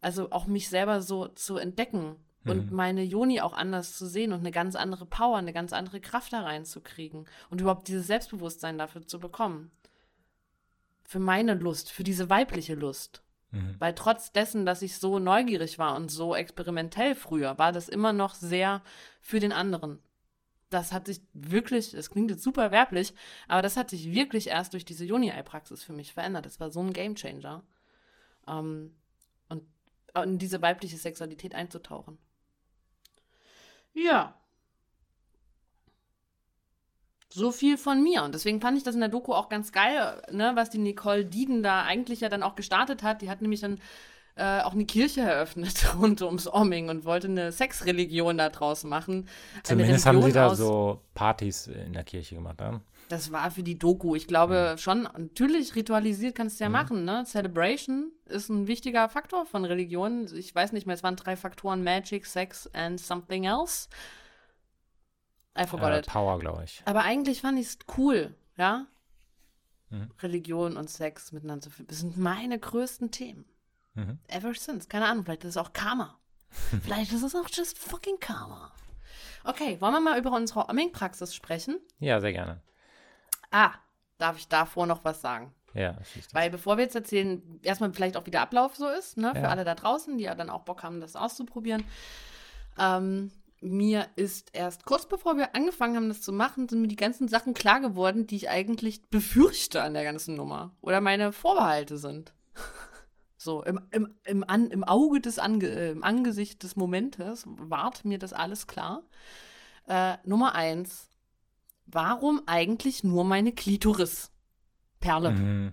Also 0.00 0.30
auch 0.30 0.46
mich 0.46 0.68
selber 0.68 1.02
so 1.02 1.26
zu 1.28 1.56
entdecken 1.56 2.16
und 2.46 2.70
mhm. 2.70 2.76
meine 2.76 3.02
Joni 3.02 3.40
auch 3.40 3.52
anders 3.52 3.96
zu 3.96 4.06
sehen 4.06 4.32
und 4.32 4.40
eine 4.40 4.50
ganz 4.50 4.76
andere 4.76 5.06
Power, 5.06 5.36
eine 5.36 5.52
ganz 5.52 5.72
andere 5.72 6.00
Kraft 6.00 6.32
da 6.32 6.42
reinzukriegen 6.42 7.26
und 7.50 7.60
überhaupt 7.60 7.88
dieses 7.88 8.06
Selbstbewusstsein 8.06 8.78
dafür 8.78 9.06
zu 9.06 9.18
bekommen. 9.18 9.70
Für 11.04 11.18
meine 11.18 11.54
Lust, 11.54 11.92
für 11.92 12.04
diese 12.04 12.30
weibliche 12.30 12.74
Lust. 12.74 13.22
Mhm. 13.50 13.76
Weil 13.78 13.94
trotz 13.94 14.32
dessen, 14.32 14.66
dass 14.66 14.82
ich 14.82 14.98
so 14.98 15.18
neugierig 15.18 15.78
war 15.78 15.96
und 15.96 16.10
so 16.10 16.34
experimentell 16.34 17.14
früher, 17.14 17.58
war 17.58 17.72
das 17.72 17.88
immer 17.88 18.12
noch 18.12 18.34
sehr 18.34 18.82
für 19.20 19.40
den 19.40 19.52
anderen. 19.52 20.00
Das 20.70 20.92
hat 20.92 21.06
sich 21.06 21.20
wirklich, 21.32 21.94
es 21.94 22.10
klingt 22.10 22.30
jetzt 22.30 22.42
super 22.42 22.72
werblich, 22.72 23.14
aber 23.46 23.62
das 23.62 23.76
hat 23.76 23.90
sich 23.90 24.12
wirklich 24.12 24.48
erst 24.48 24.72
durch 24.72 24.84
diese 24.84 25.04
Joni-Ei-Praxis 25.04 25.84
für 25.84 25.92
mich 25.92 26.12
verändert. 26.12 26.44
Das 26.44 26.58
war 26.58 26.70
so 26.70 26.80
ein 26.80 26.92
Gamechanger. 26.92 27.62
Ähm, 28.48 28.96
und 29.48 29.62
in 30.14 30.38
diese 30.38 30.62
weibliche 30.62 30.96
Sexualität 30.96 31.54
einzutauchen. 31.54 32.18
Ja. 33.96 34.34
So 37.28 37.50
viel 37.50 37.76
von 37.76 38.02
mir. 38.02 38.22
Und 38.22 38.34
deswegen 38.34 38.60
fand 38.60 38.76
ich 38.78 38.84
das 38.84 38.94
in 38.94 39.00
der 39.00 39.08
Doku 39.08 39.32
auch 39.32 39.48
ganz 39.48 39.72
geil, 39.72 40.22
ne, 40.30 40.52
was 40.54 40.70
die 40.70 40.78
Nicole 40.78 41.24
Dieden 41.24 41.62
da 41.62 41.82
eigentlich 41.82 42.20
ja 42.20 42.28
dann 42.28 42.42
auch 42.42 42.54
gestartet 42.54 43.02
hat. 43.02 43.22
Die 43.22 43.30
hat 43.30 43.42
nämlich 43.42 43.60
dann 43.60 43.80
äh, 44.36 44.60
auch 44.60 44.74
eine 44.74 44.84
Kirche 44.84 45.22
eröffnet 45.22 45.94
rund 45.98 46.20
ums 46.22 46.46
Omming 46.46 46.88
und 46.88 47.04
wollte 47.04 47.28
eine 47.28 47.52
Sexreligion 47.52 48.38
da 48.38 48.50
draus 48.50 48.84
machen. 48.84 49.28
Zumindest 49.62 50.06
haben 50.06 50.22
sie 50.22 50.32
da 50.32 50.54
so 50.54 51.00
Partys 51.14 51.66
in 51.66 51.94
der 51.94 52.04
Kirche 52.04 52.36
gemacht, 52.36 52.60
ne? 52.60 52.80
Das 53.08 53.30
war 53.30 53.50
für 53.50 53.62
die 53.62 53.78
Doku. 53.78 54.16
Ich 54.16 54.26
glaube 54.26 54.72
mhm. 54.72 54.78
schon, 54.78 55.02
natürlich 55.02 55.74
ritualisiert 55.74 56.34
kannst 56.34 56.58
du 56.58 56.64
ja 56.64 56.68
mhm. 56.68 56.72
machen, 56.72 57.04
ne? 57.04 57.24
Celebration 57.24 58.10
ist 58.26 58.48
ein 58.48 58.66
wichtiger 58.66 59.08
Faktor 59.08 59.46
von 59.46 59.64
Religion. 59.64 60.26
Ich 60.34 60.54
weiß 60.54 60.72
nicht 60.72 60.86
mehr, 60.86 60.94
es 60.94 61.02
waren 61.02 61.16
drei 61.16 61.36
Faktoren: 61.36 61.84
Magic, 61.84 62.26
Sex 62.26 62.68
and 62.74 63.00
something 63.00 63.44
else. 63.44 63.88
I 65.58 65.66
forgot 65.66 65.90
äh, 65.90 65.98
it. 66.00 66.06
Power, 66.06 66.38
glaube 66.38 66.64
ich. 66.64 66.82
Aber 66.84 67.02
eigentlich 67.02 67.40
fand 67.40 67.58
ich 67.58 67.66
es 67.66 67.78
cool, 67.96 68.34
ja? 68.56 68.86
Mhm. 69.90 70.10
Religion 70.20 70.76
und 70.76 70.90
Sex 70.90 71.32
miteinander 71.32 71.62
zu 71.62 71.70
führen. 71.70 71.86
Das 71.86 72.00
sind 72.00 72.16
meine 72.16 72.58
größten 72.58 73.10
Themen. 73.12 73.44
Mhm. 73.94 74.18
Ever 74.28 74.52
since. 74.54 74.88
Keine 74.88 75.06
Ahnung, 75.06 75.24
vielleicht 75.24 75.44
ist 75.44 75.50
es 75.50 75.56
auch 75.56 75.72
Karma. 75.72 76.18
vielleicht 76.82 77.12
ist 77.12 77.22
es 77.22 77.34
auch 77.34 77.48
just 77.52 77.78
fucking 77.78 78.18
Karma. 78.20 78.72
Okay, 79.44 79.80
wollen 79.80 79.92
wir 79.92 80.00
mal 80.00 80.18
über 80.18 80.32
unsere 80.32 80.68
Omming-Praxis 80.68 81.34
sprechen? 81.34 81.78
Ja, 82.00 82.20
sehr 82.20 82.32
gerne. 82.32 82.60
Ah, 83.56 83.72
darf 84.18 84.36
ich 84.36 84.48
davor 84.48 84.86
noch 84.86 85.02
was 85.02 85.22
sagen? 85.22 85.54
Ja, 85.72 85.96
Weil 86.32 86.50
bevor 86.50 86.76
wir 86.76 86.84
jetzt 86.84 86.94
erzählen, 86.94 87.58
erstmal 87.62 87.90
vielleicht 87.94 88.18
auch 88.18 88.26
wie 88.26 88.30
der 88.30 88.42
Ablauf 88.42 88.76
so 88.76 88.86
ist, 88.86 89.16
ne, 89.16 89.32
für 89.34 89.42
ja. 89.42 89.48
alle 89.48 89.64
da 89.64 89.74
draußen, 89.74 90.18
die 90.18 90.24
ja 90.24 90.34
dann 90.34 90.50
auch 90.50 90.62
Bock 90.62 90.82
haben, 90.82 91.00
das 91.00 91.16
auszuprobieren. 91.16 91.82
Ähm, 92.78 93.30
mir 93.62 94.08
ist 94.14 94.50
erst 94.52 94.84
kurz 94.84 95.06
bevor 95.06 95.38
wir 95.38 95.54
angefangen 95.54 95.96
haben, 95.96 96.08
das 96.08 96.20
zu 96.20 96.34
machen, 96.34 96.68
sind 96.68 96.82
mir 96.82 96.88
die 96.88 96.96
ganzen 96.96 97.28
Sachen 97.28 97.54
klar 97.54 97.80
geworden, 97.80 98.26
die 98.26 98.36
ich 98.36 98.50
eigentlich 98.50 99.08
befürchte 99.08 99.82
an 99.82 99.94
der 99.94 100.04
ganzen 100.04 100.34
Nummer 100.34 100.72
oder 100.82 101.00
meine 101.00 101.32
Vorbehalte 101.32 101.96
sind. 101.96 102.34
So, 103.38 103.62
im, 103.62 103.80
im, 103.92 104.12
im, 104.24 104.42
an, 104.48 104.70
im 104.70 104.82
Auge 104.82 105.20
des 105.20 105.38
Ange, 105.38 105.68
äh, 105.68 105.90
im 105.92 106.02
Angesicht 106.02 106.64
des 106.64 106.74
Momentes 106.74 107.44
ward 107.46 108.04
mir 108.04 108.18
das 108.18 108.32
alles 108.32 108.66
klar. 108.66 109.04
Äh, 109.86 110.16
Nummer 110.24 110.56
eins, 110.56 111.10
warum 111.86 112.42
eigentlich 112.46 113.04
nur 113.04 113.24
meine 113.24 113.52
Klitoris? 113.52 114.30
Perle. 115.00 115.30
Mhm. 115.30 115.72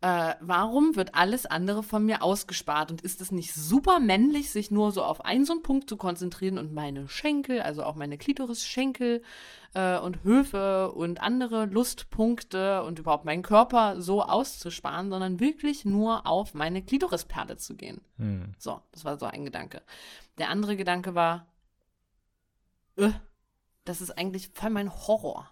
äh, 0.00 0.34
warum 0.40 0.96
wird 0.96 1.14
alles 1.14 1.46
andere 1.46 1.82
von 1.82 2.04
mir 2.04 2.22
ausgespart? 2.22 2.90
Und 2.90 3.00
ist 3.00 3.20
es 3.20 3.32
nicht 3.32 3.54
super 3.54 4.00
männlich, 4.00 4.50
sich 4.50 4.70
nur 4.70 4.92
so 4.92 5.02
auf 5.02 5.24
einen 5.24 5.44
so 5.44 5.54
einen 5.54 5.62
Punkt 5.62 5.88
zu 5.88 5.96
konzentrieren 5.96 6.58
und 6.58 6.74
meine 6.74 7.08
Schenkel, 7.08 7.62
also 7.62 7.82
auch 7.82 7.94
meine 7.94 8.18
Klitoris-Schenkel 8.18 9.22
äh, 9.72 9.98
und 9.98 10.22
Höfe 10.22 10.92
und 10.92 11.22
andere 11.22 11.64
Lustpunkte 11.64 12.82
und 12.82 12.98
überhaupt 12.98 13.24
meinen 13.24 13.42
Körper 13.42 14.00
so 14.00 14.22
auszusparen, 14.22 15.10
sondern 15.10 15.40
wirklich 15.40 15.84
nur 15.84 16.26
auf 16.26 16.54
meine 16.54 16.82
Klitorisperle 16.82 17.56
zu 17.56 17.74
gehen? 17.74 18.02
Hm. 18.18 18.52
So, 18.58 18.80
das 18.92 19.04
war 19.04 19.18
so 19.18 19.26
ein 19.26 19.44
Gedanke. 19.44 19.82
Der 20.38 20.50
andere 20.50 20.76
Gedanke 20.76 21.14
war, 21.14 21.46
äh, 22.96 23.10
das 23.84 24.00
ist 24.00 24.12
eigentlich 24.18 24.48
voll 24.48 24.70
mein 24.70 24.92
Horror. 24.92 25.50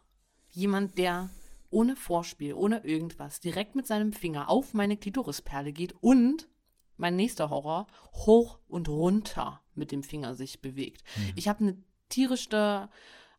Jemand, 0.50 0.98
der 0.98 1.30
ohne 1.70 1.96
Vorspiel, 1.96 2.54
ohne 2.54 2.84
irgendwas, 2.84 3.40
direkt 3.40 3.74
mit 3.74 3.86
seinem 3.86 4.12
Finger 4.12 4.50
auf 4.50 4.74
meine 4.74 4.96
Klitorisperle 4.96 5.72
geht 5.72 5.94
und 6.00 6.48
mein 6.96 7.16
nächster 7.16 7.50
Horror, 7.50 7.86
hoch 8.12 8.58
und 8.68 8.88
runter 8.88 9.62
mit 9.74 9.90
dem 9.90 10.02
Finger 10.02 10.34
sich 10.34 10.60
bewegt. 10.60 11.02
Ich 11.34 11.48
habe 11.48 11.60
eine 11.60 11.76
tierischste, 12.10 12.90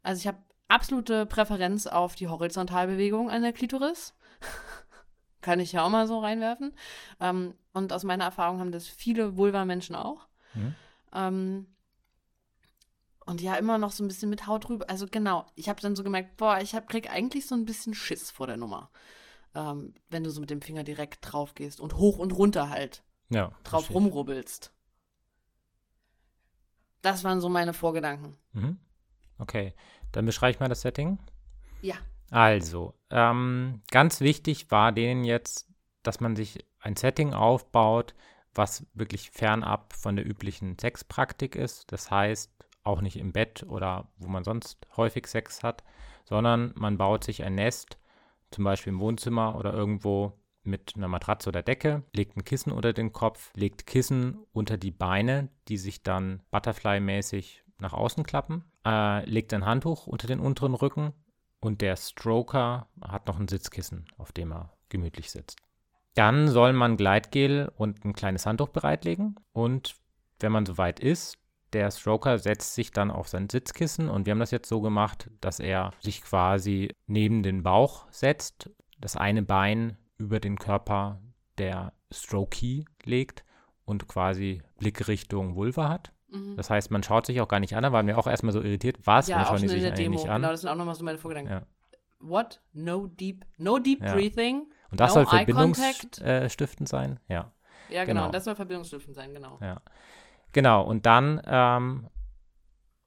also 0.02 0.20
ich 0.20 0.28
habe 0.28 0.40
absolute 0.68 1.26
Präferenz 1.26 1.86
auf 1.86 2.16
die 2.16 2.28
Horizontalbewegung 2.28 3.30
an 3.30 3.44
der 3.44 3.54
Klitoris. 3.54 4.16
Kann 5.42 5.60
ich 5.60 5.74
ja 5.74 5.84
auch 5.86 5.90
mal 5.90 6.08
so 6.08 6.20
reinwerfen. 6.20 6.74
Ähm, 7.20 7.54
und 7.74 7.94
aus 7.94 8.04
meiner 8.04 8.26
Erfahrung 8.26 8.60
haben 8.60 8.72
das 8.72 8.88
viele 8.88 9.38
Vulva-Menschen 9.38 9.96
auch. 9.96 10.28
Mhm. 10.54 10.76
Ähm, 11.14 11.68
und 13.26 13.42
ja, 13.42 13.56
immer 13.56 13.78
noch 13.78 13.92
so 13.92 14.04
ein 14.04 14.08
bisschen 14.08 14.30
mit 14.30 14.48
Haut 14.48 14.68
drüber. 14.68 14.90
Also 14.90 15.08
genau, 15.10 15.46
ich 15.56 15.70
habe 15.70 15.82
dann 15.82 15.96
so 15.96 16.04
gemerkt, 16.04 16.38
boah, 16.38 16.60
ich 16.60 16.76
hab, 16.76 16.90
krieg 16.90 17.10
eigentlich 17.10 17.48
so 17.48 17.56
ein 17.56 17.66
bisschen 17.66 17.94
Schiss 17.94 18.32
vor 18.32 18.48
der 18.48 18.58
Nummer. 18.58 18.90
Ähm, 19.56 19.94
wenn 20.10 20.24
du 20.24 20.30
so 20.32 20.42
mit 20.42 20.50
dem 20.50 20.62
Finger 20.62 20.84
direkt 20.84 21.20
drauf 21.22 21.54
gehst 21.56 21.80
und 21.80 21.96
hoch 21.96 22.18
und 22.18 22.32
runter 22.34 22.70
halt 22.70 23.04
Ja. 23.30 23.50
drauf 23.64 23.86
verstehe 23.86 23.96
rumrubbelst. 23.98 24.74
Das 27.02 27.24
waren 27.24 27.42
so 27.42 27.50
meine 27.50 27.74
Vorgedanken. 27.74 28.38
Mhm. 28.54 28.78
Okay, 29.38 29.74
dann 30.12 30.26
beschreibe 30.26 30.52
ich 30.52 30.60
mal 30.60 30.70
das 30.70 30.82
Setting. 30.82 31.20
Ja. 31.82 31.96
Also, 32.32 32.94
ähm, 33.10 33.82
ganz 33.92 34.22
wichtig 34.22 34.72
war 34.72 34.92
denen 34.92 35.24
jetzt, 35.24 35.68
dass 36.02 36.20
man 36.20 36.36
sich 36.36 36.66
ein 36.80 36.96
Setting 36.96 37.34
aufbaut, 37.34 38.16
was 38.56 38.86
wirklich 38.94 39.32
fernab 39.32 39.94
von 39.94 40.16
der 40.16 40.26
üblichen 40.26 40.78
Sexpraktik 40.80 41.56
ist. 41.56 41.92
Das 41.92 42.10
heißt, 42.10 42.52
auch 42.84 43.02
nicht 43.02 43.18
im 43.18 43.32
Bett 43.32 43.64
oder 43.68 44.08
wo 44.18 44.28
man 44.28 44.44
sonst 44.44 44.88
häufig 44.98 45.28
Sex 45.28 45.64
hat, 45.64 45.84
sondern 46.26 46.74
man 46.76 46.98
baut 46.98 47.24
sich 47.24 47.44
ein 47.44 47.56
Nest, 47.56 47.98
zum 48.52 48.64
Beispiel 48.64 48.94
im 48.94 49.00
Wohnzimmer 49.00 49.56
oder 49.58 49.74
irgendwo 49.74 50.34
mit 50.64 50.94
einer 50.96 51.08
Matratze 51.08 51.50
oder 51.50 51.62
Decke, 51.62 52.04
legt 52.14 52.38
ein 52.38 52.46
Kissen 52.46 52.72
unter 52.72 52.94
den 52.94 53.12
Kopf, 53.12 53.52
legt 53.56 53.86
Kissen 53.86 54.38
unter 54.54 54.78
die 54.78 54.92
Beine, 54.92 55.50
die 55.68 55.78
sich 55.78 56.04
dann 56.04 56.42
Butterfly-mäßig 56.52 57.64
nach 57.80 57.94
außen 57.94 58.24
klappen, 58.24 58.64
äh, 58.86 59.26
legt 59.30 59.54
ein 59.54 59.66
Handtuch 59.66 60.08
unter 60.08 60.28
den 60.28 60.40
unteren 60.40 60.74
Rücken 60.74 61.14
und 61.60 61.82
der 61.82 61.98
Stroker 61.98 62.88
hat 63.02 63.28
noch 63.28 63.40
ein 63.40 63.48
Sitzkissen, 63.48 64.06
auf 64.18 64.32
dem 64.32 64.54
er 64.54 64.74
gemütlich 64.90 65.32
sitzt. 65.32 65.60
Dann 66.14 66.48
soll 66.48 66.74
man 66.74 66.96
Gleitgel 66.96 67.72
und 67.76 68.06
ein 68.06 68.14
kleines 68.14 68.46
Handtuch 68.46 68.70
bereitlegen 68.70 69.36
und 69.52 69.96
wenn 70.40 70.52
man 70.52 70.66
soweit 70.66 71.00
ist, 71.00 71.38
der 71.74 71.92
Stroker 71.92 72.38
setzt 72.40 72.76
sich 72.76 72.92
dann 72.92 73.12
auf 73.12 73.28
sein 73.28 73.50
Sitzkissen 73.50 74.10
und 74.10 74.26
wir 74.26 74.32
haben 74.32 74.40
das 74.40 74.52
jetzt 74.52 74.70
so 74.70 74.82
gemacht, 74.82 75.30
dass 75.42 75.60
er 75.60 75.92
sich 76.00 76.22
quasi 76.22 76.94
neben 77.08 77.44
den 77.44 77.64
Bauch 77.64 78.06
setzt, 78.12 78.70
das 79.00 79.18
eine 79.18 79.44
Bein 79.44 79.98
über 80.18 80.40
den 80.40 80.58
Körper 80.58 81.20
der 81.58 81.94
Strokee 82.12 82.86
legt 83.04 83.44
und 83.86 84.08
quasi 84.08 84.62
Blickrichtung 84.78 85.56
Vulva 85.56 85.90
hat. 85.90 86.14
Mhm. 86.30 86.56
Das 86.56 86.70
heißt, 86.70 86.92
man 86.92 87.04
schaut 87.04 87.26
sich 87.26 87.42
auch 87.42 87.48
gar 87.48 87.60
nicht 87.60 87.76
an, 87.76 87.84
da 87.84 87.92
waren 87.92 88.08
wir 88.08 88.18
auch 88.18 88.28
erstmal 88.28 88.54
so 88.54 88.62
irritiert, 88.62 88.98
was, 89.06 89.28
ja, 89.28 89.46
schauen 89.46 89.62
die 89.62 89.68
sich 89.68 89.86
eigentlich 89.86 90.06
Demo. 90.06 90.16
nicht 90.16 90.30
an. 90.30 90.42
Genau, 90.42 90.52
das 90.52 90.62
sind 90.62 90.70
auch 90.70 90.76
nochmal 90.76 90.96
so 90.96 91.04
meine 91.04 91.18
Vorgedanken. 91.18 91.52
Ja. 91.52 91.62
What? 92.20 92.62
No 92.72 93.08
deep, 93.08 93.46
no 93.58 93.80
deep 93.80 94.02
Ja. 94.02 94.14
breathing. 94.14 94.72
Und 94.92 95.00
das 95.00 95.10
No 95.10 95.24
soll 95.24 95.26
verbindungsstiftend 95.26 96.88
sein, 96.88 97.20
ja. 97.28 97.52
Ja, 97.90 98.06
genau. 98.06 98.22
Genau. 98.22 98.32
Das 98.32 98.46
soll 98.46 98.56
verbindungsstiftend 98.56 99.16
sein, 99.16 99.34
genau. 99.34 99.58
Ja. 99.62 99.82
Genau, 100.54 100.84
und 100.84 101.06
dann 101.06 101.42
ähm, 101.46 102.10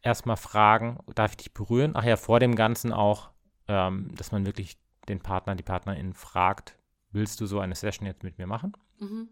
erstmal 0.03 0.37
fragen, 0.37 0.99
darf 1.15 1.33
ich 1.33 1.37
dich 1.39 1.55
berühren? 1.55 1.93
Ach 1.95 2.05
ja, 2.05 2.17
vor 2.17 2.41
dem 2.41 2.55
Ganzen 2.57 2.93
auch, 2.93 3.31
ähm, 3.69 4.15
dass 4.17 4.33
man 4.33 4.47
wirklich 4.47 4.79
den 5.09 5.21
Partner, 5.21 5.55
die 5.55 5.63
Partnerin 5.63 6.13
fragt, 6.13 6.77
willst 7.13 7.41
du 7.41 7.47
so 7.47 7.61
eine 7.61 7.75
Session 7.75 8.07
jetzt 8.07 8.25
mit 8.25 8.39
mir 8.39 8.47
machen? 8.47 8.77
Mhm. 8.99 9.29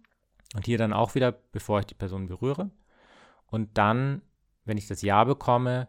Und 0.54 0.66
hier 0.66 0.78
dann 0.78 0.92
auch 0.92 1.14
wieder, 1.16 1.32
bevor 1.32 1.80
ich 1.80 1.86
die 1.86 1.94
Person 1.94 2.28
berühre. 2.28 2.70
Und 3.46 3.76
dann, 3.76 4.22
wenn 4.64 4.78
ich 4.78 4.86
das 4.86 5.02
Ja 5.02 5.24
bekomme, 5.24 5.88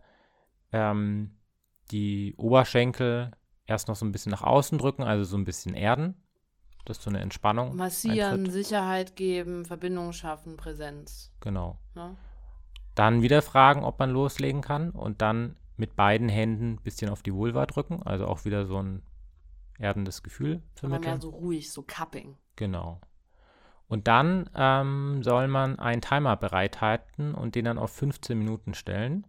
ähm, 0.72 1.38
die 1.92 2.34
Oberschenkel 2.38 3.32
erst 3.68 3.88
noch 3.88 3.96
so 3.96 4.06
ein 4.06 4.12
bisschen 4.12 4.32
nach 4.32 4.42
außen 4.42 4.78
drücken, 4.80 5.04
also 5.04 5.24
so 5.24 5.38
ein 5.38 5.46
bisschen 5.46 5.76
erden, 5.76 6.16
dass 6.86 7.02
so 7.02 7.10
eine 7.10 7.20
Entspannung 7.20 7.76
Massieren, 7.76 8.42
eintritt. 8.42 8.54
Sicherheit 8.54 9.16
geben, 9.16 9.66
Verbindung 9.66 10.14
schaffen, 10.14 10.58
Präsenz. 10.58 11.32
Genau. 11.42 11.78
Ne? 11.96 12.16
Dann 12.96 13.22
wieder 13.22 13.42
fragen, 13.42 13.84
ob 13.84 14.00
man 14.00 14.12
loslegen 14.12 14.62
kann 14.62 14.92
und 14.92 15.22
dann 15.22 15.58
mit 15.78 15.96
beiden 15.96 16.30
Händen 16.30 16.74
ein 16.74 16.82
bisschen 16.82 17.10
auf 17.10 17.22
die 17.22 17.34
Vulva 17.34 17.66
drücken, 17.66 18.02
also 18.04 18.26
auch 18.26 18.46
wieder 18.46 18.66
so 18.66 18.82
ein 18.82 19.04
erdendes 19.78 20.24
Gefühl 20.24 20.62
Aber 20.78 20.90
mehr 20.90 21.02
vermitteln. 21.02 21.22
so 21.22 21.30
ruhig, 21.30 21.72
so 21.72 21.84
Cupping. 21.84 22.38
Genau. 22.56 23.02
Und 23.88 24.08
dann 24.08 24.50
ähm, 24.56 25.22
soll 25.22 25.48
man 25.48 25.78
einen 25.78 26.02
Timer 26.02 26.38
bereithalten 26.38 27.36
und 27.36 27.56
den 27.56 27.66
dann 27.66 27.78
auf 27.78 27.92
15 27.92 28.38
Minuten 28.38 28.74
stellen. 28.74 29.28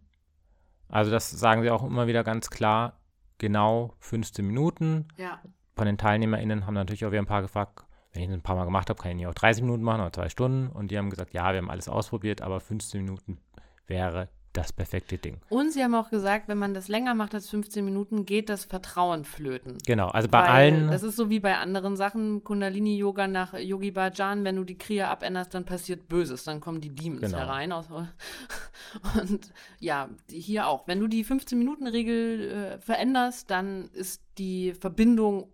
Also 0.89 1.11
das 1.11 1.31
sagen 1.31 1.63
sie 1.63 1.71
auch 1.71 1.83
immer 1.83 2.07
wieder 2.07 2.25
ganz 2.25 2.49
klar, 2.49 3.01
genau 3.39 3.95
15 3.99 4.47
Minuten. 4.47 5.09
Ja. 5.17 5.41
Von 5.77 5.87
den 5.87 5.99
TeilnehmerInnen 5.99 6.67
haben 6.67 6.75
natürlich 6.75 7.05
auch 7.05 7.11
wieder 7.11 7.23
ein 7.23 7.27
paar 7.27 7.43
gefragt, 7.43 7.85
wenn 8.13 8.23
ich 8.23 8.29
das 8.29 8.39
ein 8.39 8.43
paar 8.43 8.57
Mal 8.57 8.65
gemacht 8.65 8.89
habe, 8.89 9.01
kann 9.01 9.11
ich 9.11 9.17
nicht 9.19 9.27
auch 9.27 9.35
30 9.35 9.63
Minuten 9.63 9.83
machen 9.83 10.01
oder 10.01 10.13
zwei 10.13 10.31
Stunden. 10.31 10.69
Und 10.69 10.91
die 10.91 10.97
haben 10.97 11.11
gesagt, 11.11 11.35
ja, 11.35 11.53
wir 11.53 11.59
haben 11.59 11.71
alles 11.71 11.89
ausprobiert, 11.89 12.41
aber 12.41 12.61
15 12.61 13.05
Minuten 13.05 13.39
wäre 13.87 14.29
das 14.55 14.73
perfekte 14.73 15.19
Ding. 15.19 15.39
Und 15.51 15.71
sie 15.73 15.85
haben 15.85 15.95
auch 15.95 16.09
gesagt, 16.09 16.49
wenn 16.49 16.57
man 16.57 16.73
das 16.73 16.89
länger 16.89 17.15
macht 17.15 17.35
als 17.35 17.51
15 17.51 17.85
Minuten, 17.85 18.25
geht 18.25 18.49
das 18.49 18.65
Vertrauen 18.65 19.27
flöten. 19.27 19.77
Genau, 19.85 20.09
also 20.09 20.29
bei 20.31 20.41
Weil 20.41 20.49
allen, 20.49 20.91
Das 20.91 21.03
ist 21.03 21.17
so 21.17 21.29
wie 21.29 21.41
bei 21.41 21.59
anderen 21.59 21.95
Sachen, 21.97 22.43
Kundalini-Yoga 22.43 23.27
nach 23.29 23.53
Yogi 23.53 23.91
Bhajan, 23.91 24.45
wenn 24.45 24.57
du 24.57 24.65
die 24.65 24.79
Kriya 24.79 25.11
abänderst, 25.11 25.53
dann 25.53 25.67
passiert 25.67 26.09
Böses, 26.09 26.45
dann 26.45 26.61
kommen 26.61 26.81
die 26.81 26.95
Demons 26.95 27.21
Genau. 27.21 27.37
herein. 27.37 27.71
Aus, 27.71 27.89
und 29.21 29.53
ja, 29.79 30.09
hier 30.31 30.69
auch. 30.69 30.89
Wenn 30.89 31.01
du 31.01 31.07
die 31.07 31.23
15-Minuten-Regel 31.23 32.41
äh, 32.41 32.79
veränderst, 32.79 33.51
dann 33.51 33.91
ist 33.93 34.23
die 34.39 34.73
Verbindung 34.73 35.51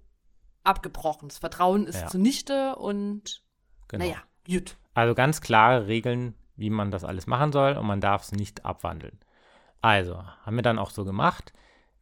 abgebrochen. 0.64 1.28
Das 1.28 1.38
Vertrauen 1.38 1.86
ist 1.86 2.00
Ja. 2.02 2.06
zunichte 2.08 2.76
und 2.76 3.42
genau. 3.88 4.04
naja, 4.04 4.16
gut. 4.46 4.76
Also 4.94 5.14
ganz 5.14 5.40
klare 5.40 5.86
Regeln, 5.86 6.34
wie 6.56 6.70
man 6.70 6.90
das 6.90 7.04
alles 7.04 7.26
machen 7.26 7.52
soll 7.52 7.72
und 7.76 7.86
man 7.86 8.00
darf 8.00 8.22
es 8.24 8.32
nicht 8.32 8.64
abwandeln. 8.64 9.18
Also, 9.80 10.22
haben 10.22 10.56
wir 10.56 10.62
dann 10.62 10.78
auch 10.78 10.90
so 10.90 11.04
gemacht. 11.04 11.52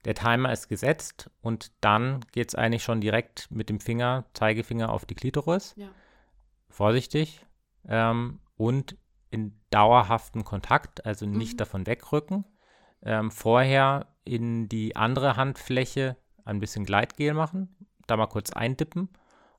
Der 0.05 0.15
Timer 0.15 0.53
ist 0.53 0.69
gesetzt 0.69 1.31
und 1.41 1.73
dann 1.82 2.24
geht 2.32 2.49
es 2.49 2.55
eigentlich 2.55 2.82
schon 2.82 3.01
direkt 3.01 3.51
mit 3.51 3.69
dem 3.69 3.81
Finger, 3.81 4.24
Zeigefinger 4.35 4.91
auf 4.93 5.05
die 5.07 5.15
Klitoris. 5.15 5.74
Ja. 5.77 5.89
Vorsichtig. 6.69 7.45
Ähm, 7.89 8.41
und 8.57 8.97
in 9.31 9.59
dauerhaften 9.70 10.45
Kontakt, 10.45 11.07
also 11.07 11.27
nicht 11.27 11.55
Mhm. 11.55 11.59
davon 11.59 11.87
wegrücken. 11.87 12.45
Ähm, 13.03 13.31
vorher 13.31 14.09
in 14.24 14.69
die 14.69 14.97
andere 14.97 15.37
Handfläche 15.37 16.16
ein 16.45 16.61
bisschen 16.61 16.85
Gleitgel 16.85 17.32
machen, 17.35 17.74
da 18.11 18.16
mal 18.16 18.27
kurz 18.27 18.51
eindippen 18.53 19.09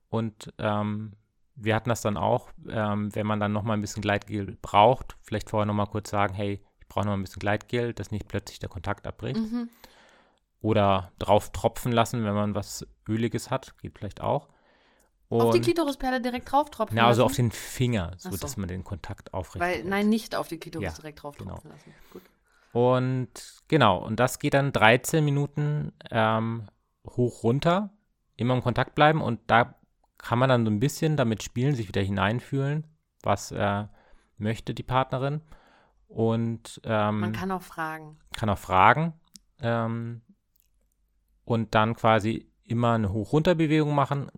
und 0.10 0.54
ähm, 0.58 1.14
wir 1.56 1.76
hatten 1.76 1.90
das 1.90 2.02
dann 2.02 2.18
auch, 2.18 2.50
ähm, 2.70 3.14
wenn 3.16 3.28
man 3.28 3.40
dann 3.40 3.52
nochmal 3.54 3.78
ein 3.78 3.82
bisschen 3.82 4.02
Gleitgel 4.02 4.58
braucht, 4.62 5.18
vielleicht 5.22 5.50
vorher 5.50 5.66
nochmal 5.66 5.88
kurz 5.88 6.10
sagen, 6.10 6.34
hey, 6.34 6.64
ich 6.80 6.88
brauche 6.88 7.06
nochmal 7.06 7.20
ein 7.20 7.24
bisschen 7.24 7.40
Gleitgel, 7.40 7.94
dass 7.94 8.12
nicht 8.12 8.28
plötzlich 8.28 8.60
der 8.60 8.70
Kontakt 8.70 9.06
abbricht. 9.08 9.40
Mhm. 9.40 9.70
Oder 10.62 11.12
drauf 11.20 11.52
tropfen 11.52 11.92
lassen, 11.92 12.24
wenn 12.24 12.34
man 12.34 12.56
was 12.56 12.86
Öliges 13.08 13.50
hat, 13.50 13.78
geht 13.80 13.98
vielleicht 13.98 14.22
auch. 14.22 14.48
Auf 15.30 15.52
die 15.52 15.58
Und- 15.60 15.64
Klitorisperle 15.64 16.22
direkt 16.22 16.52
drauf 16.52 16.70
tropfen 16.70 16.96
na, 16.98 17.08
also 17.08 17.22
lassen? 17.24 17.32
auf 17.32 17.36
den 17.38 17.52
Finger, 17.52 18.12
so, 18.18 18.32
so. 18.32 18.38
dass 18.38 18.58
man 18.58 18.68
den 18.68 18.84
Kontakt 18.84 19.34
aufrecht 19.34 19.62
Weil, 19.62 19.84
nein, 19.86 20.10
nicht 20.10 20.36
auf 20.36 20.48
die 20.50 20.58
Klitoris 20.60 20.90
Ja, 20.90 20.94
direkt 20.94 21.24
drauf 21.24 21.38
genau. 21.38 21.54
tropfen 21.54 21.72
lassen. 21.72 21.94
Gut. 22.12 22.22
Und 22.74 23.30
genau, 23.68 23.98
und 24.06 24.20
das 24.20 24.40
geht 24.40 24.54
dann 24.54 24.72
13 24.72 25.24
Minuten 25.24 25.94
ähm, 26.10 26.68
hoch 27.08 27.44
runter, 27.44 27.92
immer 28.42 28.56
im 28.56 28.64
Kontakt 28.64 28.96
bleiben 28.96 29.22
und 29.22 29.40
da 29.48 29.76
kann 30.18 30.40
man 30.40 30.50
dann 30.50 30.66
so 30.66 30.72
ein 30.72 30.80
bisschen 30.80 31.18
damit 31.18 31.44
spielen, 31.44 31.76
sich 31.76 31.88
wieder 31.88 32.02
hineinfühlen, 32.02 32.86
was 33.24 33.52
äh, 33.52 33.86
möchte 34.38 34.74
die 34.74 34.84
Partnerin. 34.84 35.42
Und 36.08 36.82
ähm, 36.84 37.22
Man 37.22 37.32
kann 37.32 37.52
auch 37.52 37.62
fragen. 37.62 38.18
kann 38.36 38.50
auch 38.50 38.58
fragen 38.58 39.14
ähm, 39.62 40.22
und 41.46 41.74
dann 41.74 41.96
quasi 41.96 42.52
immer 42.64 42.94
eine 42.94 43.12
Hoch-Runter-Bewegung 43.14 43.96
machen, 43.96 44.30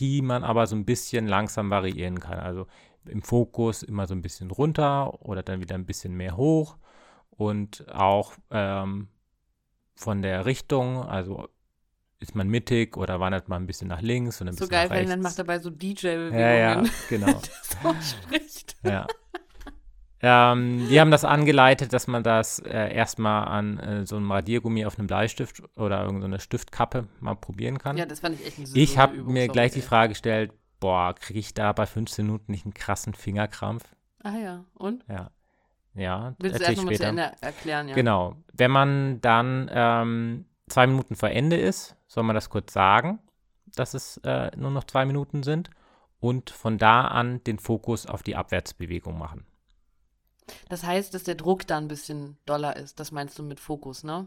die 0.00 0.22
man 0.22 0.44
aber 0.44 0.66
so 0.66 0.76
ein 0.76 0.84
bisschen 0.84 1.26
langsam 1.26 1.70
variieren 1.70 2.20
kann. 2.20 2.38
Also 2.38 2.66
im 3.06 3.22
Fokus 3.22 3.82
immer 3.82 4.06
so 4.06 4.14
ein 4.14 4.22
bisschen 4.22 4.50
runter 4.50 5.22
oder 5.24 5.42
dann 5.42 5.60
wieder 5.60 5.74
ein 5.74 5.86
bisschen 5.86 6.14
mehr 6.14 6.36
hoch 6.36 6.76
und 7.30 7.86
auch 7.92 8.34
ähm, 8.50 9.08
von 9.94 10.22
der 10.22 10.46
Richtung, 10.46 11.02
also 11.02 11.48
ist 12.22 12.34
man 12.34 12.48
mittig 12.48 12.96
oder 12.96 13.20
wandert 13.20 13.48
man 13.48 13.62
ein 13.64 13.66
bisschen 13.66 13.88
nach 13.88 14.00
links 14.00 14.40
und 14.40 14.48
ein 14.48 14.54
So 14.54 14.60
bisschen 14.60 14.70
geil, 14.70 14.84
nach 14.84 14.90
wenn 14.90 14.96
rechts. 14.98 15.10
dann 15.10 15.20
macht 15.20 15.38
dabei 15.38 15.58
so 15.58 15.70
DJ-Bewegungen. 15.70 16.38
ja, 16.40 16.54
ja, 16.54 16.82
genau. 17.08 17.40
so 17.82 17.94
spricht. 18.00 18.76
Ja. 18.84 19.06
Ähm, 20.24 20.86
die 20.88 21.00
haben 21.00 21.10
das 21.10 21.24
angeleitet, 21.24 21.92
dass 21.92 22.06
man 22.06 22.22
das 22.22 22.60
äh, 22.60 22.94
erstmal 22.94 23.48
an 23.48 23.78
äh, 23.80 24.06
so 24.06 24.16
einem 24.16 24.30
Radiergummi 24.30 24.84
auf 24.86 24.96
einem 24.96 25.08
Bleistift 25.08 25.62
oder 25.76 26.04
irgendeine 26.04 26.38
Stiftkappe 26.38 27.08
mal 27.18 27.34
probieren 27.34 27.78
kann. 27.78 27.96
Ja, 27.96 28.06
das 28.06 28.20
fand 28.20 28.38
ich 28.40 28.46
echt 28.46 28.58
eine 28.58 28.68
ich 28.72 28.98
habe 28.98 29.16
mir 29.16 29.48
gleich 29.48 29.72
die. 29.72 29.80
Frage 29.82 30.10
gestellt, 30.10 30.52
boah, 30.78 31.12
kriege 31.14 31.40
ich 31.40 31.54
da 31.54 31.72
bei 31.72 31.86
15 31.86 32.24
Minuten 32.24 32.52
nicht 32.52 32.64
einen 32.64 32.74
krassen 32.74 33.14
Fingerkrampf? 33.14 33.82
Ah 34.22 34.36
ja, 34.38 34.64
und? 34.74 35.04
Ja. 35.08 35.30
Ja, 35.94 36.34
Willst 36.38 36.58
du 36.60 36.64
erst 36.64 36.76
nochmal 36.78 36.94
zu. 36.96 37.04
Ende 37.04 37.32
erklären, 37.40 37.88
ja? 37.88 37.94
Genau. 37.94 38.36
Wenn 38.54 38.70
man 38.70 39.20
dann 39.20 39.68
ähm, 39.74 40.44
zwei 40.68 40.86
Minuten 40.86 41.16
vor 41.16 41.28
Ende 41.30 41.56
ist, 41.56 41.96
soll 42.12 42.24
man 42.24 42.34
das 42.34 42.50
kurz 42.50 42.72
sagen, 42.72 43.18
dass 43.74 43.94
es 43.94 44.18
äh, 44.18 44.50
nur 44.56 44.70
noch 44.70 44.84
zwei 44.84 45.04
Minuten 45.06 45.42
sind 45.42 45.70
und 46.20 46.50
von 46.50 46.76
da 46.78 47.02
an 47.08 47.42
den 47.44 47.58
Fokus 47.58 48.06
auf 48.06 48.22
die 48.22 48.36
Abwärtsbewegung 48.36 49.18
machen. 49.18 49.46
Das 50.68 50.84
heißt, 50.84 51.14
dass 51.14 51.22
der 51.22 51.36
Druck 51.36 51.66
da 51.66 51.78
ein 51.78 51.88
bisschen 51.88 52.36
doller 52.44 52.76
ist. 52.76 53.00
Das 53.00 53.12
meinst 53.12 53.38
du 53.38 53.42
mit 53.42 53.60
Fokus, 53.60 54.04
ne? 54.04 54.26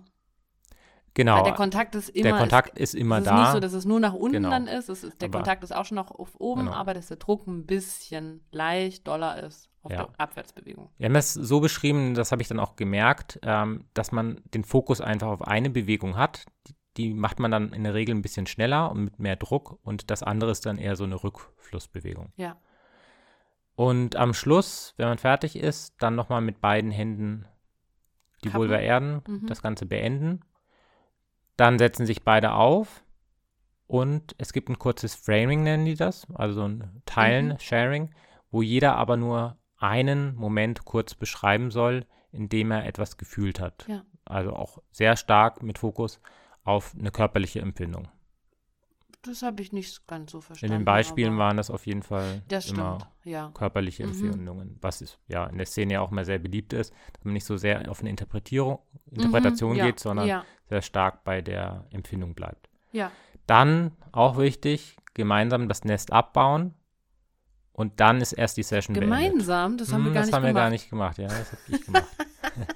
Genau. 1.13 1.37
Weil 1.37 1.43
der 1.43 1.53
Kontakt 1.53 1.95
ist 1.95 2.09
immer. 2.09 2.23
der 2.31 2.37
Kontakt 2.39 2.77
ist 2.77 2.93
immer 2.95 3.17
es 3.17 3.21
ist 3.23 3.27
da. 3.29 3.41
nicht 3.41 3.51
so, 3.51 3.59
dass 3.61 3.73
es 3.73 3.85
nur 3.85 3.99
nach 3.99 4.13
unten 4.13 4.33
Genau. 4.33 4.49
dann 4.49 4.67
ist. 4.67 4.89
Es 4.89 5.03
ist 5.03 5.21
der 5.21 5.29
Aber- 5.29 5.37
Kontakt 5.39 5.63
ist 5.63 5.73
auch 5.73 5.85
schon 5.85 5.95
noch 5.95 6.11
auf 6.11 6.31
oben, 6.39 6.61
Genau. 6.65 6.73
aber 6.73 6.93
dass 6.93 7.07
der 7.07 7.17
Druck 7.17 7.45
ein 7.47 7.65
bisschen 7.65 8.43
leicht 8.51 9.07
doller 9.07 9.41
ist 9.43 9.69
auf 9.83 9.91
Ja. 9.91 10.05
der 10.05 10.19
Abwärtsbewegung. 10.19 10.89
Wir 10.97 11.05
haben 11.05 11.13
das 11.13 11.33
so 11.33 11.59
beschrieben, 11.61 12.15
das 12.15 12.31
habe 12.31 12.41
ich 12.41 12.47
dann 12.49 12.59
auch 12.59 12.75
gemerkt, 12.75 13.39
ähm, 13.43 13.85
dass 13.93 14.11
man 14.11 14.41
den 14.53 14.63
Fokus 14.65 14.99
einfach 14.99 15.27
auf 15.27 15.43
eine 15.43 15.69
Bewegung 15.69 16.17
hat. 16.17 16.45
Die, 16.67 16.75
die 16.97 17.13
macht 17.13 17.39
man 17.39 17.51
dann 17.51 17.73
in 17.73 17.83
der 17.83 17.93
Regel 17.93 18.15
ein 18.15 18.21
bisschen 18.21 18.47
schneller 18.47 18.89
und 18.91 19.03
mit 19.03 19.19
mehr 19.19 19.35
Druck 19.35 19.79
und 19.83 20.09
das 20.11 20.23
andere 20.23 20.51
ist 20.51 20.65
dann 20.65 20.77
eher 20.77 20.95
so 20.95 21.03
eine 21.03 21.21
Rückflussbewegung. 21.23 22.31
Ja. 22.37 22.57
Und 23.75 24.15
am 24.15 24.33
Schluss, 24.33 24.93
wenn 24.97 25.09
man 25.09 25.17
fertig 25.17 25.57
ist, 25.57 25.95
dann 25.99 26.15
nochmal 26.15 26.41
mit 26.41 26.61
beiden 26.61 26.91
Händen 26.91 27.45
die 28.43 28.49
Kappen. 28.49 28.61
Vulva 28.61 28.77
erden, 28.77 29.21
Mhm. 29.27 29.47
das 29.47 29.61
Ganze 29.61 29.85
beenden. 29.85 30.41
Dann 31.57 31.77
setzen 31.79 32.05
sich 32.05 32.23
beide 32.23 32.53
auf 32.53 33.03
und 33.87 34.35
es 34.37 34.53
gibt 34.53 34.69
ein 34.69 34.79
kurzes 34.79 35.15
Framing, 35.15 35.63
nennen 35.63 35.85
die 35.85 35.95
das, 35.95 36.27
also 36.35 36.53
so 36.61 36.67
ein 36.67 37.01
Teilen, 37.05 37.49
Mhm. 37.49 37.59
Sharing, 37.59 38.15
wo 38.51 38.61
jeder 38.61 38.95
aber 38.95 39.17
nur 39.17 39.57
einen 39.77 40.35
Moment 40.35 40.85
kurz 40.85 41.13
beschreiben 41.13 41.69
soll, 41.71 42.05
in 42.31 42.47
dem 42.49 42.71
er 42.71 42.85
etwas 42.85 43.17
gefühlt 43.17 43.59
hat. 43.59 43.85
Ja. 43.89 44.03
Also 44.23 44.53
auch 44.53 44.81
sehr 44.91 45.17
stark 45.17 45.61
mit 45.61 45.77
Fokus 45.77 46.21
auf 46.65 46.93
eine 46.99 47.11
körperliche 47.11 47.61
Empfindung. 47.61 48.07
Das 49.21 49.41
habe 49.41 49.61
ich 49.63 49.71
nicht 49.71 50.05
ganz 50.07 50.31
so 50.31 50.37
In 50.37 50.41
verstanden. 50.43 50.73
den 50.79 50.85
Beispielen 50.85 51.37
waren 51.39 51.57
das 51.57 51.71
auf 51.71 51.87
jeden 51.87 52.03
Fall 52.03 52.43
Das 52.47 52.69
immer 52.69 52.99
stimmt, 52.99 53.33
ja. 53.33 53.51
körperliche 53.55 54.03
Mhm. 54.03 54.09
Empfindungen, 54.09 54.77
was 54.81 55.01
ist, 55.01 55.17
ja 55.27 55.47
in 55.47 55.57
der 55.57 55.65
Szene 55.65 55.93
ja 55.93 56.01
auch 56.01 56.11
mal 56.11 56.25
sehr 56.25 56.37
beliebt 56.37 56.73
ist, 56.73 56.93
dass 57.13 57.23
man 57.23 57.33
nicht 57.33 57.45
so 57.45 57.57
sehr 57.57 57.89
auf 57.89 58.01
eine 58.01 58.09
Interpretierung, 58.11 58.79
Interpretation 59.09 59.71
Mhm, 59.71 59.77
ja, 59.77 59.85
geht, 59.85 59.99
sondern 59.99 60.27
Ja, 60.27 60.45
sehr 60.69 60.81
stark 60.83 61.23
bei 61.23 61.41
der 61.41 61.87
Empfindung 61.91 62.35
bleibt. 62.35 62.69
ja. 62.91 63.11
Dann, 63.47 63.91
auch 64.11 64.37
wichtig, 64.39 64.97
gemeinsam 65.13 65.67
das 65.69 65.83
Nest 65.83 66.11
abbauen 66.11 66.73
und 67.73 67.99
dann 67.99 68.19
ist 68.21 68.33
erst 68.33 68.57
die 68.57 68.63
Session 68.63 68.93
beendet. 68.95 69.19
Gemeinsam, 69.19 69.77
das 69.77 69.91
haben 69.93 70.01
wir 70.03 70.07
Hm, 70.07 70.13
gar 70.13 70.21
das 70.21 70.27
nicht 70.27 70.35
haben 70.35 70.43
wir 70.43 70.49
gemacht. 70.49 70.63
gar 70.63 70.69
nicht 70.71 70.89
gemacht, 70.89 71.17
ja, 71.19 71.27
das 71.27 71.51
habe 71.51 71.61
ich 71.67 71.81
gemacht. 71.85 72.07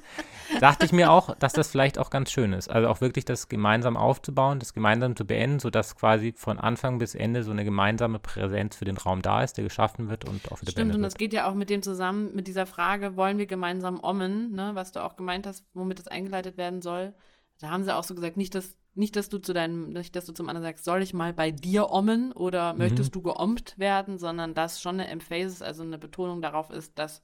Dachte 0.57 0.85
ich 0.85 0.91
mir 0.91 1.11
auch, 1.11 1.35
dass 1.35 1.53
das 1.53 1.69
vielleicht 1.69 1.99
auch 1.99 2.09
ganz 2.09 2.31
schön 2.31 2.53
ist. 2.53 2.69
Also 2.69 2.87
auch 2.89 3.01
wirklich 3.01 3.25
das 3.25 3.47
gemeinsam 3.49 3.95
aufzubauen, 3.97 4.59
das 4.59 4.73
gemeinsam 4.73 5.15
zu 5.15 5.25
beenden, 5.25 5.59
sodass 5.59 5.95
quasi 5.95 6.33
von 6.35 6.59
Anfang 6.59 6.97
bis 6.97 7.15
Ende 7.15 7.43
so 7.43 7.51
eine 7.51 7.63
gemeinsame 7.63 8.19
Präsenz 8.19 8.75
für 8.75 8.85
den 8.85 8.97
Raum 8.97 9.21
da 9.21 9.43
ist, 9.43 9.57
der 9.57 9.63
geschaffen 9.63 10.09
wird 10.09 10.25
und 10.25 10.51
auch 10.51 10.61
wieder 10.61 10.71
Stimmt, 10.71 10.95
und 10.95 11.01
das 11.01 11.13
wird. 11.13 11.19
geht 11.19 11.33
ja 11.33 11.49
auch 11.49 11.53
mit 11.53 11.69
dem 11.69 11.81
zusammen, 11.81 12.33
mit 12.35 12.47
dieser 12.47 12.65
Frage, 12.65 13.15
wollen 13.15 13.37
wir 13.37 13.45
gemeinsam 13.45 13.99
ommen, 14.03 14.51
ne, 14.53 14.71
was 14.73 14.91
du 14.91 15.03
auch 15.03 15.15
gemeint 15.15 15.45
hast, 15.47 15.65
womit 15.73 15.99
das 15.99 16.07
eingeleitet 16.07 16.57
werden 16.57 16.81
soll. 16.81 17.13
Da 17.59 17.69
haben 17.69 17.83
sie 17.83 17.95
auch 17.95 18.03
so 18.03 18.15
gesagt, 18.15 18.37
nicht, 18.37 18.55
dass, 18.55 18.77
nicht, 18.95 19.15
dass 19.15 19.29
du 19.29 19.37
zu 19.37 19.53
deinem, 19.53 19.89
nicht, 19.89 20.15
dass 20.15 20.25
du 20.25 20.33
zum 20.33 20.49
anderen 20.49 20.63
sagst, 20.65 20.85
soll 20.85 21.01
ich 21.01 21.13
mal 21.13 21.33
bei 21.33 21.51
dir 21.51 21.91
ommen 21.91 22.31
oder 22.31 22.73
Mhm. 22.73 22.79
möchtest 22.79 23.13
du 23.15 23.21
geommt 23.21 23.77
werden, 23.77 24.17
sondern 24.17 24.53
dass 24.53 24.81
schon 24.81 24.95
eine 24.99 25.07
Emphasis, 25.09 25.61
also 25.61 25.83
eine 25.83 25.97
Betonung 25.97 26.41
darauf 26.41 26.69
ist, 26.69 26.97
dass 26.97 27.21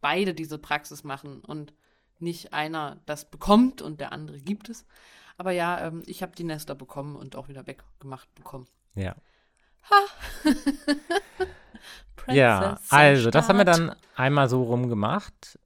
beide 0.00 0.34
diese 0.34 0.58
Praxis 0.58 1.02
machen 1.04 1.40
und 1.46 1.72
nicht 2.20 2.52
einer 2.52 3.00
das 3.06 3.30
bekommt 3.30 3.82
und 3.82 4.00
der 4.00 4.12
andere 4.12 4.38
gibt 4.40 4.68
es. 4.68 4.86
Aber 5.36 5.52
ja, 5.52 5.86
ähm, 5.86 6.02
ich 6.06 6.22
habe 6.22 6.34
die 6.34 6.44
Nester 6.44 6.74
bekommen 6.74 7.14
und 7.16 7.36
auch 7.36 7.48
wieder 7.48 7.66
weggemacht 7.66 8.34
bekommen. 8.34 8.66
Ja. 8.94 9.14
Princess 12.16 12.36
Ja, 12.36 12.78
also 12.90 13.30
das 13.30 13.48
haben 13.48 13.58
wir 13.58 13.64
dann 13.64 13.94
einmal 14.16 14.48
so 14.48 14.62
rum 14.62 14.88
gemacht. 14.88 15.58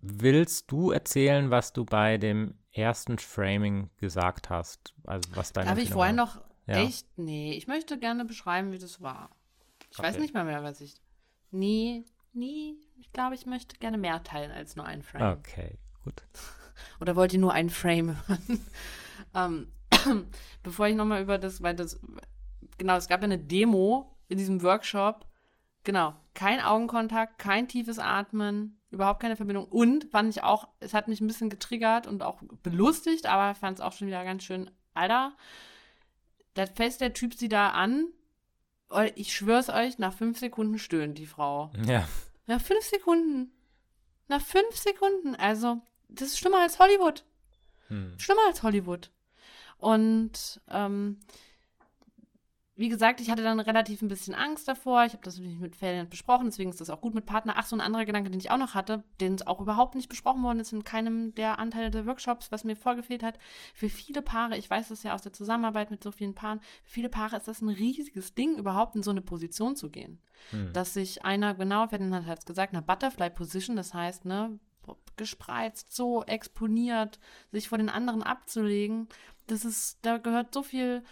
Willst 0.00 0.70
du 0.70 0.90
erzählen, 0.90 1.50
was 1.50 1.72
du 1.72 1.84
bei 1.84 2.18
dem 2.18 2.58
ersten 2.72 3.18
Framing 3.18 3.90
gesagt 3.98 4.50
hast? 4.50 4.94
Also 5.04 5.30
was 5.36 5.52
deine 5.52 5.70
Darf 5.70 5.78
ich 5.78 5.90
vorher 5.90 6.12
noch 6.12 6.40
Ja. 6.66 6.82
echt? 6.82 7.06
Nee, 7.16 7.52
ich 7.52 7.66
möchte 7.68 7.98
gerne 7.98 8.24
beschreiben, 8.24 8.72
wie 8.72 8.78
das 8.78 9.00
war. 9.00 9.30
Ich 9.90 9.98
weiß 9.98 10.14
Okay. 10.14 10.22
nicht 10.22 10.34
mal 10.34 10.44
mehr, 10.44 10.62
was 10.62 10.80
ich. 10.80 10.94
Nee, 11.50 12.04
nee, 12.32 12.74
ich 12.98 13.12
glaube, 13.12 13.34
ich 13.34 13.46
möchte 13.46 13.76
gerne 13.78 13.98
mehr 13.98 14.22
teilen 14.24 14.50
als 14.50 14.74
nur 14.74 14.86
ein 14.86 15.02
Frame. 15.02 15.38
Okay, 15.38 15.78
gut. 16.02 16.22
Oder 17.00 17.16
wollt 17.16 17.32
ihr 17.32 17.38
nur 17.38 17.52
ein 17.52 17.70
Frame 17.70 18.16
hören? 18.28 18.66
ähm, 19.34 19.72
bevor 20.62 20.86
ich 20.86 20.96
nochmal 20.96 21.22
über 21.22 21.38
das, 21.38 21.62
weil 21.62 21.74
das, 21.74 22.00
genau, 22.78 22.96
es 22.96 23.08
gab 23.08 23.20
ja 23.20 23.24
eine 23.24 23.38
Demo 23.38 24.16
in 24.28 24.38
diesem 24.38 24.62
Workshop. 24.62 25.26
Genau, 25.84 26.14
kein 26.34 26.60
Augenkontakt, 26.60 27.38
kein 27.38 27.66
tiefes 27.66 27.98
Atmen, 27.98 28.80
überhaupt 28.90 29.20
keine 29.20 29.36
Verbindung. 29.36 29.64
Und 29.66 30.04
fand 30.10 30.30
ich 30.30 30.44
auch, 30.44 30.68
es 30.78 30.94
hat 30.94 31.08
mich 31.08 31.20
ein 31.20 31.26
bisschen 31.26 31.50
getriggert 31.50 32.06
und 32.06 32.22
auch 32.22 32.40
belustigt, 32.62 33.26
aber 33.26 33.54
fand 33.54 33.78
es 33.78 33.84
auch 33.84 33.92
schon 33.92 34.06
wieder 34.06 34.24
ganz 34.24 34.44
schön, 34.44 34.70
Alter, 34.94 35.32
da 36.54 36.66
fässt 36.66 37.00
der 37.00 37.14
Typ 37.14 37.34
sie 37.34 37.48
da 37.48 37.70
an. 37.70 38.06
Ich 39.14 39.34
schwör's 39.34 39.70
euch, 39.70 39.98
nach 39.98 40.12
fünf 40.12 40.38
Sekunden 40.38 40.78
stöhnt 40.78 41.16
die 41.16 41.26
Frau. 41.26 41.70
Ja, 41.86 42.06
Nach 42.46 42.60
fünf 42.60 42.84
Sekunden. 42.84 43.50
Nach 44.28 44.42
fünf 44.42 44.76
Sekunden. 44.76 45.34
Also, 45.34 45.80
das 46.14 46.28
ist 46.28 46.38
schlimmer 46.38 46.60
als 46.60 46.78
Hollywood. 46.78 47.24
hm. 47.88 48.18
Schlimmer 48.18 48.42
als 48.48 48.62
Hollywood. 48.62 49.10
Und 49.78 50.60
ähm, 50.68 51.18
wie 52.74 52.88
gesagt, 52.88 53.20
ich 53.20 53.30
hatte 53.30 53.42
dann 53.42 53.60
relativ 53.60 54.00
ein 54.00 54.08
bisschen 54.08 54.34
Angst 54.34 54.66
davor. 54.66 55.04
Ich 55.04 55.12
habe 55.12 55.22
das 55.22 55.36
natürlich 55.36 55.60
mit 55.60 55.76
Ferien 55.76 56.08
besprochen, 56.08 56.46
deswegen 56.46 56.70
ist 56.70 56.80
das 56.80 56.88
auch 56.88 57.02
gut 57.02 57.14
mit 57.14 57.26
Partner. 57.26 57.54
Ach, 57.56 57.66
so 57.66 57.76
ein 57.76 57.82
anderer 57.82 58.06
Gedanke, 58.06 58.30
den 58.30 58.40
ich 58.40 58.50
auch 58.50 58.56
noch 58.56 58.74
hatte, 58.74 59.04
den 59.20 59.34
es 59.34 59.46
auch 59.46 59.60
überhaupt 59.60 59.94
nicht 59.94 60.08
besprochen 60.08 60.42
worden 60.42 60.58
ist 60.58 60.72
in 60.72 60.82
keinem 60.82 61.34
der 61.34 61.58
Anteile 61.58 61.90
der 61.90 62.06
Workshops, 62.06 62.50
was 62.50 62.64
mir 62.64 62.74
vorgefehlt 62.74 63.22
hat. 63.22 63.38
Für 63.74 63.90
viele 63.90 64.22
Paare, 64.22 64.56
ich 64.56 64.70
weiß 64.70 64.88
das 64.88 65.02
ja 65.02 65.14
aus 65.14 65.22
der 65.22 65.34
Zusammenarbeit 65.34 65.90
mit 65.90 66.02
so 66.02 66.10
vielen 66.10 66.34
Paaren, 66.34 66.60
für 66.82 66.90
viele 66.90 67.08
Paare 67.10 67.36
ist 67.36 67.46
das 67.46 67.60
ein 67.60 67.68
riesiges 67.68 68.34
Ding, 68.34 68.56
überhaupt 68.56 68.96
in 68.96 69.02
so 69.02 69.10
eine 69.10 69.22
Position 69.22 69.76
zu 69.76 69.90
gehen. 69.90 70.20
Hm. 70.50 70.72
Dass 70.72 70.94
sich 70.94 71.24
einer, 71.24 71.54
genau, 71.54 71.86
Ferdinand 71.88 72.26
hat 72.26 72.38
es 72.38 72.46
gesagt, 72.46 72.72
eine 72.72 72.82
Butterfly 72.82 73.30
Position, 73.30 73.76
das 73.76 73.92
heißt, 73.92 74.24
ne, 74.24 74.58
gespreizt, 75.16 75.94
so 75.94 76.24
exponiert, 76.24 77.18
sich 77.50 77.68
vor 77.68 77.78
den 77.78 77.88
anderen 77.88 78.22
abzulegen, 78.22 79.08
das 79.46 79.64
ist, 79.64 79.98
da 80.02 80.18
gehört 80.18 80.54
so 80.54 80.62
viel 80.62 81.02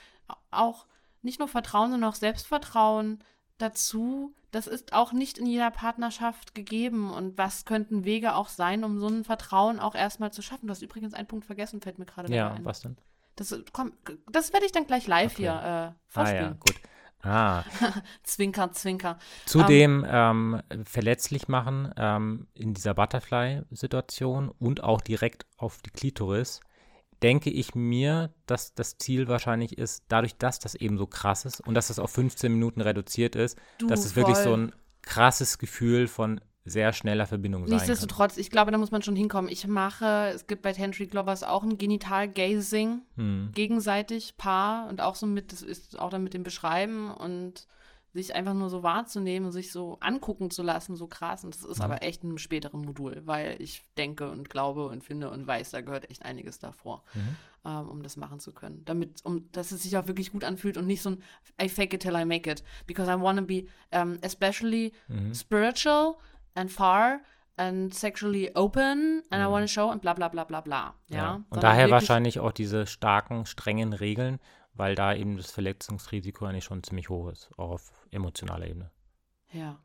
auch 0.51 0.87
nicht 1.23 1.39
nur 1.39 1.49
Vertrauen, 1.49 1.91
sondern 1.91 2.11
auch 2.11 2.15
Selbstvertrauen 2.15 3.23
dazu. 3.59 4.35
Das 4.53 4.67
ist 4.67 4.93
auch 4.93 5.13
nicht 5.13 5.39
in 5.39 5.47
jeder 5.47 5.71
Partnerschaft 5.71 6.55
gegeben. 6.55 7.11
Und 7.13 7.37
was 7.37 7.65
könnten 7.65 8.05
Wege 8.05 8.35
auch 8.35 8.49
sein, 8.49 8.85
um 8.85 8.99
so 8.99 9.09
ein 9.09 9.25
Vertrauen 9.25 9.79
auch 9.79 9.95
erstmal 9.95 10.33
zu 10.33 10.43
schaffen? 10.43 10.67
Du 10.67 10.71
hast 10.73 10.83
übrigens 10.83 11.15
einen 11.15 11.29
Punkt 11.29 11.45
vergessen, 11.47 11.81
fällt 11.81 11.99
mir 11.99 12.07
gerade 12.07 12.35
ja, 12.35 12.53
ein. 12.53 12.65
was 12.65 12.81
denn? 12.81 12.97
Das, 13.37 13.55
komm, 13.73 13.93
das 14.31 14.53
werde 14.53 14.67
ich 14.67 14.73
dann 14.73 14.87
gleich 14.87 15.07
live 15.07 15.33
Okay. 15.33 15.43
hier 15.43 15.51
äh, 15.53 15.55
Ah 15.57 15.89
ja, 15.89 15.95
vorspielen. 16.09 16.61
gut. 16.61 16.75
Ah, 17.23 17.65
Zwinker, 18.23 18.73
zwinker. 18.73 19.19
Zudem 19.47 20.07
ähm, 20.09 20.63
verletzlich 20.85 21.49
machen 21.49 21.93
ähm, 21.97 22.47
in 22.55 22.73
dieser 22.73 22.95
Butterfly-Situation 22.95 24.49
und 24.49 24.83
auch 24.83 25.01
direkt 25.01 25.45
auf 25.57 25.83
die 25.83 25.91
Klitoris, 25.91 26.61
denke 27.23 27.51
ich 27.51 27.75
mir, 27.75 28.33
dass 28.47 28.75
das 28.75 28.97
Ziel 28.97 29.29
wahrscheinlich 29.29 29.77
ist, 29.77 30.05
dadurch, 30.09 30.37
dass 30.37 30.59
das 30.59 30.75
eben 30.75 30.97
so 30.97 31.07
krass 31.07 31.45
ist 31.45 31.61
und 31.61 31.75
dass 31.75 31.89
das 31.89 31.99
auf 31.99 32.11
15 32.11 32.51
Minuten 32.51 32.81
reduziert 32.81 33.37
ist, 33.37 33.59
Du, 33.79 33.87
dass 33.87 34.05
es 34.05 34.17
wirklich 34.17 34.39
so 34.39 34.57
ein 34.57 34.73
krasses 35.03 35.59
Gefühl 35.59 36.09
von 36.09 36.41
sehr 36.65 36.93
schneller 36.93 37.27
Verbindung 37.27 37.62
sein 37.62 37.70
kann. 37.70 37.77
Nichtsdestotrotz, 37.77 38.37
ich 38.37 38.51
glaube, 38.51 38.70
da 38.70 38.78
muss 38.78 38.91
man 38.91 39.03
schon 39.03 39.16
hinkommen. 39.16 39.51
Ich 39.51 39.66
mache, 39.66 40.31
es 40.35 40.47
gibt 40.47 40.62
bei 40.62 40.73
Tantric 40.73 41.12
Lovers 41.15 41.43
auch 41.43 41.62
ein 41.62 41.78
Genital-Gazing, 41.78 43.03
Hm. 43.16 43.51
gegenseitig, 43.55 44.37
Paar 44.37 44.89
und 44.89 45.01
auch 45.01 45.15
so 45.15 45.27
mit, 45.27 45.53
das 45.53 45.62
ist 45.62 45.99
auch 45.99 46.11
dann 46.11 46.23
mit 46.23 46.35
dem 46.35 46.43
Beschreiben 46.43 47.11
und 47.12 47.66
sich 48.12 48.35
einfach 48.35 48.55
nur 48.55 48.70
so 48.70 48.82
wahrzunehmen 48.82 49.47
und 49.47 49.53
sich 49.53 49.70
so 49.70 49.97
angucken 50.01 50.51
zu 50.51 50.65
lassen, 50.65 50.97
so 50.97 51.07
krass. 51.07 51.45
Und 51.45 51.55
das 51.55 51.62
ist 51.65 51.78
Mhm. 51.78 51.85
aber 51.85 52.03
echt 52.03 52.24
ein 52.24 52.39
späteren 52.39 52.81
Modul, 52.82 53.23
weil 53.24 53.55
ich 53.62 53.82
denke 53.97 54.28
und 54.31 54.51
glaube 54.51 54.87
und 54.89 55.05
finde 55.05 55.31
und 55.31 55.47
weiß, 55.47 55.70
da 55.70 55.81
gehört 55.81 56.11
echt 56.11 56.24
einiges 56.24 56.59
davor, 56.59 57.05
Mhm. 57.15 57.37
ähm, 57.65 57.89
um 57.89 58.03
das 58.03 58.16
machen 58.16 58.41
zu 58.41 58.53
können. 58.53 58.82
Damit, 58.85 59.24
um, 59.24 59.49
dass 59.53 59.70
es 59.70 59.85
sich 59.85 59.97
auch 59.97 60.09
wirklich 60.09 60.32
gut 60.32 60.43
anfühlt 60.43 60.77
und 60.77 60.89
nicht 60.89 61.03
so 61.03 61.11
ein 61.11 61.23
I 61.62 61.69
fake 61.69 61.95
it 61.95 62.03
till 62.03 62.16
I 62.16 62.24
make 62.24 62.51
it. 62.51 62.65
Because 62.89 63.09
I 63.09 63.15
want 63.20 63.39
to 63.39 63.45
be 63.45 63.66
um, 63.95 64.19
especially 64.23 64.93
Mhm. 65.07 65.32
spiritual 65.32 66.16
and 66.55 66.71
far 66.71 67.21
and 67.57 67.93
sexually 67.95 68.55
open 68.55 69.23
and 69.31 69.43
I 69.43 69.47
want 69.51 69.65
to 69.65 69.69
show 69.73 69.91
und 69.91 70.01
bla 70.03 70.15
bla 70.15 70.29
bla 70.29 70.45
bla 70.45 70.61
bla. 70.61 70.95
Ja. 71.09 71.11
Mhm. 71.11 71.15
Ja. 71.17 71.35
Und 71.35 71.45
Sondern 71.51 71.61
daher 71.61 71.91
wahrscheinlich 71.91 72.41
auch 72.41 72.53
diese 72.53 72.87
starken, 72.87 73.47
strengen 73.47 73.93
Regeln, 73.93 74.39
weil 74.73 74.95
da 74.95 75.15
eben 75.15 75.37
das 75.37 75.51
Verletzungsrisiko 75.51 76.47
eigentlich 76.47 76.65
schon 76.65 76.83
ziemlich 76.83 77.09
hoch 77.09 77.29
ist, 77.31 77.51
auch 77.59 77.71
auf 77.71 77.93
emotionaler 78.11 78.67
Ebene. 78.67 78.91
Ja. 79.53 79.79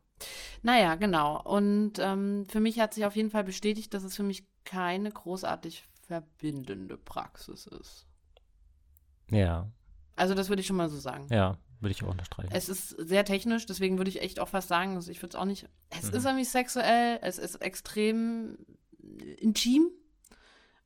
Naja, 0.62 0.94
genau. 0.94 1.42
Und 1.42 1.98
ähm, 1.98 2.46
für 2.48 2.60
mich 2.60 2.80
hat 2.80 2.94
sich 2.94 3.04
auf 3.04 3.16
jeden 3.16 3.30
Fall 3.30 3.44
bestätigt, 3.44 3.92
dass 3.92 4.04
es 4.04 4.16
für 4.16 4.22
mich 4.22 4.46
keine 4.64 5.10
großartig 5.10 5.84
verbindende 6.06 6.96
Praxis 6.96 7.66
ist. 7.66 8.06
Ja, 9.30 9.68
Also 10.14 10.34
das 10.34 10.48
würde 10.48 10.60
ich 10.60 10.66
schon 10.66 10.76
mal 10.76 10.88
so 10.88 10.98
sagen. 10.98 11.26
ja, 11.30 11.58
würde 11.80 11.92
ich 11.92 12.02
auch 12.04 12.10
unterstreichen. 12.10 12.50
Es 12.52 12.68
ist 12.68 12.88
sehr 12.90 13.24
technisch, 13.24 13.66
deswegen 13.66 13.98
würde 13.98 14.10
ich 14.10 14.20
echt 14.22 14.40
auch 14.40 14.48
fast 14.48 14.68
sagen, 14.68 14.94
also 14.96 15.10
ich 15.10 15.22
würde 15.22 15.30
es 15.30 15.40
auch 15.40 15.44
nicht. 15.44 15.68
Es 15.90 16.10
Mhm. 16.10 16.16
ist 16.18 16.24
irgendwie 16.24 16.44
sexuell, 16.44 17.18
es 17.22 17.38
ist 17.38 17.56
extrem 17.56 18.58
intim, 19.38 19.90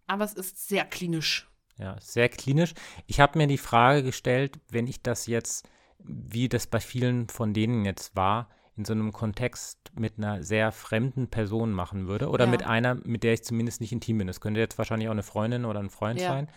aber 0.07 0.25
es 0.25 0.35
ist 0.35 0.69
sehr 0.69 0.85
klinisch. 0.85 1.49
Ja, 1.79 1.97
sehr 2.01 2.29
klinisch. 2.29 2.75
Ich 3.07 3.21
habe 3.21 3.39
mir 3.39 3.47
die 3.47 3.57
Frage 3.59 4.03
gestellt, 4.03 4.59
wenn 4.69 4.87
ich 4.87 5.03
das 5.03 5.27
jetzt, 5.27 5.69
wie 5.99 6.49
das 6.49 6.67
bei 6.67 6.81
vielen 6.81 7.29
von 7.29 7.55
denen 7.55 7.85
jetzt 7.85 8.15
war, 8.17 8.51
in 8.77 8.85
so 8.85 8.93
einem 8.93 9.13
Kontext 9.13 9.79
mit 9.95 10.19
einer 10.19 10.43
sehr 10.43 10.73
fremden 10.73 11.29
Person 11.29 11.73
machen 11.73 12.07
würde 12.07 12.29
oder 12.29 12.45
Ja. 12.45 12.51
mit 12.51 12.63
einer, 12.65 12.95
mit 12.97 13.23
der 13.25 13.35
ich 13.35 13.45
zumindest 13.45 13.81
nicht 13.81 13.93
intim 13.93 14.19
bin. 14.19 14.27
Das 14.27 14.41
könnte 14.41 14.61
jetzt 14.61 14.79
wahrscheinlich 14.79 15.09
auch 15.09 15.13
eine 15.13 15.23
Freundin 15.23 15.65
oder 15.65 15.81
ein 15.81 15.91
Freund 15.91 16.21
Ja. 16.21 16.29
sein. 16.29 16.49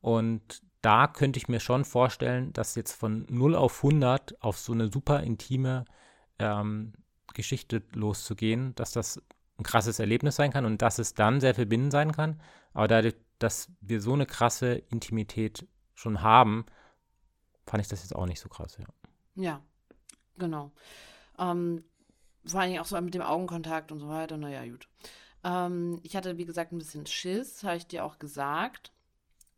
Und 0.00 0.62
da 0.82 1.06
könnte 1.06 1.38
ich 1.38 1.48
mir 1.48 1.60
schon 1.60 1.84
vorstellen, 1.84 2.52
dass 2.52 2.74
jetzt 2.74 2.92
von 2.92 3.26
0 3.28 3.54
auf 3.54 3.84
100 3.84 4.42
auf 4.42 4.58
so 4.58 4.72
eine 4.72 4.90
super 4.90 5.22
intime 5.22 5.84
ähm, 6.38 6.92
Geschichte 7.34 7.82
loszugehen, 7.92 8.74
dass 8.74 8.92
das 8.92 9.22
ein 9.58 9.64
krasses 9.64 9.98
Erlebnis 9.98 10.36
sein 10.36 10.52
kann 10.52 10.64
und 10.64 10.82
dass 10.82 10.98
es 10.98 11.14
dann 11.14 11.40
sehr 11.40 11.54
verbindend 11.54 11.92
sein 11.92 12.12
kann. 12.12 12.40
Aber 12.72 12.88
dadurch, 12.88 13.14
dass 13.38 13.70
wir 13.80 14.00
so 14.00 14.14
eine 14.14 14.26
krasse 14.26 14.74
Intimität 14.74 15.66
schon 15.94 16.22
haben, 16.22 16.64
fand 17.66 17.82
ich 17.82 17.88
das 17.88 18.02
jetzt 18.02 18.14
auch 18.14 18.26
nicht 18.26 18.40
so 18.40 18.48
krass, 18.48 18.78
ja. 18.78 18.86
Ja, 19.36 19.62
genau. 20.38 20.72
Ähm, 21.38 21.84
vor 22.44 22.62
Dingen 22.62 22.80
auch 22.80 22.86
so 22.86 23.00
mit 23.00 23.14
dem 23.14 23.22
Augenkontakt 23.22 23.92
und 23.92 24.00
so 24.00 24.08
weiter. 24.08 24.36
Naja, 24.36 24.64
gut. 24.66 24.88
Ähm, 25.44 26.00
ich 26.02 26.16
hatte, 26.16 26.36
wie 26.38 26.44
gesagt, 26.46 26.72
ein 26.72 26.78
bisschen 26.78 27.06
Schiss, 27.06 27.62
habe 27.62 27.76
ich 27.76 27.86
dir 27.86 28.04
auch 28.04 28.18
gesagt. 28.18 28.92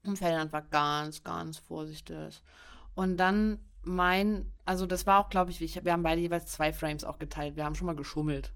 Und 0.05 0.19
Ferdinand 0.19 0.53
war 0.53 0.63
ganz, 0.63 1.23
ganz 1.23 1.59
vorsichtig. 1.59 2.43
Und 2.95 3.17
dann 3.17 3.59
mein, 3.85 4.51
also 4.65 4.87
das 4.87 5.07
war 5.07 5.21
auch, 5.21 5.29
glaube 5.29 5.51
ich, 5.51 5.61
ich, 5.61 5.85
wir 5.85 5.93
haben 5.93 6.03
beide 6.03 6.21
jeweils 6.21 6.47
zwei 6.47 6.73
Frames 6.73 7.05
auch 7.05 7.19
geteilt. 7.19 7.57
Wir 7.57 7.65
haben 7.65 7.75
schon 7.75 7.87
mal 7.87 7.97
geschummelt. 7.97 8.53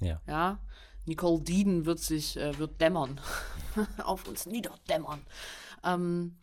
Ja. 0.00 0.20
Ja. 0.26 0.58
Nicole 1.06 1.40
Deeden 1.42 1.86
wird 1.86 2.00
sich, 2.00 2.36
äh, 2.36 2.58
wird 2.58 2.80
dämmern. 2.80 3.20
Auf 4.04 4.26
uns 4.28 4.46
niederdämmern. 4.46 5.20
Ähm, 5.84 6.36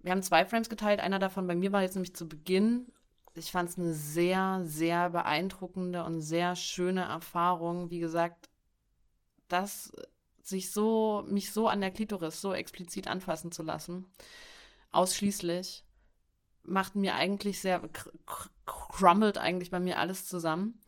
wir 0.00 0.12
haben 0.12 0.22
zwei 0.22 0.44
Frames 0.44 0.68
geteilt. 0.68 1.00
Einer 1.00 1.18
davon 1.18 1.46
bei 1.46 1.54
mir 1.54 1.72
war 1.72 1.82
jetzt 1.82 1.94
nämlich 1.94 2.14
zu 2.14 2.28
Beginn. 2.28 2.86
Ich 3.34 3.50
fand 3.50 3.68
es 3.68 3.78
eine 3.78 3.94
sehr, 3.94 4.60
sehr 4.64 5.10
beeindruckende 5.10 6.04
und 6.04 6.20
sehr 6.20 6.54
schöne 6.54 7.02
Erfahrung. 7.02 7.90
Wie 7.90 7.98
gesagt, 7.98 8.48
das 9.48 9.92
sich 10.46 10.70
so, 10.70 11.24
mich 11.28 11.52
so 11.52 11.68
an 11.68 11.80
der 11.80 11.90
Klitoris 11.90 12.40
so 12.40 12.52
explizit 12.52 13.08
anfassen 13.08 13.50
zu 13.50 13.62
lassen, 13.62 14.06
ausschließlich, 14.92 15.84
macht 16.62 16.96
mir 16.96 17.14
eigentlich 17.14 17.60
sehr, 17.60 17.82
crummelt 18.66 19.38
eigentlich 19.38 19.70
bei 19.70 19.80
mir 19.80 19.98
alles 19.98 20.26
zusammen. 20.26 20.80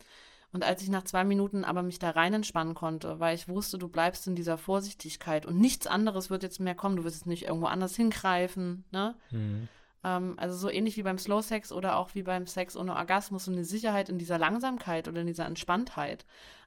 Und 0.53 0.63
als 0.63 0.81
ich 0.81 0.89
nach 0.89 1.03
zwei 1.03 1.23
Minuten 1.23 1.65
aber 1.65 1.83
mich 1.83 1.99
da 1.99 2.11
rein 2.11 2.33
entspannen 2.33 2.73
konnte, 2.73 3.19
weil 3.19 3.35
ich 3.35 3.47
wusste, 3.47 3.77
du 3.77 3.89
bleibst 3.89 4.27
in 4.27 4.35
dieser 4.35 4.57
Vorsichtigkeit 4.57 5.45
und 5.45 5.59
nichts 5.59 5.87
anderes 5.87 6.29
wird 6.29 6.41
jetzt 6.41 6.59
mehr 6.59 6.73
kommen, 6.73 6.95
du 6.95 7.03
wirst 7.03 7.17
jetzt 7.17 7.27
nicht 7.27 7.43
irgendwo 7.43 7.67
anders 7.67 7.95
hingreifen, 7.95 8.85
ne? 8.91 9.15
Mhm. 9.29 9.67
Ähm, 10.03 10.35
also 10.37 10.55
so 10.55 10.69
ähnlich 10.69 10.95
wie 10.97 11.03
beim 11.03 11.17
Slow 11.17 11.41
Sex 11.41 11.71
oder 11.71 11.97
auch 11.97 12.15
wie 12.15 12.23
beim 12.23 12.47
Sex 12.47 12.77
ohne 12.77 12.95
Orgasmus, 12.95 13.45
so 13.45 13.51
eine 13.51 13.65
Sicherheit 13.65 14.09
in 14.09 14.17
dieser 14.17 14.37
Langsamkeit 14.37 15.07
oder 15.07 15.21
in 15.21 15.27
dieser 15.27 15.45
Entspanntheit. 15.45 16.25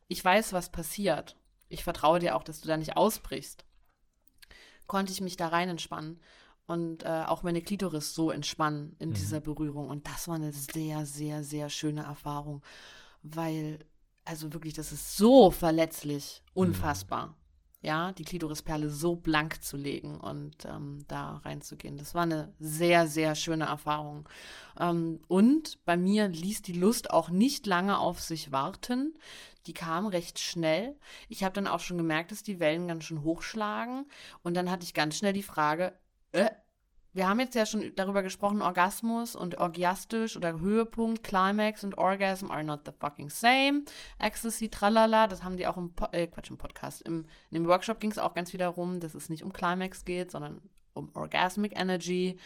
Ich 0.08 0.24
weiß, 0.24 0.52
was 0.52 0.70
passiert. 0.70 1.36
Ich 1.70 1.82
vertraue 1.84 2.18
dir 2.18 2.36
auch, 2.36 2.42
dass 2.42 2.60
du 2.60 2.68
da 2.68 2.76
nicht 2.76 2.96
ausbrichst. 2.96 3.64
Konnte 4.86 5.12
ich 5.12 5.20
mich 5.20 5.36
da 5.36 5.48
rein 5.48 5.68
entspannen 5.70 6.20
und 6.66 7.04
äh, 7.04 7.24
auch 7.26 7.42
meine 7.42 7.62
Klitoris 7.62 8.14
so 8.14 8.30
entspannen 8.30 8.96
in 8.98 9.10
Mhm. 9.10 9.14
dieser 9.14 9.40
Berührung. 9.40 9.88
Und 9.88 10.06
das 10.06 10.28
war 10.28 10.34
eine 10.34 10.52
sehr, 10.52 11.06
sehr, 11.06 11.42
sehr 11.44 11.70
schöne 11.70 12.02
Erfahrung, 12.02 12.62
weil, 13.22 13.78
also 14.24 14.52
wirklich, 14.52 14.74
das 14.74 14.92
ist 14.92 15.16
so 15.16 15.50
verletzlich, 15.50 16.42
unfassbar. 16.54 17.36
Ja, 17.82 18.12
die 18.12 18.24
Klitorisperle 18.24 18.90
so 18.90 19.16
blank 19.16 19.62
zu 19.62 19.78
legen 19.78 20.20
und 20.20 20.66
ähm, 20.66 21.02
da 21.08 21.38
reinzugehen. 21.38 21.96
Das 21.96 22.14
war 22.14 22.24
eine 22.24 22.52
sehr, 22.58 23.06
sehr 23.06 23.34
schöne 23.34 23.64
Erfahrung. 23.64 24.28
Ähm, 24.78 25.20
und 25.28 25.82
bei 25.86 25.96
mir 25.96 26.28
ließ 26.28 26.60
die 26.60 26.74
Lust 26.74 27.10
auch 27.10 27.30
nicht 27.30 27.66
lange 27.66 27.98
auf 27.98 28.20
sich 28.20 28.52
warten. 28.52 29.14
Die 29.66 29.72
kam 29.72 30.06
recht 30.06 30.38
schnell. 30.38 30.98
Ich 31.30 31.42
habe 31.42 31.54
dann 31.54 31.66
auch 31.66 31.80
schon 31.80 31.96
gemerkt, 31.96 32.32
dass 32.32 32.42
die 32.42 32.60
Wellen 32.60 32.86
ganz 32.86 33.04
schön 33.04 33.22
hochschlagen. 33.22 34.06
Und 34.42 34.54
dann 34.54 34.70
hatte 34.70 34.84
ich 34.84 34.92
ganz 34.92 35.16
schnell 35.16 35.32
die 35.32 35.42
Frage, 35.42 35.94
äh, 36.32 36.50
wir 37.12 37.28
haben 37.28 37.40
jetzt 37.40 37.54
ja 37.54 37.66
schon 37.66 37.92
darüber 37.96 38.22
gesprochen, 38.22 38.62
Orgasmus 38.62 39.34
und 39.34 39.58
orgiastisch 39.58 40.36
oder 40.36 40.60
Höhepunkt, 40.60 41.24
Climax 41.24 41.82
und 41.82 41.98
Orgasm 41.98 42.50
are 42.50 42.62
not 42.62 42.80
the 42.86 42.92
fucking 42.98 43.30
same. 43.30 43.82
Ecstasy, 44.18 44.68
tralala, 44.68 45.26
das 45.26 45.42
haben 45.42 45.56
die 45.56 45.66
auch 45.66 45.76
im, 45.76 45.92
po 45.92 46.06
äh, 46.12 46.26
Quatsch, 46.28 46.50
im 46.50 46.58
Podcast. 46.58 47.02
Im, 47.02 47.26
in 47.50 47.54
dem 47.62 47.66
Workshop 47.66 47.98
ging 48.00 48.10
es 48.10 48.18
auch 48.18 48.34
ganz 48.34 48.52
wieder 48.52 48.68
rum, 48.68 49.00
dass 49.00 49.14
es 49.14 49.28
nicht 49.28 49.42
um 49.42 49.52
Climax 49.52 50.04
geht, 50.04 50.30
sondern 50.30 50.60
um 50.94 51.10
Orgasmic 51.14 51.78
Energy. 51.78 52.38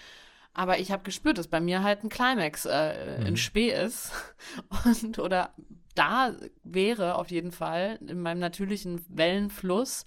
Aber 0.55 0.78
ich 0.78 0.93
habe 0.93 1.03
gespürt, 1.03 1.36
dass 1.36 1.49
bei 1.49 1.61
mir 1.61 1.82
halt 1.82 2.05
ein 2.05 2.09
Climax 2.09 2.65
äh, 2.65 3.20
Mhm. 3.20 3.27
in 3.27 3.36
Spee 3.36 3.70
ist. 3.73 4.12
Und, 4.85 5.19
oder 5.19 5.53
da 5.95 6.32
wäre 6.62 7.16
auf 7.16 7.31
jeden 7.31 7.53
Fall 7.53 7.99
in 8.07 8.20
meinem 8.20 8.39
natürlichen 8.39 9.05
Wellenfluss. 9.09 10.07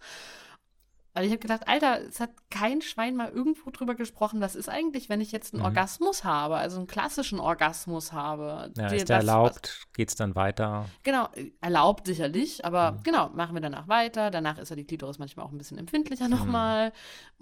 Weil 1.18 1.26
ich 1.26 1.32
habe 1.32 1.40
gedacht, 1.40 1.68
Alter, 1.68 2.00
es 2.08 2.20
hat 2.20 2.30
kein 2.52 2.80
Schwein 2.84 3.16
mal 3.16 3.30
irgendwo 3.32 3.72
drüber 3.72 3.96
gesprochen, 3.96 4.40
was 4.40 4.54
ist 4.56 4.70
eigentlich, 4.70 5.10
wenn 5.10 5.20
ich 5.20 5.32
jetzt 5.32 5.52
einen 5.52 5.62
Mhm. 5.62 5.66
Orgasmus 5.66 6.24
habe, 6.24 6.58
also 6.58 6.78
einen 6.78 6.86
klassischen 6.86 7.40
Orgasmus 7.40 8.14
habe. 8.14 8.72
Ja, 8.78 8.86
ist 8.90 9.10
der 9.10 9.18
was- 9.18 9.26
erlaubt, 9.26 9.88
geht 9.94 10.10
es 10.10 10.16
dann 10.16 10.36
weiter? 10.36 10.86
Genau, 11.02 11.28
erlaubt 11.60 12.06
sicherlich, 12.06 12.64
aber 12.66 12.92
Mhm. 12.92 13.04
genau, 13.04 13.30
machen 13.30 13.56
wir 13.56 13.62
danach 13.62 13.88
weiter. 13.88 14.30
Danach 14.30 14.60
ist 14.60 14.70
ja 14.70 14.76
die 14.76 14.84
Klitoris 14.86 15.18
manchmal 15.18 15.48
auch 15.48 15.52
ein 15.52 15.58
bisschen 15.58 15.80
empfindlicher 15.80 16.28
nochmal 16.30 16.94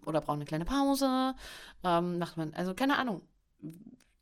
oder 0.06 0.22
braucht 0.22 0.36
eine 0.38 0.46
kleine 0.46 0.64
Pause. 0.64 1.36
Ähm, 1.84 2.18
macht 2.18 2.38
man, 2.38 2.54
also 2.54 2.74
keine 2.76 2.98
Ahnung. 2.98 3.24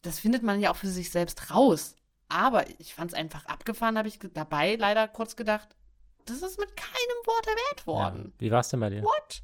Das 0.01 0.17
findet 0.17 0.41
man 0.41 0.61
ja 0.61 0.71
auch 0.71 0.77
für 0.77 0.87
sich 0.87 1.11
selbst 1.11 1.51
raus. 1.53 1.95
Aber 2.27 2.67
ich 2.79 2.95
fand 2.95 3.11
es 3.11 3.17
einfach 3.17 3.45
abgefahren, 3.45 3.99
habe 3.99 4.07
ich 4.07 4.17
dabei 4.33 4.77
leider 4.77 5.07
kurz 5.07 5.35
gedacht, 5.35 5.75
das 6.25 6.41
ist 6.41 6.59
mit 6.59 6.75
keinem 6.75 7.19
Wort 7.25 7.47
erwähnt 7.47 7.87
worden. 7.87 8.23
Ja. 8.25 8.39
Wie 8.39 8.51
war 8.51 8.59
es 8.61 8.69
denn 8.69 8.79
bei 8.79 8.89
dir? 8.89 9.03
What? 9.03 9.41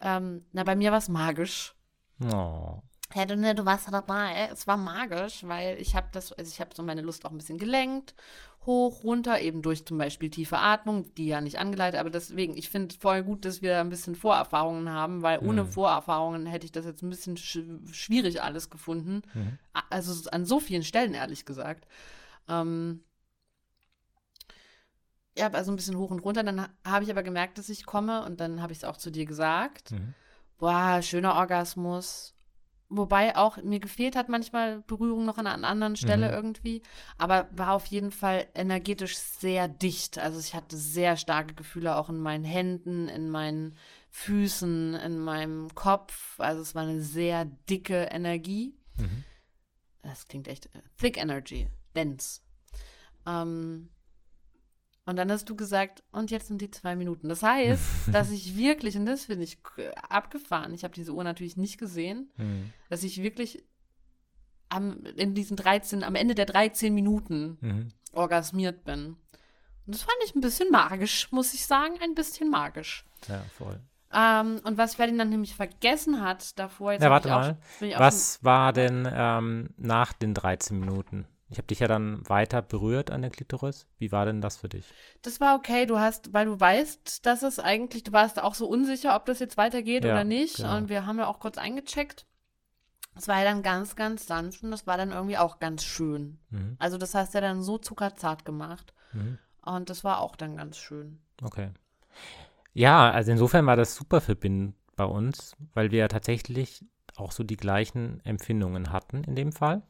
Ähm, 0.00 0.44
na, 0.52 0.64
bei 0.64 0.76
mir 0.76 0.90
war 0.90 0.98
es 0.98 1.08
magisch. 1.08 1.74
Oh. 2.24 2.80
Ja, 3.14 3.26
du, 3.26 3.36
ne, 3.36 3.54
du 3.54 3.64
warst 3.64 3.92
dabei. 3.92 4.48
Es 4.50 4.66
war 4.66 4.76
magisch, 4.76 5.44
weil 5.46 5.78
ich 5.80 5.94
habe 5.94 6.08
das, 6.12 6.32
also 6.32 6.50
ich 6.50 6.60
habe 6.60 6.70
so 6.74 6.82
meine 6.82 7.02
Lust 7.02 7.24
auch 7.26 7.30
ein 7.30 7.36
bisschen 7.36 7.58
gelenkt. 7.58 8.14
Hoch, 8.64 9.02
runter, 9.02 9.40
eben 9.40 9.60
durch 9.60 9.84
zum 9.84 9.98
Beispiel 9.98 10.30
tiefe 10.30 10.56
Atmung, 10.56 11.12
die 11.16 11.26
ja 11.26 11.40
nicht 11.40 11.58
angeleitet, 11.58 11.98
aber 11.98 12.10
deswegen, 12.10 12.56
ich 12.56 12.70
finde 12.70 12.94
voll 12.94 13.24
gut, 13.24 13.44
dass 13.44 13.60
wir 13.60 13.80
ein 13.80 13.90
bisschen 13.90 14.14
Vorerfahrungen 14.14 14.88
haben, 14.88 15.22
weil 15.22 15.40
ohne 15.40 15.64
Mhm. 15.64 15.68
Vorerfahrungen 15.72 16.46
hätte 16.46 16.64
ich 16.64 16.70
das 16.72 16.84
jetzt 16.84 17.02
ein 17.02 17.10
bisschen 17.10 17.36
sch 17.36 17.58
schwierig 17.90 18.40
alles 18.40 18.70
gefunden. 18.70 19.22
Mhm. 19.34 19.58
Also 19.90 20.30
an 20.30 20.46
so 20.46 20.60
vielen 20.60 20.84
Stellen, 20.84 21.14
ehrlich 21.14 21.44
gesagt. 21.44 21.86
Ähm, 22.48 23.02
ja, 25.36 25.48
also 25.50 25.72
ein 25.72 25.76
bisschen 25.76 25.96
hoch 25.98 26.10
und 26.10 26.20
runter. 26.20 26.42
Dann 26.42 26.60
ha- 26.62 26.70
habe 26.84 27.04
ich 27.04 27.10
aber 27.10 27.22
gemerkt, 27.22 27.58
dass 27.58 27.68
ich 27.68 27.86
komme 27.86 28.24
und 28.24 28.40
dann 28.40 28.60
habe 28.62 28.72
ich 28.72 28.78
es 28.78 28.84
auch 28.84 28.96
zu 28.96 29.10
dir 29.10 29.24
gesagt 29.26 29.92
Mhm. 29.92 30.14
boah, 30.58 31.00
schöner 31.02 31.34
Orgasmus, 31.34 32.34
Wobei 32.94 33.36
auch 33.36 33.56
mir 33.62 33.80
gefehlt 33.80 34.16
hat 34.16 34.28
manchmal 34.28 34.82
Berührung 34.82 35.24
noch 35.24 35.38
an 35.38 35.46
einer 35.46 35.66
anderen 35.66 35.96
Stelle 35.96 36.26
Mhm. 36.28 36.34
irgendwie. 36.34 36.82
Aber 37.16 37.48
war 37.52 37.72
auf 37.72 37.86
jeden 37.86 38.10
Fall 38.10 38.46
energetisch 38.54 39.16
sehr 39.16 39.66
dicht. 39.66 40.18
Also 40.18 40.38
ich 40.38 40.54
hatte 40.54 40.76
sehr 40.76 41.16
starke 41.16 41.54
Gefühle 41.54 41.96
auch 41.96 42.10
in 42.10 42.18
meinen 42.20 42.44
Händen, 42.44 43.08
in 43.08 43.30
meinen 43.30 43.78
Füßen, 44.10 44.92
in 44.92 45.18
meinem 45.20 45.74
Kopf. 45.74 46.38
Also 46.38 46.60
es 46.60 46.74
war 46.74 46.82
eine 46.82 47.00
sehr 47.00 47.46
dicke 47.46 48.08
Energie. 48.10 48.74
Mhm. 48.98 49.24
Das 50.02 50.28
klingt 50.28 50.46
echt 50.46 50.66
äh, 50.66 50.82
thick 50.98 51.16
energy, 51.16 51.68
dense. 51.96 52.42
Ähm, 53.26 53.88
und 55.04 55.16
dann 55.16 55.30
hast 55.32 55.48
du 55.48 55.56
gesagt, 55.56 56.02
und 56.12 56.30
jetzt 56.30 56.46
sind 56.48 56.60
die 56.60 56.70
zwei 56.70 56.94
Minuten. 56.96 57.28
Das 57.28 57.42
heißt, 57.42 57.82
dass 58.12 58.30
ich 58.30 58.56
wirklich, 58.56 58.96
und 58.96 59.06
das 59.06 59.24
finde 59.26 59.44
ich 59.44 59.58
abgefahren, 60.08 60.72
ich 60.74 60.84
habe 60.84 60.94
diese 60.94 61.12
Uhr 61.12 61.24
natürlich 61.24 61.56
nicht 61.56 61.78
gesehen, 61.78 62.30
Mhm. 62.36 62.72
dass 62.88 63.02
ich 63.02 63.22
wirklich 63.22 63.64
am, 64.68 65.04
in 65.16 65.34
diesen 65.34 65.56
13, 65.56 66.02
am 66.04 66.14
Ende 66.14 66.34
der 66.34 66.46
13 66.46 66.94
Minuten 66.94 67.58
Mhm. 67.60 67.88
orgasmiert 68.12 68.84
bin. 68.84 69.16
Und 69.86 69.94
das 69.96 70.02
fand 70.02 70.16
ich 70.24 70.34
ein 70.34 70.40
bisschen 70.40 70.70
magisch, 70.70 71.30
muss 71.32 71.52
ich 71.54 71.66
sagen, 71.66 71.94
ein 72.02 72.14
bisschen 72.14 72.48
magisch. 72.50 73.04
Ja, 73.28 73.42
voll. 73.58 73.80
Ähm, 74.14 74.60
und 74.64 74.78
was 74.78 74.94
Ferdinand 74.94 75.30
nämlich 75.30 75.54
vergessen 75.56 76.20
hat 76.20 76.58
davor, 76.58 76.92
jetzt 76.92 77.02
Ja, 77.02 77.10
warte 77.10 77.34
auch, 77.34 77.40
mal. 77.40 77.58
Was 77.98 78.44
war 78.44 78.72
denn 78.72 79.08
ähm, 79.12 79.70
nach 79.76 80.12
den 80.12 80.34
13 80.34 80.78
Minuten? 80.78 81.26
Ich 81.52 81.58
habe 81.58 81.66
dich 81.66 81.80
ja 81.80 81.86
dann 81.86 82.26
weiter 82.28 82.62
berührt 82.62 83.10
an 83.10 83.20
der 83.20 83.30
Klitoris. 83.30 83.86
Wie 83.98 84.10
war 84.10 84.24
denn 84.24 84.40
das 84.40 84.56
für 84.56 84.70
dich? 84.70 84.86
Das 85.20 85.38
war 85.38 85.54
okay, 85.54 85.84
du 85.84 85.98
hast, 85.98 86.32
weil 86.32 86.46
du 86.46 86.58
weißt, 86.58 87.26
dass 87.26 87.42
es 87.42 87.58
eigentlich, 87.58 88.04
du 88.04 88.12
warst 88.12 88.42
auch 88.42 88.54
so 88.54 88.66
unsicher, 88.66 89.14
ob 89.14 89.26
das 89.26 89.38
jetzt 89.38 89.58
weitergeht 89.58 90.04
Ja, 90.04 90.12
oder 90.12 90.24
nicht. 90.24 90.56
genau. 90.56 90.78
Und 90.78 90.88
wir 90.88 91.04
haben 91.04 91.18
ja 91.18 91.26
auch 91.26 91.40
kurz 91.40 91.58
eingecheckt. 91.58 92.26
Es 93.14 93.28
war 93.28 93.38
ja 93.38 93.44
dann 93.44 93.62
ganz, 93.62 93.94
ganz 93.96 94.26
sanft 94.26 94.62
und 94.62 94.70
das 94.70 94.86
war 94.86 94.96
dann 94.96 95.12
irgendwie 95.12 95.36
auch 95.36 95.58
ganz 95.58 95.84
schön. 95.84 96.38
Mhm. 96.48 96.76
Also 96.78 96.96
das 96.96 97.14
hast 97.14 97.34
du 97.34 97.38
ja 97.38 97.42
dann 97.42 97.62
so 97.62 97.76
zuckerzart 97.76 98.46
gemacht. 98.46 98.94
Mhm. 99.12 99.38
Und 99.60 99.90
das 99.90 100.02
war 100.04 100.20
auch 100.20 100.36
dann 100.36 100.56
ganz 100.56 100.78
schön. 100.78 101.20
Okay. 101.42 101.70
Ja, 102.72 103.10
also 103.10 103.30
insofern 103.30 103.66
war 103.66 103.76
das 103.76 103.94
super 103.94 104.22
verbindend 104.22 104.74
bei 104.96 105.04
uns, 105.04 105.54
weil 105.74 105.90
wir 105.90 105.98
ja 105.98 106.08
tatsächlich 106.08 106.82
auch 107.16 107.32
so 107.32 107.44
die 107.44 107.58
gleichen 107.58 108.24
Empfindungen 108.24 108.90
hatten 108.90 109.24
in 109.24 109.34
dem 109.34 109.52
Fall. 109.52 109.82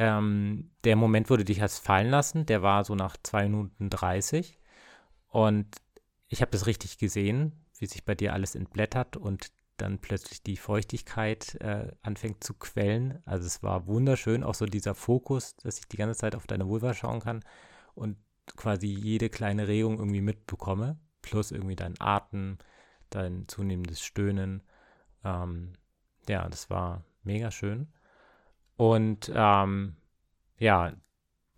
Ähm, 0.00 0.70
der 0.84 0.94
Moment, 0.94 1.28
wo 1.28 1.36
du 1.36 1.44
dich 1.44 1.60
hast 1.60 1.80
fallen 1.80 2.08
lassen, 2.08 2.46
der 2.46 2.62
war 2.62 2.84
so 2.84 2.94
nach 2.94 3.16
2 3.20 3.48
Minuten 3.48 3.90
30. 3.90 4.56
Und 5.26 5.66
ich 6.28 6.40
habe 6.40 6.52
das 6.52 6.66
richtig 6.66 6.98
gesehen, 6.98 7.64
wie 7.78 7.86
sich 7.86 8.04
bei 8.04 8.14
dir 8.14 8.32
alles 8.32 8.54
entblättert 8.54 9.16
und 9.16 9.50
dann 9.76 9.98
plötzlich 9.98 10.40
die 10.40 10.56
Feuchtigkeit 10.56 11.56
äh, 11.56 11.90
anfängt 12.02 12.44
zu 12.44 12.54
quellen. 12.54 13.20
Also 13.24 13.46
es 13.46 13.64
war 13.64 13.88
wunderschön, 13.88 14.44
auch 14.44 14.54
so 14.54 14.66
dieser 14.66 14.94
Fokus, 14.94 15.56
dass 15.56 15.80
ich 15.80 15.88
die 15.88 15.96
ganze 15.96 16.16
Zeit 16.16 16.36
auf 16.36 16.46
deine 16.46 16.68
Vulva 16.68 16.94
schauen 16.94 17.18
kann 17.18 17.44
und 17.96 18.18
quasi 18.54 18.86
jede 18.86 19.28
kleine 19.30 19.66
Regung 19.66 19.98
irgendwie 19.98 20.20
mitbekomme, 20.20 20.96
plus 21.22 21.50
irgendwie 21.50 21.76
dein 21.76 22.00
Atem, 22.00 22.58
dein 23.10 23.48
zunehmendes 23.48 24.00
Stöhnen. 24.00 24.62
Ähm, 25.24 25.72
ja, 26.28 26.48
das 26.48 26.70
war 26.70 27.04
mega 27.24 27.50
schön. 27.50 27.88
Und 28.78 29.30
ähm, 29.34 29.96
ja, 30.58 30.92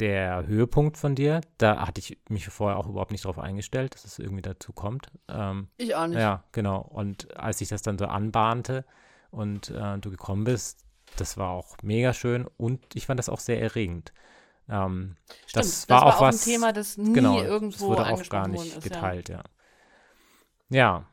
der 0.00 0.46
Höhepunkt 0.46 0.96
von 0.96 1.14
dir, 1.14 1.42
da 1.58 1.86
hatte 1.86 2.00
ich 2.00 2.18
mich 2.28 2.46
vorher 2.48 2.78
auch 2.78 2.88
überhaupt 2.88 3.12
nicht 3.12 3.24
drauf 3.26 3.38
eingestellt, 3.38 3.94
dass 3.94 4.04
es 4.06 4.18
irgendwie 4.18 4.42
dazu 4.42 4.72
kommt. 4.72 5.10
Ähm, 5.28 5.68
Ich 5.76 5.94
auch 5.94 6.06
nicht. 6.06 6.18
ja, 6.18 6.42
genau. 6.52 6.80
Und 6.80 7.36
als 7.36 7.58
sich 7.58 7.68
das 7.68 7.82
dann 7.82 7.98
so 7.98 8.06
anbahnte 8.06 8.84
und 9.30 9.70
äh, 9.70 9.98
du 9.98 10.10
gekommen 10.10 10.44
bist, 10.44 10.84
das 11.16 11.36
war 11.36 11.50
auch 11.50 11.76
mega 11.82 12.14
schön 12.14 12.46
und 12.56 12.80
ich 12.96 13.06
fand 13.06 13.18
das 13.18 13.28
auch 13.28 13.40
sehr 13.40 13.60
erregend. 13.60 14.12
Ähm, 14.68 15.16
Stimmt, 15.46 15.66
das 15.66 15.88
war 15.90 16.06
auch 16.16 16.20
was- 16.22 16.46
ein 16.46 16.52
Thema, 16.52 16.72
das 16.72 16.96
nie 16.96 17.12
genau, 17.14 17.36
das 17.40 17.48
irgendwo 17.50 17.88
wurde 17.88 18.06
auch 18.06 18.28
gar 18.30 18.48
nicht 18.48 18.76
ist. 18.76 18.82
geteilt, 18.84 19.28
ja. 19.28 19.42
Ja, 20.70 21.04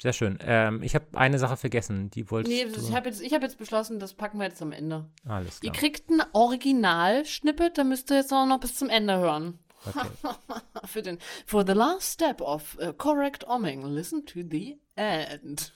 sehr 0.00 0.12
schön. 0.12 0.38
Ähm, 0.42 0.82
ich 0.82 0.94
habe 0.94 1.06
eine 1.14 1.38
Sache 1.38 1.56
vergessen, 1.56 2.10
die 2.10 2.20
Ja. 2.20 2.30
wolltest 2.30 2.52
Nee, 2.54 2.64
ich 2.88 2.94
habe 2.94 3.08
jetzt, 3.08 3.20
ich 3.22 3.32
hab 3.32 3.42
jetzt 3.42 3.58
beschlossen, 3.58 3.98
das 3.98 4.14
packen 4.14 4.38
wir 4.38 4.44
jetzt 4.46 4.60
am 4.62 4.72
Ende. 4.72 5.08
Alles 5.26 5.62
Ihr 5.62 5.70
klar. 5.70 5.80
kriegt 5.80 6.10
ein 6.10 6.22
Original-Schnippet, 6.32 7.78
da 7.78 7.84
müsst 7.84 8.10
ihr 8.10 8.16
jetzt 8.18 8.32
auch 8.32 8.46
noch 8.46 8.60
bis 8.60 8.76
zum 8.76 8.88
Ende 8.90 9.18
hören. 9.18 9.58
Okay. 9.86 10.08
Für 10.86 11.02
den, 11.02 11.18
for 11.46 11.64
the 11.66 11.72
last 11.72 12.14
step 12.14 12.40
of 12.40 12.76
uh, 12.80 12.92
correct 12.92 13.46
omming, 13.48 13.84
listen 13.86 14.24
to 14.26 14.40
the 14.50 14.78
end. 14.96 15.72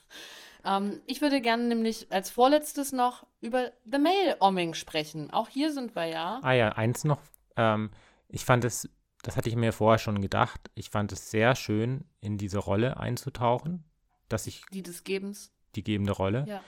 Ähm, 0.65 1.01
ich 1.07 1.21
würde 1.23 1.41
gerne 1.41 1.65
nämlich 1.65 2.07
als 2.11 2.29
vorletztes 2.31 2.93
noch 2.93 3.27
über 3.41 3.71
the 3.91 3.99
male 3.99 4.37
omming 4.41 4.75
sprechen. 4.75 5.31
Auch 5.31 5.49
hier 5.49 5.73
sind 5.73 5.95
wir 5.95 6.07
ja. 6.07 6.41
Ah 6.43 6.53
ja, 6.53 6.71
eins 6.73 7.05
noch. 7.05 7.21
Ähm, 7.57 7.91
ich 8.29 8.45
fand 8.45 8.65
es, 8.65 8.89
das 9.23 9.37
hatte 9.37 9.49
ich 9.49 9.57
mir 9.57 9.73
vorher 9.73 9.99
schon 9.99 10.21
gedacht, 10.21 10.71
ich 10.75 10.91
fand 10.91 11.13
es 11.13 11.31
sehr 11.31 11.55
schön, 11.55 12.05
in 12.21 12.37
diese 12.37 12.59
Rolle 12.59 12.99
einzutauchen, 12.99 13.85
dass 14.31 14.47
ich 14.47 14.65
Die 14.73 14.83
des 14.83 15.05
Gebens. 15.05 15.53
die 15.77 15.85
gebende 15.85 16.13
Rolle 16.13 16.45
Ja. 16.49 16.63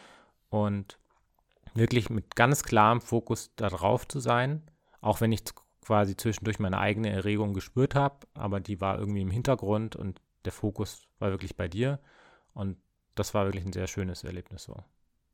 und 0.51 0.99
wirklich 1.75 2.11
mit 2.11 2.37
ganz 2.37 2.63
klarem 2.63 3.01
Fokus 3.01 3.51
darauf 3.57 4.07
zu 4.07 4.21
sein, 4.21 4.63
auch 5.01 5.21
wenn 5.23 5.33
ich 5.33 5.43
quasi 5.81 6.17
zwischendurch 6.17 6.59
meine 6.59 6.79
eigene 6.79 7.09
Erregung 7.11 7.55
gespürt 7.55 7.95
habe, 7.95 8.27
aber 8.35 8.61
die 8.61 8.81
war 8.81 8.99
irgendwie 8.99 9.23
im 9.23 9.31
Hintergrund 9.31 9.97
und 9.97 10.21
der 10.45 10.53
Fokus 10.53 11.09
war 11.19 11.31
wirklich 11.31 11.57
bei 11.57 11.67
dir 11.69 11.99
und 12.53 12.77
das 13.15 13.33
war 13.35 13.47
wirklich 13.47 13.65
ein 13.65 13.73
sehr 13.73 13.87
schönes 13.87 14.23
Erlebnis 14.25 14.65
so. 14.65 14.77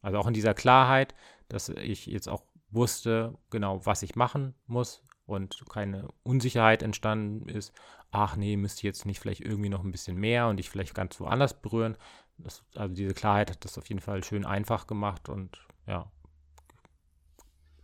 Also 0.01 0.19
auch 0.19 0.27
in 0.27 0.35
dieser 0.35 0.55
Klarheit, 0.55 1.15
dass 1.49 1.69
ich 1.69 2.07
jetzt 2.07 2.29
auch 2.29 2.45
wusste, 2.71 3.35
genau, 3.51 3.85
was 3.85 4.03
ich 4.03 4.15
machen 4.17 4.55
muss 4.67 5.03
und 5.29 5.63
keine 5.69 6.09
Unsicherheit 6.23 6.83
entstanden 6.83 7.49
ist, 7.49 7.73
ach 8.11 8.37
nee, 8.37 8.57
müsste 8.57 8.87
jetzt 8.87 9.05
nicht 9.05 9.21
vielleicht 9.21 9.43
irgendwie 9.43 9.69
noch 9.69 9.85
ein 9.85 9.93
bisschen 9.93 10.17
mehr 10.17 10.49
und 10.49 10.59
ich 10.59 10.71
vielleicht 10.71 10.95
ganz 10.95 11.21
woanders 11.21 11.61
berühren. 11.61 11.97
Das, 12.39 12.65
also 12.75 12.95
diese 12.95 13.15
Klarheit 13.15 13.51
hat 13.51 13.65
das 13.65 13.77
auf 13.77 13.89
jeden 13.89 14.01
Fall 14.01 14.25
schön 14.25 14.47
einfach 14.47 14.87
gemacht 14.87 15.29
und 15.29 15.59
ja, 15.87 16.11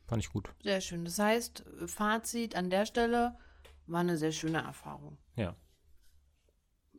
fand 0.06 0.22
ich 0.22 0.30
gut. 0.30 0.50
Sehr 0.62 0.80
schön. 0.80 1.04
Das 1.04 1.18
heißt, 1.18 1.64
Fazit 1.86 2.56
an 2.56 2.70
der 2.70 2.86
Stelle 2.86 3.36
war 3.86 4.00
eine 4.00 4.16
sehr 4.16 4.32
schöne 4.32 4.62
Erfahrung. 4.62 5.18
Ja. 5.36 5.54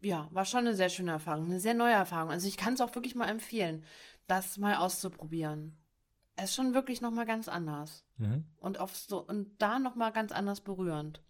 Ja, 0.02 0.28
war 0.32 0.46
schon 0.46 0.60
eine 0.60 0.76
sehr 0.76 0.90
schöne 0.90 1.12
Erfahrung, 1.12 1.46
eine 1.46 1.60
sehr 1.60 1.74
neue 1.74 1.94
Erfahrung. 1.94 2.30
Also 2.30 2.48
ich 2.48 2.58
kann 2.58 2.74
es 2.74 2.82
auch 2.82 2.94
wirklich 2.94 3.16
mal 3.16 3.30
empfehlen, 3.30 3.84
das 4.28 4.58
mal 4.58 4.76
auszuprobieren. 4.76 5.78
Es 6.36 6.46
ist 6.52 6.56
schon 6.56 6.74
wirklich 6.74 7.02
noch 7.02 7.12
mal 7.12 7.26
ganz 7.26 7.48
anders 7.48 8.04
Mhm. 8.18 8.46
und 8.60 8.80
auf 8.80 8.96
so 8.96 9.20
und 9.26 9.52
da 9.60 9.80
noch 9.80 9.96
mal 9.96 10.12
ganz 10.12 10.32
anders 10.32 10.62
berührend. 10.62 11.22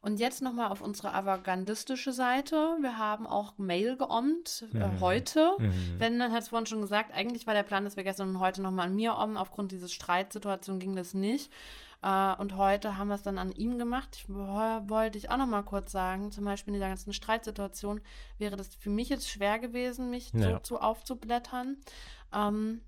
Und 0.00 0.20
jetzt 0.20 0.42
noch 0.42 0.52
mal 0.52 0.68
auf 0.68 0.82
unsere 0.82 1.14
avantgardistische 1.14 2.12
Seite. 2.12 2.76
Wir 2.82 2.98
haben 2.98 3.26
auch 3.26 3.56
Mail 3.56 3.96
geommt 3.96 4.66
äh, 4.74 4.88
Mhm. 4.88 5.00
heute. 5.00 5.52
Mhm. 5.58 5.94
Wenn, 5.98 6.18
dann 6.18 6.30
hat 6.30 6.42
es 6.42 6.48
vorhin 6.50 6.66
schon 6.66 6.82
gesagt, 6.82 7.10
eigentlich 7.14 7.46
war 7.46 7.54
der 7.54 7.62
Plan, 7.62 7.84
dass 7.84 7.96
wir 7.96 8.04
gestern 8.04 8.28
und 8.28 8.38
heute 8.38 8.60
nochmal 8.60 8.88
an 8.88 8.94
mir 8.96 9.16
ommen. 9.16 9.38
Aufgrund 9.38 9.72
dieser 9.72 9.88
Streitsituation 9.88 10.78
ging 10.78 10.94
das 10.94 11.14
nicht. 11.14 11.50
Äh, 12.02 12.34
und 12.36 12.58
heute 12.58 12.98
haben 12.98 13.08
wir 13.08 13.14
es 13.14 13.22
dann 13.22 13.38
an 13.38 13.50
ihm 13.52 13.78
gemacht. 13.78 14.10
Ich, 14.16 14.28
wo- 14.28 14.34
wollte 14.90 15.16
ich 15.16 15.30
auch 15.30 15.38
nochmal 15.38 15.62
kurz 15.62 15.90
sagen, 15.90 16.30
zum 16.32 16.44
Beispiel 16.44 16.74
in 16.74 16.80
dieser 16.80 16.88
ganzen 16.90 17.14
Streitsituation 17.14 18.02
wäre 18.36 18.56
das 18.56 18.74
für 18.74 18.90
mich 18.90 19.08
jetzt 19.08 19.26
schwer 19.30 19.58
gewesen, 19.58 20.10
mich 20.10 20.32
so 20.34 20.38
Ja. 20.38 20.62
zu 20.62 20.80
aufzublättern. 20.82 21.78
Ähm, 22.30 22.82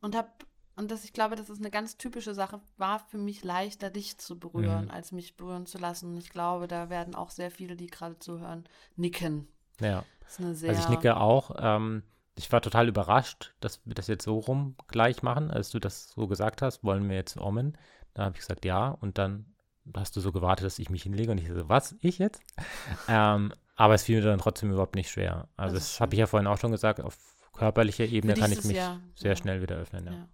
und 0.00 0.16
hab, 0.16 0.44
und 0.76 0.90
das, 0.90 1.04
ich 1.04 1.12
glaube, 1.12 1.36
das 1.36 1.50
ist 1.50 1.60
eine 1.60 1.70
ganz 1.70 1.96
typische 1.96 2.34
Sache, 2.34 2.60
war 2.78 2.98
für 2.98 3.18
mich 3.18 3.44
leichter, 3.44 3.90
dich 3.90 4.18
zu 4.18 4.38
berühren, 4.38 4.86
Mhm. 4.86 4.90
als 4.90 5.12
mich 5.12 5.36
berühren 5.36 5.66
zu 5.66 5.78
lassen. 5.78 6.12
Und 6.12 6.18
ich 6.18 6.30
glaube, 6.30 6.68
da 6.68 6.88
werden 6.90 7.14
auch 7.14 7.30
sehr 7.30 7.50
viele, 7.50 7.76
die 7.76 7.86
gerade 7.88 8.18
zuhören, 8.18 8.64
nicken. 8.96 9.48
Ja. 9.80 10.04
Das 10.20 10.32
ist 10.32 10.40
eine 10.40 10.54
sehr. 10.54 10.70
Also 10.70 10.82
ich 10.82 10.88
nicke 10.88 11.16
auch. 11.16 11.50
Ähm, 11.58 12.02
ich 12.36 12.50
war 12.52 12.62
total 12.62 12.88
überrascht, 12.88 13.54
dass 13.60 13.84
wir 13.84 13.94
das 13.94 14.06
jetzt 14.06 14.24
so 14.24 14.38
rum 14.38 14.76
gleich 14.88 15.22
machen, 15.22 15.50
als 15.50 15.70
du 15.70 15.78
das 15.78 16.10
so 16.10 16.26
gesagt 16.26 16.62
hast, 16.62 16.82
wollen 16.84 17.08
wir 17.08 17.16
jetzt 17.16 17.36
ommen. 17.36 17.76
Da 18.14 18.24
habe 18.24 18.34
ich 18.34 18.40
gesagt, 18.40 18.64
ja. 18.64 18.88
Und 18.88 19.18
dann 19.18 19.52
hast 19.94 20.16
du 20.16 20.20
so 20.20 20.32
gewartet, 20.32 20.64
dass 20.64 20.78
ich 20.78 20.88
mich 20.88 21.02
hinlege 21.02 21.32
und 21.32 21.38
ich 21.38 21.48
so, 21.48 21.68
was, 21.68 21.96
ich 22.00 22.18
jetzt? 22.18 22.42
ähm, 23.08 23.52
aber 23.76 23.94
es 23.94 24.04
fiel 24.04 24.20
mir 24.20 24.26
dann 24.26 24.38
trotzdem 24.38 24.70
überhaupt 24.70 24.94
nicht 24.94 25.10
schwer. 25.10 25.48
Also 25.56 25.74
Das 25.74 25.84
das 25.92 26.00
habe 26.00 26.14
ich 26.14 26.20
ja 26.20 26.26
vorhin 26.26 26.46
auch 26.46 26.58
schon 26.58 26.70
gesagt, 26.70 27.00
auf 27.00 27.18
körperlicher 27.60 28.04
Ebene 28.06 28.34
kann 28.34 28.50
ich 28.52 28.64
mich 28.64 28.76
ja- 28.76 28.98
sehr 29.14 29.32
ja. 29.32 29.36
schnell 29.36 29.60
wieder 29.62 29.76
öffnen. 29.76 30.06
Ja. 30.06 30.28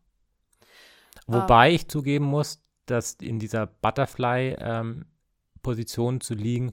Wobei 1.26 1.72
ich 1.72 1.88
zugeben 1.88 2.24
muss, 2.26 2.62
dass 2.86 3.14
in 3.14 3.38
dieser 3.40 3.66
Butterfly-Position 3.66 6.20
zu 6.20 6.34
liegen, 6.34 6.72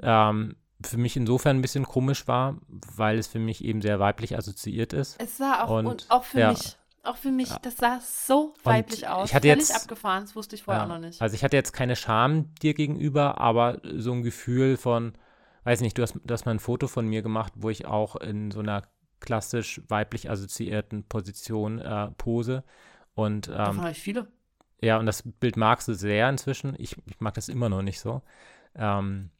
ähm, 0.00 0.56
für 0.84 0.98
mich 0.98 1.16
insofern 1.16 1.58
ein 1.58 1.62
bisschen 1.62 1.84
komisch 1.84 2.26
war, 2.26 2.56
weil 2.96 3.18
es 3.18 3.28
für 3.28 3.38
mich 3.38 3.64
eben 3.64 3.80
sehr 3.82 4.00
weiblich 4.00 4.36
assoziiert 4.36 4.92
ist. 4.92 5.20
Es 5.20 5.36
sah 5.36 5.62
auch, 5.64 5.70
und, 5.78 5.86
Und- 5.86 6.06
auch 6.10 6.24
für 6.24 6.40
ja. 6.40 6.48
mich, 6.50 6.76
auch 7.04 7.16
für 7.16 7.30
mich, 7.30 7.50
das 7.62 7.76
sah 7.76 8.00
so 8.00 8.54
weiblich 8.64 9.06
aus. 9.08 9.28
ich 9.30 9.34
hatte 9.34 9.48
Völlig 9.48 9.68
jetzt- 9.68 9.82
abgefahren, 9.82 10.24
das 10.24 10.34
wusste 10.36 10.56
ich 10.56 10.62
vorher 10.62 10.82
Ja, 10.82 10.86
auch 10.88 10.92
noch 10.94 10.98
nicht. 11.00 11.20
Also 11.22 11.34
ich 11.34 11.44
hatte 11.44 11.56
jetzt 11.56 11.72
keine 11.72 11.96
Scham 11.96 12.52
dir 12.62 12.74
gegenüber, 12.74 13.40
aber 13.40 13.80
so 13.96 14.12
ein 14.12 14.22
Gefühl 14.22 14.76
von, 14.76 15.12
weiß 15.64 15.80
nicht, 15.82 15.96
du 15.98 16.02
hast, 16.02 16.14
du 16.24 16.32
hast 16.32 16.44
mal 16.46 16.52
ein 16.52 16.60
Foto 16.60 16.88
von 16.88 17.06
mir 17.06 17.22
gemacht, 17.22 17.52
wo 17.56 17.70
ich 17.70 17.86
auch 17.86 18.16
in 18.16 18.50
so 18.50 18.60
einer 18.60 18.82
klassisch 19.22 19.80
weiblich 19.88 20.30
assoziierten 20.30 21.04
Position, 21.04 21.78
äh, 21.78 22.10
Pose. 22.18 22.64
Und 23.14 23.48
Davon 23.48 23.76
ähm, 23.76 23.80
habe 23.82 23.90
ich 23.92 24.00
viele. 24.00 24.26
ja, 24.80 24.98
und 24.98 25.06
das 25.06 25.22
Bild 25.24 25.56
magst 25.56 25.88
du 25.88 25.94
sehr 25.94 26.28
inzwischen. 26.28 26.74
Ich, 26.78 26.96
ich 27.06 27.20
mag 27.20 27.34
das 27.34 27.48
immer 27.48 27.68
noch 27.68 27.82
nicht 27.82 28.00
so. 28.00 28.22
Ähm, 28.74 29.30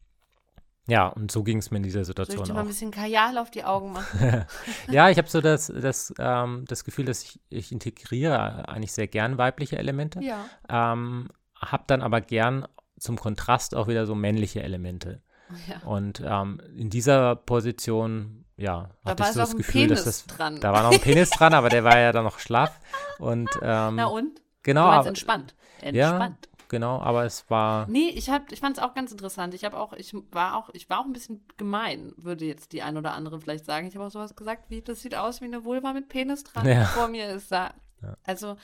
ja, 0.89 1.07
und 1.07 1.31
so 1.31 1.45
ging 1.45 1.59
es 1.59 1.71
mir 1.71 1.77
in 1.77 1.85
dieser 1.85 2.05
Soll 2.05 2.15
ich 2.15 2.27
Situation 2.27 2.45
dir 2.45 2.55
mal 2.55 2.61
ein 2.61 2.65
auch. 2.65 2.69
bisschen 2.69 2.91
Kajal 2.91 3.39
auf 3.39 3.51
die 3.51 3.65
Augen 3.65 3.93
machen? 3.93 4.45
Ja, 4.91 5.11
ich 5.11 5.19
habe 5.19 5.29
so 5.29 5.41
das, 5.41 5.69
das, 5.69 6.13
ähm, 6.19 6.65
das 6.67 6.85
Gefühl, 6.85 7.05
dass 7.05 7.23
ich, 7.23 7.41
ich 7.51 7.71
integriere 7.73 8.69
eigentlich 8.69 8.93
sehr 8.93 9.07
gern 9.07 9.39
weibliche 9.39 9.79
Elemente. 9.79 10.21
ja. 10.23 10.45
Ähm, 10.69 11.29
habe 11.57 11.85
dann 11.87 12.03
aber 12.03 12.21
gern 12.21 12.67
zum 12.99 13.17
Kontrast 13.17 13.77
auch 13.77 13.87
wieder 13.87 14.05
so 14.05 14.17
männliche 14.17 14.63
Elemente. 14.65 15.23
ja. 15.69 15.87
Und 15.87 16.21
ähm, 16.27 16.61
in 16.77 16.91
dieser 16.91 17.37
Position, 17.37 18.42
ja, 18.63 18.91
Da 19.05 19.19
war 19.19 19.27
ich 19.29 19.33
so 19.35 19.41
das 19.41 19.57
Gefühl, 19.57 19.83
Penis 19.89 20.05
dass 20.05 20.25
das, 20.27 20.37
dran. 20.37 20.61
da 20.61 20.73
war 20.73 20.83
noch 20.85 20.93
ein 20.93 21.01
Penis 21.01 21.31
dran, 21.31 21.53
aber 21.55 21.69
der 21.69 21.85
war 21.85 21.99
ja 21.99 22.13
dann 22.13 22.25
noch 22.25 22.39
schlaff. 22.39 22.79
Und 23.19 23.51
ähm, 23.63 23.97
Na 23.97 24.07
und? 24.07 24.41
genau, 24.63 24.85
aber, 24.87 25.09
entspannt. 25.09 25.55
ja. 25.83 25.89
Entspannt. 25.89 26.49
genau, 26.69 27.01
aber 27.01 27.25
es 27.25 27.51
war, 27.51 27.87
Nee, 27.89 28.09
ich 28.11 28.31
hab, 28.31 28.51
ich 28.53 28.61
fand 28.61 28.79
es 28.79 28.83
auch 28.83 28.95
ganz 28.95 29.11
interessant. 29.13 29.53
Ich 29.55 29.65
habe 29.65 29.77
auch, 29.79 29.93
ich 29.93 30.15
war 30.31 30.57
auch, 30.57 30.71
ich 30.73 30.89
war 30.89 31.01
auch 31.01 31.05
ein 31.05 31.13
bisschen 31.13 31.45
gemein, 31.57 32.13
würde 32.17 32.45
jetzt 32.45 32.73
die 32.73 32.83
ein 32.83 32.97
oder 32.97 33.13
andere 33.13 33.41
vielleicht 33.41 33.65
sagen. 33.65 33.87
Ich 33.89 33.95
habe 33.97 34.07
auch 34.07 34.11
sowas 34.11 34.37
gesagt, 34.37 34.71
wie 34.71 34.81
das 34.83 35.01
sieht 35.03 35.15
aus 35.15 35.41
wie 35.41 35.47
eine 35.47 35.65
Vulva 35.65 35.93
mit 35.93 36.09
Penis 36.09 36.45
dran 36.45 36.67
Ja. 36.67 36.85
vor 36.87 37.09
mir 37.09 37.29
ist 37.31 37.51
da. 37.53 37.75
Ja. 38.03 38.17
Also 38.25 38.57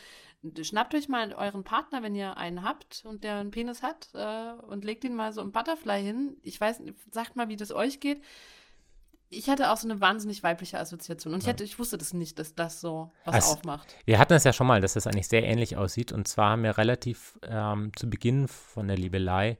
schnappt 0.62 0.94
euch 0.94 1.08
mal 1.08 1.32
euren 1.32 1.64
Partner, 1.64 2.02
wenn 2.04 2.14
ihr 2.14 2.36
einen 2.36 2.62
habt 2.62 3.02
und 3.04 3.24
der 3.24 3.36
einen 3.38 3.50
Penis 3.50 3.82
hat, 3.82 4.08
äh, 4.14 4.52
und 4.68 4.84
legt 4.84 5.02
ihn 5.04 5.14
mal 5.16 5.32
so 5.32 5.40
im 5.40 5.50
Butterfly 5.50 6.00
hin. 6.02 6.36
Ich 6.42 6.60
weiß, 6.60 6.80
sagt 7.10 7.34
mal, 7.34 7.48
wie 7.48 7.56
das 7.56 7.72
euch 7.72 7.98
geht. 7.98 8.22
Ich 9.30 9.48
hatte 9.50 9.70
auch 9.70 9.76
so 9.76 9.88
eine 9.88 10.00
wahnsinnig 10.00 10.42
weibliche 10.42 10.78
Assoziation 10.78 11.34
und 11.34 11.40
ich 11.40 11.46
Ja. 11.46 11.52
hätte, 11.52 11.64
ich 11.64 11.78
wusste 11.78 11.98
das 11.98 12.14
nicht, 12.14 12.38
dass 12.38 12.54
das 12.54 12.80
so 12.80 13.12
was 13.24 13.34
Also, 13.34 13.52
aufmacht. 13.52 13.94
wir 14.06 14.18
hatten 14.18 14.32
es 14.32 14.44
ja 14.44 14.52
schon 14.52 14.66
mal, 14.66 14.80
dass 14.80 14.94
das 14.94 15.06
eigentlich 15.06 15.28
sehr 15.28 15.44
ähnlich 15.44 15.76
aussieht. 15.76 16.12
Und 16.12 16.26
zwar 16.28 16.50
haben 16.52 16.62
wir 16.62 16.78
relativ 16.78 17.38
ähm, 17.42 17.92
zu 17.94 18.08
Beginn 18.08 18.48
von 18.48 18.88
der 18.88 18.96
Liebelei 18.96 19.58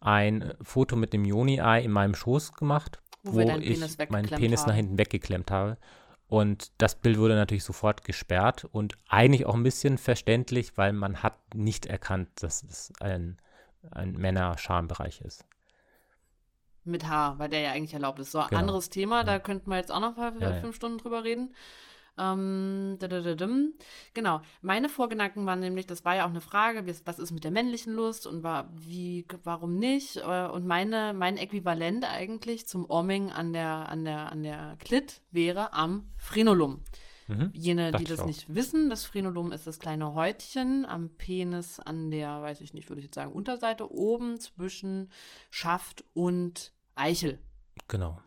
ein 0.00 0.52
Foto 0.62 0.96
mit 0.96 1.12
dem 1.12 1.24
Joni-Ei 1.24 1.80
in 1.82 1.90
meinem 1.92 2.14
Schoß 2.14 2.54
gemacht, 2.54 3.00
Wo 3.22 3.36
wo, 3.36 3.56
ich 3.58 3.80
Penis 3.80 3.98
meinen 4.08 4.28
Penis 4.28 4.60
nach 4.62 4.68
haben. 4.68 4.74
hinten 4.76 4.98
weggeklemmt 4.98 5.50
habe. 5.50 5.78
Und 6.26 6.72
das 6.78 6.96
Bild 6.96 7.18
wurde 7.18 7.36
natürlich 7.36 7.64
sofort 7.64 8.02
gesperrt 8.04 8.64
und 8.64 8.96
eigentlich 9.08 9.46
auch 9.46 9.54
ein 9.54 9.62
bisschen 9.62 9.98
verständlich, 9.98 10.76
weil 10.76 10.92
man 10.92 11.22
hat 11.22 11.36
nicht 11.54 11.86
erkannt, 11.86 12.28
dass 12.40 12.62
es 12.64 12.92
ein, 13.00 13.38
ein 13.92 14.12
Männer-Schambereich 14.12 15.20
ist. 15.20 15.44
Mit 16.84 17.06
Haar, 17.08 17.38
weil 17.38 17.48
der 17.48 17.60
ja 17.60 17.72
eigentlich 17.72 17.94
erlaubt 17.94 18.18
ist. 18.18 18.30
So, 18.32 18.40
Genau. 18.48 18.60
anderes 18.60 18.90
Thema, 18.90 19.18
Ja. 19.18 19.24
da 19.24 19.38
könnten 19.38 19.70
wir 19.70 19.76
jetzt 19.76 19.90
auch 19.92 20.00
noch 20.00 20.16
mal 20.16 20.34
Ja, 20.40 20.52
fünf 20.54 20.76
Stunden 20.76 20.98
drüber 20.98 21.24
reden. 21.24 21.54
Ähm, 22.16 22.96
genau. 24.14 24.40
Meine 24.62 24.88
Vorgedanken 24.88 25.46
waren 25.46 25.60
nämlich, 25.60 25.86
das 25.86 26.04
war 26.04 26.14
ja 26.14 26.24
auch 26.24 26.30
eine 26.30 26.40
Frage, 26.40 26.84
was 27.04 27.18
ist 27.18 27.32
mit 27.32 27.42
der 27.44 27.50
männlichen 27.50 27.92
Lust 27.94 28.26
und 28.26 28.42
war, 28.42 28.70
wie, 28.72 29.26
warum 29.42 29.78
nicht? 29.78 30.18
Äh, 30.18 30.46
Und 30.48 30.66
meine, 30.66 31.12
mein 31.14 31.36
Äquivalent 31.36 32.04
eigentlich 32.04 32.66
zum 32.68 32.88
Orming 32.88 33.30
an 33.32 33.52
der, 33.52 33.88
an 33.88 34.04
der, 34.04 34.30
an 34.30 34.42
der 34.42 34.76
Klit 34.78 35.22
wäre 35.32 35.72
am 35.72 36.08
Frenulum. 36.16 36.82
Mhm. 37.26 37.50
Jene, 37.54 37.90
Dachte 37.90 38.04
die 38.04 38.10
das 38.10 38.20
auch. 38.20 38.26
nicht 38.26 38.54
wissen, 38.54 38.90
das 38.90 39.06
Frenulum 39.06 39.50
ist 39.50 39.66
das 39.66 39.78
kleine 39.78 40.12
Häutchen 40.14 40.84
am 40.84 41.08
Penis 41.08 41.80
an 41.80 42.10
der, 42.10 42.42
weiß 42.42 42.60
ich 42.60 42.74
nicht, 42.74 42.90
würde 42.90 43.00
ich 43.00 43.06
jetzt 43.06 43.14
sagen, 43.14 43.32
Unterseite 43.32 43.90
oben 43.90 44.38
zwischen 44.38 45.10
Schaft 45.50 46.04
und 46.12 46.73
Eichel. 46.94 47.38
Genau. 47.88 48.18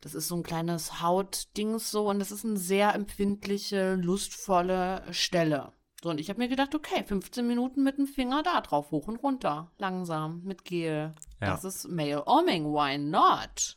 Das 0.00 0.14
ist 0.14 0.28
so 0.28 0.36
ein 0.36 0.42
kleines 0.42 1.02
Hautdings 1.02 1.90
so 1.90 2.08
und 2.08 2.18
das 2.20 2.30
ist 2.32 2.44
eine 2.44 2.56
sehr 2.56 2.94
empfindliche, 2.94 3.96
lustvolle 3.96 5.02
Stelle. 5.10 5.72
So, 6.02 6.08
und 6.08 6.18
ich 6.18 6.30
habe 6.30 6.38
mir 6.38 6.48
gedacht, 6.48 6.74
okay, 6.74 7.04
15 7.04 7.46
Minuten 7.46 7.82
mit 7.82 7.98
dem 7.98 8.06
Finger 8.06 8.42
da 8.42 8.62
drauf, 8.62 8.90
hoch 8.90 9.06
und 9.08 9.22
runter, 9.22 9.70
langsam, 9.76 10.40
mit 10.44 10.64
Gel. 10.64 11.14
Ja. 11.42 11.50
Das 11.50 11.64
ist 11.64 11.86
Male 11.88 12.26
Orming, 12.26 12.64
why 12.72 12.96
not? 12.96 13.76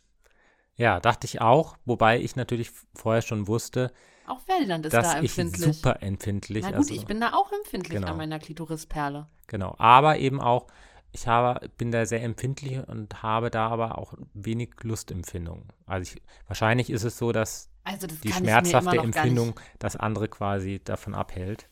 Ja, 0.76 1.02
dachte 1.02 1.26
ich 1.28 1.42
auch, 1.42 1.76
wobei 1.84 2.22
ich 2.22 2.38
natürlich 2.38 2.72
vorher 2.96 3.22
schon 3.22 3.48
wusste, 3.48 3.92
Auch 4.26 4.40
Ferdinand 4.40 4.86
ist 4.86 4.94
dass 4.94 5.12
da 5.12 5.22
ich 5.22 5.38
empfindlich. 5.38 5.76
super 5.76 6.02
empfindlich 6.02 6.64
Na 6.64 6.70
gut, 6.70 6.78
also, 6.78 6.94
ich 6.94 7.06
bin 7.06 7.20
da 7.20 7.34
auch 7.34 7.52
empfindlich 7.52 7.96
Genau. 8.00 8.12
an 8.12 8.18
meiner 8.18 8.40
Klitorisperle. 8.40 9.28
Genau, 9.48 9.76
aber 9.78 10.18
eben 10.20 10.40
auch, 10.40 10.68
ich 11.14 11.28
habe, 11.28 11.70
bin 11.78 11.92
da 11.92 12.06
sehr 12.06 12.24
empfindlich 12.24 12.86
und 12.88 13.24
habe 13.24 13.50
da 13.52 13.68
aber 13.70 13.98
auch 13.98 14.14
wenig 14.34 14.72
Lustempfindung. 14.82 15.66
Also 15.86 16.14
ich, 16.16 16.22
wahrscheinlich 16.48 16.90
ist 16.90 17.04
es 17.04 17.18
so, 17.18 17.32
dass 17.32 17.70
Also 17.84 18.08
die 18.08 18.34
schmerzhafte 18.34 18.98
Empfindung 18.98 19.60
das 19.80 19.96
andere 19.96 20.28
quasi 20.28 20.82
davon 20.84 21.14
abhält. 21.16 21.70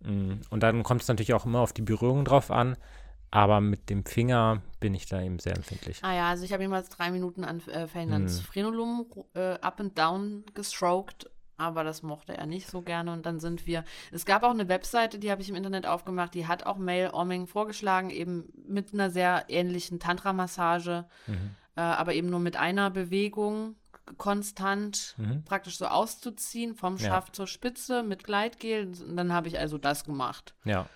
Mm, 0.00 0.34
Und 0.50 0.62
dann 0.62 0.82
kommt 0.82 1.02
es 1.02 1.08
natürlich 1.08 1.34
auch 1.34 1.46
immer 1.46 1.60
auf 1.60 1.72
die 1.72 1.82
Berührung 1.82 2.24
drauf 2.24 2.50
an, 2.50 2.76
aber 3.30 3.60
mit 3.60 3.90
dem 3.90 4.04
Finger 4.04 4.62
bin 4.80 4.94
ich 4.94 5.06
da 5.06 5.20
eben 5.20 5.38
sehr 5.38 5.56
empfindlich. 5.56 5.98
Ah 6.02 6.14
ja, 6.14 6.28
also 6.28 6.44
ich 6.44 6.52
habe 6.52 6.62
jemals 6.62 6.88
drei 6.88 7.10
Minuten 7.10 7.44
an 7.44 7.60
äh, 7.68 7.86
Ferdinands 7.86 8.38
Hm. 8.38 8.44
Frenulum 8.44 9.06
äh, 9.34 9.54
up 9.60 9.80
and 9.80 9.98
down 9.98 10.44
gestroked, 10.54 11.30
aber 11.58 11.84
das 11.84 12.02
mochte 12.02 12.36
er 12.36 12.46
nicht 12.46 12.68
so 12.70 12.80
gerne 12.82 13.12
und 13.12 13.26
dann 13.26 13.38
sind 13.40 13.66
wir, 13.66 13.84
es 14.12 14.24
gab 14.24 14.42
auch 14.44 14.50
eine 14.50 14.68
Webseite, 14.68 15.18
die 15.18 15.30
habe 15.30 15.42
ich 15.42 15.50
im 15.50 15.56
Internet 15.56 15.86
aufgemacht, 15.86 16.32
die 16.34 16.46
hat 16.46 16.64
auch 16.64 16.78
Male 16.78 17.12
Orming 17.12 17.46
vorgeschlagen, 17.46 18.10
eben 18.10 18.50
mit 18.66 18.94
einer 18.94 19.10
sehr 19.10 19.44
ähnlichen 19.48 19.98
Tantra-Massage, 20.00 21.04
Mhm. 21.26 21.50
äh, 21.76 21.80
aber 21.80 22.14
eben 22.14 22.30
nur 22.30 22.40
mit 22.40 22.56
einer 22.56 22.90
Bewegung 22.90 23.76
konstant 24.16 25.14
Mhm. 25.18 25.44
praktisch 25.44 25.78
so 25.78 25.86
auszuziehen, 25.86 26.74
vom 26.74 26.96
Ja. 26.96 27.08
Schaft 27.08 27.34
zur 27.36 27.46
Spitze 27.46 28.02
mit 28.02 28.24
Gleitgel. 28.24 28.86
Und 28.86 29.16
dann 29.16 29.32
habe 29.32 29.48
ich 29.48 29.58
also 29.58 29.78
das 29.78 30.04
gemacht. 30.04 30.54
Ja, 30.64 30.86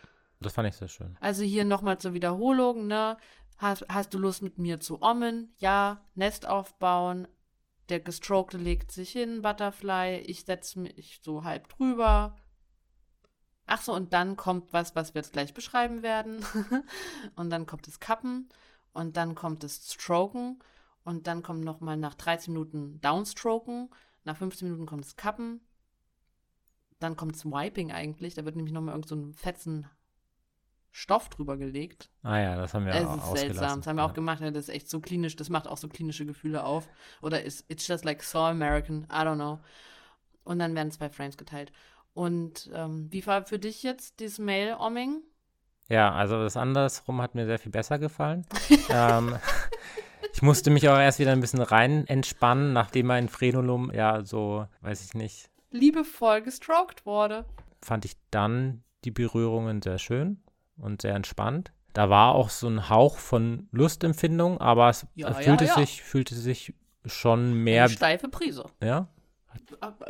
das 0.40 0.54
fand 0.54 0.68
ich 0.68 0.76
sehr 0.76 0.88
schön. 0.88 1.16
Also 1.20 1.42
hier 1.42 1.64
nochmal 1.64 1.98
zur 1.98 2.14
Wiederholung, 2.14 2.86
ne? 2.86 3.16
Hast, 3.58 3.84
hast 3.88 4.12
du 4.14 4.18
Lust 4.18 4.42
mit 4.42 4.58
mir 4.58 4.80
zu 4.80 5.02
ommen? 5.02 5.54
Ja, 5.58 6.00
Nest 6.14 6.46
aufbauen. 6.48 7.28
Der 7.92 8.00
gestrokte 8.00 8.56
legt 8.56 8.90
sich 8.90 9.12
hin, 9.12 9.42
Butterfly. 9.42 10.20
Ich 10.20 10.46
setze 10.46 10.80
mich 10.80 11.20
so 11.22 11.44
halb 11.44 11.68
drüber. 11.68 12.34
Ach 13.66 13.82
so, 13.82 13.92
und 13.92 14.14
dann 14.14 14.36
kommt 14.36 14.72
was, 14.72 14.96
was 14.96 15.12
wir 15.12 15.20
jetzt 15.20 15.34
gleich 15.34 15.52
beschreiben 15.52 16.02
werden. 16.02 16.42
und 17.36 17.50
dann 17.50 17.66
kommt 17.66 17.86
das 17.86 18.00
Kappen. 18.00 18.48
Und 18.94 19.18
dann 19.18 19.34
kommt 19.34 19.62
das 19.62 19.92
Stroken. 19.92 20.62
Und 21.04 21.26
dann 21.26 21.42
kommt 21.42 21.64
nochmal 21.64 21.98
nach 21.98 22.14
13 22.14 22.54
Minuten 22.54 22.98
Downstroken. 23.02 23.90
Nach 24.24 24.38
15 24.38 24.68
Minuten 24.68 24.86
kommt 24.86 25.04
das 25.04 25.16
Kappen. 25.16 25.60
Dann 26.98 27.14
kommt 27.14 27.34
das 27.34 27.44
Wiping 27.44 27.92
eigentlich. 27.92 28.32
Da 28.32 28.46
wird 28.46 28.56
nämlich 28.56 28.72
nochmal 28.72 28.94
irgend 28.94 29.08
so 29.08 29.16
ein 29.16 29.34
fetzen 29.34 29.86
Stoff 30.94 31.30
drüber 31.30 31.56
gelegt. 31.56 32.10
Ah 32.22 32.38
ja, 32.38 32.56
das 32.56 32.74
haben 32.74 32.84
wir 32.84 32.94
Es 32.94 33.06
auch 33.06 33.34
ist 33.34 33.40
seltsam. 33.40 33.80
Das 33.80 33.86
haben 33.86 33.96
wir 33.96 34.04
auch 34.04 34.08
ja. 34.08 34.14
gemacht. 34.14 34.42
Ja, 34.42 34.50
das 34.50 34.68
ist 34.68 34.74
echt 34.74 34.90
so 34.90 35.00
klinisch. 35.00 35.34
Das 35.36 35.48
macht 35.48 35.66
auch 35.66 35.78
so 35.78 35.88
klinische 35.88 36.26
Gefühle 36.26 36.64
auf. 36.64 36.86
Oder 37.22 37.42
ist 37.42 37.64
it's 37.68 37.88
just 37.88 38.04
like 38.04 38.22
so 38.22 38.40
American. 38.40 39.04
I 39.10 39.24
don't 39.24 39.36
know. 39.36 39.58
Und 40.44 40.58
dann 40.58 40.74
werden 40.74 40.90
zwei 40.90 41.08
Frames 41.08 41.38
geteilt. 41.38 41.72
Und 42.12 42.70
ähm, 42.74 43.08
wie 43.10 43.26
war 43.26 43.46
für 43.46 43.58
dich 43.58 43.82
jetzt 43.82 44.20
dieses 44.20 44.38
Mail-Omming? 44.38 45.22
Ja, 45.88 46.12
also 46.12 46.42
das 46.42 46.58
andersrum 46.58 47.22
hat 47.22 47.34
mir 47.34 47.46
sehr 47.46 47.58
viel 47.58 47.72
besser 47.72 47.98
gefallen. 47.98 48.46
ähm, 48.90 49.36
ich 50.34 50.42
musste 50.42 50.68
mich 50.70 50.90
auch 50.90 50.98
erst 50.98 51.18
wieder 51.20 51.32
ein 51.32 51.40
bisschen 51.40 51.62
rein 51.62 52.06
entspannen, 52.06 52.74
nachdem 52.74 53.06
mein 53.06 53.30
Frenulum 53.30 53.90
ja 53.94 54.24
so, 54.24 54.66
weiß 54.82 55.04
ich 55.06 55.14
nicht, 55.14 55.48
Liebevoll 55.70 56.42
gestroked 56.42 57.06
wurde. 57.06 57.46
fand 57.80 58.04
ich 58.04 58.16
dann 58.30 58.84
die 59.04 59.10
Berührungen 59.10 59.80
sehr 59.80 59.98
schön 59.98 60.42
und 60.82 61.02
sehr 61.02 61.14
entspannt. 61.14 61.72
Da 61.94 62.08
war 62.10 62.34
auch 62.34 62.50
so 62.50 62.68
ein 62.68 62.88
Hauch 62.88 63.16
von 63.18 63.68
Lustempfindung, 63.72 64.60
aber 64.60 64.88
es 64.90 65.06
Ja, 65.14 65.28
es 65.28 65.36
ja, 65.38 65.42
fühlte 65.42 65.64
ja. 65.66 65.74
sich 65.74 66.02
fühlte 66.02 66.34
sich 66.34 66.74
schon 67.06 67.54
mehr, 67.54 67.84
Eine 67.84 67.92
steife 67.92 68.28
Prise. 68.28 68.64
ja, 68.82 69.08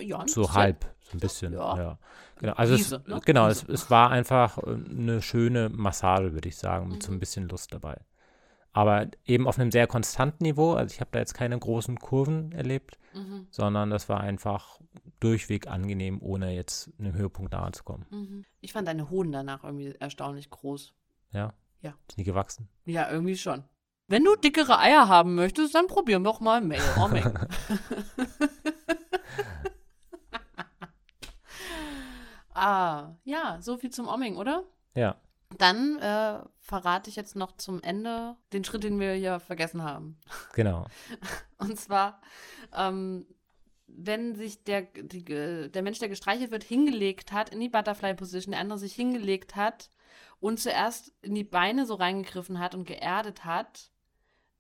ja, 0.01 0.24
so 0.27 0.44
sehr- 0.44 0.53
halb, 0.55 0.85
so 1.01 1.16
ein 1.16 1.20
bisschen, 1.20 1.53
Ja. 1.53 1.99
Genau, 2.39 2.55
also 2.55 2.74
Prise, 2.74 2.97
es, 2.97 3.09
ne? 3.09 3.20
genau, 3.24 3.47
es, 3.49 3.62
es 3.69 3.90
war 3.90 4.11
einfach 4.11 4.59
äh, 4.59 4.70
eine 4.90 5.23
schöne 5.23 5.69
Massage, 5.69 6.32
würde 6.32 6.49
ich 6.49 6.57
sagen, 6.57 6.89
mit 6.89 7.03
so 7.03 7.11
Mhm. 7.12 7.16
ein 7.16 7.20
bisschen 7.20 7.49
Lust 7.49 7.73
dabei. 7.73 7.97
Aber 8.73 9.09
eben 9.27 9.47
auf 9.47 9.59
einem 9.59 9.70
sehr 9.70 9.86
konstanten 9.86 10.44
Niveau, 10.44 10.73
also 10.73 10.93
ich 10.93 11.01
habe 11.01 11.11
da 11.12 11.19
jetzt 11.19 11.35
keine 11.35 11.59
großen 11.59 11.99
Kurven 11.99 12.53
erlebt, 12.53 12.99
Mhm, 13.15 13.47
sondern 13.51 13.90
das 13.90 14.09
war 14.09 14.20
einfach 14.20 14.81
durchweg 15.20 15.66
angenehm, 15.69 16.19
ohne 16.23 16.55
jetzt 16.55 16.90
einem 16.99 17.12
Höhepunkt 17.15 17.53
nahe 17.53 17.73
zu 17.73 17.85
kommen. 17.85 18.07
mhm. 18.11 18.44
Ich 18.61 18.73
fand 18.73 18.89
deine 18.89 19.11
Hoden 19.11 19.32
danach 19.32 19.65
irgendwie 19.65 19.94
erstaunlich 19.99 20.49
groß. 20.51 20.94
Ja? 21.32 21.53
Ja. 21.82 21.94
Ist 22.09 22.16
nie 22.16 22.24
gewachsen. 22.24 22.69
Ja, 22.86 23.11
irgendwie 23.11 23.36
schon. 23.36 23.65
Wenn 24.09 24.24
du 24.24 24.35
dickere 24.36 24.78
Eier 24.78 25.09
haben 25.09 25.35
möchtest, 25.35 25.74
dann 25.74 25.86
probier 25.86 26.19
doch 26.20 26.40
mal 26.40 26.61
Mail-Omming. 26.61 27.24
ah, 32.55 33.15
ja, 33.24 33.59
so 33.61 33.77
viel 33.77 33.90
zum 33.90 34.09
Omming, 34.09 34.36
oder? 34.36 34.65
Ja. 34.94 35.16
Dann 35.63 35.97
äh, 36.01 36.41
verrate 36.59 37.09
ich 37.09 37.15
jetzt 37.15 37.37
noch 37.37 37.57
zum 37.57 37.81
Ende 37.83 38.35
den 38.53 38.65
Schritt, 38.65 38.83
den 38.83 38.99
wir 38.99 39.13
hier 39.13 39.39
vergessen 39.39 39.85
haben. 39.85 40.19
Genau. 40.55 40.87
Und 41.59 41.79
zwar, 41.79 42.21
ähm, 42.77 43.27
wenn 43.87 44.35
sich 44.35 44.65
der, 44.65 44.83
die, 44.83 45.25
der 45.25 45.83
Mensch, 45.83 46.01
der 46.01 46.09
gestreichelt 46.09 46.51
wird, 46.51 46.65
hingelegt 46.65 47.31
hat 47.31 47.51
in 47.51 47.61
die 47.61 47.69
Butterfly 47.69 48.15
Position, 48.15 48.51
der 48.51 48.61
andere 48.61 48.81
sich 48.81 48.93
hingelegt 48.93 49.55
hat 49.55 49.89
und 50.41 50.59
zuerst 50.59 51.13
in 51.23 51.37
die 51.37 51.45
Beine 51.45 51.87
so 51.87 51.95
reingegriffen 51.95 52.59
hat 52.59 52.75
und 52.75 52.85
geerdet 52.85 53.45
hat, 53.45 53.93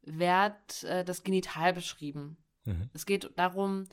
wird 0.02 0.84
äh, 0.84 1.04
das 1.04 1.24
Genital 1.24 1.72
beschrieben. 1.72 2.36
Mhm. 2.64 2.90
Es 2.92 3.06
geht 3.06 3.28
darum, 3.36 3.88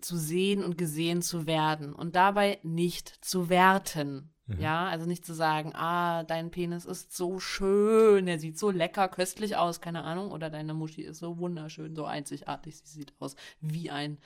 zu 0.00 0.16
sehen 0.16 0.64
und 0.64 0.78
gesehen 0.78 1.20
zu 1.20 1.46
werden 1.46 1.92
und 1.92 2.16
dabei 2.16 2.58
nicht 2.62 3.22
zu 3.22 3.50
werten. 3.50 4.32
Mhm. 4.50 4.60
Ja, 4.60 4.88
also 4.88 5.06
nicht 5.06 5.24
zu 5.24 5.34
sagen, 5.34 5.72
ah, 5.74 6.24
dein 6.24 6.50
Penis 6.50 6.84
ist 6.84 7.16
so 7.16 7.38
schön, 7.40 8.26
er 8.26 8.38
sieht 8.38 8.58
so 8.58 8.70
lecker, 8.70 9.08
köstlich 9.08 9.56
aus, 9.56 9.80
keine 9.80 10.04
Ahnung, 10.04 10.30
oder 10.32 10.50
deine 10.50 10.74
Muschi 10.74 11.02
ist 11.02 11.18
so 11.18 11.38
wunderschön, 11.38 11.94
so 11.94 12.04
einzigartig, 12.04 12.76
sie 12.76 13.00
sieht 13.00 13.12
aus 13.18 13.36
wie 13.60 13.90
ein 13.90 14.18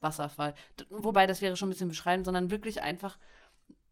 Wasserfall. 0.00 0.54
Wobei 0.88 1.26
das 1.26 1.42
wäre 1.42 1.56
schon 1.56 1.68
ein 1.68 1.72
bisschen 1.72 1.88
beschreibend, 1.88 2.24
sondern 2.26 2.50
wirklich 2.50 2.82
einfach 2.82 3.18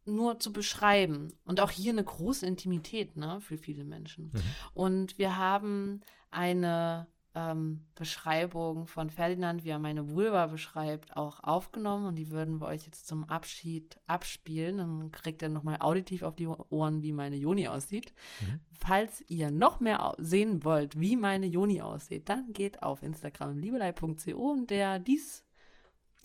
nur 0.04 0.40
zu 0.40 0.52
beschreiben. 0.52 1.32
Und 1.44 1.60
auch 1.60 1.70
hier 1.70 1.92
eine 1.92 2.04
große 2.04 2.46
Intimität, 2.46 3.16
ne, 3.16 3.40
für 3.40 3.58
viele 3.58 3.84
Menschen. 3.84 4.30
Mhm. 4.32 4.42
Und 4.74 5.18
wir 5.18 5.36
haben 5.36 6.00
eine 6.30 7.06
ähm, 7.38 7.84
Beschreibung 7.94 8.88
von 8.88 9.10
Ferdinand, 9.10 9.64
wie 9.64 9.68
er 9.68 9.78
meine 9.78 10.10
Vulva 10.10 10.46
beschreibt, 10.46 11.16
auch 11.16 11.42
aufgenommen 11.44 12.06
und 12.06 12.16
die 12.16 12.30
würden 12.30 12.60
wir 12.60 12.66
euch 12.66 12.84
jetzt 12.84 13.06
zum 13.06 13.24
Abschied 13.24 13.98
abspielen. 14.06 14.78
Dann 14.78 15.12
kriegt 15.12 15.42
ihr 15.42 15.48
nochmal 15.48 15.76
auditiv 15.80 16.22
auf 16.22 16.34
die 16.34 16.48
Ohren, 16.48 17.02
wie 17.02 17.12
meine 17.12 17.36
Joni 17.36 17.68
aussieht. 17.68 18.12
Mhm. 18.40 18.60
Falls 18.72 19.22
ihr 19.28 19.50
noch 19.50 19.78
mehr 19.78 20.14
sehen 20.18 20.64
wollt, 20.64 20.98
wie 20.98 21.16
meine 21.16 21.46
Joni 21.46 21.80
aussieht, 21.80 22.28
dann 22.28 22.52
geht 22.52 22.82
auf 22.82 23.02
Instagram 23.02 23.58
liebelei.co 23.58 24.50
und 24.50 24.70
der 24.70 24.98
dies, 24.98 25.44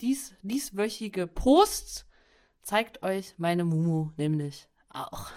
dies, 0.00 0.34
dieswöchige 0.42 1.28
Post 1.28 2.08
zeigt 2.62 3.02
euch 3.02 3.34
meine 3.38 3.64
Mumu 3.64 4.10
nämlich 4.16 4.68
auch. 4.88 5.30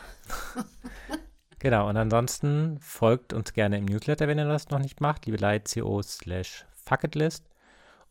Genau, 1.60 1.90
und 1.90 1.98
ansonsten 1.98 2.78
folgt 2.80 3.34
uns 3.34 3.54
gerne 3.54 3.78
im 3.78 3.86
Newsletter, 3.86 4.28
wenn 4.28 4.38
ihr 4.38 4.46
das 4.48 4.70
noch 4.70 4.80
nicht 4.80 5.02
macht, 5.02 5.26
liebelei.co 5.26 6.02
slash 6.04 6.66
fucketlist 6.86 7.50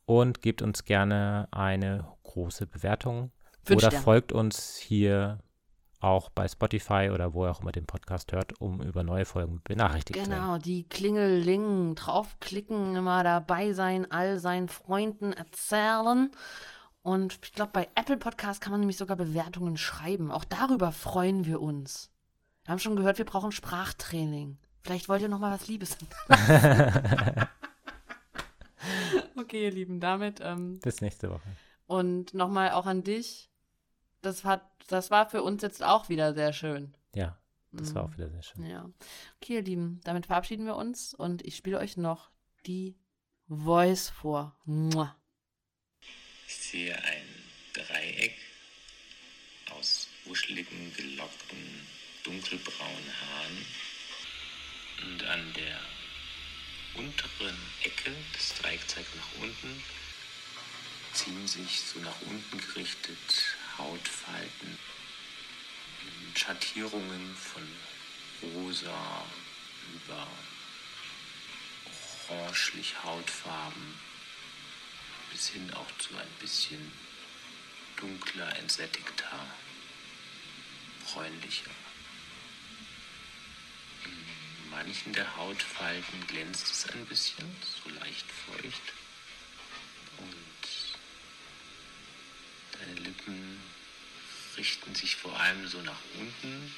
und 0.05 0.43
gebt 0.43 0.62
uns 0.62 0.85
gerne 0.85 1.48
eine 1.52 2.09
große 2.24 2.66
Bewertung 2.66 3.31
Wünsch 3.64 3.85
oder 3.85 3.90
dir. 3.90 4.01
folgt 4.01 4.32
uns 4.32 4.77
hier 4.77 5.39
auch 6.01 6.28
bei 6.31 6.47
Spotify 6.47 7.10
oder 7.12 7.35
wo 7.35 7.47
ihr 7.47 7.51
auch 7.51 7.60
immer 7.60 7.73
den 7.73 7.86
Podcast 7.86 8.32
hört, 8.32 8.60
um 8.60 8.82
über 8.82 9.02
neue 9.02 9.24
Folgen 9.24 9.60
benachrichtigt 9.64 10.23
zu 10.23 10.31
werden. 10.31 10.40
Genau, 10.40 10.59
die 10.59 10.85
Klingeling 10.89 11.94
draufklicken, 11.94 12.97
immer 12.97 13.24
dabei 13.24 13.73
sein, 13.73 14.10
all 14.10 14.39
seinen 14.39 14.68
Freunden 14.68 15.32
erzählen. 15.32 16.31
Und 17.02 17.39
ich 17.43 17.52
glaube, 17.52 17.70
bei 17.73 17.89
Apple 17.94 18.18
Podcast 18.18 18.60
kann 18.60 18.73
man 18.73 18.81
nämlich 18.81 18.97
sogar 18.97 19.16
Bewertungen 19.16 19.77
schreiben. 19.77 20.31
Auch 20.31 20.44
darüber 20.44 20.93
freuen 20.93 21.47
wir 21.47 21.62
uns. 21.62 22.10
Wir 22.66 22.72
haben 22.72 22.80
schon 22.80 22.97
gehört, 22.97 23.18
wir 23.18 23.24
brauchen 23.24 23.52
Sprachtraining. 23.52 24.59
Vielleicht 24.82 25.09
wollt 25.09 25.22
ihr 25.22 25.28
noch 25.28 25.38
mal 25.38 25.52
was 25.52 25.68
Liebes. 25.68 25.97
okay, 29.36 29.66
ihr 29.66 29.70
Lieben, 29.70 30.01
damit. 30.01 30.40
Ähm, 30.43 30.80
Bis 30.80 31.01
nächste 31.01 31.30
Woche. 31.30 31.48
Und 31.86 32.34
nochmal 32.34 32.72
auch 32.72 32.86
an 32.86 33.05
dich. 33.05 33.48
Das, 34.20 34.43
hat, 34.43 34.68
das 34.88 35.12
war 35.12 35.30
für 35.30 35.44
uns 35.44 35.62
jetzt 35.62 35.84
auch 35.84 36.09
wieder 36.09 36.34
sehr 36.34 36.52
schön. 36.52 36.93
Ja, 37.14 37.38
das 37.70 37.94
war 37.94 38.02
auch 38.02 38.09
mhm. 38.09 38.14
wieder 38.14 38.30
sehr 38.30 38.43
schön. 38.43 38.66
Ja. 38.66 38.90
Okay, 39.36 39.55
ihr 39.55 39.62
Lieben, 39.62 40.01
damit 40.02 40.26
verabschieden 40.26 40.66
wir 40.66 40.74
uns 40.74 41.14
und 41.14 41.47
ich 41.47 41.55
spiele 41.55 41.78
euch 41.78 41.97
noch 41.97 42.32
die 42.66 42.98
Voice 43.47 44.09
vor. 44.09 44.59
Mua. 44.64 45.16
Ich 46.48 46.56
sehe 46.56 46.97
ein 46.97 47.26
Dreieck 47.74 48.34
aus 49.70 50.09
wuscheligen, 50.24 50.93
gelockten 50.97 51.86
dunkelbraunen 52.27 53.12
Haaren 53.20 53.66
und 55.03 55.24
an 55.24 55.53
der 55.55 55.81
unteren 56.94 57.57
Ecke, 57.82 58.12
das 58.32 58.55
Dreieck 58.55 58.89
zeigt 58.89 59.15
nach 59.15 59.43
unten, 59.43 59.82
ziehen 61.12 61.47
sich 61.47 61.82
so 61.82 62.01
nach 62.01 62.20
unten 62.23 62.59
gerichtet 62.59 63.57
Hautfalten, 63.78 64.78
Schattierungen 66.35 67.36
von 67.36 67.62
rosa 68.43 69.24
über 69.94 70.27
orangelich 72.28 72.94
Hautfarben 73.05 73.94
bis 75.31 75.48
hin 75.48 75.73
auch 75.74 75.98
zu 75.98 76.16
ein 76.16 76.31
bisschen 76.40 76.93
dunkler, 77.97 78.57
entsättigter, 78.59 79.47
bräunlicher 81.05 81.70
manchen 84.77 85.15
der 85.15 85.36
Hautfalten 85.36 86.27
glänzt 86.27 86.70
es 86.70 86.90
ein 86.90 87.07
bisschen, 87.07 87.47
so 87.82 87.89
leicht 87.98 88.27
feucht. 88.31 88.93
Und 90.19 90.69
deine 92.78 93.01
Lippen 93.01 93.59
richten 94.59 94.94
sich 94.94 95.16
vor 95.16 95.39
allem 95.40 95.66
so 95.66 95.81
nach 95.81 96.01
unten, 96.19 96.74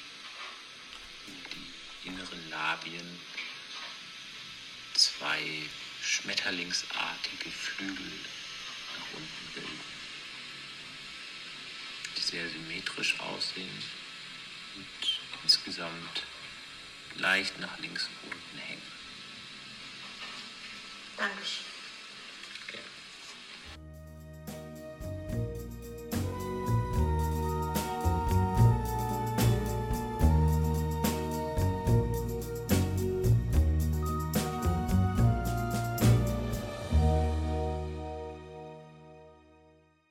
die 1.27 2.07
inneren 2.07 2.49
Labien, 2.49 3.19
zwei 4.93 5.63
schmetterlingsartige 6.01 7.51
Flügel 7.51 8.11
nach 8.97 9.17
unten 9.17 9.53
bilden, 9.53 9.81
die 12.15 12.21
sehr 12.21 12.49
symmetrisch 12.49 13.19
aussehen 13.19 13.83
und 14.77 15.19
insgesamt 15.43 16.23
leicht 17.17 17.59
nach 17.59 17.77
links 17.79 18.09
unten 18.23 18.57
hängen. 18.57 18.81
Dankeschön. 21.17 21.78